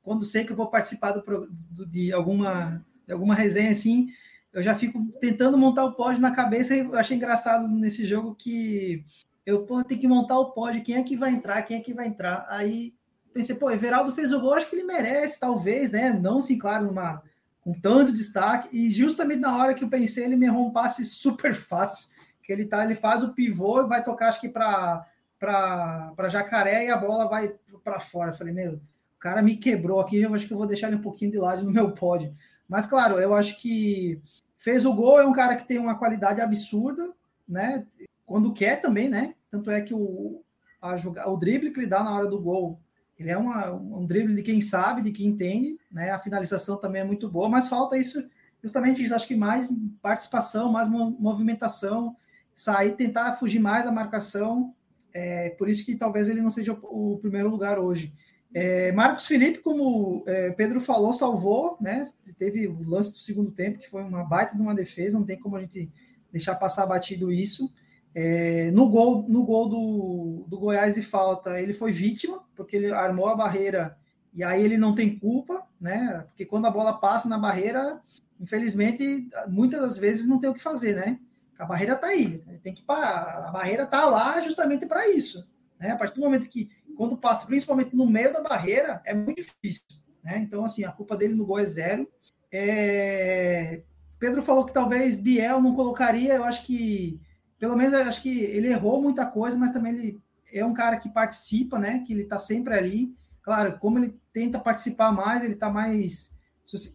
[0.00, 1.22] quando sei que eu vou participar do,
[1.70, 4.08] do, de, alguma, de alguma resenha assim,
[4.50, 8.34] eu já fico tentando montar o pódio na cabeça e eu achei engraçado nesse jogo
[8.34, 9.04] que
[9.46, 11.92] eu pô, tenho que montar o pódio, quem é que vai entrar, quem é que
[11.92, 12.46] vai entrar.
[12.48, 12.94] Aí
[13.32, 16.10] pensei, pô, Everaldo fez o gol, acho que ele merece, talvez, né?
[16.10, 17.22] Não se claro numa
[17.60, 18.68] com tanto destaque.
[18.72, 22.08] E justamente na hora que eu pensei, ele me errou um passe super fácil.
[22.42, 25.06] Que ele tá, ele faz o pivô e vai tocar, acho que para
[25.38, 28.30] para jacaré e a bola vai para fora.
[28.30, 30.96] Eu falei, meu, o cara me quebrou aqui, eu acho que eu vou deixar ele
[30.96, 32.34] um pouquinho de lado no meu pódio.
[32.66, 34.22] Mas claro, eu acho que
[34.56, 37.12] fez o gol, é um cara que tem uma qualidade absurda,
[37.46, 37.86] né?
[38.26, 39.34] Quando quer também, né?
[39.50, 40.42] Tanto é que o,
[40.80, 40.96] a,
[41.28, 42.80] o drible que ele dá na hora do gol
[43.18, 46.10] ele é uma, um drible de quem sabe, de quem entende, né?
[46.10, 48.24] A finalização também é muito boa, mas falta isso,
[48.62, 49.72] justamente acho que mais
[50.02, 52.16] participação, mais movimentação,
[52.54, 54.74] sair, tentar fugir mais da marcação.
[55.12, 58.12] É, por isso que talvez ele não seja o, o primeiro lugar hoje.
[58.52, 62.02] É, Marcos Felipe, como é, Pedro falou, salvou, né?
[62.36, 65.38] Teve o lance do segundo tempo, que foi uma baita de uma defesa, não tem
[65.38, 65.90] como a gente
[66.32, 67.72] deixar passar batido isso.
[68.14, 72.92] É, no gol, no gol do, do Goiás de falta, ele foi vítima, porque ele
[72.92, 73.98] armou a barreira
[74.32, 76.24] e aí ele não tem culpa, né?
[76.28, 78.00] Porque quando a bola passa na barreira,
[78.40, 81.18] infelizmente, muitas das vezes não tem o que fazer, né?
[81.58, 83.48] A barreira tá aí, tem que parar.
[83.48, 85.90] A barreira tá lá justamente para isso, né?
[85.90, 89.84] A partir do momento que quando passa, principalmente no meio da barreira, é muito difícil,
[90.22, 90.38] né?
[90.38, 92.08] Então, assim, a culpa dele no gol é zero.
[92.50, 93.82] É...
[94.18, 97.20] Pedro falou que talvez Biel não colocaria, eu acho que
[97.58, 101.08] pelo menos acho que ele errou muita coisa, mas também ele é um cara que
[101.08, 102.04] participa, né?
[102.06, 103.14] Que ele está sempre ali.
[103.42, 106.34] Claro, como ele tenta participar mais, ele está mais,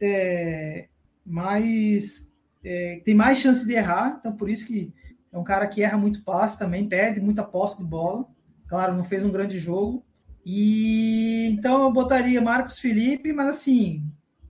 [0.01, 0.87] é,
[1.25, 2.27] mais
[2.63, 4.17] é, tem mais chance de errar.
[4.19, 4.93] Então por isso que
[5.31, 8.25] é um cara que erra muito passe também, perde muita posse de bola.
[8.67, 10.05] Claro, não fez um grande jogo.
[10.45, 14.03] E então eu botaria Marcos Felipe, mas assim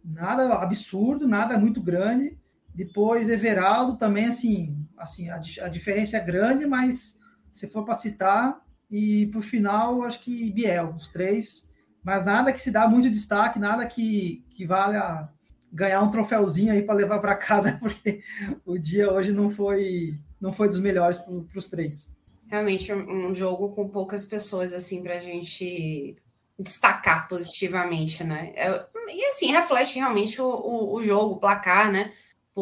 [0.04, 2.38] nada absurdo, nada muito grande.
[2.74, 7.18] Depois Everaldo também assim assim, a, a diferença é grande, mas
[7.52, 8.62] se for para citar,
[8.92, 11.70] e o final, acho que Biel, os três,
[12.04, 15.30] mas nada que se dá muito destaque, nada que, que valha
[15.72, 18.22] ganhar um troféuzinho aí para levar para casa, porque
[18.66, 22.16] o dia hoje não foi não foi dos melhores para os três.
[22.48, 26.16] Realmente um jogo com poucas pessoas assim para a gente
[26.58, 28.52] destacar positivamente, né?
[28.56, 32.12] É, e assim reflete realmente o, o, o jogo, o placar, né?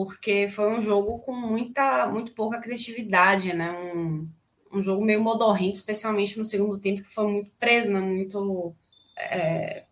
[0.06, 3.72] Porque foi um jogo com muita, muito pouca criatividade, né?
[3.72, 4.30] Um,
[4.72, 8.00] um jogo meio modorrento, especialmente no segundo tempo, que foi muito preso, né?
[8.00, 8.76] muito.
[9.18, 9.86] É,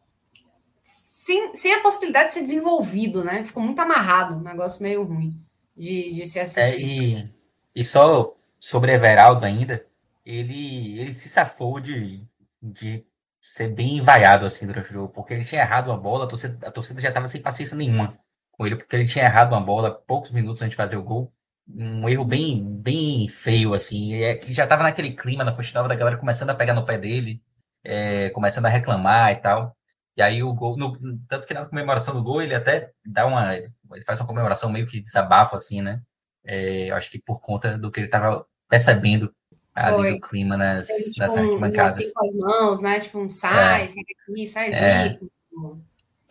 [0.83, 3.43] sem, sem a possibilidade de ser desenvolvido, né?
[3.43, 5.35] Ficou muito amarrado, um negócio meio ruim
[5.75, 7.17] de, de se assistir.
[7.17, 7.29] É, e,
[7.75, 9.85] e só sobre Everaldo ainda,
[10.23, 12.23] ele, ele se safou de,
[12.61, 13.03] de
[13.41, 16.67] ser bem vaiado assim durante o jogo, porque ele tinha errado a bola, a torcida,
[16.67, 18.17] a torcida já estava sem paciência nenhuma
[18.57, 21.31] com ele, porque ele tinha errado uma bola poucos minutos antes de fazer o gol.
[21.67, 24.13] Um erro bem, bem feio, assim.
[24.13, 27.41] E já estava naquele clima na Nova da galera começando a pegar no pé dele,
[27.83, 29.75] é, começando a reclamar e tal.
[30.17, 33.55] E aí o gol, no, tanto que na comemoração do gol, ele até dá uma.
[33.55, 36.01] Ele faz uma comemoração meio que desabafo, assim, né?
[36.45, 39.33] É, eu acho que por conta do que ele estava percebendo
[39.73, 40.13] ali Foi.
[40.13, 41.99] do clima nas, Teve, tipo, nas um, um arquibancadas.
[41.99, 42.99] assim com as mãos, né?
[43.01, 43.87] Tipo, um sai, É.
[43.87, 45.09] sai daqui, sai É.
[45.09, 45.25] zico.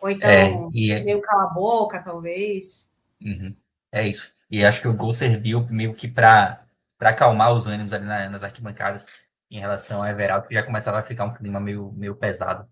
[0.01, 2.91] Ou então, É, e, meio cala a boca, talvez.
[3.21, 3.55] Uhum.
[3.91, 4.31] É isso.
[4.49, 6.61] E acho que o gol serviu meio que para
[6.97, 9.07] para acalmar os ânimos ali na- nas arquibancadas
[9.51, 12.69] em relação ao Everaldo, que já começava a ficar um clima meio, meio pesado.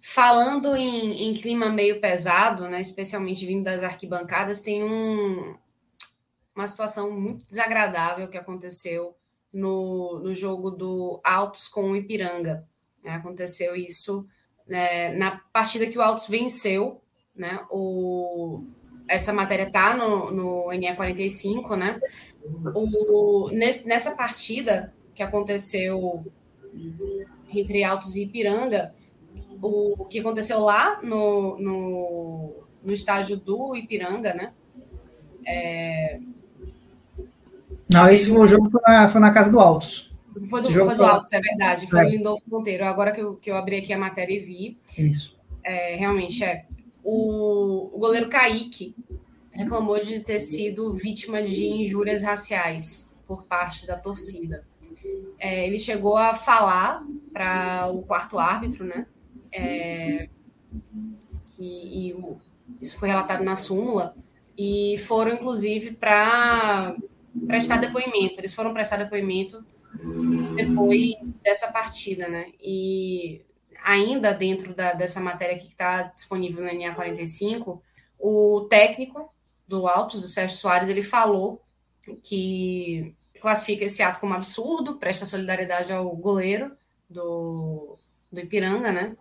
[0.00, 5.56] Falando em, em clima meio pesado, né, especialmente vindo das arquibancadas, tem um,
[6.54, 9.16] uma situação muito desagradável que aconteceu
[9.52, 12.66] no, no jogo do Altos com o Ipiranga.
[13.02, 13.12] né?
[13.12, 14.26] Aconteceu isso
[14.66, 17.00] né, na partida que o Altos venceu.
[17.36, 18.64] Né, o,
[19.08, 22.00] essa matéria está no, no NE45, né?
[22.74, 26.24] O, nesse, nessa partida que aconteceu
[27.52, 28.94] entre Altos e Ipiranga,
[29.62, 32.52] o que aconteceu lá no, no,
[32.82, 34.52] no estádio do Ipiranga, né?
[37.92, 40.13] Não, esse foi o jogo foi na, foi na casa do Altos.
[40.50, 41.86] Foi do, foi do Altos, é verdade.
[41.88, 42.04] Foi É.
[42.04, 42.84] do Lindolfo Monteiro.
[42.84, 45.38] Agora que eu, que eu abri aqui a matéria e vi, Isso.
[45.62, 46.66] é, realmente é.
[47.02, 48.94] O, o goleiro Kaique
[49.52, 54.64] reclamou de ter sido vítima de injúrias raciais por parte da torcida.
[55.38, 59.06] É, ele chegou a falar para o quarto árbitro, né?
[59.52, 60.28] É,
[61.56, 62.38] que, e o-
[62.80, 64.14] isso foi relatado na súmula,
[64.56, 66.96] e foram, inclusive, para
[67.46, 68.40] prestar depoimento.
[68.40, 69.64] Eles foram prestar depoimento
[70.56, 72.52] depois dessa partida, né?
[72.60, 73.42] E
[73.82, 77.82] ainda dentro da- dessa matéria que está disponível no NA45,
[78.18, 79.32] o técnico
[79.66, 81.60] do Altos, o Sérgio Soares, ele falou
[82.22, 86.72] que classifica esse ato como absurdo, presta solidariedade ao goleiro
[87.08, 87.98] do,
[88.30, 89.16] do Ipiranga, né?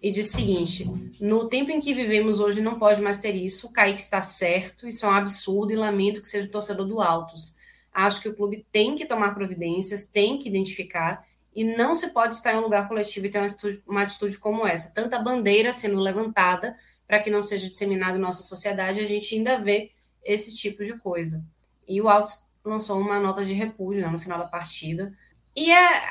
[0.00, 0.84] E diz o seguinte:
[1.20, 3.66] no tempo em que vivemos hoje não pode mais ter isso.
[3.66, 7.00] O Kaique está certo, isso é um absurdo e lamento que seja o torcedor do
[7.00, 7.56] Altos.
[7.92, 12.36] Acho que o clube tem que tomar providências, tem que identificar e não se pode
[12.36, 14.94] estar em um lugar coletivo e ter uma atitude, uma atitude como essa.
[14.94, 16.76] Tanta bandeira sendo levantada
[17.06, 19.90] para que não seja disseminado em nossa sociedade, a gente ainda vê
[20.22, 21.44] esse tipo de coisa.
[21.86, 25.12] E o Altos lançou uma nota de repúdio né, no final da partida.
[25.56, 26.02] E é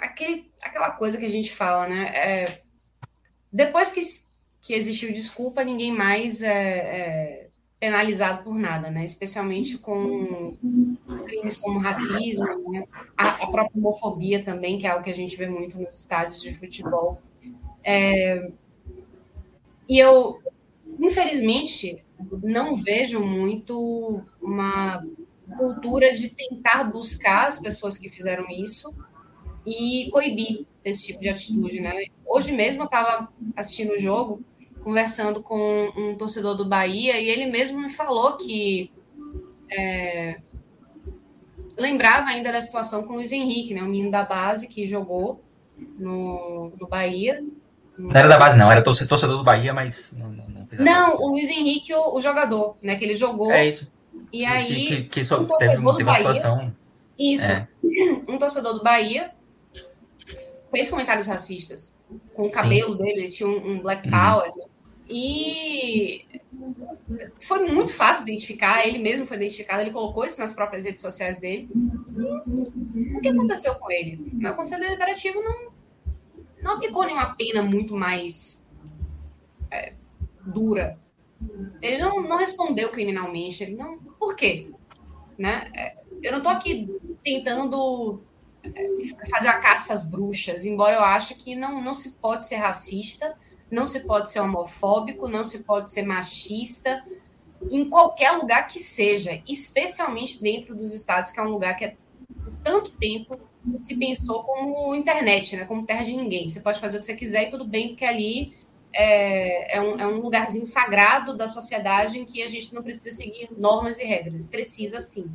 [0.00, 2.06] aquele, aquela coisa que a gente fala, né?
[2.14, 2.62] É,
[3.52, 4.00] depois que,
[4.60, 9.04] que existiu desculpa, ninguém mais é, é penalizado por nada, né?
[9.04, 10.56] Especialmente com
[11.24, 12.84] crimes como racismo, né?
[13.16, 16.40] a, a, própria homofobia também, que é algo que a gente vê muito nos estádios
[16.40, 17.20] de futebol.
[17.82, 18.50] É,
[19.88, 20.40] e eu,
[20.98, 22.02] infelizmente,
[22.42, 25.04] não vejo muito uma
[25.58, 28.94] cultura de tentar buscar as pessoas que fizeram isso
[29.66, 31.92] e coibir esse tipo de atitude, né?
[32.26, 34.42] Hoje mesmo eu estava assistindo o jogo,
[34.84, 38.92] conversando com um torcedor do Bahia e ele mesmo me falou que
[39.70, 40.36] é,
[41.76, 43.82] lembrava ainda da situação com o Luiz Henrique, né?
[43.82, 45.42] O menino da base que jogou
[45.98, 47.42] no, no Bahia.
[47.96, 51.16] Não era da base, não, era torcedor do Bahia, mas não, não, não fez Não,
[51.16, 52.96] o Luiz Henrique, o, o, jogador, né?
[52.96, 53.50] Que ele jogou.
[53.50, 53.90] É isso.
[54.30, 54.66] E aí.
[54.66, 56.74] Que, que, que só um teve, teve uma Bahia, situação.
[57.18, 57.50] Isso.
[57.50, 57.66] É.
[58.28, 59.30] Um torcedor do Bahia
[60.70, 62.00] fez comentários racistas
[62.34, 63.02] com o cabelo Sim.
[63.02, 64.50] dele, ele tinha um, um Black Power.
[64.50, 64.73] Uhum.
[65.08, 66.24] E
[67.38, 71.38] foi muito fácil identificar, ele mesmo foi identificado, ele colocou isso nas próprias redes sociais
[71.38, 71.68] dele.
[73.14, 74.32] O que aconteceu com ele?
[74.42, 75.72] O Conselho Deliberativo não,
[76.62, 78.68] não aplicou nenhuma pena muito mais
[79.70, 79.92] é,
[80.46, 80.98] dura.
[81.82, 83.62] Ele não, não respondeu criminalmente.
[83.62, 84.70] Ele não, por quê?
[85.36, 85.70] Né?
[86.22, 86.88] Eu não estou aqui
[87.22, 88.22] tentando
[89.30, 93.36] fazer a caça às bruxas, embora eu ache que não, não se pode ser racista,
[93.74, 97.04] não se pode ser homofóbico, não se pode ser machista,
[97.70, 101.96] em qualquer lugar que seja, especialmente dentro dos estados, que é um lugar que é,
[102.42, 103.38] por tanto tempo
[103.78, 105.64] se pensou como internet, né?
[105.64, 106.48] como terra de ninguém.
[106.48, 108.54] Você pode fazer o que você quiser e tudo bem, porque ali
[108.92, 113.16] é, é, um, é um lugarzinho sagrado da sociedade em que a gente não precisa
[113.16, 114.44] seguir normas e regras.
[114.44, 115.30] Precisa sim.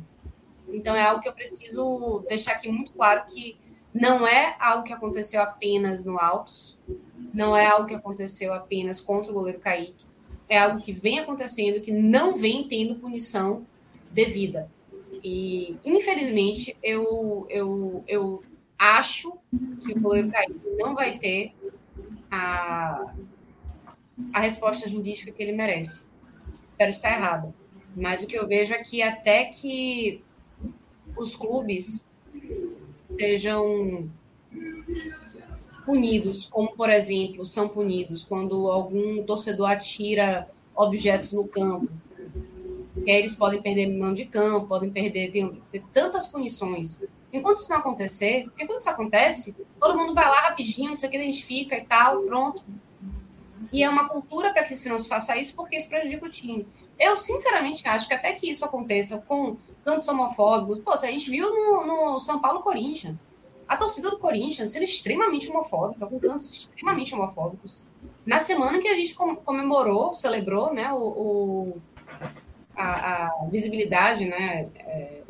[0.68, 3.58] Então é algo que eu preciso deixar aqui muito claro que
[3.92, 6.78] não é algo que aconteceu apenas no Altos,
[7.34, 10.06] não é algo que aconteceu apenas contra o goleiro Kaique,
[10.48, 13.66] é algo que vem acontecendo, que não vem tendo punição
[14.10, 14.70] devida.
[15.22, 18.42] E, infelizmente, eu, eu, eu
[18.78, 19.38] acho
[19.84, 21.52] que o goleiro Kaique não vai ter
[22.30, 23.12] a,
[24.32, 26.06] a resposta jurídica que ele merece.
[26.62, 27.54] Espero estar errada.
[27.94, 30.22] Mas o que eu vejo é que até que
[31.16, 32.06] os clubes
[33.18, 34.08] sejam
[35.84, 41.88] punidos, como por exemplo são punidos quando algum torcedor atira objetos no campo.
[43.04, 47.70] Que eles podem perder mão de campo, podem perder tem, tem tantas punições Enquanto isso
[47.70, 51.18] não acontecer, porque quando isso acontece, todo mundo vai lá rapidinho, não sei o que,
[51.18, 52.62] identifica e tal, pronto.
[53.72, 56.28] E é uma cultura para que se não se faça isso, porque isso prejudica o
[56.28, 56.66] time.
[56.98, 61.48] Eu, sinceramente, acho que até que isso aconteça com cantos homofóbicos, pô, a gente viu
[61.48, 63.26] no, no São Paulo Corinthians,
[63.66, 67.84] a torcida do Corinthians sendo extremamente homofóbica, com cantos extremamente homofóbicos.
[68.26, 71.82] Na semana que a gente comemorou, celebrou, né, o, o
[72.76, 75.22] a, a, visibilidade, né, é,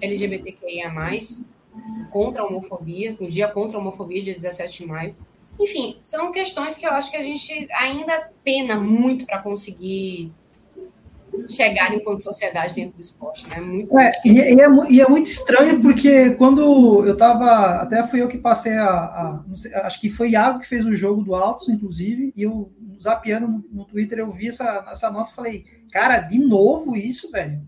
[0.00, 0.92] LGBTQIA+,
[2.10, 5.16] contra a homofobia, o dia contra a homofobia, dia 17 de maio.
[5.58, 10.30] Enfim, são questões que eu acho que a gente ainda pena muito para conseguir
[11.48, 13.60] chegar enquanto sociedade dentro do esporte, né?
[13.60, 18.22] Muito é, e, e, é, e, é, muito estranho porque quando eu estava, até fui
[18.22, 21.34] eu que passei a, a sei, acho que foi Iago que fez o jogo do
[21.34, 25.64] Altos, inclusive, e eu zapeando no, no Twitter eu vi essa, essa nota e falei,
[25.90, 27.60] cara, de novo isso, velho?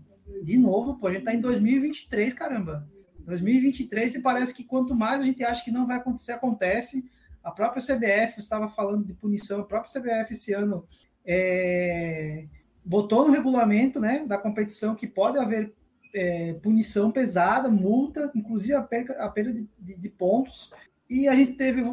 [0.43, 2.87] De novo, pô, a gente tá em 2023, caramba.
[3.25, 7.09] 2023 e parece que quanto mais a gente acha que não vai acontecer, acontece.
[7.43, 10.85] A própria CBF estava falando de punição, a própria CBF esse ano
[11.25, 12.45] é,
[12.83, 15.73] botou no regulamento né, da competição que pode haver
[16.13, 20.71] é, punição pesada, multa, inclusive a perda, a perda de, de, de, pontos.
[21.09, 21.83] E a gente teve,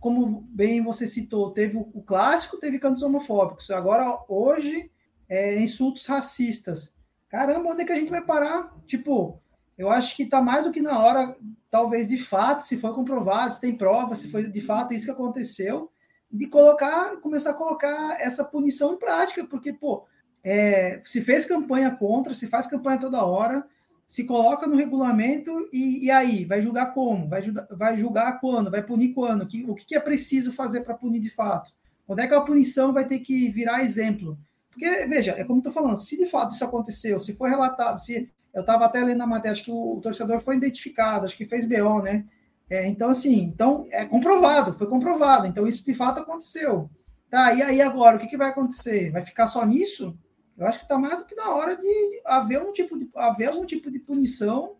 [0.00, 3.70] como bem você citou, teve o, clássico, teve cantos homofóbicos.
[3.70, 4.90] Agora, hoje,
[5.28, 6.94] é, insultos racistas.
[7.28, 8.72] Caramba, onde é que a gente vai parar?
[8.86, 9.40] Tipo,
[9.76, 11.36] eu acho que está mais do que na hora,
[11.70, 15.10] talvez de fato, se foi comprovado, se tem prova, se foi de fato isso que
[15.10, 15.90] aconteceu,
[16.30, 20.04] de colocar, começar a colocar essa punição em prática, porque, pô,
[20.44, 23.66] é, se fez campanha contra, se faz campanha toda hora,
[24.06, 27.26] se coloca no regulamento e, e aí, vai julgar como?
[27.26, 28.70] Vai, julgar, vai julgar quando?
[28.70, 29.46] Vai punir quando?
[29.46, 31.72] Que, o que é preciso fazer para punir de fato?
[32.06, 34.38] Quando é que a punição vai ter que virar exemplo?
[34.70, 38.28] Porque, veja, é como estou falando, se de fato isso aconteceu, se foi relatado, se
[38.52, 41.44] eu estava até lendo na matéria, acho que o, o, torcedor foi identificado, acho que
[41.44, 42.24] fez BO, né?
[42.68, 45.46] É, então, assim, então é comprovado, foi comprovado.
[45.46, 46.90] Então, isso de fato aconteceu.
[47.30, 49.10] Tá, e aí agora, o que, que vai acontecer?
[49.10, 50.16] Vai ficar só nisso?
[50.56, 53.48] Eu acho que está mais do que na hora de haver um tipo de haver
[53.48, 54.76] algum tipo de punição,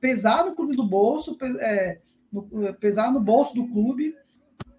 [0.00, 2.00] pesar no clube do bolso, é,
[2.32, 4.16] no, pesar no bolso do clube,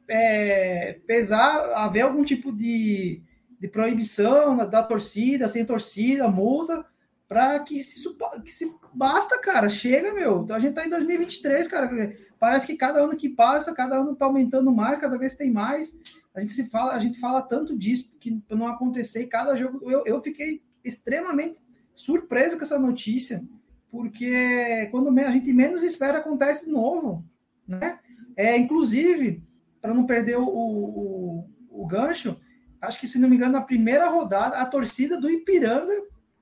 [0.07, 3.21] é, pesar, haver algum tipo de,
[3.59, 6.85] de proibição da torcida, sem torcida, multa,
[7.27, 8.01] para que se,
[8.43, 10.45] que se basta, cara, chega, meu.
[10.49, 12.15] A gente tá em 2023, cara.
[12.39, 15.99] Parece que cada ano que passa, cada ano tá aumentando mais, cada vez tem mais.
[16.33, 19.91] A gente se fala, a gente fala tanto disso que não acontecer e cada jogo
[19.91, 21.59] eu, eu fiquei extremamente
[21.93, 23.43] surpreso com essa notícia,
[23.89, 27.25] porque quando a gente menos espera acontece de novo,
[27.67, 27.99] né?
[28.35, 29.43] É, inclusive,
[29.81, 32.39] para não perder o, o, o gancho,
[32.79, 35.91] acho que se não me engano, na primeira rodada, a torcida do Ipiranga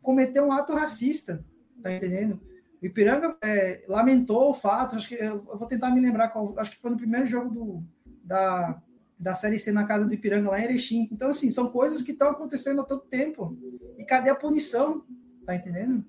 [0.05, 1.43] cometeu um ato racista,
[1.81, 2.39] tá entendendo?
[2.81, 6.71] O Ipiranga é, lamentou o fato, acho que eu vou tentar me lembrar qual, acho
[6.71, 7.83] que foi no primeiro jogo do,
[8.23, 8.79] da,
[9.19, 11.09] da Série C na casa do Ipiranga lá em Erechim.
[11.11, 13.57] Então, assim, são coisas que estão acontecendo a todo tempo.
[13.97, 15.03] E cadê a punição?
[15.45, 16.05] Tá entendendo?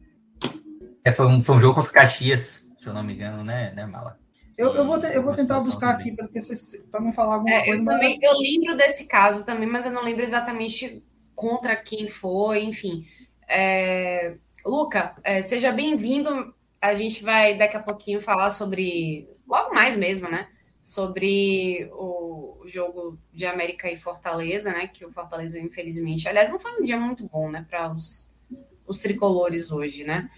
[1.02, 3.72] É, foi, um, foi um jogo contra o Caxias, se eu não me engano, né,
[3.74, 4.18] né Mala?
[4.58, 6.14] Eu, eu, vou, te, eu vou tentar buscar aqui
[6.90, 7.78] para não falar alguma é, coisa.
[7.78, 7.94] Eu, mas...
[7.94, 13.06] também, eu lembro desse caso também, mas eu não lembro exatamente contra quem foi, enfim.
[13.48, 16.54] É, Luca, é, seja bem-vindo.
[16.80, 20.48] A gente vai daqui a pouquinho falar sobre, logo mais mesmo, né?
[20.82, 24.86] Sobre o jogo de América e Fortaleza, né?
[24.86, 27.64] Que o Fortaleza, infelizmente, aliás, não foi um dia muito bom, né?
[27.68, 28.32] Para os,
[28.86, 30.28] os tricolores hoje, né?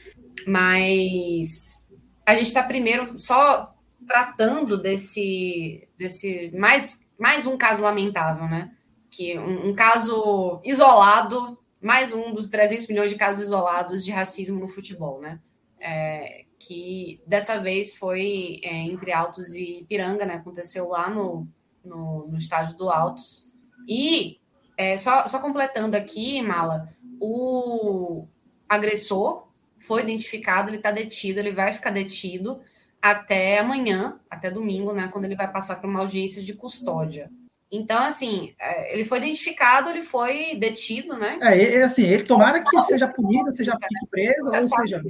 [0.47, 1.85] Mas
[2.25, 3.75] a gente está primeiro só
[4.07, 8.71] tratando desse, desse mais, mais um caso lamentável, né?
[9.11, 14.59] Que um, um caso isolado mais um dos 300 milhões de casos isolados de racismo
[14.59, 15.41] no futebol, né?
[15.81, 20.35] É, que dessa vez foi é, entre Altos e Piranga, né?
[20.35, 21.47] Aconteceu lá no,
[21.85, 23.53] no, no estádio do Altos.
[23.87, 24.41] E
[24.77, 28.27] é, só, só completando aqui, Mala, o
[28.69, 29.49] agressor
[29.79, 32.61] foi identificado, ele está detido, ele vai ficar detido
[33.01, 35.09] até amanhã, até domingo, né?
[35.09, 37.31] Quando ele vai passar por uma audiência de custódia.
[37.71, 41.39] Então, assim, é, ele foi identificado, ele foi detido, né?
[41.43, 45.03] É, é assim, ele tomara que seja punido, seja fique preso, ou seja,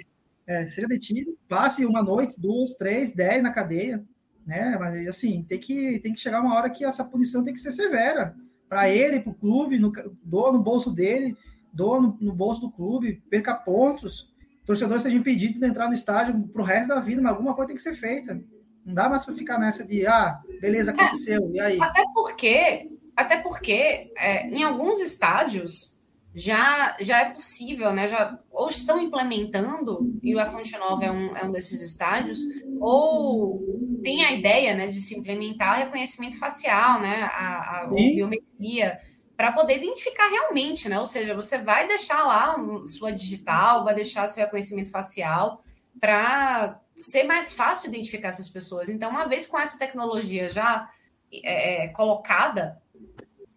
[0.46, 4.04] é, seja detido, passe uma noite, duas, três, dez na cadeia,
[4.44, 4.76] né?
[4.78, 7.70] Mas assim, tem que, tem que chegar uma hora que essa punição tem que ser
[7.70, 8.34] severa
[8.68, 11.36] para ele, para o clube, no, doa no bolso dele,
[11.72, 14.34] doa no, no bolso do clube, perca pontos,
[14.66, 17.68] torcedor seja impedido de entrar no estádio para o resto da vida, mas alguma coisa
[17.68, 18.42] tem que ser feita.
[18.88, 21.78] Não dá mais para ficar nessa de, ah, beleza, aconteceu, é, e aí?
[21.78, 26.00] Até porque, até porque é, em alguns estádios
[26.34, 28.08] já, já é possível, né?
[28.08, 32.38] Já, ou estão implementando, e o Fonte Nova é um, é um desses estádios,
[32.80, 33.60] ou
[34.02, 37.28] tem a ideia né, de se implementar reconhecimento facial, né?
[37.30, 38.98] A, a biometria,
[39.36, 40.98] para poder identificar realmente, né?
[40.98, 45.62] Ou seja, você vai deixar lá sua digital, vai deixar seu reconhecimento facial
[46.00, 48.88] para ser mais fácil identificar essas pessoas.
[48.88, 50.90] Então, uma vez com essa tecnologia já
[51.32, 52.82] é, é colocada,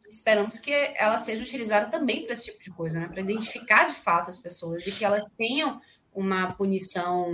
[0.10, 3.08] esperamos que ela seja utilizada também para esse tipo de coisa, né?
[3.08, 5.82] Para identificar de fato as pessoas e que elas tenham
[6.14, 7.34] uma punição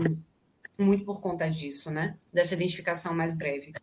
[0.78, 2.16] muito por conta disso, né?
[2.32, 3.74] Dessa identificação mais breve.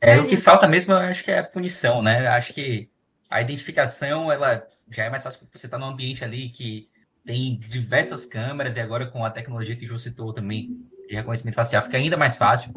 [0.00, 0.44] É, Mas, o que então...
[0.44, 2.26] falta mesmo, eu acho que é a punição, né?
[2.26, 2.88] Eu acho que
[3.30, 6.90] a identificação, ela já é mais fácil você estar tá num ambiente ali que
[7.24, 11.54] tem diversas câmeras e agora com a tecnologia que o João citou também de reconhecimento
[11.54, 12.72] facial fica ainda mais fácil.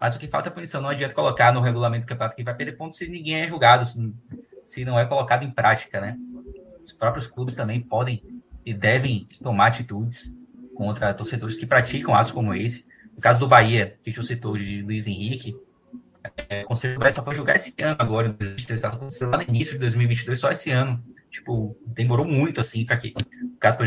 [0.00, 0.80] Mas o que falta é punição.
[0.80, 3.84] Não adianta colocar no regulamento do campeonato que vai perder pontos se ninguém é julgado,
[3.84, 4.12] se
[4.64, 6.16] se não é colocado em prática, né?
[6.84, 8.22] Os próprios clubes também podem
[8.64, 10.34] e devem tomar atitudes
[10.74, 12.86] contra torcedores que praticam atos como esse.
[13.14, 15.54] No caso do Bahia, que o citou de Luiz Henrique,
[16.48, 19.74] é, o Conselho só foi julgar esse ano agora, em 2023, aconteceu lá no início
[19.74, 21.04] de 2022, só esse ano.
[21.30, 23.78] Tipo, demorou muito, assim, para que o caso,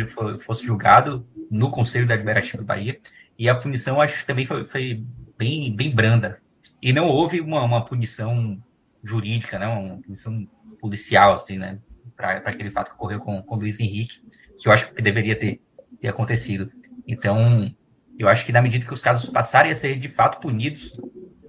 [0.42, 3.00] fosse julgado no Conselho Deliberativo do Bahia.
[3.38, 5.04] E a punição, acho também foi, foi
[5.38, 6.42] bem, bem branda.
[6.82, 8.62] E não houve uma, uma punição
[9.04, 10.48] jurídica, né, uma punição
[10.80, 11.80] policial, assim, né?
[12.16, 14.22] Para aquele fato que ocorreu com, com o Luiz Henrique,
[14.58, 15.62] que eu acho que deveria ter,
[16.00, 16.72] ter acontecido.
[17.08, 17.74] Então,
[18.18, 20.94] eu acho que na medida que os casos passarem a ser de fato punidos,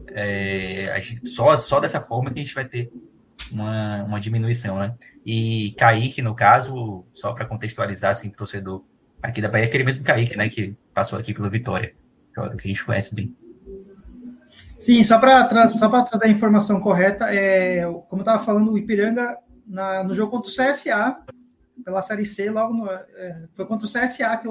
[0.09, 2.91] é, gente, só, só dessa forma que a gente vai ter
[3.51, 4.95] uma, uma diminuição, né?
[5.25, 8.85] E Kaique, no caso, só para contextualizar, assim, torcedor
[9.23, 11.95] aqui da Bahia, é aquele mesmo Kaique, né, que passou aqui pela Vitória,
[12.33, 13.37] que a gente conhece bem.
[14.79, 20.05] Sim, só para trazer a informação correta, é, como eu estava falando, o Ipiranga, na,
[20.05, 21.19] no jogo contra o CSA,
[21.85, 24.49] pela Série C, logo no, é, foi contra o CSA que,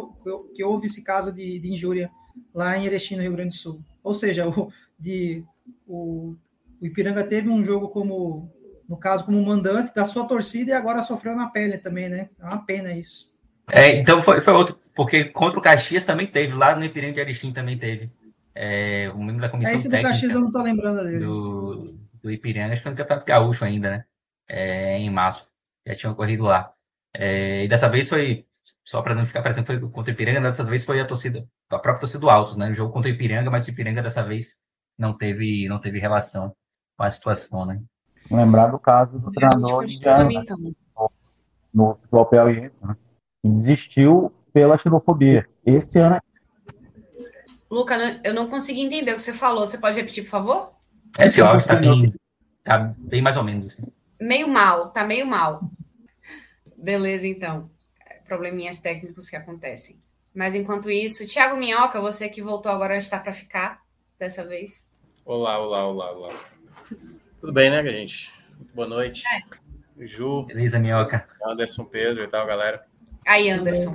[0.53, 2.09] que houve esse caso de, de, injúria
[2.53, 3.81] lá em Erechim, no Rio Grande do Sul.
[4.03, 5.43] Ou seja, o, de,
[5.87, 6.35] o,
[6.81, 8.51] o Ipiranga teve um jogo como,
[8.87, 12.29] no caso, como mandante da sua torcida e agora sofreu na pele também, né?
[12.39, 13.33] É uma pena isso.
[13.69, 17.19] É, então foi, foi outro, porque contra o Caxias também teve, lá no Ipiranga de
[17.19, 18.09] Erechim também teve
[18.55, 20.15] é, um membro da comissão é esse técnica.
[20.15, 21.19] Esse do Caxias eu não tô lembrando dele.
[21.19, 24.05] Do, do Ipiranga, acho que foi no Campeonato Gaúcho ainda, né?
[24.47, 25.47] É, em março.
[25.85, 26.73] Já tinha ocorrido lá.
[27.13, 28.45] É, e dessa vez foi,
[28.83, 31.77] só para não ficar parecendo foi contra o Ipiranga, dessa vez foi a torcida, a
[31.77, 32.69] própria torcida do Altos, né?
[32.69, 34.59] O jogo contra o Ipiranga, mas o Ipiranga dessa vez
[34.97, 36.55] não teve, não teve relação
[36.97, 37.81] com a situação, né?
[38.31, 40.45] Lembrar do caso do treinador indiano né?
[41.73, 42.95] no futebol piauiense, né?
[43.43, 45.47] Desistiu pela xenofobia.
[45.65, 46.19] Esse ano
[47.69, 49.65] Luca, eu não consegui entender o que você falou.
[49.65, 50.71] Você pode repetir, por favor?
[51.19, 52.13] Esse áudio está bem,
[52.63, 53.83] tá bem mais ou menos assim.
[54.19, 55.61] Meio mal, tá meio mal.
[56.77, 57.69] Beleza, então.
[58.25, 60.01] Probleminhas técnicos que acontecem.
[60.33, 63.81] Mas enquanto isso, Thiago Minhoca, você que voltou agora está para ficar
[64.17, 64.89] dessa vez.
[65.25, 66.33] Olá, olá, olá, olá.
[67.41, 68.33] Tudo bem, né, gente?
[68.73, 69.23] Boa noite.
[69.27, 70.05] É.
[70.05, 70.43] Ju.
[70.43, 71.27] Beleza, Minhoca.
[71.43, 72.86] Anderson, Pedro e tal, galera.
[73.27, 73.93] Aí, Anderson.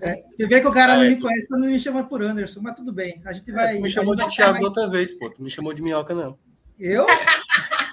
[0.00, 2.74] É, você vê que o cara não me conhece quando me chama por Anderson, mas
[2.74, 3.20] tudo bem.
[3.26, 3.72] A gente vai.
[3.72, 4.64] É, tu me chamou de Thiago mais...
[4.64, 5.28] outra vez, pô.
[5.28, 6.38] Tu me chamou de minhoca, não.
[6.78, 7.06] Eu?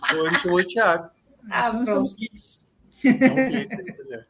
[0.09, 1.09] Pô, me chamou de Thiago.
[1.51, 2.65] Ah, então somos kits.
[3.03, 4.23] É.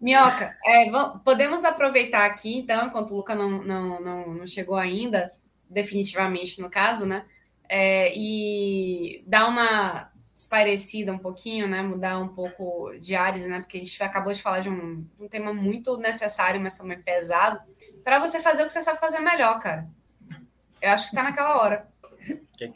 [0.00, 4.76] Minhoca, é, vamos, podemos aproveitar aqui, então, enquanto o Luca não, não, não, não chegou
[4.76, 5.32] ainda,
[5.70, 7.24] definitivamente no caso, né?
[7.68, 11.82] É, e dar uma esparecida um pouquinho, né?
[11.82, 13.60] Mudar um pouco de ares, né?
[13.60, 17.60] Porque a gente acabou de falar de um, um tema muito necessário, mas também pesado,
[18.02, 19.88] para você fazer o que você sabe fazer melhor, cara.
[20.82, 21.88] Eu acho que tá naquela hora.
[22.56, 22.72] Quer,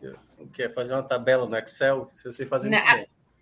[0.53, 2.09] quer fazer uma tabela no Excel?
[2.17, 2.79] Se você fazer não,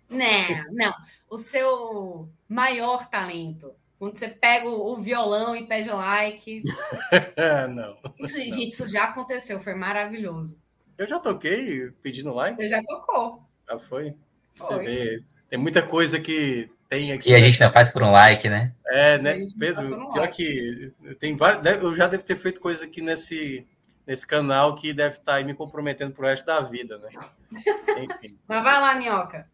[0.09, 0.93] Não, não.
[1.29, 3.73] O seu maior talento.
[3.97, 6.61] Quando você pega o, violão e pede like.
[7.73, 7.97] não.
[8.19, 8.45] Isso, não.
[8.45, 10.59] gente, isso já aconteceu, foi maravilhoso.
[10.97, 12.61] Eu já toquei pedindo like?
[12.61, 13.46] Você já tocou.
[13.69, 14.13] Já foi?
[14.53, 14.85] Você foi.
[14.85, 15.23] vê.
[15.49, 17.31] Tem muita coisa que tem aqui.
[17.31, 18.73] E a gente não faz por um like, né?
[18.87, 20.09] É, né, Pedro?
[20.11, 21.83] Pior que tem vários.
[21.83, 23.67] Eu já devo ter feito coisa aqui nesse,
[24.05, 27.09] nesse canal que deve estar tá aí me comprometendo pro resto da vida, né?
[27.99, 28.37] Enfim.
[28.47, 29.47] Mas vai lá, Minhoca.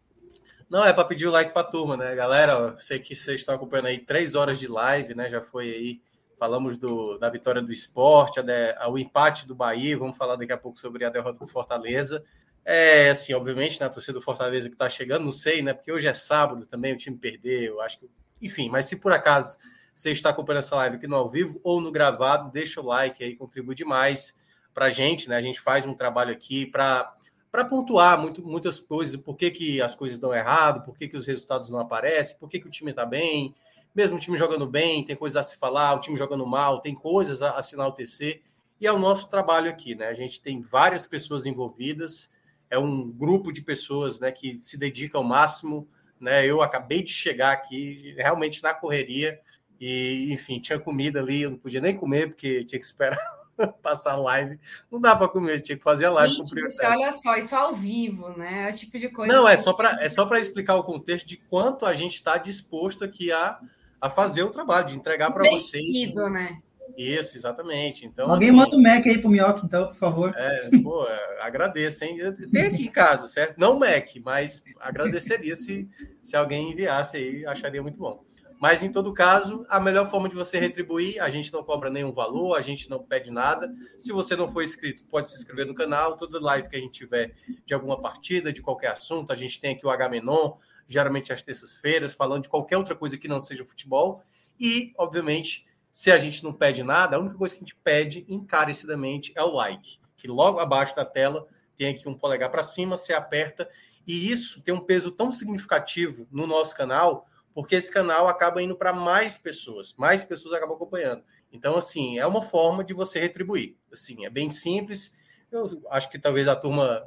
[0.70, 2.14] Não, é para pedir o like para a turma, né?
[2.14, 5.28] Galera, sei que vocês estão acompanhando aí três horas de live, né?
[5.28, 6.00] Já foi aí.
[6.38, 9.96] Falamos do, da vitória do esporte, a de, a, o empate do Bahia.
[9.96, 12.24] Vamos falar daqui a pouco sobre a derrota do Fortaleza.
[12.64, 15.74] É, assim, obviamente, na né, torcida do Fortaleza que está chegando, não sei, né?
[15.74, 18.08] Porque hoje é sábado também, o time perdeu, acho que.
[18.40, 19.58] Enfim, mas se por acaso
[19.92, 23.22] você está acompanhando essa live aqui no ao vivo ou no gravado, deixa o like
[23.22, 24.36] aí, contribui demais
[24.72, 25.36] para gente, né?
[25.36, 27.14] A gente faz um trabalho aqui para
[27.52, 31.16] para pontuar muito, muitas coisas, por que, que as coisas dão errado, por que, que
[31.16, 33.54] os resultados não aparecem, por que, que o time está bem,
[33.94, 36.96] mesmo o time jogando bem, tem coisas a se falar, o time jogando mal, tem
[36.96, 38.42] coisas a, a se enaltecer.
[38.80, 40.08] E é o nosso trabalho aqui, né?
[40.08, 42.32] A gente tem várias pessoas envolvidas,
[42.70, 45.88] é um grupo de pessoas né, que se dedica ao máximo.
[46.20, 46.46] Né?
[46.46, 49.40] Eu acabei de chegar aqui realmente na correria
[49.80, 53.18] e, enfim, tinha comida ali, eu não podia nem comer porque tinha que esperar
[53.82, 54.58] passar a live.
[54.90, 57.74] Não dá para comer, tinha que fazer a live Gente, com olha só, isso ao
[57.74, 58.68] vivo, né?
[58.68, 59.32] É o tipo de coisa.
[59.32, 62.38] Não, é só para é só para explicar o contexto de quanto a gente está
[62.38, 63.60] disposto aqui a,
[64.00, 65.84] a fazer o trabalho, de entregar para vocês.
[66.30, 66.62] né?
[66.96, 68.06] Isso, exatamente.
[68.06, 70.34] Então, Alguém assim, manda o Mac aí pro Minhoca, então, por favor.
[70.36, 71.06] É, pô,
[71.40, 72.16] agradeço, hein?
[72.52, 73.58] Tem aqui em casa, certo?
[73.58, 75.88] Não Mac, mas agradeceria se,
[76.22, 78.24] se alguém enviasse aí, acharia muito bom.
[78.60, 82.12] Mas, em todo caso, a melhor forma de você retribuir, a gente não cobra nenhum
[82.12, 83.70] valor, a gente não pede nada.
[83.98, 86.16] Se você não for inscrito, pode se inscrever no canal.
[86.16, 87.34] Toda live que a gente tiver
[87.66, 90.56] de alguma partida, de qualquer assunto, a gente tem aqui o H-Menon,
[90.86, 94.22] geralmente às terças-feiras, falando de qualquer outra coisa que não seja futebol.
[94.58, 98.26] E, obviamente, se a gente não pede nada, a única coisa que a gente pede
[98.28, 102.96] encarecidamente é o like, que logo abaixo da tela tem aqui um polegar para cima,
[102.96, 103.70] você aperta,
[104.04, 107.24] e isso tem um peso tão significativo no nosso canal,
[107.54, 111.22] porque esse canal acaba indo para mais pessoas, mais pessoas acabam acompanhando.
[111.52, 113.76] Então, assim, é uma forma de você retribuir.
[113.92, 115.16] Assim, é bem simples.
[115.48, 117.06] Eu acho que talvez a turma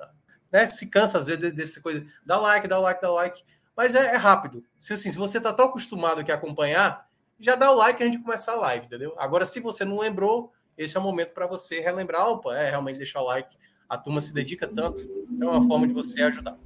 [0.50, 3.44] né, se cansa às vezes dessa coisa, dá like, dá like, dá like,
[3.76, 4.64] mas é, é rápido.
[4.78, 7.07] Se, assim, se você está tão acostumado a acompanhar,
[7.40, 9.14] já dá o like a gente começar a live, entendeu?
[9.18, 12.28] Agora, se você não lembrou, esse é o momento para você relembrar.
[12.28, 13.56] Opa, é realmente deixar o like.
[13.90, 15.02] A turma se dedica tanto.
[15.42, 16.58] É uma forma de você ajudar.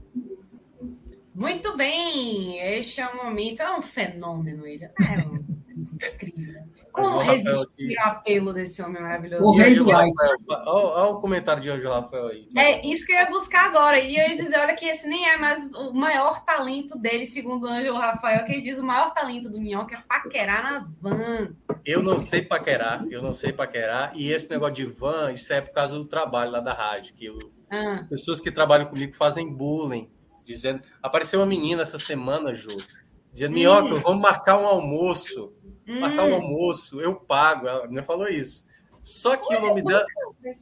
[1.33, 3.61] Muito bem, este é o momento.
[3.61, 4.85] É um fenômeno, ele.
[4.85, 5.35] É um
[5.95, 6.63] incrível.
[6.91, 9.43] Como resistir ao apelo desse homem maravilhoso?
[9.43, 10.13] O rei do like.
[10.49, 12.47] Olha o comentário de Angelo Rafael aí.
[12.55, 13.99] É isso que eu ia buscar agora.
[13.99, 17.65] E eu ia dizer: olha, que esse nem é mais o maior talento dele, segundo
[17.65, 21.55] o Ângelo Rafael, que ele diz o maior talento do Minhoca é paquerar na van.
[21.85, 24.11] Eu não sei paquerar, eu não sei paquerar.
[24.15, 27.13] E esse negócio de van, isso é por causa do trabalho lá da rádio.
[27.13, 27.39] Que eu,
[27.69, 27.91] ah.
[27.91, 30.09] as pessoas que trabalham comigo fazem bullying.
[30.43, 30.81] Dizendo.
[31.01, 32.75] Apareceu uma menina essa semana, Ju,
[33.31, 33.99] dizendo: Minhoca, hum.
[33.99, 35.53] vamos marcar um almoço
[35.99, 37.67] marcar um almoço, eu pago.
[37.67, 38.65] Ela me falou isso.
[39.03, 40.05] Só que o nome, dela,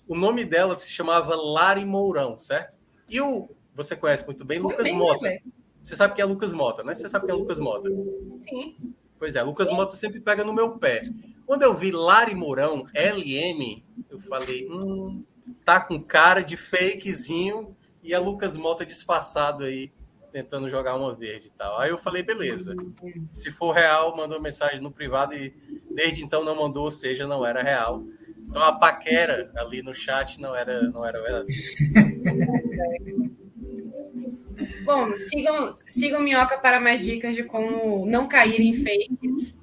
[0.07, 2.77] o nome dela se chamava Lari Mourão, certo?
[3.09, 5.39] E o, você conhece muito bem, Lucas bem, Mota.
[5.81, 6.95] Você sabe quem é Lucas Mota, né?
[6.95, 7.89] Você sabe quem é Lucas Mota?
[8.37, 8.93] Sim.
[9.17, 9.75] Pois é, Lucas Sim.
[9.75, 11.01] Mota sempre pega no meu pé.
[11.45, 15.23] Quando eu vi Lari Mourão, LM, eu falei, hum,
[15.65, 19.91] tá com cara de fakezinho e é Lucas Mota disfarçado aí
[20.31, 21.79] tentando jogar uma verde e tal.
[21.79, 22.75] Aí eu falei, beleza.
[23.31, 25.53] Se for real, mandou mensagem no privado e
[25.91, 28.03] desde então não mandou, ou seja, não era real.
[28.47, 31.53] Então a paquera ali no chat não era, não era verdade.
[34.83, 39.58] Bom, sigam, sigam Minhoca para mais dicas de como não cair em fakes.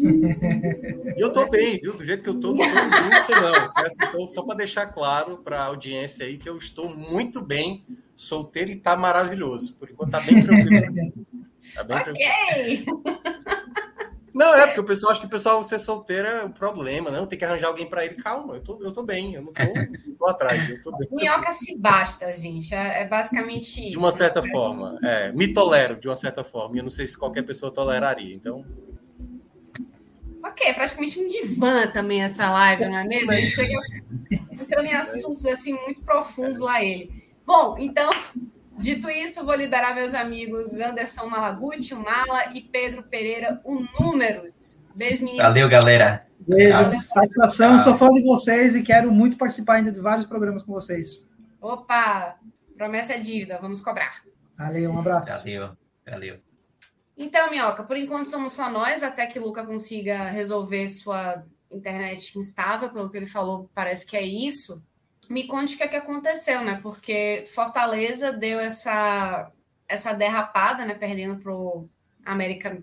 [1.16, 1.92] E eu tô bem, viu?
[1.96, 3.94] Do jeito que eu tô, não tô em não, certo?
[4.02, 7.84] Então, só para deixar claro para a audiência aí que eu estou muito bem
[8.16, 9.76] solteiro e tá maravilhoso.
[9.76, 11.12] Por enquanto tá bem tranquilo.
[11.74, 12.14] Tá bem ok!
[12.84, 13.02] Tranquilo.
[14.34, 17.26] Não, é porque o pessoal acha que o pessoal ser solteiro é o problema, não,
[17.26, 18.14] tem que arranjar alguém para ele.
[18.14, 19.62] Calma, eu tô, eu tô bem, eu não tô,
[20.18, 20.68] tô atrás.
[20.70, 20.92] Eu tô.
[21.10, 22.74] Minhoca se basta, gente.
[22.74, 23.90] É, é basicamente isso.
[23.90, 26.76] De uma certa forma, é, me tolero de uma certa forma.
[26.76, 28.64] E eu não sei se qualquer pessoa toleraria, então.
[30.42, 33.30] Ok, é praticamente um divã também essa live, não é mesmo?
[33.30, 33.78] A gente chega
[34.50, 37.24] entrando em assuntos assim muito profundos lá ele.
[37.44, 38.10] Bom, então,
[38.78, 44.80] dito isso, vou liberar meus amigos Anderson Malaguti, o Mala e Pedro Pereira, o Números.
[44.94, 45.46] Beijo, meninos.
[45.46, 46.26] Valeu, galera.
[46.40, 47.78] Beijo, satisfação.
[47.78, 51.24] Sou fã de vocês e quero muito participar ainda de vários programas com vocês.
[51.60, 52.36] Opa,
[52.76, 54.22] promessa é dívida, vamos cobrar.
[54.56, 55.28] Valeu, um abraço.
[55.28, 55.70] Valeu,
[56.06, 56.49] valeu.
[57.20, 62.90] Então, Minhoca, por enquanto somos só nós, até que Luca consiga resolver sua internet instável,
[62.90, 64.82] pelo que ele falou, parece que é isso
[65.30, 66.80] me conte o que, é que aconteceu, né?
[66.82, 69.48] Porque Fortaleza deu essa,
[69.86, 70.92] essa derrapada, né?
[70.92, 71.88] Perdendo para o
[72.26, 72.82] América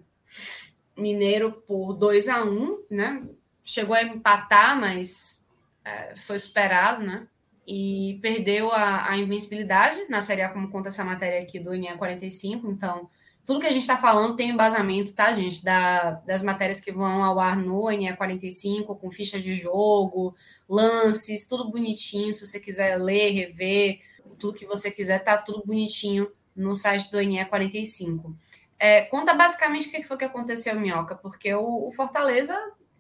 [0.95, 3.22] Mineiro por 2 a 1 um, né?
[3.61, 5.45] Chegou a empatar, mas
[5.83, 7.27] é, foi esperado, né?
[7.67, 11.98] E perdeu a, a, invencibilidade na Série A, como conta essa matéria aqui do INE
[11.98, 12.72] 45.
[12.72, 13.09] Então,
[13.48, 15.64] tudo que a gente está falando tem embasamento, tá, gente?
[15.64, 20.35] Da, das matérias que vão ao ar no INE 45, com ficha de jogo,
[20.67, 22.34] lances, tudo bonitinho.
[22.34, 24.01] Se você quiser ler, rever,
[24.38, 28.35] tudo que você quiser, tá tudo bonitinho no site do NE 45.
[28.77, 32.53] É, conta basicamente o que foi que aconteceu, Minhoca, porque o, o Fortaleza,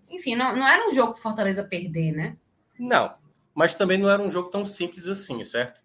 [0.09, 2.37] enfim, não, não era um jogo para Fortaleza perder, né?
[2.79, 3.13] Não,
[3.53, 5.83] mas também não era um jogo tão simples assim, certo?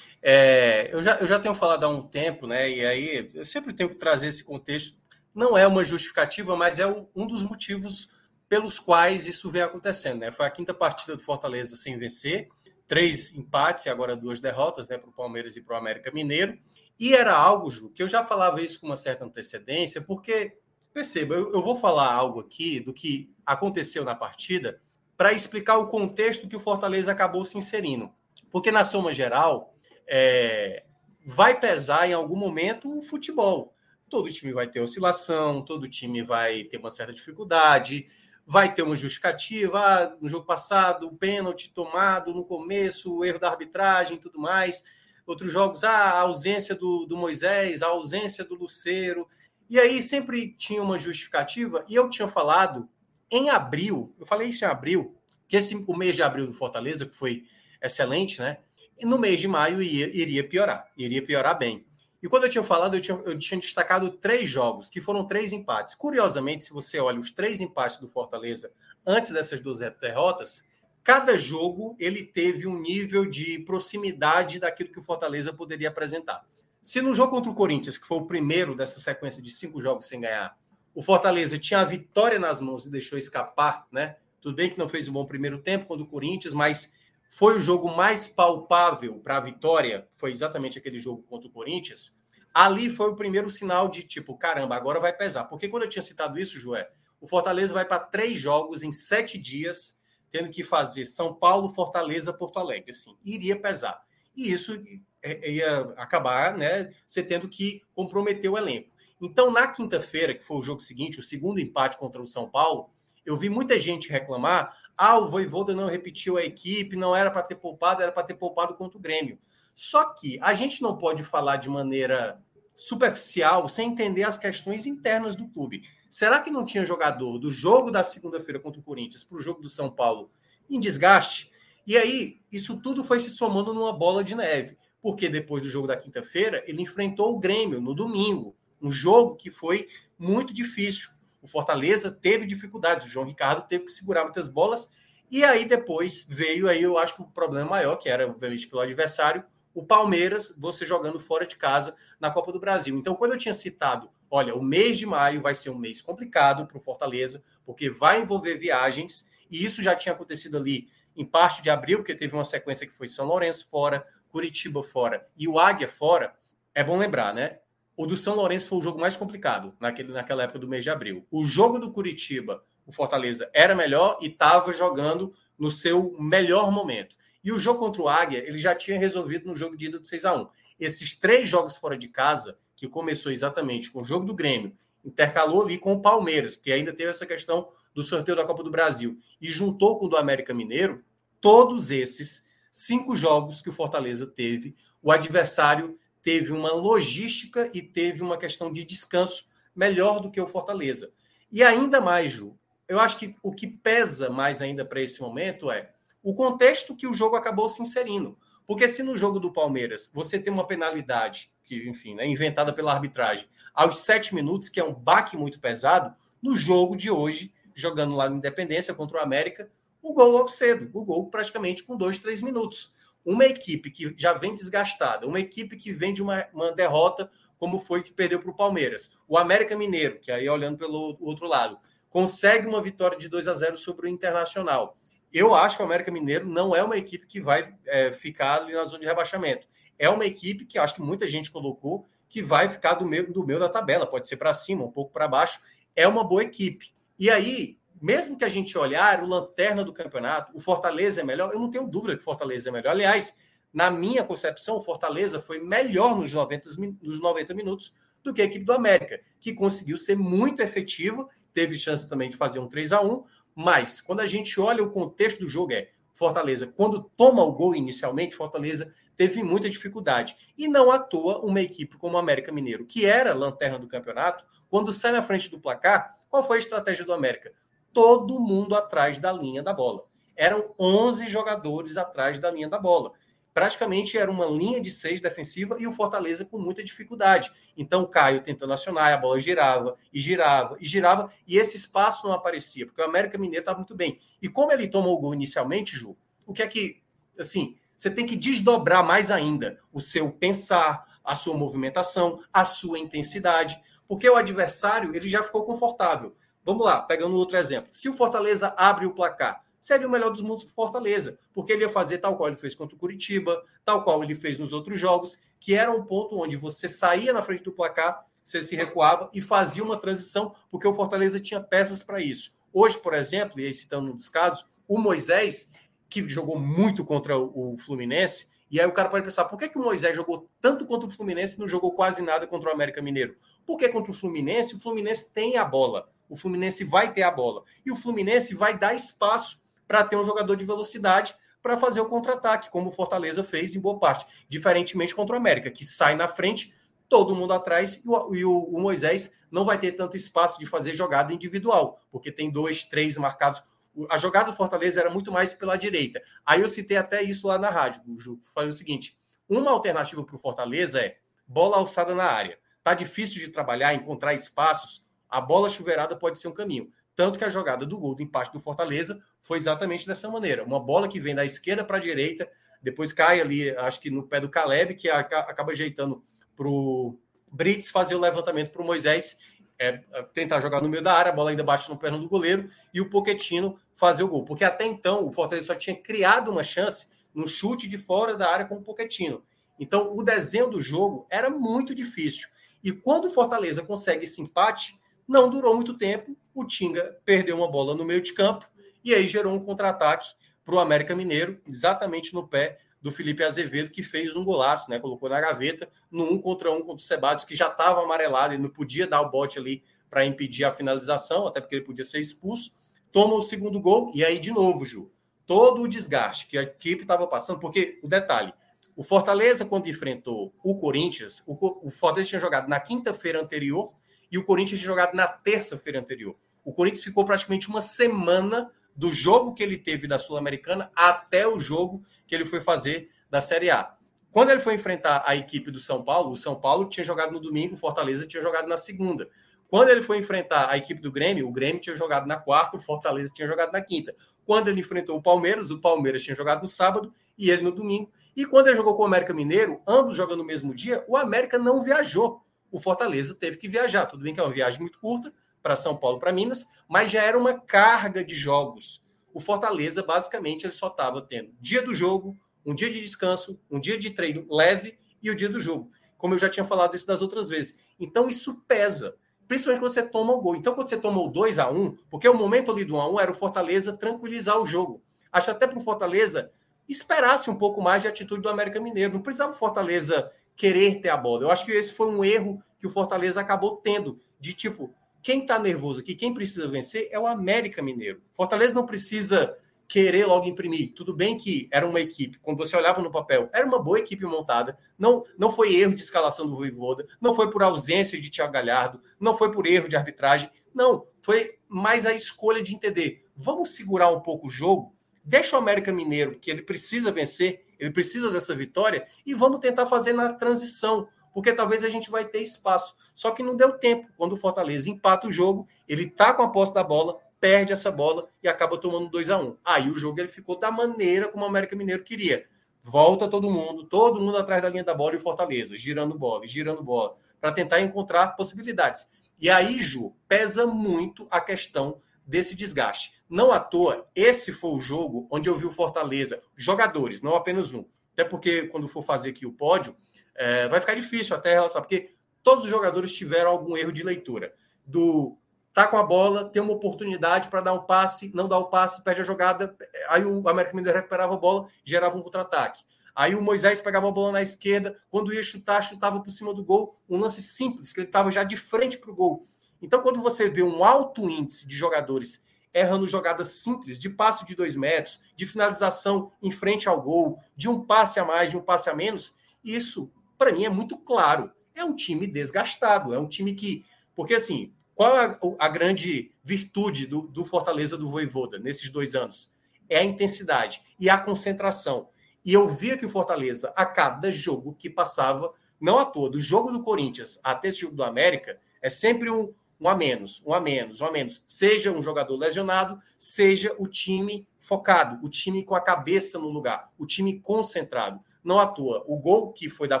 [0.22, 2.70] É, eu, já, eu já tenho falado há um tempo, né?
[2.70, 5.00] E aí eu sempre tenho que trazer esse contexto
[5.34, 8.08] não é uma justificativa, mas é um dos motivos
[8.48, 10.20] pelos quais isso vem acontecendo.
[10.20, 10.32] Né?
[10.32, 12.48] Foi a quinta partida do Fortaleza sem vencer,
[12.86, 16.58] três empates e agora duas derrotas né, para o Palmeiras e para o América Mineiro.
[16.98, 20.58] E era algo, Ju, que eu já falava isso com uma certa antecedência, porque,
[20.92, 24.82] perceba, eu, eu vou falar algo aqui do que aconteceu na partida
[25.16, 28.10] para explicar o contexto que o Fortaleza acabou se inserindo.
[28.50, 29.69] Porque, na soma geral,
[30.12, 30.82] é,
[31.24, 33.72] vai pesar em algum momento o futebol.
[34.08, 38.08] Todo time vai ter oscilação, todo time vai ter uma certa dificuldade,
[38.44, 39.78] vai ter uma justificativa.
[39.78, 44.40] Ah, no jogo passado, o pênalti tomado no começo, o erro da arbitragem e tudo
[44.40, 44.82] mais.
[45.24, 49.28] Outros jogos, ah, a ausência do, do Moisés, a ausência do Luceiro.
[49.68, 51.84] E aí sempre tinha uma justificativa.
[51.88, 52.88] E eu tinha falado
[53.30, 55.16] em abril, eu falei isso em abril,
[55.46, 57.44] que esse, o mês de abril do Fortaleza, que foi
[57.80, 58.58] excelente, né?
[59.02, 61.84] No mês de maio ia, iria piorar, iria piorar bem.
[62.22, 65.52] E quando eu tinha falado, eu tinha, eu tinha destacado três jogos, que foram três
[65.52, 65.94] empates.
[65.94, 68.72] Curiosamente, se você olha os três empates do Fortaleza
[69.06, 70.68] antes dessas duas derrotas,
[71.02, 76.44] cada jogo ele teve um nível de proximidade daquilo que o Fortaleza poderia apresentar.
[76.82, 80.06] Se no jogo contra o Corinthians, que foi o primeiro dessa sequência de cinco jogos
[80.06, 80.56] sem ganhar,
[80.94, 84.16] o Fortaleza tinha a vitória nas mãos e deixou escapar, né?
[84.40, 86.92] Tudo bem que não fez um bom primeiro tempo contra o Corinthians, mas
[87.32, 92.20] foi o jogo mais palpável para a vitória, foi exatamente aquele jogo contra o Corinthians.
[92.52, 95.44] Ali foi o primeiro sinal de tipo, caramba, agora vai pesar.
[95.44, 99.38] Porque quando eu tinha citado isso, Joé, o Fortaleza vai para três jogos em sete
[99.38, 102.90] dias, tendo que fazer São Paulo, Fortaleza, Porto Alegre.
[102.90, 104.02] Assim, iria pesar.
[104.36, 104.82] E isso
[105.22, 106.92] é, ia acabar, né?
[107.06, 108.90] Você tendo que comprometer o elenco.
[109.20, 112.90] Então, na quinta-feira, que foi o jogo seguinte, o segundo empate contra o São Paulo,
[113.24, 117.42] eu vi muita gente reclamar: ah, o Voivoda não repetiu a equipe, não era para
[117.42, 119.38] ter poupado, era para ter poupado contra o Grêmio.
[119.74, 122.38] Só que a gente não pode falar de maneira
[122.74, 125.88] superficial sem entender as questões internas do clube.
[126.10, 129.62] Será que não tinha jogador do jogo da segunda-feira contra o Corinthians para o jogo
[129.62, 130.30] do São Paulo
[130.68, 131.50] em desgaste?
[131.86, 134.76] E aí, isso tudo foi se somando numa bola de neve.
[135.00, 138.54] Porque depois do jogo da quinta-feira, ele enfrentou o Grêmio no domingo.
[138.82, 139.88] Um jogo que foi
[140.18, 141.08] muito difícil.
[141.42, 144.90] O Fortaleza teve dificuldades, o João Ricardo teve que segurar muitas bolas,
[145.30, 148.82] e aí depois veio aí, eu acho que o problema maior, que era, obviamente, pelo
[148.82, 152.98] adversário, o Palmeiras, você jogando fora de casa na Copa do Brasil.
[152.98, 156.66] Então, quando eu tinha citado, olha, o mês de maio vai ser um mês complicado
[156.66, 161.62] para o Fortaleza, porque vai envolver viagens, e isso já tinha acontecido ali em parte
[161.62, 165.58] de abril, porque teve uma sequência que foi São Lourenço fora, Curitiba fora e o
[165.58, 166.34] Águia fora.
[166.74, 167.58] É bom lembrar, né?
[168.00, 170.88] O do São Lourenço foi o jogo mais complicado naquele, naquela época do mês de
[170.88, 171.26] abril.
[171.30, 177.14] O jogo do Curitiba, o Fortaleza era melhor e estava jogando no seu melhor momento.
[177.44, 180.06] E o jogo contra o Águia, ele já tinha resolvido no jogo de ida do
[180.06, 180.48] 6 a 1
[180.80, 185.62] Esses três jogos fora de casa, que começou exatamente com o jogo do Grêmio, intercalou
[185.62, 189.18] ali com o Palmeiras, porque ainda teve essa questão do sorteio da Copa do Brasil,
[189.38, 191.04] e juntou com o do América Mineiro,
[191.38, 198.22] todos esses cinco jogos que o Fortaleza teve, o adversário teve uma logística e teve
[198.22, 201.12] uma questão de descanso melhor do que o Fortaleza.
[201.50, 202.58] E ainda mais, Ju,
[202.88, 205.90] eu acho que o que pesa mais ainda para esse momento é
[206.22, 208.38] o contexto que o jogo acabou se inserindo.
[208.66, 212.92] Porque se no jogo do Palmeiras você tem uma penalidade, que, enfim, é inventada pela
[212.92, 218.14] arbitragem, aos sete minutos, que é um baque muito pesado, no jogo de hoje, jogando
[218.14, 219.70] lá no Independência contra o América,
[220.02, 224.32] o gol logo cedo, o gol praticamente com dois, três minutos uma equipe que já
[224.32, 228.50] vem desgastada, uma equipe que vem de uma, uma derrota, como foi que perdeu para
[228.50, 229.10] o Palmeiras.
[229.28, 233.54] O América Mineiro, que aí olhando pelo outro lado, consegue uma vitória de 2 a
[233.54, 234.96] 0 sobre o Internacional.
[235.32, 238.72] Eu acho que o América Mineiro não é uma equipe que vai é, ficar ali
[238.72, 239.66] na zona de rebaixamento.
[239.98, 243.44] É uma equipe que acho que muita gente colocou que vai ficar do meio, do
[243.44, 245.60] meio da tabela, pode ser para cima, um pouco para baixo.
[245.94, 246.92] É uma boa equipe.
[247.18, 251.52] E aí, mesmo que a gente olhar o lanterna do campeonato, o Fortaleza é melhor,
[251.52, 252.90] eu não tenho dúvida que o Fortaleza é melhor.
[252.90, 253.36] Aliás,
[253.72, 256.70] na minha concepção, o Fortaleza foi melhor nos 90,
[257.02, 261.76] nos 90 minutos do que a equipe do América, que conseguiu ser muito efetivo, teve
[261.76, 265.40] chance também de fazer um 3 a 1 mas quando a gente olha o contexto
[265.40, 270.36] do jogo, é Fortaleza, quando toma o gol inicialmente, Fortaleza teve muita dificuldade.
[270.56, 274.44] E não à toa uma equipe como o América Mineiro, que era lanterna do campeonato,
[274.68, 277.52] quando sai na frente do placar, qual foi a estratégia do América?
[277.92, 280.04] Todo mundo atrás da linha da bola.
[280.36, 283.12] Eram 11 jogadores atrás da linha da bola.
[283.52, 287.50] Praticamente era uma linha de seis defensiva e o Fortaleza com muita dificuldade.
[287.76, 292.26] Então, o Caio tentando acionar, a bola girava e girava e girava, e esse espaço
[292.26, 294.20] não aparecia, porque o América Mineiro estava muito bem.
[294.40, 297.02] E como ele tomou o gol inicialmente, Ju, o que é que,
[297.38, 302.98] assim, você tem que desdobrar mais ainda o seu pensar, a sua movimentação, a sua
[302.98, 303.78] intensidade,
[304.08, 306.34] porque o adversário ele já ficou confortável.
[306.70, 307.88] Vamos lá, pegando outro exemplo.
[307.90, 311.82] Se o Fortaleza abre o placar, seria o melhor dos mundos para Fortaleza, porque ele
[311.82, 315.00] ia fazer tal qual ele fez contra o Curitiba, tal qual ele fez nos outros
[315.00, 319.28] jogos, que era um ponto onde você saía na frente do placar, você se recuava
[319.34, 322.52] e fazia uma transição, porque o Fortaleza tinha peças para isso.
[322.72, 325.72] Hoje, por exemplo, e aí citando um dos casos, o Moisés,
[326.08, 329.76] que jogou muito contra o Fluminense, e aí o cara pode pensar, por que, que
[329.76, 333.02] o Moisés jogou tanto contra o Fluminense e não jogou quase nada contra o América
[333.02, 333.34] Mineiro?
[333.70, 336.10] Porque contra o Fluminense, o Fluminense tem a bola.
[336.28, 337.62] O Fluminense vai ter a bola.
[337.86, 342.08] E o Fluminense vai dar espaço para ter um jogador de velocidade para fazer o
[342.08, 344.26] contra-ataque, como o Fortaleza fez em boa parte.
[344.48, 346.74] Diferentemente contra o América, que sai na frente,
[347.08, 350.66] todo mundo atrás, e o, e o, o Moisés não vai ter tanto espaço de
[350.66, 353.62] fazer jogada individual, porque tem dois, três marcados
[354.08, 356.20] a jogada do Fortaleza era muito mais pela direita.
[356.44, 358.40] Aí eu citei até isso lá na rádio, o Ju.
[358.52, 359.16] Falei o seguinte:
[359.48, 362.58] uma alternativa para o Fortaleza é bola alçada na área.
[362.82, 365.04] Tá difícil de trabalhar, encontrar espaços.
[365.28, 366.90] A bola chuveirada pode ser um caminho.
[367.14, 370.64] Tanto que a jogada do gol do empate do Fortaleza foi exatamente dessa maneira.
[370.64, 372.50] Uma bola que vem da esquerda para a direita,
[372.82, 376.24] depois cai ali, acho que no pé do Caleb, que acaba ajeitando
[376.56, 377.18] para o
[377.50, 379.36] Brits fazer o levantamento para o Moisés
[379.80, 379.96] é,
[380.34, 383.00] tentar jogar no meio da área, a bola ainda bate no perno do goleiro e
[383.00, 384.44] o Poquetino fazer o gol.
[384.44, 388.50] Porque até então o Fortaleza só tinha criado uma chance no chute de fora da
[388.50, 389.42] área com o Poquetino.
[389.78, 392.48] Então o desenho do jogo era muito difícil.
[392.82, 396.36] E quando o Fortaleza consegue esse empate, não durou muito tempo.
[396.54, 398.66] O Tinga perdeu uma bola no meio de campo
[399.04, 400.28] e aí gerou um contra-ataque
[400.64, 404.98] para o América Mineiro, exatamente no pé do Felipe Azevedo, que fez um golaço, né?
[404.98, 408.58] Colocou na gaveta no um contra um contra o Sebados, que já estava amarelado, e
[408.58, 412.20] não podia dar o bote ali para impedir a finalização, até porque ele podia ser
[412.20, 412.74] expulso.
[413.10, 415.10] Toma o segundo gol, e aí, de novo, Ju,
[415.46, 418.52] todo o desgaste que a equipe estava passando, porque o detalhe.
[419.00, 423.94] O Fortaleza, quando enfrentou o Corinthians, o, o Fortaleza tinha jogado na quinta-feira anterior
[424.30, 426.36] e o Corinthians tinha jogado na terça-feira anterior.
[426.62, 431.58] O Corinthians ficou praticamente uma semana do jogo que ele teve da Sul-Americana até o
[431.58, 433.96] jogo que ele foi fazer da Série A.
[434.30, 437.40] Quando ele foi enfrentar a equipe do São Paulo, o São Paulo tinha jogado no
[437.40, 439.30] domingo, o Fortaleza tinha jogado na segunda.
[439.66, 442.80] Quando ele foi enfrentar a equipe do Grêmio, o Grêmio tinha jogado na quarta, o
[442.80, 444.14] Fortaleza tinha jogado na quinta.
[444.44, 448.12] Quando ele enfrentou o Palmeiras, o Palmeiras tinha jogado no sábado e ele no domingo.
[448.36, 451.58] E quando ele jogou com o América Mineiro, ambos jogando no mesmo dia, o América
[451.58, 452.42] não viajou.
[452.70, 454.06] O Fortaleza teve que viajar.
[454.06, 457.22] Tudo bem que é uma viagem muito curta, para São Paulo, para Minas, mas já
[457.22, 459.04] era uma carga de jogos.
[459.32, 463.78] O Fortaleza, basicamente, ele só estava tendo dia do jogo, um dia de descanso, um
[463.78, 465.90] dia de treino leve e o dia do jogo.
[466.16, 467.78] Como eu já tinha falado isso das outras vezes.
[467.98, 469.16] Então, isso pesa.
[469.46, 470.56] Principalmente quando você toma o gol.
[470.56, 473.10] Então, quando você toma o 2 a 1 porque o momento ali do 1 a
[473.10, 475.02] 1 era o Fortaleza tranquilizar o jogo.
[475.32, 476.52] Acho até para o Fortaleza
[476.90, 479.12] esperasse um pouco mais de atitude do América Mineiro.
[479.12, 481.44] Não precisava o Fortaleza querer ter a bola.
[481.44, 484.18] Eu acho que esse foi um erro que o Fortaleza acabou tendo.
[484.38, 488.20] De tipo, quem está nervoso aqui, quem precisa vencer é o América Mineiro.
[488.32, 490.92] Fortaleza não precisa querer logo imprimir.
[490.94, 494.24] Tudo bem que era uma equipe, quando você olhava no papel, era uma boa equipe
[494.24, 494.78] montada.
[494.96, 499.00] Não, não foi erro de escalação do Voivoda, não foi por ausência de Thiago Galhardo,
[499.18, 500.48] não foi por erro de arbitragem.
[500.72, 503.26] Não, foi mais a escolha de entender.
[503.36, 507.90] Vamos segurar um pouco o jogo, deixa o América Mineiro, que ele precisa vencer, ele
[507.90, 512.40] precisa dessa vitória, e vamos tentar fazer na transição porque talvez a gente vai ter
[512.40, 512.94] espaço.
[513.14, 514.08] Só que não deu tempo.
[514.16, 517.90] Quando o Fortaleza empata o jogo, ele tá com a posse da bola, perde essa
[517.90, 519.56] bola e acaba tomando 2 a 1 um.
[519.64, 522.46] Aí o jogo ele ficou da maneira como o América Mineiro queria.
[522.82, 526.48] Volta todo mundo, todo mundo atrás da linha da bola e o Fortaleza, girando bola,
[526.48, 529.06] girando bola, para tentar encontrar possibilidades.
[529.38, 533.12] E aí, Ju, pesa muito a questão desse desgaste.
[533.28, 537.72] Não à toa, esse foi o jogo onde eu vi o Fortaleza, jogadores, não apenas
[537.72, 537.84] um.
[538.12, 539.96] Até porque quando for fazer aqui o pódio,
[540.34, 544.54] é, vai ficar difícil até relação, porque todos os jogadores tiveram algum erro de leitura.
[544.84, 545.36] Do
[545.72, 549.02] tá com a bola, tem uma oportunidade para dar um passe, não dá o passe,
[549.04, 549.76] perde a jogada,
[550.08, 552.84] aí o América Mineiro recuperava a bola, gerava um contra-ataque.
[553.14, 556.64] Aí o Moisés pegava a bola na esquerda, quando ia chutar, chutava por cima do
[556.64, 559.44] gol, um lance simples, que ele estava já de frente para o gol.
[559.82, 562.42] Então, quando você vê um alto índice de jogadores
[562.72, 567.68] errando jogadas simples, de passe de dois metros, de finalização em frente ao gol, de
[567.68, 569.34] um passe a mais, de um passe a menos,
[569.64, 571.50] isso para mim é muito claro.
[571.74, 573.84] É um time desgastado, é um time que.
[574.14, 579.50] Porque assim, qual é a, grande virtude do, do Fortaleza do Voivoda nesses dois anos?
[579.88, 582.08] É a intensidade e a concentração.
[582.44, 586.40] E eu via que o Fortaleza, a cada jogo que passava, não à toa, do
[586.40, 590.52] jogo do Corinthians até esse jogo do América, é sempre um, um a menos, um
[590.52, 591.42] a menos, um a menos.
[591.48, 596.92] Seja um jogador lesionado, seja o time focado, o time com a cabeça no lugar,
[596.98, 598.20] o time concentrado.
[598.42, 599.04] não atua.
[599.06, 600.00] O gol que foi da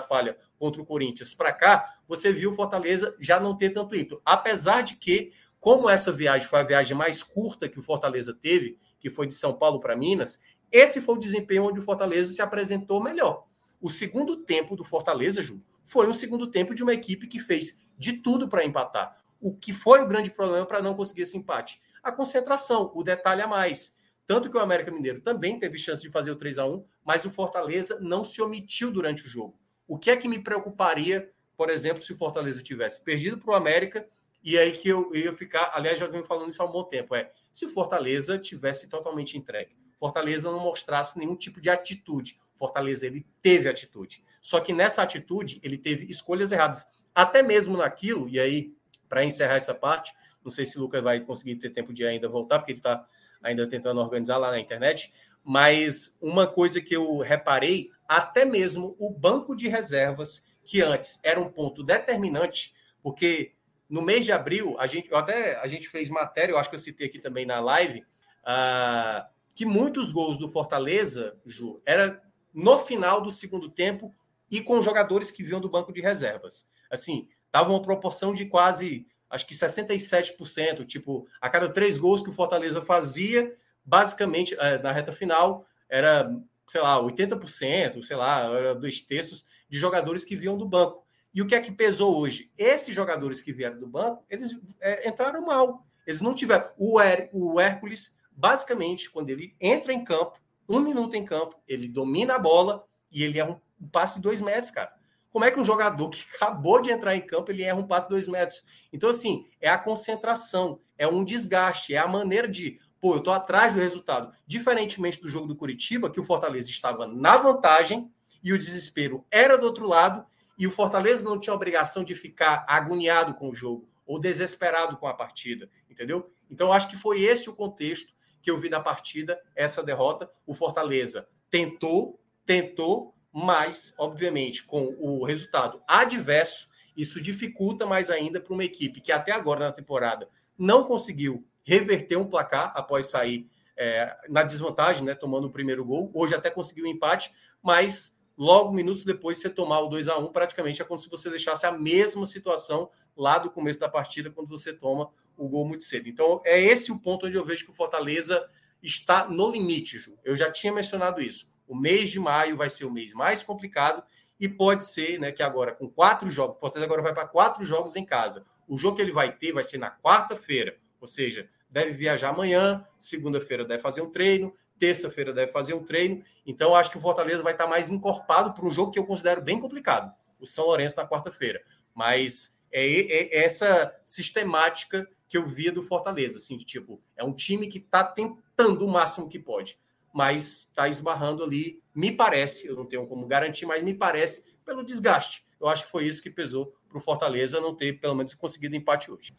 [0.00, 4.20] falha contra o Corinthians para cá, você viu o Fortaleza já não ter tanto ímpeto.
[4.24, 8.78] Apesar de que, como essa viagem foi a viagem mais curta que o Fortaleza teve,
[8.98, 10.40] que foi de São Paulo para Minas,
[10.72, 13.46] esse foi o desempenho onde o Fortaleza se apresentou melhor.
[13.80, 17.80] O segundo tempo do Fortaleza, Ju, foi um segundo tempo de uma equipe que fez
[17.98, 19.19] de tudo para empatar.
[19.40, 21.80] O que foi o grande problema para não conseguir esse empate?
[22.02, 23.96] A concentração, o detalhe a mais.
[24.26, 27.24] Tanto que o América Mineiro também teve chance de fazer o 3 a 1 mas
[27.24, 29.58] o Fortaleza não se omitiu durante o jogo.
[29.88, 33.54] O que é que me preocuparia, por exemplo, se o Fortaleza tivesse perdido para o
[33.54, 34.06] América
[34.42, 37.14] e aí que eu ia ficar, aliás, já venho falando isso há um bom tempo,
[37.14, 39.76] é se o Fortaleza tivesse totalmente entregue.
[39.98, 42.38] Fortaleza não mostrasse nenhum tipo de atitude.
[42.54, 44.24] Fortaleza ele teve atitude.
[44.40, 48.72] Só que nessa atitude ele teve escolhas erradas, até mesmo naquilo, e aí
[49.10, 52.28] para encerrar essa parte, não sei se o Lucas vai conseguir ter tempo de ainda
[52.28, 53.06] voltar, porque ele está
[53.42, 55.12] ainda tentando organizar lá na internet.
[55.44, 61.40] Mas uma coisa que eu reparei, até mesmo o banco de reservas, que antes era
[61.40, 63.52] um ponto determinante, porque
[63.88, 66.80] no mês de abril, a gente, até a gente fez matéria, eu acho que eu
[66.80, 68.00] citei aqui também na live,
[68.42, 72.22] uh, que muitos gols do Fortaleza, Ju, era
[72.54, 74.14] no final do segundo tempo
[74.50, 76.68] e com jogadores que vinham do banco de reservas.
[76.90, 82.30] Assim, tava uma proporção de quase acho que 67%, tipo, a cada três gols que
[82.30, 88.74] o Fortaleza fazia, basicamente, eh, na reta final, era, sei lá, 80%, sei lá, era
[88.74, 91.04] dois terços de jogadores que vinham do banco.
[91.32, 92.50] E o que é que pesou hoje?
[92.58, 95.86] Esses jogadores que vieram do banco, eles é, entraram mal.
[96.04, 96.68] Eles não tiveram.
[96.76, 101.86] O, Her o Hércules, basicamente, quando ele entra em campo, um minuto em campo, ele
[101.86, 104.92] domina a bola e ele é um, um passe de dois metros, cara.
[105.30, 108.06] Como é que um jogador que acabou de entrar em campo ele erra um passe
[108.06, 108.64] de dois metros?
[108.92, 113.30] Então, assim, é a concentração, é um desgaste, é a maneira de, pô, eu tô
[113.30, 114.32] atrás do resultado.
[114.46, 118.10] Diferentemente do jogo do Curitiba, que o Fortaleza estava na vantagem
[118.42, 120.26] e o desespero era do outro lado,
[120.58, 125.06] e o Fortaleza não tinha obrigação de ficar agoniado com o jogo ou desesperado com
[125.06, 126.30] a partida, entendeu?
[126.50, 130.30] Então, acho que foi esse o contexto que eu vi da partida, essa derrota.
[130.46, 138.52] O Fortaleza tentou, tentou, mas, obviamente, com o resultado adverso, isso dificulta mais ainda para
[138.52, 140.28] uma equipe que até agora na temporada
[140.58, 146.10] não conseguiu reverter um placar após sair é, na desvantagem, né, tomando o primeiro gol.
[146.14, 150.32] Hoje até conseguiu um empate, mas logo minutos depois você tomar o 2 a 1
[150.32, 154.48] praticamente é como se você deixasse a mesma situação lá do começo da partida quando
[154.48, 156.08] você toma o gol muito cedo.
[156.08, 158.46] Então é esse o ponto onde eu vejo que o Fortaleza
[158.82, 160.18] está no limite, Ju.
[160.24, 161.50] Eu já tinha mencionado isso.
[161.70, 164.02] O mês de maio vai ser o mês mais complicado
[164.40, 167.64] e pode ser, né, que agora com quatro jogos, o Fortaleza agora vai para quatro
[167.64, 168.44] jogos em casa.
[168.66, 172.84] O jogo que ele vai ter vai ser na quarta-feira, ou seja, deve viajar amanhã,
[172.98, 176.24] segunda-feira deve fazer um treino, terça-feira deve fazer um treino.
[176.44, 179.40] Então, acho que o Fortaleza vai estar mais encorpado para um jogo que eu considero
[179.40, 181.62] bem complicado, o São Lourenço na quarta-feira.
[181.94, 187.68] Mas é, é, essa sistemática que eu via do Fortaleza, assim, tipo, é um time
[187.68, 189.78] que está tentando o máximo que pode
[190.12, 194.84] mas está esbarrando ali, me parece, eu não tenho como garantir, mas me parece pelo
[194.84, 195.44] desgaste.
[195.60, 198.74] Eu acho que foi isso que pesou para o Fortaleza não ter, pelo menos, conseguido
[198.74, 199.32] empate hoje.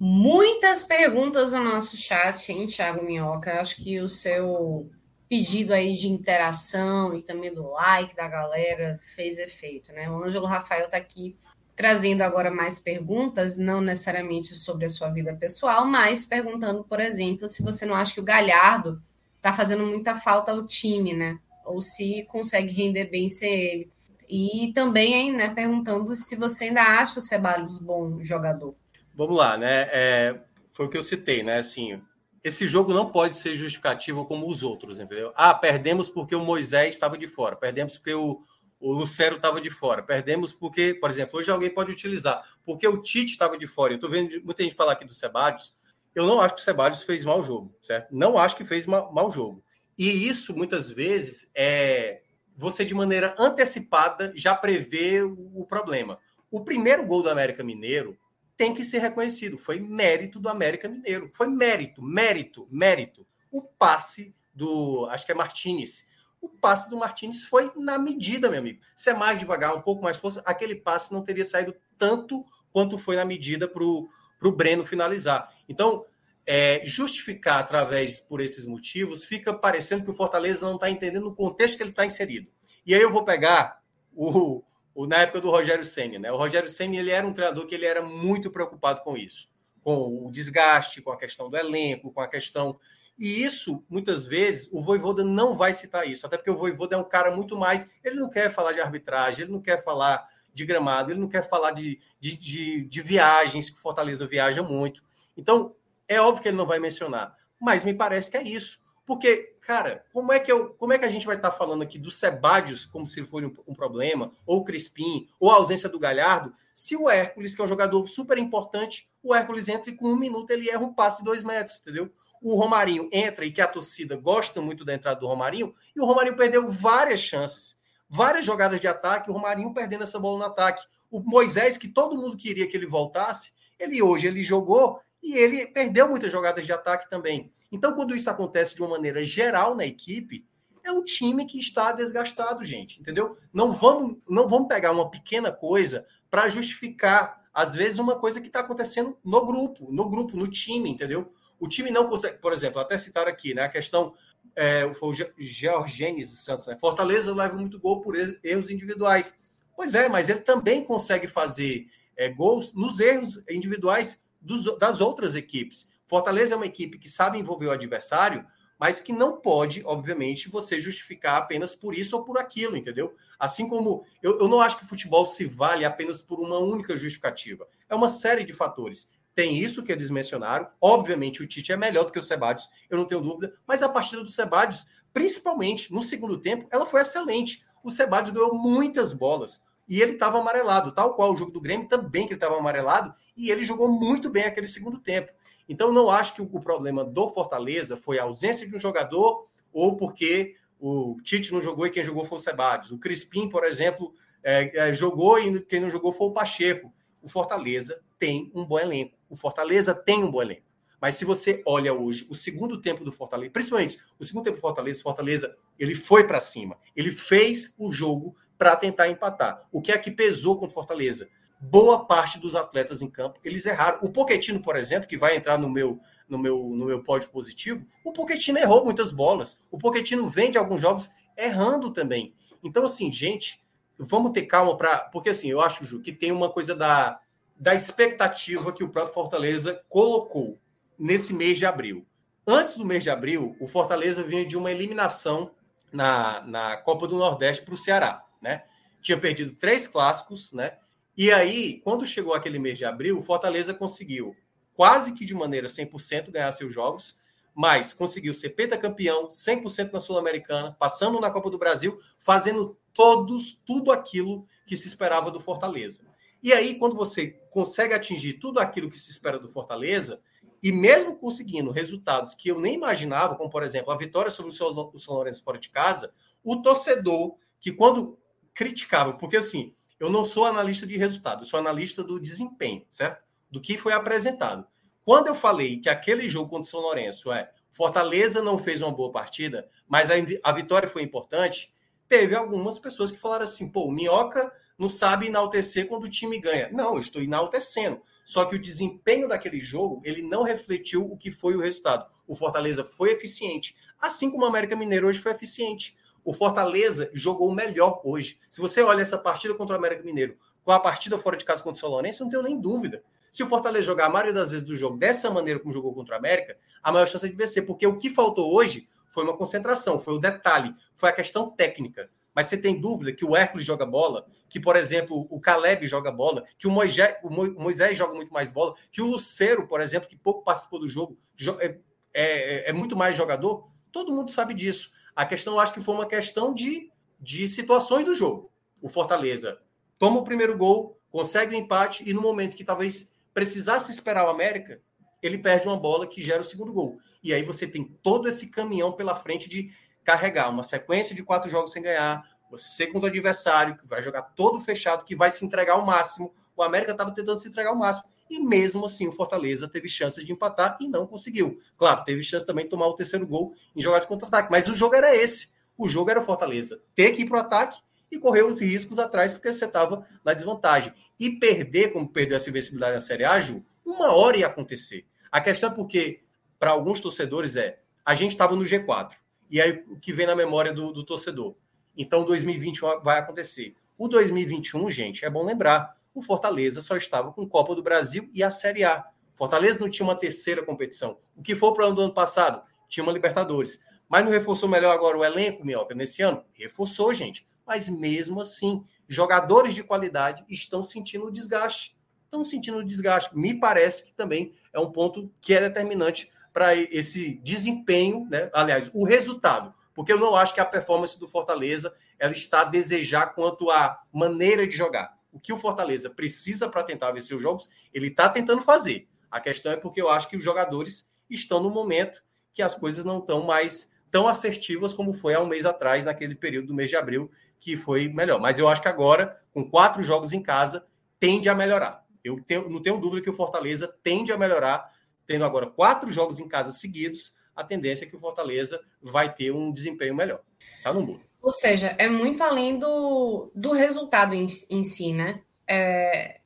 [0.00, 3.50] Muitas perguntas no nosso chat, hein, Thiago Minhoca?
[3.50, 4.90] Eu acho que o seu
[5.28, 10.08] pedido aí de interação e também do like da galera fez efeito, né?
[10.08, 11.36] O Ângelo Rafael está aqui
[11.74, 17.48] trazendo agora mais perguntas, não necessariamente sobre a sua vida pessoal, mas perguntando, por exemplo,
[17.48, 19.02] se você não acha que o Galhardo
[19.44, 21.38] tá fazendo muita falta ao time, né?
[21.66, 23.92] Ou se consegue render bem sem ele.
[24.26, 28.74] E também, né, perguntando se você ainda acha o Ceballos bom jogador.
[29.14, 29.86] Vamos lá, né?
[29.92, 30.40] É,
[30.70, 31.58] foi o que eu citei, né?
[31.58, 32.00] Assim,
[32.42, 35.30] esse jogo não pode ser justificativo como os outros, entendeu?
[35.36, 38.40] Ah, perdemos porque o Moisés estava de fora, perdemos porque o,
[38.80, 43.02] o Lucero estava de fora, perdemos porque, por exemplo, hoje alguém pode utilizar, porque o
[43.02, 43.92] Tite estava de fora.
[43.92, 45.76] Eu estou vendo muita gente falar aqui do Ceballos,
[46.14, 48.14] eu não acho que o Ceballos fez mau jogo, certo?
[48.14, 49.62] Não acho que fez ma mau jogo.
[49.96, 52.22] E isso, muitas vezes, é
[52.56, 56.18] você, de maneira antecipada, já prevê o problema.
[56.50, 58.16] O primeiro gol do América Mineiro
[58.56, 59.58] tem que ser reconhecido.
[59.58, 61.30] Foi mérito do América Mineiro.
[61.32, 63.26] Foi mérito, mérito, mérito.
[63.50, 66.06] O passe do, acho que é Martinez.
[66.40, 68.80] O passe do Martinez foi na medida, meu amigo.
[68.94, 72.98] Se é mais devagar, um pouco mais força, aquele passe não teria saído tanto quanto
[72.98, 74.08] foi na medida para o
[74.44, 75.50] para o Breno finalizar.
[75.66, 76.04] Então,
[76.46, 81.34] é, justificar através por esses motivos fica parecendo que o Fortaleza não está entendendo o
[81.34, 82.50] contexto que ele está inserido.
[82.84, 83.80] E aí eu vou pegar
[84.14, 84.62] o,
[84.94, 86.30] o na época do Rogério Senna, né?
[86.30, 89.48] O Rogério Senna ele era um treinador que ele era muito preocupado com isso,
[89.82, 92.78] com o desgaste, com a questão do elenco, com a questão
[93.18, 96.98] E isso, muitas vezes, o Voivoda não vai citar isso, até porque o Voivoda é
[96.98, 97.90] um cara muito mais.
[98.02, 101.48] Ele não quer falar de arbitragem, ele não quer falar de gramado, ele não quer
[101.48, 105.02] falar de, de, de, de viagens, que Fortaleza viaja muito.
[105.36, 105.74] Então,
[106.06, 108.84] é óbvio que ele não vai mencionar, mas me parece que é isso.
[109.06, 111.82] Porque, cara, como é que, eu, como é que a gente vai estar tá falando
[111.82, 115.98] aqui do Sebadios como se fosse um, um, problema, ou Crispim, ou a ausência do
[115.98, 120.06] Galhardo, se o Hércules, que é um jogador super importante, o Hércules entra e com
[120.06, 122.10] um minuto ele erra um passe de dois metros, entendeu?
[122.40, 126.06] O Romarinho entra e que a torcida gosta muito da entrada do Romarinho, e o
[126.06, 127.76] Romarinho perdeu várias chances,
[128.14, 130.86] várias jogadas de ataque, o Romarinho perdendo essa bola no ataque.
[131.10, 135.66] O Moisés, que todo mundo queria que ele voltasse, ele hoje ele jogou e ele
[135.66, 137.52] perdeu muitas jogadas de ataque também.
[137.72, 140.46] Então, quando isso acontece de uma maneira geral na equipe,
[140.84, 143.36] é um time que está desgastado, gente, entendeu?
[143.52, 148.46] Não vamos, não vamos pegar uma pequena coisa para justificar, às vezes, uma coisa que
[148.46, 151.32] está acontecendo no grupo, no grupo, no time, entendeu?
[151.58, 154.14] O time não consegue, por exemplo, até citar aqui, né, a questão
[154.56, 156.76] é, foi o Georgenes Santos, né?
[156.76, 159.36] Fortaleza leva muito gol por erros individuais.
[159.76, 165.34] Pois é, mas ele também consegue fazer é, gols nos erros individuais dos, das outras
[165.34, 165.88] equipes.
[166.06, 168.46] Fortaleza é uma equipe que sabe envolver o adversário,
[168.78, 173.14] mas que não pode, obviamente, você justificar apenas por isso ou por aquilo, entendeu?
[173.38, 176.96] Assim como eu, eu não acho que o futebol se vale apenas por uma única
[176.96, 177.66] justificativa.
[177.88, 179.08] É uma série de fatores.
[179.34, 180.68] Tem isso que eles mencionaram.
[180.80, 183.54] Obviamente, o Tite é melhor do que o Sebadios, eu não tenho dúvida.
[183.66, 187.64] Mas a partida do Sebadios, principalmente no segundo tempo, ela foi excelente.
[187.82, 191.88] O Sebadios ganhou muitas bolas e ele estava amarelado, tal qual o jogo do Grêmio
[191.88, 195.30] também que ele estava amarelado, e ele jogou muito bem aquele segundo tempo.
[195.68, 199.96] Então, não acho que o problema do Fortaleza foi a ausência de um jogador ou
[199.96, 202.92] porque o Tite não jogou e quem jogou foi o Sebadios.
[202.92, 206.92] O Crispim, por exemplo, é, é, jogou e quem não jogou foi o Pacheco.
[207.22, 209.18] O Fortaleza tem um bom elenco.
[209.28, 210.62] O Fortaleza tem um bom elenco.
[210.98, 214.62] Mas se você olha hoje o segundo tempo do Fortaleza, principalmente o segundo tempo do
[214.62, 216.78] Fortaleza, Fortaleza ele foi para cima.
[216.96, 219.68] Ele fez o jogo para tentar empatar.
[219.70, 221.28] O que é que pesou contra o Fortaleza?
[221.60, 223.98] boa parte dos atletas em campo, eles erraram.
[224.02, 227.86] O Poquetino, por exemplo, que vai entrar no meu no meu no meu pódio positivo,
[228.04, 229.62] o Poquetino errou muitas bolas.
[229.70, 232.34] O Poquetino vem de alguns jogos errando também.
[232.62, 233.64] Então assim, gente,
[233.98, 237.18] vamos ter calma para, porque assim, eu acho Ju, que tem uma coisa da
[237.56, 240.60] da expectativa que o próprio Fortaleza colocou
[240.98, 242.06] nesse mês de abril.
[242.46, 245.52] Antes do mês de abril, o Fortaleza vinha de uma eliminação
[245.92, 248.64] na, na Copa do Nordeste para o Ceará, né?
[249.00, 250.78] Tinha perdido três clássicos, né?
[251.16, 254.36] E aí, quando chegou aquele mês de abril, o Fortaleza conseguiu
[254.74, 257.16] quase que de maneira 100% ganhar seus jogos,
[257.54, 263.92] mas conseguiu ser pentacampeão, 100% na Sul-Americana, passando na Copa do Brasil, fazendo todos tudo
[263.92, 266.04] aquilo que se esperava do Fortaleza.
[266.44, 270.20] E aí, quando você consegue atingir tudo aquilo que se espera do Fortaleza,
[270.62, 274.98] e mesmo conseguindo resultados que eu nem imaginava, como por exemplo a vitória sobre o
[274.98, 276.12] São Lourenço fora de casa,
[276.44, 278.18] o torcedor que quando
[278.52, 283.24] criticava, porque assim, eu não sou analista de resultado, eu sou analista do desempenho, certo?
[283.50, 284.66] Do que foi apresentado.
[285.02, 288.92] Quando eu falei que aquele jogo contra o São Lourenço é Fortaleza não fez uma
[288.92, 291.74] boa partida, mas a, a vitória foi importante,
[292.06, 296.38] teve algumas pessoas que falaram assim: pô, o Minhoca não sabe enaltecer quando o time
[296.38, 296.68] ganha.
[296.72, 298.02] Não, eu estou enaltecendo.
[298.24, 302.06] Só que o desempenho daquele jogo, ele não refletiu o que foi o resultado.
[302.26, 305.96] O Fortaleza foi eficiente, assim como o América Mineiro hoje foi eficiente.
[306.24, 308.38] O Fortaleza jogou melhor hoje.
[308.48, 311.62] Se você olha essa partida contra o América Mineiro com a partida fora de casa
[311.62, 313.02] contra o São Lourenço, não tenho nem dúvida.
[313.30, 316.14] Se o Fortaleza jogar a maioria das vezes do jogo dessa maneira como jogou contra
[316.14, 317.66] o América, a maior chance é de vencer.
[317.66, 322.08] Porque o que faltou hoje foi uma concentração, foi o detalhe, foi a questão técnica.
[322.34, 326.10] Mas você tem dúvida que o Hércules joga bola, que, por exemplo, o Caleb joga
[326.10, 330.08] bola, que o Moisés, o Moisés joga muito mais bola, que o Lucero, por exemplo,
[330.08, 331.16] que pouco participou do jogo,
[331.60, 331.78] é,
[332.12, 333.68] é, é muito mais jogador?
[333.92, 334.90] Todo mundo sabe disso.
[335.14, 336.90] A questão, acho que foi uma questão de,
[337.20, 338.50] de situações do jogo.
[338.82, 339.58] O Fortaleza
[339.98, 344.30] toma o primeiro gol, consegue o empate e no momento que talvez precisasse esperar o
[344.30, 344.80] América,
[345.22, 346.98] ele perde uma bola que gera o segundo gol.
[347.22, 349.72] E aí você tem todo esse caminhão pela frente de
[350.04, 354.22] carregar uma sequência de quatro jogos sem ganhar, você contra o adversário, que vai jogar
[354.22, 356.32] todo fechado, que vai se entregar ao máximo.
[356.56, 358.08] O América estava tentando se entregar ao máximo.
[358.30, 361.58] E mesmo assim, o Fortaleza teve chances de empatar e não conseguiu.
[361.76, 364.50] Claro, teve chance também de tomar o terceiro gol em jogar de contra-ataque.
[364.50, 365.52] Mas o jogo era esse.
[365.76, 368.98] O jogo era o Fortaleza ter que ir para o ataque e correr os riscos
[368.98, 370.94] atrás, porque você estava na desvantagem.
[371.18, 375.06] E perder, como perdeu essa invencibilidade na Série A, Ju, uma hora ia acontecer.
[375.30, 376.22] A questão é porque,
[376.58, 379.12] para alguns torcedores, é a gente estava no G4.
[379.54, 381.54] E aí o que vem na memória do, do torcedor.
[381.96, 383.76] Então, 2021 vai acontecer.
[383.96, 388.42] O 2021, gente, é bom lembrar o Fortaleza só estava com Copa do Brasil e
[388.42, 389.04] a Série A.
[389.36, 391.18] Fortaleza não tinha uma terceira competição.
[391.36, 392.62] O que foi o problema do ano passado?
[392.88, 393.80] tinha uma Libertadores.
[394.08, 396.44] Mas não reforçou melhor agora o elenco, Minhoca, nesse ano?
[396.54, 397.46] Reforçou, gente.
[397.64, 401.96] Mas mesmo assim, jogadores de qualidade estão sentindo o desgaste.
[402.24, 403.30] Estão sentindo o desgaste.
[403.38, 408.48] Me parece que também é um ponto que é determinante para esse desempenho, né?
[408.54, 409.74] aliás, o resultado.
[409.92, 414.00] Porque eu não acho que a performance do Fortaleza ela está a desejar quanto à
[414.12, 415.18] maneira de jogar.
[415.32, 419.08] O que o Fortaleza precisa para tentar vencer os jogos, ele está tentando fazer.
[419.28, 423.04] A questão é porque eu acho que os jogadores estão no momento que as coisas
[423.04, 426.88] não estão mais tão assertivas como foi há um mês atrás, naquele período do mês
[426.88, 428.38] de abril, que foi melhor.
[428.40, 430.86] Mas eu acho que agora, com quatro jogos em casa,
[431.18, 432.04] tende a melhorar.
[432.22, 434.93] Eu tenho, não tenho dúvida que o Fortaleza tende a melhorar,
[435.26, 439.52] tendo agora quatro jogos em casa seguidos, a tendência é que o Fortaleza vai ter
[439.52, 440.40] um desempenho melhor.
[440.82, 441.22] Tá no mundo.
[441.40, 445.42] Ou seja, é muito além do, do resultado em, em si, né?
[445.68, 446.40] É,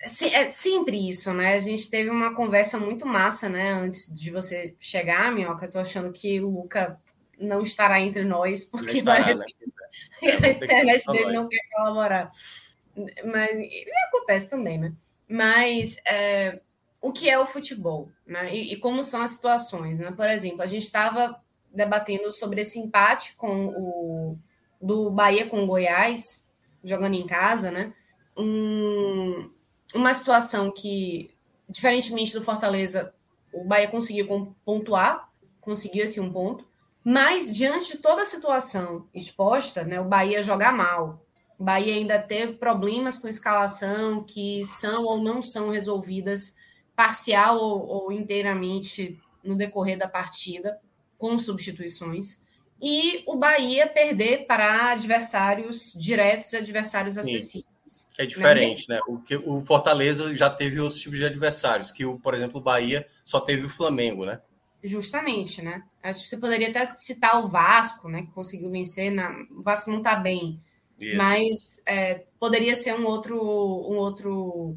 [0.00, 1.54] é sempre isso, né?
[1.54, 3.72] A gente teve uma conversa muito massa, né?
[3.72, 7.00] Antes de você chegar, Minhoca, eu tô achando que o Luca
[7.38, 9.72] não estará entre nós, porque estará, parece né?
[10.18, 12.32] que a internet dele não quer colaborar.
[13.24, 13.50] Mas
[14.08, 14.92] acontece também, né?
[15.28, 16.60] Mas é,
[17.02, 18.54] o que é o futebol, né?
[18.54, 20.12] E, e, como são as situações, né?
[20.12, 21.36] Por exemplo, a gente estava
[21.74, 24.38] debatendo sobre esse empate com o
[24.80, 26.48] do Bahia com o Goiás,
[26.82, 27.92] jogando em casa, né?
[28.36, 29.50] Um,
[29.94, 31.30] uma situação que,
[31.68, 33.12] diferentemente do Fortaleza,
[33.52, 35.28] o Bahia conseguiu pontuar,
[35.60, 36.66] conseguiu esse um ponto,
[37.04, 41.22] mas diante de toda a situação exposta, né, o Bahia jogar mal,
[41.58, 46.56] o Bahia ainda ter problemas com escalação que são ou não são resolvidas
[46.94, 50.78] parcial ou, ou inteiramente no decorrer da partida,
[51.18, 52.42] com substituições,
[52.80, 57.64] e o Bahia perder para adversários diretos e adversários acessíveis.
[58.18, 59.00] É diferente, né?
[59.06, 62.62] O, que, o Fortaleza já teve outros tipos de adversários, que, o, por exemplo, o
[62.62, 64.40] Bahia só teve o Flamengo, né?
[64.82, 65.84] Justamente, né?
[66.02, 68.22] Acho que você poderia até citar o Vasco, né?
[68.22, 69.12] Que conseguiu vencer.
[69.12, 69.30] Na...
[69.50, 70.60] O Vasco não está bem.
[70.98, 71.16] Isso.
[71.16, 74.76] Mas é, poderia ser um outro, um outro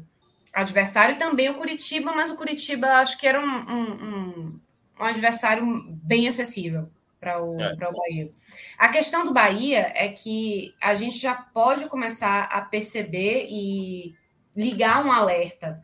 [0.56, 1.18] adversário.
[1.18, 4.60] Também o Curitiba, mas o Curitiba acho que era um, um, um,
[4.98, 5.64] um adversário
[6.02, 6.88] bem acessível
[7.20, 7.72] para o, é.
[7.72, 8.32] o Bahia.
[8.78, 14.14] A questão do Bahia é que a gente já pode começar a perceber e
[14.56, 15.82] ligar um alerta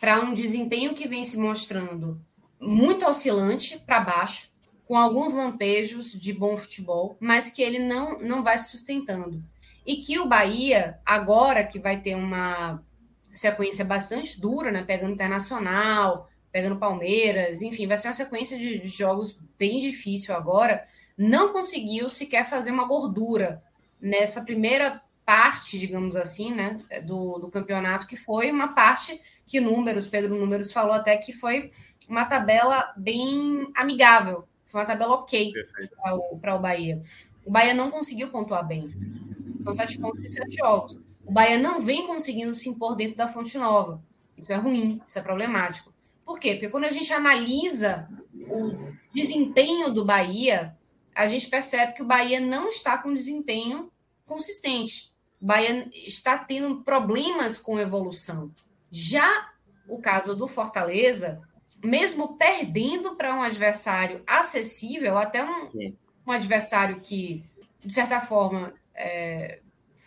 [0.00, 2.20] para um desempenho que vem se mostrando
[2.60, 4.50] muito oscilante para baixo,
[4.86, 9.42] com alguns lampejos de bom futebol, mas que ele não, não vai se sustentando.
[9.84, 12.82] E que o Bahia, agora que vai ter uma
[13.36, 19.38] sequência bastante dura, né, pegando Internacional, pegando Palmeiras, enfim, vai ser uma sequência de jogos
[19.58, 23.62] bem difícil agora não conseguiu sequer fazer uma gordura
[24.00, 30.06] nessa primeira parte, digamos assim, né, do, do campeonato, que foi uma parte que Números,
[30.06, 31.72] Pedro Números falou até que foi
[32.08, 35.52] uma tabela bem amigável, foi uma tabela ok
[36.00, 37.02] para o, o Bahia.
[37.44, 38.90] O Bahia não conseguiu pontuar bem.
[39.58, 41.00] São sete pontos de sete jogos.
[41.26, 44.00] O Bahia não vem conseguindo se impor dentro da Fonte Nova.
[44.38, 45.92] Isso é ruim, isso é problemático.
[46.24, 46.52] Por quê?
[46.52, 50.76] Porque quando a gente analisa o desempenho do Bahia,
[51.14, 53.90] a gente percebe que o Bahia não está com desempenho
[54.24, 55.12] consistente.
[55.40, 58.52] O Bahia está tendo problemas com evolução.
[58.90, 59.50] Já
[59.88, 61.40] o caso do Fortaleza,
[61.82, 65.68] mesmo perdendo para um adversário acessível, até um,
[66.26, 67.44] um adversário que,
[67.80, 69.60] de certa forma, é,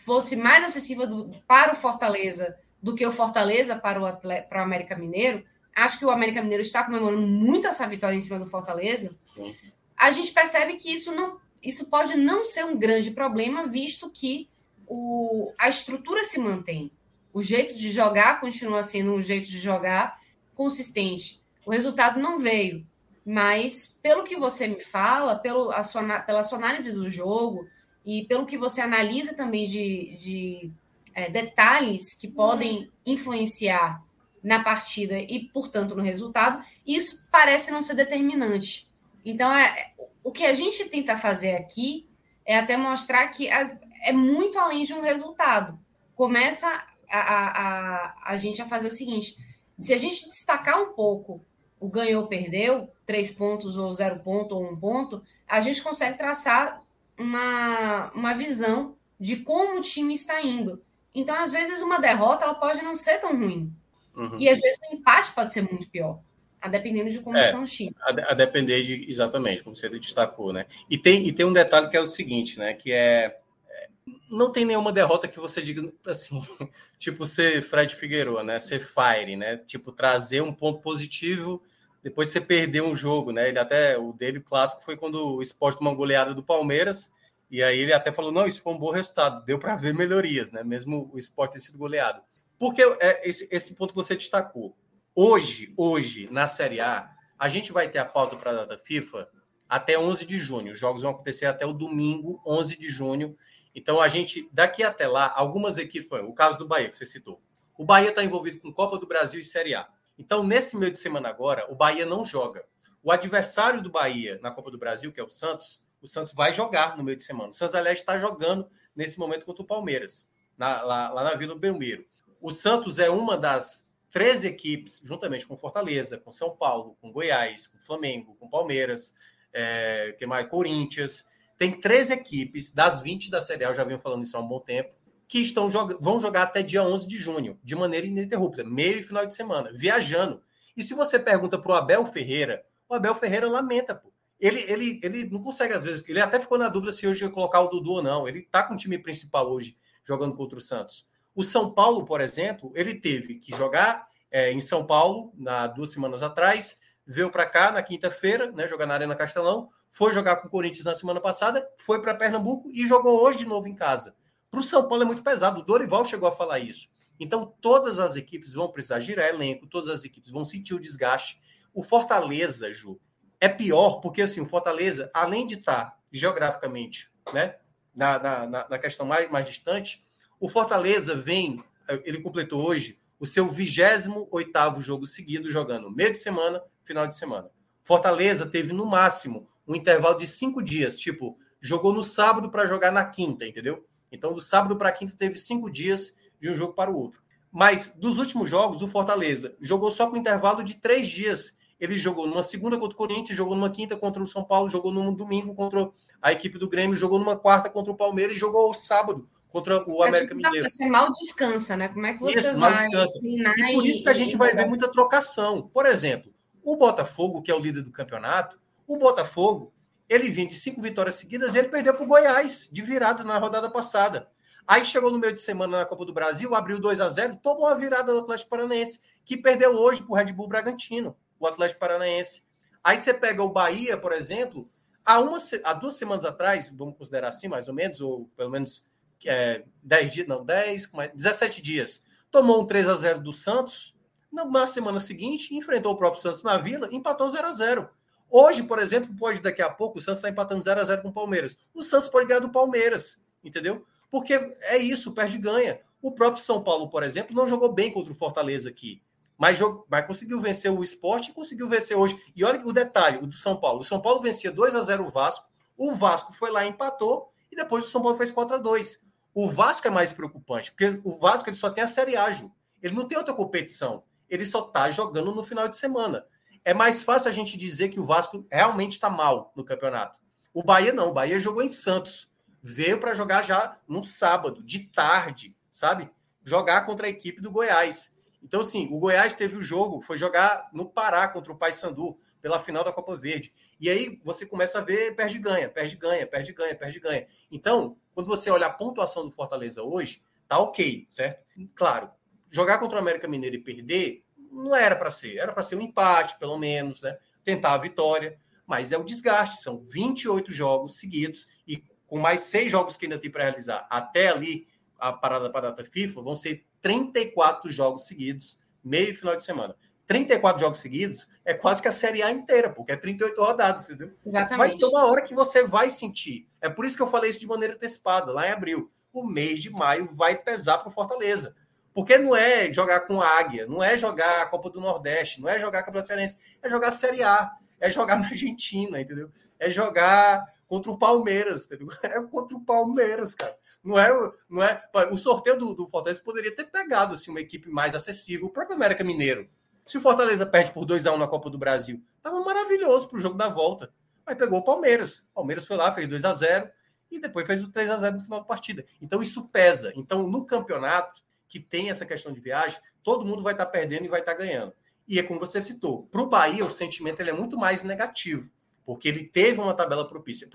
[0.06, 4.62] fosse mais acessível do, para o Fortaleza do que o Fortaleza para o, atleta, para
[4.62, 5.44] o América Mineiro,
[5.76, 9.16] acho que o América Mineiro está comemorando muito essa vitória em cima do Fortaleza.
[9.36, 9.54] Sim
[10.00, 14.50] a gente percebe que isso não isso pode não ser um grande problema, visto que
[14.88, 16.90] o, a estrutura se mantém.
[17.34, 20.18] O jeito de jogar continua sendo um jeito de jogar
[20.56, 21.44] consistente.
[21.66, 22.88] O resultado não veio,
[23.26, 27.68] mas pelo que você me fala, pelo, a sua, pela sua análise do jogo
[28.10, 30.72] e pelo que você analisa também de, de
[31.14, 34.04] é, detalhes que podem influenciar
[34.44, 38.90] na partida e, portanto, no resultado, isso parece não ser determinante.
[39.24, 42.10] Então, é, o que a gente tenta fazer aqui
[42.44, 45.80] é até mostrar que as, é muito além de um resultado.
[46.16, 46.68] Começa
[47.08, 49.38] a, a, a, a gente a fazer o seguinte:
[49.78, 51.46] se a gente destacar um pouco
[51.80, 56.82] o ganhou, perdeu, três pontos ou zero ponto ou um ponto, a gente consegue traçar
[57.20, 60.82] uma, uma visão de como o time está indo.
[61.14, 63.72] Então, às vezes, uma derrota ela pode não ser tão ruim.
[64.16, 64.40] Uhum.
[64.40, 66.20] E às vezes o empate pode ser muito pior.
[66.62, 67.96] A dependendo de como é, estão os times.
[68.02, 70.66] A, a, depender de, exatamente, como você destacou, né?
[70.90, 72.74] E tem, e tem um detalhe que é o seguinte, né?
[72.74, 73.38] Que é,
[73.70, 73.88] é
[74.30, 76.42] não tem nenhuma derrota que você diga assim,
[77.00, 78.60] tipo ser Fred Figueiredo, né?
[78.60, 79.58] Ser fire, né?
[79.58, 81.64] Tipo trazer um ponto positivo
[82.04, 83.50] depois de você perder um jogo, né?
[83.50, 87.14] Ele até, o dele clássico foi quando o esporte tomou uma goleada do Palmeiras,
[87.50, 90.52] e aí ele até falou: não, isso foi um bom resultado, deu para ver melhorias,
[90.52, 90.64] né?
[90.64, 92.22] Mesmo o esporte ter sido goleado.
[92.58, 94.76] Porque é esse, esse ponto que você destacou.
[95.16, 99.30] Hoje, hoje, na Série A, a gente vai ter a pausa para a data FIFA
[99.68, 100.74] até 11 de junho.
[100.74, 103.36] Os jogos vão acontecer até o domingo, 11 de junho.
[103.74, 107.42] Então, a gente, daqui até lá, algumas equipes, o caso do Bahia, que você citou.
[107.78, 109.88] O Bahia está envolvido com Copa do Brasil e Série A.
[110.20, 112.66] Então, nesse meio de semana agora, o Bahia não joga.
[113.02, 116.52] O adversário do Bahia na Copa do Brasil, que é o Santos, o Santos vai
[116.52, 117.52] jogar no meio de semana.
[117.52, 121.58] O Santos, aliás, está jogando nesse momento contra o Palmeiras, na, lá, lá, na Vila
[121.58, 122.06] Belmiro.
[122.42, 127.68] O Santos é uma das três equipes, juntamente com Fortaleza, com São Paulo, com Goiás,
[127.68, 129.14] com Flamengo, com Palmeiras,
[129.54, 130.50] é, que mais?
[130.50, 131.26] Corinthians.
[131.58, 134.48] Tem três equipes das 20 da Série A, eu já venho falando isso há um
[134.48, 134.94] bom tempo,
[135.30, 135.70] que estão
[136.02, 139.72] vão jogar até dia 11 de junho, de maneira ininterrupta, meio e final de semana,
[139.72, 140.42] viajando.
[140.76, 144.12] E se você pergunta para o Abel Ferreira, o Abel Ferreira lamenta, pô.
[144.40, 147.30] Ele, ele, ele não consegue, às vezes, ele até ficou na dúvida se hoje ia
[147.30, 148.28] colocar o Dudu ou não.
[148.28, 151.06] Ele tá com o time principal hoje, jogando contra o Santos.
[151.36, 155.92] O São Paulo, por exemplo, ele teve que jogar é, em São Paulo, na duas
[155.92, 160.48] semanas atrás, veio para cá na quinta-feira, né, jogar na Arena Castelão, foi jogar com
[160.48, 164.16] o Corinthians na semana passada, foi para Pernambuco e jogou hoje de novo em casa.
[164.50, 165.62] Para o São Paulo é muito pesado.
[165.62, 166.90] O Dorival chegou a falar isso.
[167.20, 171.40] Então, todas as equipes vão precisar girar elenco, todas as equipes vão sentir o desgaste.
[171.74, 173.00] O Fortaleza, Ju,
[173.40, 177.56] é pior, porque assim, o Fortaleza, além de estar geograficamente né,
[177.94, 180.04] na, na, na questão mais, mais distante,
[180.40, 181.62] o Fortaleza vem,
[182.04, 187.50] ele completou hoje o seu 28 jogo seguido, jogando meio de semana, final de semana.
[187.84, 192.92] Fortaleza teve no máximo um intervalo de cinco dias, tipo, jogou no sábado para jogar
[192.92, 193.86] na quinta, entendeu?
[194.12, 197.22] Então, do sábado para quinta, teve cinco dias de um jogo para o outro.
[197.52, 201.58] Mas dos últimos jogos, o Fortaleza jogou só com intervalo de três dias.
[201.80, 204.92] Ele jogou numa segunda contra o Corinthians, jogou numa quinta contra o São Paulo, jogou
[204.92, 205.90] num domingo contra
[206.22, 210.04] a equipe do Grêmio, jogou numa quarta contra o Palmeiras e jogou sábado contra o
[210.04, 210.70] América Mineiro.
[210.70, 211.88] Você mal descansa, né?
[211.88, 213.20] Como é que você isso, vai mal descansa.
[213.24, 215.64] E por isso que a gente vai ver muita trocação.
[215.74, 216.32] Por exemplo,
[216.64, 219.74] o Botafogo, que é o líder do campeonato, o Botafogo
[220.10, 223.38] ele vinha de cinco vitórias seguidas e ele perdeu para o Goiás, de virada na
[223.38, 224.28] rodada passada.
[224.68, 227.66] Aí chegou no meio de semana na Copa do Brasil, abriu 2 a 0 tomou
[227.66, 231.80] uma virada do Atlético Paranaense, que perdeu hoje para o Red Bull Bragantino, o Atlético
[231.80, 232.44] Paranaense.
[232.84, 234.70] Aí você pega o Bahia, por exemplo,
[235.06, 238.86] há, uma, há duas semanas atrás, vamos considerar assim, mais ou menos, ou pelo menos
[239.26, 243.96] é, 10 dias, não, 10, 17 dias, tomou um 3 a 0 do Santos,
[244.32, 247.90] na semana seguinte, enfrentou o próprio Santos na Vila, empatou 0 a 0
[248.32, 251.10] Hoje, por exemplo, pode daqui a pouco o Santos está empatando 0 a 0 com
[251.10, 251.58] o Palmeiras.
[251.74, 253.86] O Santos pode ganhar do Palmeiras, entendeu?
[254.12, 255.80] Porque é isso, perde e ganha.
[256.02, 259.02] O próprio São Paulo, por exemplo, não jogou bem contra o Fortaleza aqui.
[259.38, 262.22] Mas, jogou, mas conseguiu vencer o esporte e conseguiu vencer hoje.
[262.36, 263.80] E olha o detalhe: o do São Paulo.
[263.80, 265.48] O São Paulo vencia 2 a 0 o Vasco.
[265.78, 267.32] O Vasco foi lá e empatou.
[267.52, 269.02] E depois o São Paulo fez 4 a 2
[269.34, 272.52] O Vasco é mais preocupante, porque o Vasco ele só tem a Série A, Ju.
[272.82, 274.04] Ele não tem outra competição.
[274.30, 276.26] Ele só está jogando no final de semana
[276.64, 280.20] é mais fácil a gente dizer que o Vasco realmente está mal no campeonato.
[280.54, 282.30] O Bahia não, o Bahia jogou em Santos.
[282.62, 286.10] Veio para jogar já no sábado, de tarde, sabe?
[286.44, 288.16] Jogar contra a equipe do Goiás.
[288.44, 292.60] Então, assim, o Goiás teve o jogo, foi jogar no Pará contra o Paysandu, pela
[292.60, 293.54] final da Copa Verde.
[293.80, 297.28] E aí você começa a ver perde ganha, perde ganha, perde ganha, perde ganha.
[297.52, 301.44] Então, quando você olha a pontuação do Fortaleza hoje, tá ok, certo?
[301.76, 302.10] Claro,
[302.50, 305.82] jogar contra o América Mineiro e perder não era para ser, era para ser um
[305.82, 307.18] empate, pelo menos, né?
[307.44, 312.72] Tentar a vitória, mas é o desgaste, são 28 jogos seguidos e com mais seis
[312.72, 316.36] jogos que ainda tem para realizar até ali a parada para a data FIFA, vão
[316.36, 319.76] ser 34 jogos seguidos, meio e final de semana.
[320.08, 324.12] 34 jogos seguidos é quase que a Série A inteira, porque é 38 rodadas, entendeu?
[324.26, 324.58] Exatamente.
[324.58, 326.48] Vai ter uma hora que você vai sentir.
[326.60, 328.92] É por isso que eu falei isso de maneira antecipada, lá em abril.
[329.14, 331.56] O mês de maio vai pesar para o Fortaleza.
[332.00, 335.50] Porque não é jogar com a Águia, não é jogar a Copa do Nordeste, não
[335.50, 339.30] é jogar a Campeonato Cearense, é jogar a Série A, é jogar na Argentina, entendeu?
[339.60, 341.90] É jogar contra o Palmeiras, entendeu?
[342.02, 343.54] É contra o Palmeiras, cara.
[343.84, 344.08] Não é,
[344.50, 344.82] não é.
[345.12, 348.78] O sorteio do, do Fortaleza poderia ter pegado assim, uma equipe mais acessível, o próprio
[348.78, 349.50] América Mineiro.
[349.86, 353.18] Se o Fortaleza perde por 2 a 1 na Copa do Brasil, tava maravilhoso para
[353.18, 353.92] o jogo da volta.
[354.26, 355.28] Mas pegou o Palmeiras.
[355.32, 356.70] O Palmeiras foi lá, fez 2 a 0
[357.12, 358.86] e depois fez o 3 a 0 no final da partida.
[359.02, 359.92] Então isso pesa.
[359.98, 364.06] Então no campeonato que tem essa questão de viagem, todo mundo vai estar tá perdendo
[364.06, 364.74] e vai estar tá ganhando.
[365.08, 368.52] E é como você citou, para o Bahia o sentimento ele é muito mais negativo,
[368.86, 370.48] porque ele teve uma tabela propícia.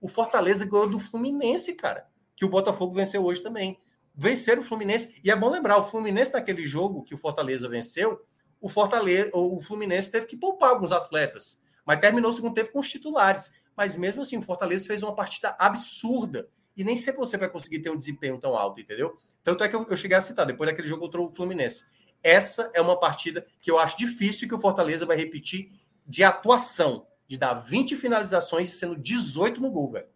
[0.00, 3.78] O Fortaleza ganhou do Fluminense, cara, que o Botafogo venceu hoje também.
[4.14, 8.20] Vencer o Fluminense, e é bom lembrar, o Fluminense naquele jogo que o Fortaleza venceu,
[8.60, 12.80] o Fortaleza, o Fluminense teve que poupar alguns atletas, mas terminou o segundo tempo com
[12.80, 13.52] os titulares.
[13.76, 16.48] Mas mesmo assim, o Fortaleza fez uma partida absurda.
[16.76, 19.16] E nem sempre você vai conseguir ter um desempenho tão alto, entendeu?
[19.48, 21.86] Tanto é que eu, eu cheguei a citar, depois daquele jogo contra o Fluminense.
[22.22, 25.72] Essa é uma partida que eu acho difícil que o Fortaleza vai repetir
[26.06, 30.06] de atuação, de dar 20 finalizações sendo 18 no gol, velho.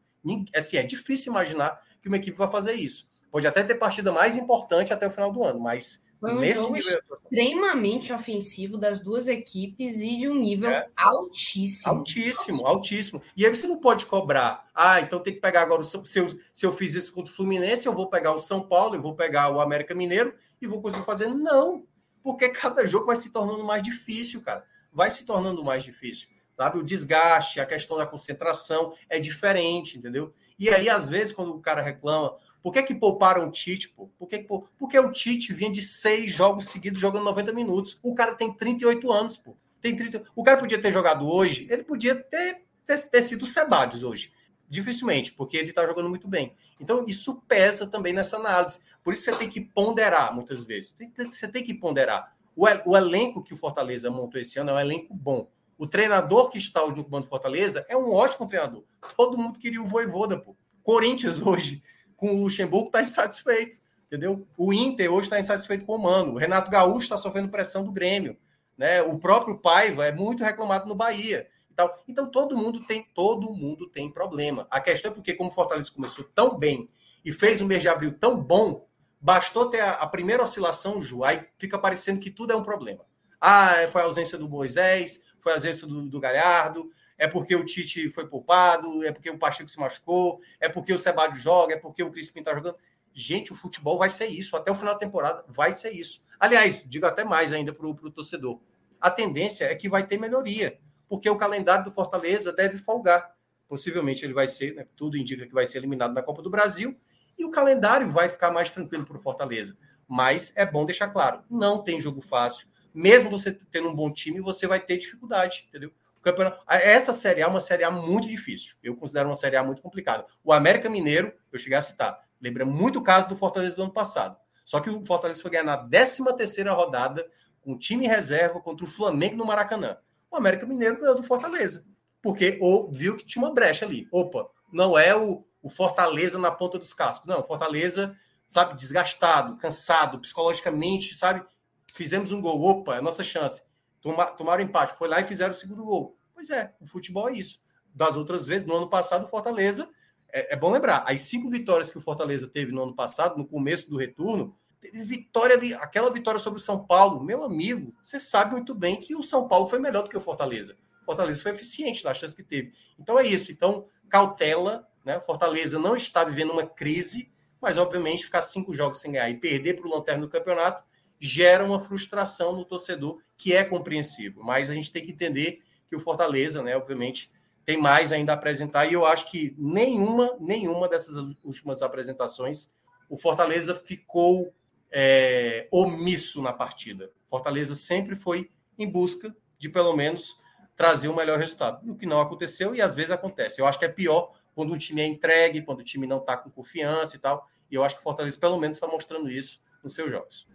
[0.54, 3.08] Assim, é difícil imaginar que uma equipe vai fazer isso.
[3.30, 6.60] Pode até ter partida mais importante até o final do ano, mas foi um Nesse
[6.60, 10.86] jogo extremamente ofensivo das duas equipes e de um nível é.
[10.96, 11.92] altíssimo.
[11.92, 13.22] Altíssimo, altíssimo.
[13.36, 14.70] E aí você não pode cobrar.
[14.72, 15.82] Ah, então tem que pegar agora.
[15.82, 16.04] Se eu,
[16.52, 19.16] se eu fiz isso contra o Fluminense, eu vou pegar o São Paulo, eu vou
[19.16, 21.26] pegar o América Mineiro e vou conseguir fazer.
[21.26, 21.84] Não,
[22.22, 24.64] porque cada jogo vai se tornando mais difícil, cara.
[24.92, 26.28] Vai se tornando mais difícil.
[26.56, 26.78] Sabe?
[26.78, 30.32] O desgaste, a questão da concentração é diferente, entendeu?
[30.56, 33.88] E aí, às vezes, quando o cara reclama, por que, que pouparam o Tite?
[33.88, 34.08] Pô?
[34.18, 34.46] Por que,
[34.78, 37.98] porque o Tite vinha de seis jogos seguidos jogando 90 minutos.
[38.02, 39.56] O cara tem 38 anos, pô.
[39.80, 40.24] Tem 30...
[40.36, 44.32] O cara podia ter jogado hoje, ele podia ter, ter, ter sido o Sebadios hoje.
[44.68, 46.54] Dificilmente, porque ele está jogando muito bem.
[46.80, 48.80] Então, isso pesa também nessa análise.
[49.02, 50.92] Por isso você tem que ponderar muitas vezes.
[50.92, 52.34] Tem, você tem que ponderar.
[52.54, 55.50] O, o elenco que o Fortaleza montou esse ano é um elenco bom.
[55.76, 58.84] O treinador que está no comando do Fortaleza é um ótimo treinador.
[59.16, 60.56] Todo mundo queria o Voivoda, pô.
[60.82, 61.82] Corinthians hoje
[62.22, 64.46] com o Luxemburgo está insatisfeito, entendeu?
[64.56, 66.34] O Inter hoje está insatisfeito com o Mano.
[66.34, 68.36] O Renato Gaúcho está sofrendo pressão do Grêmio.
[68.78, 69.02] Né?
[69.02, 71.48] O próprio Paiva é muito reclamado no Bahia.
[71.72, 74.68] Então, então todo mundo tem todo mundo tem problema.
[74.70, 76.88] A questão é porque como o Fortaleza começou tão bem
[77.24, 78.86] e fez um mês de abril tão bom,
[79.20, 83.04] bastou ter a, a primeira oscilação, Ju, aí fica parecendo que tudo é um problema.
[83.40, 86.88] Ah, foi a ausência do Moisés, foi a ausência do, do Galhardo,
[87.22, 90.98] é porque o Tite foi poupado, é porque o Pacheco se machucou, é porque o
[90.98, 92.76] Sebádio joga, é porque o Crispim está jogando.
[93.14, 94.56] Gente, o futebol vai ser isso.
[94.56, 96.24] Até o final da temporada vai ser isso.
[96.40, 98.58] Aliás, digo até mais ainda para o torcedor.
[99.00, 103.32] A tendência é que vai ter melhoria, porque o calendário do Fortaleza deve folgar.
[103.68, 106.98] Possivelmente ele vai ser, né, tudo indica que vai ser eliminado na Copa do Brasil,
[107.38, 109.76] e o calendário vai ficar mais tranquilo para o Fortaleza.
[110.08, 112.66] Mas é bom deixar claro: não tem jogo fácil.
[112.92, 115.92] Mesmo você tendo um bom time, você vai ter dificuldade, entendeu?
[116.22, 116.62] Campeonato.
[116.68, 118.76] Essa Série A é uma Série A muito difícil.
[118.82, 120.24] Eu considero uma Série A muito complicada.
[120.42, 123.92] O América Mineiro, eu cheguei a citar, lembra muito o caso do Fortaleza do ano
[123.92, 124.36] passado.
[124.64, 127.28] Só que o Fortaleza foi ganhar na 13 terceira rodada
[127.60, 129.98] com time reserva contra o Flamengo no Maracanã.
[130.30, 131.84] O América Mineiro ganhou do Fortaleza.
[132.22, 134.06] Porque ou, viu que tinha uma brecha ali.
[134.10, 137.26] Opa, não é o, o Fortaleza na ponta dos cascos.
[137.26, 141.44] Não, Fortaleza, sabe, desgastado, cansado, psicologicamente, sabe?
[141.92, 142.62] Fizemos um gol.
[142.62, 143.62] Opa, é a nossa chance
[144.02, 146.16] tomaram empate, foi lá e fizeram o segundo gol.
[146.34, 147.60] Pois é, o futebol é isso.
[147.94, 149.88] Das outras vezes, no ano passado, o Fortaleza,
[150.32, 153.46] é, é bom lembrar, as cinco vitórias que o Fortaleza teve no ano passado, no
[153.46, 154.56] começo do retorno,
[154.92, 159.14] vitória ali, aquela vitória sobre o São Paulo, meu amigo, você sabe muito bem que
[159.14, 160.76] o São Paulo foi melhor do que o Fortaleza.
[161.02, 162.72] O Fortaleza foi eficiente na chance que teve.
[162.98, 163.52] Então é isso.
[163.52, 165.20] Então, cautela, né?
[165.20, 169.74] Fortaleza não está vivendo uma crise, mas obviamente ficar cinco jogos sem ganhar e perder
[169.74, 170.84] para o Lanterna no campeonato
[171.24, 174.42] gera uma frustração no torcedor que é compreensível.
[174.42, 177.30] Mas a gente tem que entender que o Fortaleza, né, obviamente,
[177.64, 178.86] tem mais ainda a apresentar.
[178.86, 182.72] E eu acho que nenhuma, nenhuma dessas últimas apresentações
[183.08, 184.52] o Fortaleza ficou
[184.90, 187.08] é, omisso na partida.
[187.28, 190.40] Fortaleza sempre foi em busca de pelo menos
[190.74, 191.88] trazer o melhor resultado.
[191.88, 193.60] O que não aconteceu e às vezes acontece.
[193.60, 196.36] Eu acho que é pior quando o time é entregue, quando o time não está
[196.36, 197.48] com confiança e tal.
[197.70, 200.48] E eu acho que o Fortaleza pelo menos está mostrando isso nos seus jogos.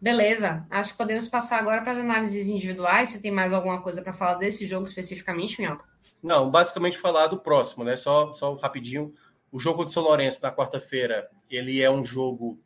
[0.00, 3.10] Beleza, acho que podemos passar agora para as análises individuais.
[3.10, 5.84] Você tem mais alguma coisa para falar desse jogo especificamente, Minhoca?
[6.22, 7.96] Não, basicamente falar do próximo, né?
[7.96, 9.12] Só, só rapidinho.
[9.52, 12.58] O jogo de São Lourenço na quarta-feira, ele é um jogo.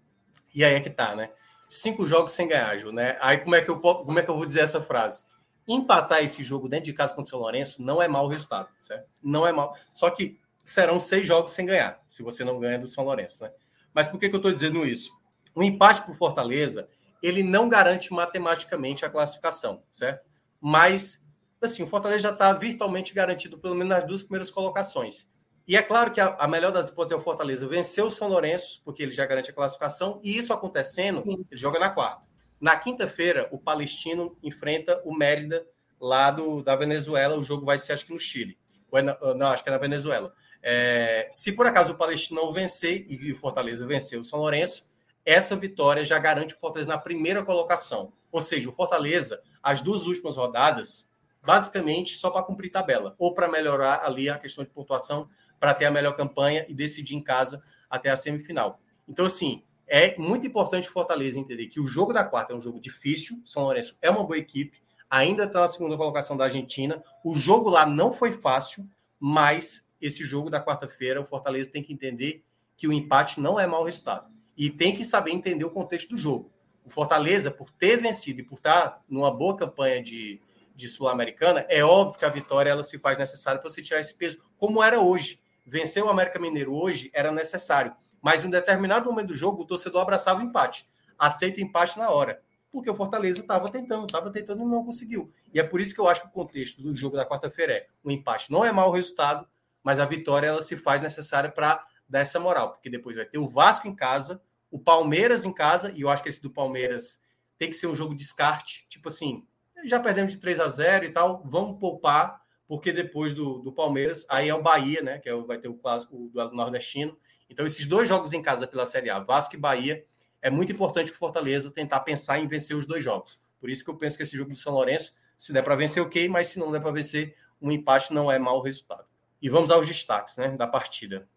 [0.54, 1.30] E aí é que tá, né?
[1.68, 3.16] Cinco jogos sem ganhar, Ju, né?
[3.20, 5.24] Aí como é que eu, como é que eu vou dizer essa frase?
[5.66, 9.08] Empatar esse jogo dentro de casa contra o São Lourenço não é mau resultado, certo?
[9.20, 9.74] Não é mau.
[9.92, 13.50] Só que serão seis jogos sem ganhar, se você não ganha do São Lourenço, né?
[13.92, 15.10] Mas por que, que eu estou dizendo isso?
[15.56, 16.88] Um empate para Fortaleza
[17.25, 20.27] ele não garante matematicamente a classificação, certo?
[20.61, 21.27] Mas,
[21.62, 25.33] assim, o Fortaleza já está virtualmente garantido, pelo menos nas duas primeiras colocações.
[25.67, 28.28] E é claro que a, a melhor das hipóteses é o Fortaleza vencer o São
[28.28, 31.47] Lourenço, porque ele já garante a classificação, e isso acontecendo, Sim.
[31.51, 32.23] ele joga na quarta.
[32.61, 35.67] Na quinta-feira, o Palestino enfrenta o Mérida,
[36.01, 37.39] lá do, da Venezuela.
[37.39, 38.59] O jogo vai ser, acho que no Chile.
[38.93, 40.33] É na, não, acho que é na Venezuela.
[40.62, 44.85] É, se por acaso o Palestino não vencer e o Fortaleza vencer o São Lourenço,
[45.25, 48.12] essa vitória já garante o Fortaleza na primeira colocação.
[48.31, 51.11] Ou seja, o Fortaleza, as duas últimas rodadas,
[51.43, 55.28] basicamente só para cumprir tabela, ou para melhorar ali a questão de pontuação,
[55.59, 58.81] para ter a melhor campanha e decidir em casa até a semifinal.
[59.09, 62.61] Então, assim, é muito importante o Fortaleza entender que o jogo da quarta é um
[62.61, 63.41] jogo difícil.
[63.44, 67.03] São Lourenço é uma boa equipe, ainda está na segunda colocação da Argentina.
[67.25, 68.89] O jogo lá não foi fácil,
[69.19, 72.44] mas esse jogo da quarta-feira, o Fortaleza tem que entender
[72.77, 74.33] que o empate não é mau resultado.
[74.57, 76.50] E tem que saber entender o contexto do jogo.
[76.84, 80.41] O Fortaleza, por ter vencido e por estar numa boa campanha de,
[80.74, 84.15] de Sul-Americana, é óbvio que a vitória ela se faz necessária para você tirar esse
[84.15, 85.41] peso, como era hoje.
[85.66, 87.94] Vencer o América Mineiro hoje era necessário.
[88.20, 90.86] Mas em um determinado momento do jogo, o torcedor abraçava o empate.
[91.18, 92.41] Aceita o empate na hora.
[92.70, 95.33] Porque o Fortaleza estava tentando, estava tentando e não conseguiu.
[95.52, 97.86] E é por isso que eu acho que o contexto do jogo da quarta-feira é
[98.02, 99.47] o empate não é mau resultado,
[99.83, 102.73] mas a vitória ela se faz necessária para dar essa moral.
[102.73, 106.23] Porque depois vai ter o Vasco em casa, o Palmeiras em casa, e eu acho
[106.23, 107.23] que esse do Palmeiras
[107.58, 108.86] tem que ser um jogo de descarte.
[108.89, 109.47] Tipo assim,
[109.84, 114.26] já perdemos de 3 a 0 e tal, vamos poupar, porque depois do, do Palmeiras,
[114.28, 115.18] aí é o Bahia, né?
[115.18, 117.16] Que é, vai ter o clássico do nordestino.
[117.49, 120.05] Então, esses dois jogos em casa pela Série A, Vasco e Bahia,
[120.41, 123.39] é muito importante que o Fortaleza tentar pensar em vencer os dois jogos.
[123.60, 126.02] Por isso que eu penso que esse jogo do São Lourenço, se der para vencer,
[126.02, 129.07] ok, mas se não der para vencer, um empate não é mau resultado.
[129.41, 131.28] E vamos aos destaques né, da partida.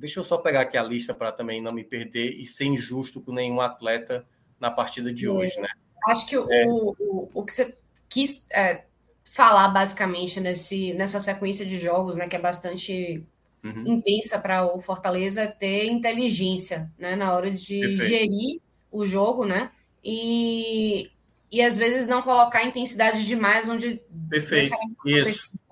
[0.00, 3.20] Deixa eu só pegar aqui a lista para também não me perder e ser injusto
[3.20, 4.26] com nenhum atleta
[4.58, 5.68] na partida de hoje, né?
[6.08, 6.66] Acho que é.
[6.66, 7.76] o, o, o que você
[8.08, 8.84] quis é,
[9.22, 13.22] falar basicamente nesse, nessa sequência de jogos, né, que é bastante
[13.62, 13.98] uhum.
[13.98, 18.04] intensa para o Fortaleza ter inteligência, né, na hora de Perfeito.
[18.04, 19.70] gerir o jogo, né,
[20.02, 21.10] e,
[21.52, 24.74] e às vezes não colocar intensidade demais onde Perfeito.
[25.04, 25.54] Isso.
[25.54, 25.69] né?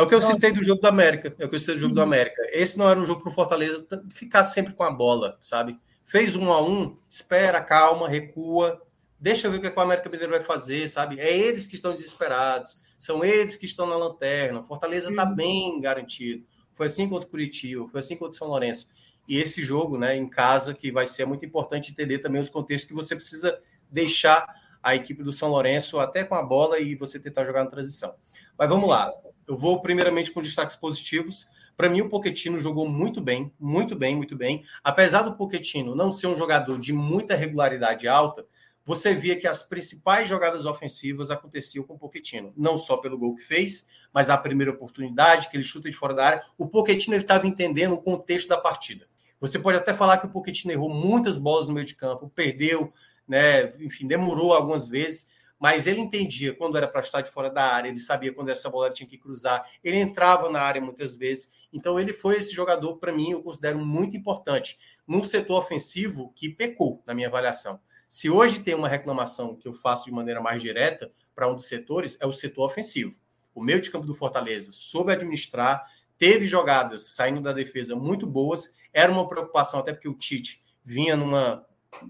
[0.00, 0.32] É o que eu Nossa.
[0.32, 1.34] citei do jogo do América.
[1.38, 1.96] É o que eu citei do jogo uhum.
[1.96, 2.40] do América.
[2.52, 5.78] Esse não era um jogo para o Fortaleza ficar sempre com a bola, sabe?
[6.06, 8.80] Fez um a um, espera, calma, recua,
[9.18, 11.20] deixa eu ver o que, é que o América Mineiro vai fazer, sabe?
[11.20, 14.62] É eles que estão desesperados, são eles que estão na lanterna.
[14.62, 15.34] Fortaleza está uhum.
[15.34, 16.46] bem garantido.
[16.72, 18.88] Foi assim contra o Curitiba, foi assim contra o São Lourenço.
[19.28, 22.88] E esse jogo, né, em casa, que vai ser muito importante entender também os contextos
[22.88, 24.46] que você precisa deixar
[24.82, 28.14] a equipe do São Lourenço até com a bola e você tentar jogar na transição.
[28.56, 29.12] Mas vamos lá.
[29.50, 31.48] Eu vou primeiramente com destaques positivos.
[31.76, 34.62] Para mim, o Poquetino jogou muito bem, muito bem, muito bem.
[34.84, 38.46] Apesar do Poquetino não ser um jogador de muita regularidade alta,
[38.84, 43.34] você via que as principais jogadas ofensivas aconteciam com o Pochettino, não só pelo gol
[43.34, 46.42] que fez, mas a primeira oportunidade que ele chuta de fora da área.
[46.56, 49.08] O Pochettino estava entendendo o contexto da partida.
[49.40, 52.92] Você pode até falar que o Pochettino errou muitas bolas no meio de campo, perdeu,
[53.26, 55.28] né, enfim, demorou algumas vezes,
[55.60, 58.70] mas ele entendia quando era para chutar de fora da área, ele sabia quando essa
[58.70, 61.52] bola tinha que cruzar, ele entrava na área muitas vezes.
[61.70, 66.48] Então ele foi esse jogador para mim, eu considero muito importante no setor ofensivo que
[66.48, 67.78] pecou na minha avaliação.
[68.08, 71.68] Se hoje tem uma reclamação que eu faço de maneira mais direta para um dos
[71.68, 73.14] setores, é o setor ofensivo.
[73.54, 75.84] O meio de campo do Fortaleza soube administrar,
[76.16, 81.16] teve jogadas saindo da defesa muito boas, era uma preocupação, até porque o Tite vinha
[81.16, 81.66] numa,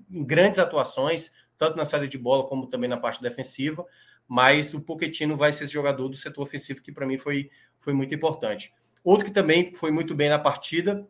[0.08, 3.84] em grandes atuações, tanto na saída de bola como também na parte defensiva,
[4.26, 7.92] mas o Pochettino vai ser esse jogador do setor ofensivo que para mim foi, foi
[7.92, 8.72] muito importante.
[9.04, 11.06] Outro que também foi muito bem na partida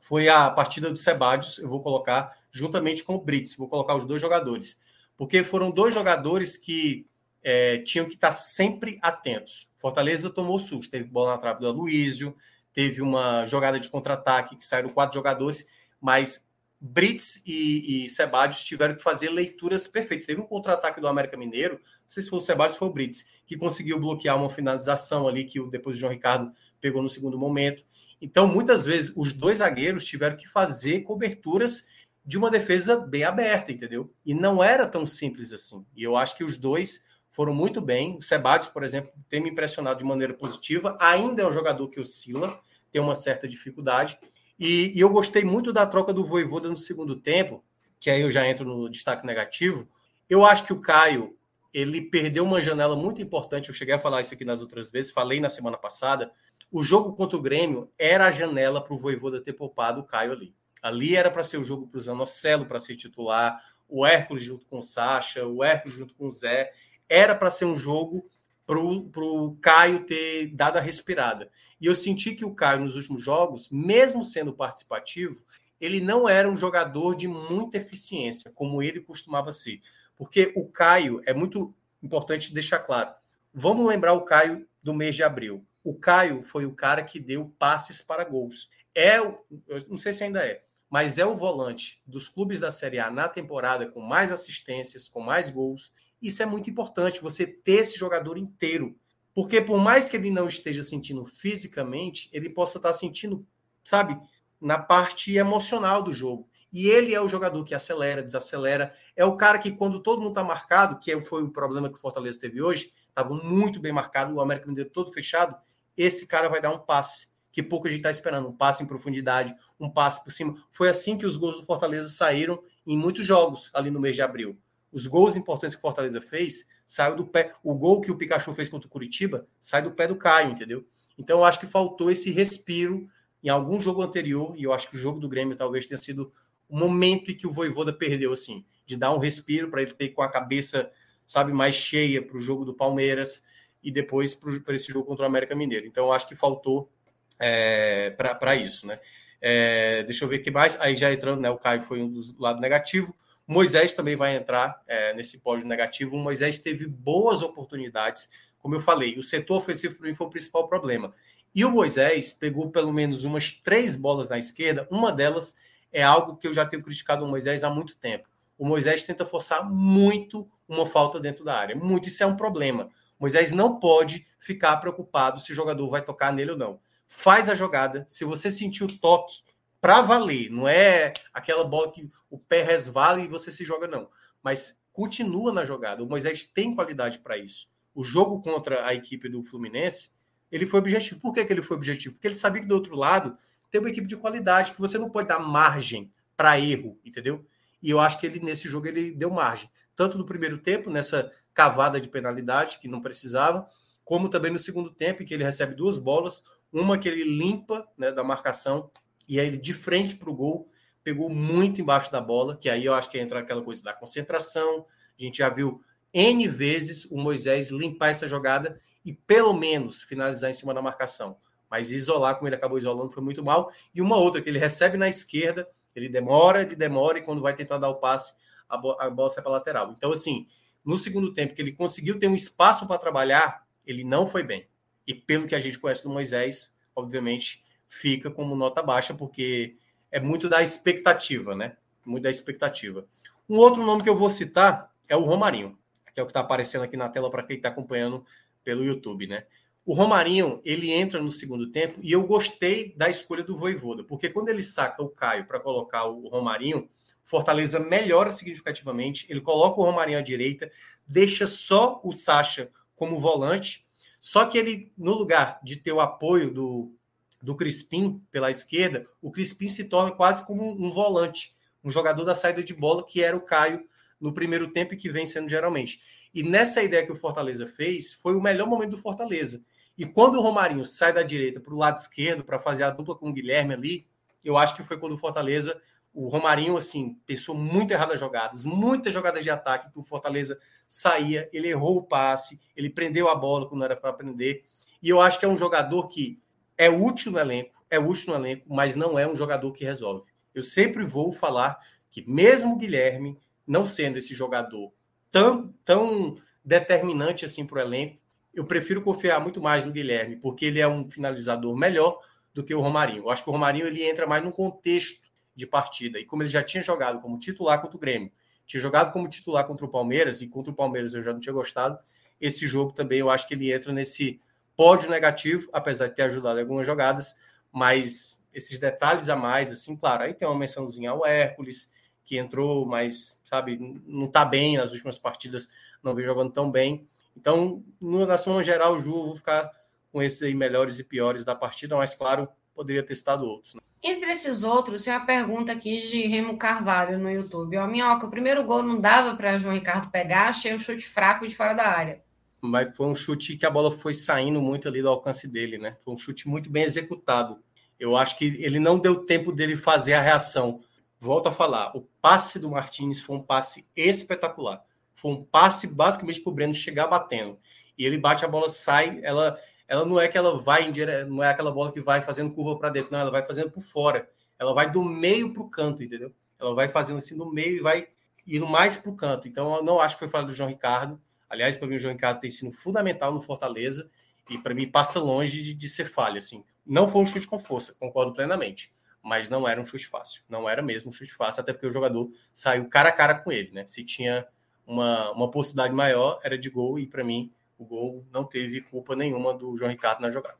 [0.00, 4.04] foi a partida do Sebadios, eu vou colocar juntamente com o Brits, vou colocar os
[4.04, 4.76] dois jogadores,
[5.16, 7.06] porque foram dois jogadores que
[7.40, 9.70] é, tinham que estar sempre atentos.
[9.76, 12.36] Fortaleza tomou susto, teve bola na trave do Aloysio,
[12.74, 15.64] teve uma jogada de contra-ataque que saíram quatro jogadores,
[16.00, 16.50] mas
[16.84, 20.26] Brits e, e Sebadios tiveram que fazer leituras perfeitas.
[20.26, 22.92] Teve um contra-ataque do América Mineiro, não sei se foi o Sebadios ou foi o
[22.92, 27.38] Brits, que conseguiu bloquear uma finalização ali que depois o João Ricardo pegou no segundo
[27.38, 27.84] momento.
[28.20, 31.86] Então, muitas vezes, os dois zagueiros tiveram que fazer coberturas
[32.24, 34.12] de uma defesa bem aberta, entendeu?
[34.26, 35.86] E não era tão simples assim.
[35.94, 38.16] E eu acho que os dois foram muito bem.
[38.16, 40.98] O Sebadios, por exemplo, tem me impressionado de maneira positiva.
[41.00, 44.18] Ainda é um jogador que oscila, tem uma certa dificuldade.
[44.58, 47.64] E, e eu gostei muito da troca do Voivoda no segundo tempo,
[47.98, 49.88] que aí eu já entro no destaque negativo.
[50.28, 51.36] Eu acho que o Caio
[51.72, 53.68] ele perdeu uma janela muito importante.
[53.68, 56.30] Eu cheguei a falar isso aqui nas outras vezes, falei na semana passada,
[56.70, 60.32] o jogo contra o Grêmio era a janela para o Voivoda ter poupado o Caio
[60.32, 60.54] ali.
[60.82, 64.66] Ali era para ser o jogo para o Zanocelo para ser titular, o Hércules junto
[64.66, 66.72] com o Sacha, o Hércules junto com o Zé.
[67.08, 68.26] Era para ser um jogo
[68.66, 71.50] para o Caio ter dado a respirada.
[71.82, 75.44] E eu senti que o Caio, nos últimos jogos, mesmo sendo participativo,
[75.78, 79.82] ele não era um jogador de muita eficiência, como ele costumava ser.
[80.16, 83.12] Porque o Caio, é muito importante deixar claro,
[83.52, 87.52] vamos lembrar o Caio do mês de abril o Caio foi o cara que deu
[87.58, 88.70] passes para gols.
[88.94, 89.44] É, eu
[89.88, 93.28] não sei se ainda é, mas é o volante dos clubes da Série A na
[93.28, 95.92] temporada com mais assistências, com mais gols.
[96.20, 98.96] Isso é muito importante, você ter esse jogador inteiro.
[99.34, 103.46] Porque por mais que ele não esteja sentindo fisicamente, ele possa estar sentindo,
[103.82, 104.18] sabe,
[104.60, 106.48] na parte emocional do jogo.
[106.72, 108.92] E ele é o jogador que acelera, desacelera.
[109.14, 112.00] É o cara que, quando todo mundo está marcado, que foi o problema que o
[112.00, 115.54] Fortaleza teve hoje, estava muito bem marcado, o América Mineiro todo fechado.
[115.96, 118.86] Esse cara vai dar um passe que pouco a gente está esperando, um passe em
[118.86, 120.56] profundidade, um passe por cima.
[120.70, 124.22] Foi assim que os gols do Fortaleza saíram em muitos jogos ali no mês de
[124.22, 124.58] abril.
[124.92, 127.54] Os gols importantes que o Fortaleza fez saiu do pé.
[127.62, 130.86] O gol que o Pikachu fez contra o Curitiba sai do pé do Caio, entendeu?
[131.16, 133.08] Então eu acho que faltou esse respiro
[133.42, 136.32] em algum jogo anterior, e eu acho que o jogo do Grêmio talvez tenha sido
[136.68, 140.10] o momento em que o Voivoda perdeu, assim, de dar um respiro para ele ter
[140.10, 140.90] com a cabeça,
[141.26, 143.44] sabe, mais cheia para o jogo do Palmeiras
[143.82, 145.86] e depois para esse jogo contra o América Mineiro.
[145.86, 146.90] Então eu acho que faltou
[147.38, 149.00] é, para isso, né?
[149.40, 150.80] É, deixa eu ver o que mais.
[150.80, 151.50] Aí já entrando, né?
[151.50, 153.14] O Caio foi um dos lado negativo.
[153.46, 156.16] Moisés também vai entrar é, nesse pódio negativo.
[156.16, 158.28] O Moisés teve boas oportunidades.
[158.58, 161.12] Como eu falei, o setor ofensivo para mim foi o principal problema.
[161.54, 164.86] E o Moisés pegou pelo menos umas três bolas na esquerda.
[164.90, 165.54] Uma delas
[165.92, 168.28] é algo que eu já tenho criticado o Moisés há muito tempo.
[168.56, 171.76] O Moisés tenta forçar muito uma falta dentro da área.
[171.76, 172.84] Muito, isso é um problema.
[173.18, 176.80] O Moisés não pode ficar preocupado se o jogador vai tocar nele ou não
[177.12, 178.04] faz a jogada.
[178.08, 179.42] Se você sentir o toque
[179.82, 184.08] para valer, não é aquela bola que o pé resvala e você se joga, não.
[184.40, 186.04] Mas continua na jogada.
[186.04, 187.68] O Moisés tem qualidade para isso.
[187.92, 190.12] O jogo contra a equipe do Fluminense,
[190.52, 191.20] ele foi objetivo.
[191.20, 192.14] Por que, que ele foi objetivo?
[192.14, 193.36] Porque ele sabia que do outro lado
[193.72, 197.44] tem uma equipe de qualidade, que você não pode dar margem para erro, entendeu?
[197.82, 199.68] E eu acho que ele nesse jogo ele deu margem.
[199.96, 203.68] Tanto no primeiro tempo, nessa cavada de penalidade que não precisava,
[204.04, 207.84] como também no segundo tempo, em que ele recebe duas bolas, uma que ele limpa
[207.98, 208.88] né, da marcação
[209.28, 210.68] e aí de frente para o gol
[211.02, 214.86] pegou muito embaixo da bola, que aí eu acho que entra aquela coisa da concentração.
[215.18, 220.50] A gente já viu N vezes o Moisés limpar essa jogada e pelo menos finalizar
[220.50, 221.36] em cima da marcação.
[221.70, 223.72] Mas isolar, como ele acabou isolando, foi muito mal.
[223.94, 227.56] E uma outra que ele recebe na esquerda, ele demora, ele demora, e quando vai
[227.56, 228.34] tentar dar o passe,
[228.68, 229.92] a, bo a bola sai para lateral.
[229.96, 230.46] Então, assim,
[230.84, 234.68] no segundo tempo, que ele conseguiu ter um espaço para trabalhar, ele não foi bem.
[235.06, 239.76] E pelo que a gente conhece do Moisés, obviamente fica como nota baixa, porque
[240.10, 241.76] é muito da expectativa, né?
[242.06, 243.06] Muito da expectativa.
[243.46, 245.78] Um outro nome que eu vou citar é o Romarinho,
[246.14, 248.24] que é o que está aparecendo aqui na tela para quem está acompanhando
[248.64, 249.44] pelo YouTube, né?
[249.84, 254.30] O Romarinho, ele entra no segundo tempo e eu gostei da escolha do Voivoda, porque
[254.30, 256.88] quando ele saca o Caio para colocar o Romarinho,
[257.22, 260.70] Fortaleza melhora significativamente, ele coloca o Romarinho à direita,
[261.06, 263.86] deixa só o Sacha como volante
[264.22, 266.94] só que ele, no lugar de ter o apoio do,
[267.42, 272.36] do Crispim pela esquerda, o Crispim se torna quase como um, volante, um jogador da
[272.36, 273.84] saída de bola, que era o Caio
[274.20, 276.00] no primeiro tempo e que vem sendo geralmente.
[276.32, 279.62] E nessa ideia que o Fortaleza fez, foi o melhor momento do Fortaleza.
[279.98, 283.16] E quando o Romarinho sai da direita para o lado esquerdo para fazer a dupla
[283.16, 284.06] com o Guilherme ali,
[284.44, 285.80] eu acho que foi quando o Fortaleza,
[286.14, 290.58] o Romarinho, assim, pensou muito errado as jogadas, muitas jogadas de ataque que o Fortaleza
[290.86, 294.64] saía, ele errou o passe, ele prendeu a bola quando era para prender.
[295.02, 296.41] E eu acho que é um jogador que
[296.82, 300.24] é útil no elenco, é útil no elenco, mas não é um jogador que resolve.
[300.52, 301.78] Eu sempre vou falar
[302.10, 304.92] que, mesmo Guilherme não sendo esse jogador
[305.30, 308.18] tão, tão determinante assim para o elenco,
[308.52, 312.18] eu prefiro confiar muito mais no Guilherme, porque ele é um finalizador melhor
[312.52, 313.22] do que o Romarinho.
[313.22, 315.22] Eu acho que o Romarinho ele entra mais no contexto
[315.54, 316.18] de partida.
[316.18, 318.32] E como ele já tinha jogado como titular contra o Grêmio,
[318.66, 321.52] tinha jogado como titular contra o Palmeiras, e contra o Palmeiras eu já não tinha
[321.52, 321.96] gostado.
[322.40, 324.40] Esse jogo também eu acho que ele entra nesse
[324.76, 327.34] pódio negativo, apesar de ter ajudado em algumas jogadas,
[327.70, 331.90] mas esses detalhes a mais, assim, claro, aí tem uma mençãozinha ao Hércules,
[332.24, 335.68] que entrou, mas, sabe, não está bem nas últimas partidas,
[336.02, 337.08] não vem jogando tão bem.
[337.36, 339.70] Então, na soma geral, Ju, eu vou ficar
[340.12, 343.74] com esses aí melhores e piores da partida, mas, claro, poderia ter estado outros.
[343.74, 343.80] Né?
[344.02, 347.76] Entre esses outros, tem uma pergunta aqui de Remo Carvalho no YouTube.
[347.78, 351.46] Ó, Minhoca, o primeiro gol não dava para João Ricardo pegar, achei um chute fraco
[351.46, 352.21] de fora da área.
[352.62, 355.96] Mas foi um chute que a bola foi saindo muito ali do alcance dele, né?
[356.04, 357.58] Foi um chute muito bem executado.
[357.98, 360.80] Eu acho que ele não deu tempo dele fazer a reação.
[361.18, 364.82] Volto a falar, o passe do Martins foi um passe espetacular.
[365.14, 367.58] Foi um passe basicamente para o Breno chegar batendo.
[367.98, 369.58] E ele bate a bola, sai, ela
[369.92, 371.24] ela não é que ela vai em dire...
[371.26, 373.82] não é aquela bola que vai fazendo curva para dentro, não, ela vai fazendo por
[373.82, 374.26] fora.
[374.58, 376.32] Ela vai do meio para o canto, entendeu?
[376.58, 378.08] Ela vai fazendo assim no meio e vai
[378.46, 379.46] indo mais para o canto.
[379.46, 381.20] Então, eu não acho que foi falha do João Ricardo.
[381.52, 384.10] Aliás, para mim, o João Ricardo tem sido fundamental no Fortaleza
[384.48, 386.38] e para mim passa longe de, de, ser falha.
[386.38, 386.64] Assim.
[386.84, 388.90] Não foi um chute com força, concordo plenamente,
[389.22, 390.42] mas não era um chute fácil.
[390.48, 393.52] Não era mesmo um chute fácil, até porque o jogador saiu cara a cara com
[393.52, 393.70] ele.
[393.70, 393.86] Né?
[393.86, 394.46] Se tinha
[394.86, 399.14] uma, uma possibilidade maior, era de gol e para mim o gol não teve culpa
[399.14, 400.56] nenhuma do João Ricardo na jogada.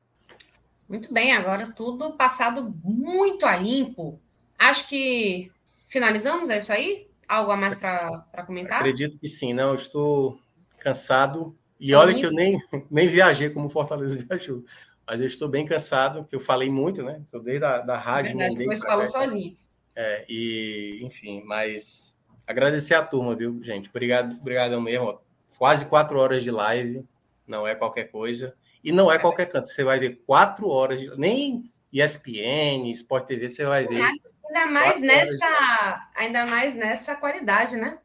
[0.87, 4.21] Muito bem, agora tudo passado muito a limpo.
[4.59, 5.51] Acho que
[5.89, 6.51] finalizamos?
[6.51, 7.09] É isso aí?
[7.27, 8.81] Algo a mais para comentar?
[8.81, 9.75] Acredito que sim, não.
[9.75, 10.39] Estou
[10.83, 11.57] cansado.
[11.79, 12.59] E olha que eu nem,
[12.91, 14.65] nem viajei como Fortaleza viajou.
[15.07, 17.21] Mas eu estou bem cansado, porque eu falei muito, né?
[17.25, 18.37] Estou desde a da rádio.
[18.37, 19.57] Verdade, depois falou sozinho.
[19.95, 23.89] É, e, enfim, mas agradecer a turma, viu, gente?
[23.89, 25.21] Obrigado, obrigado mesmo.
[25.59, 27.05] Quase quatro horas de live,
[27.47, 28.55] não é qualquer coisa.
[28.83, 29.69] E não é qualquer canto.
[29.69, 31.17] Você vai ver quatro horas, de...
[31.19, 34.01] nem ESPN, Sport TV, você vai ver.
[34.01, 37.99] Ainda mais nessa, ainda mais nessa qualidade, né?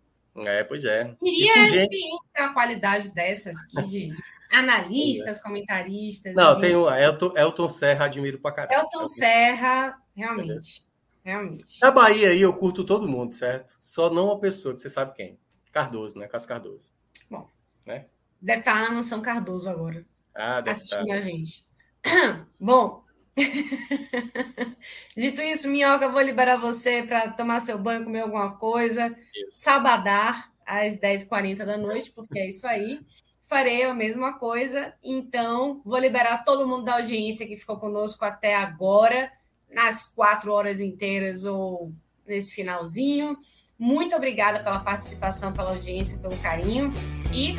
[0.45, 1.15] É, pois é.
[1.19, 1.99] Queria e gente...
[2.37, 4.15] uma qualidade dessas aqui de
[4.51, 5.41] analistas, é.
[5.41, 6.33] comentaristas.
[6.35, 8.79] Não, tem o Elton, Elton Serra, admiro pra caralho.
[8.79, 10.85] Elton Serra, realmente.
[11.23, 11.81] Realmente.
[11.81, 13.75] Na Bahia aí eu curto todo mundo, certo?
[13.79, 15.37] Só não uma pessoa que você sabe quem.
[15.73, 16.27] Cardoso, né?
[16.27, 16.93] Cássio Cardoso.
[17.29, 17.49] Bom.
[17.85, 18.05] Né?
[18.41, 20.05] Deve estar na mansão Cardoso agora.
[20.33, 21.15] Ah, deve assistindo estar.
[21.15, 21.67] a gente.
[22.59, 23.03] Bom.
[25.15, 29.15] Dito isso, Minhoca, vou liberar você para tomar seu banho, comer alguma coisa.
[29.35, 29.61] Isso.
[29.61, 32.99] Sabadar às 10h40 da noite, porque é isso aí
[33.47, 34.93] farei a mesma coisa.
[35.03, 39.31] Então, vou liberar todo mundo da audiência que ficou conosco até agora,
[39.71, 41.91] nas quatro horas inteiras ou
[42.25, 43.37] nesse finalzinho.
[43.79, 46.91] Muito obrigada pela participação, pela audiência, pelo carinho
[47.33, 47.55] e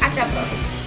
[0.00, 0.85] até a próxima.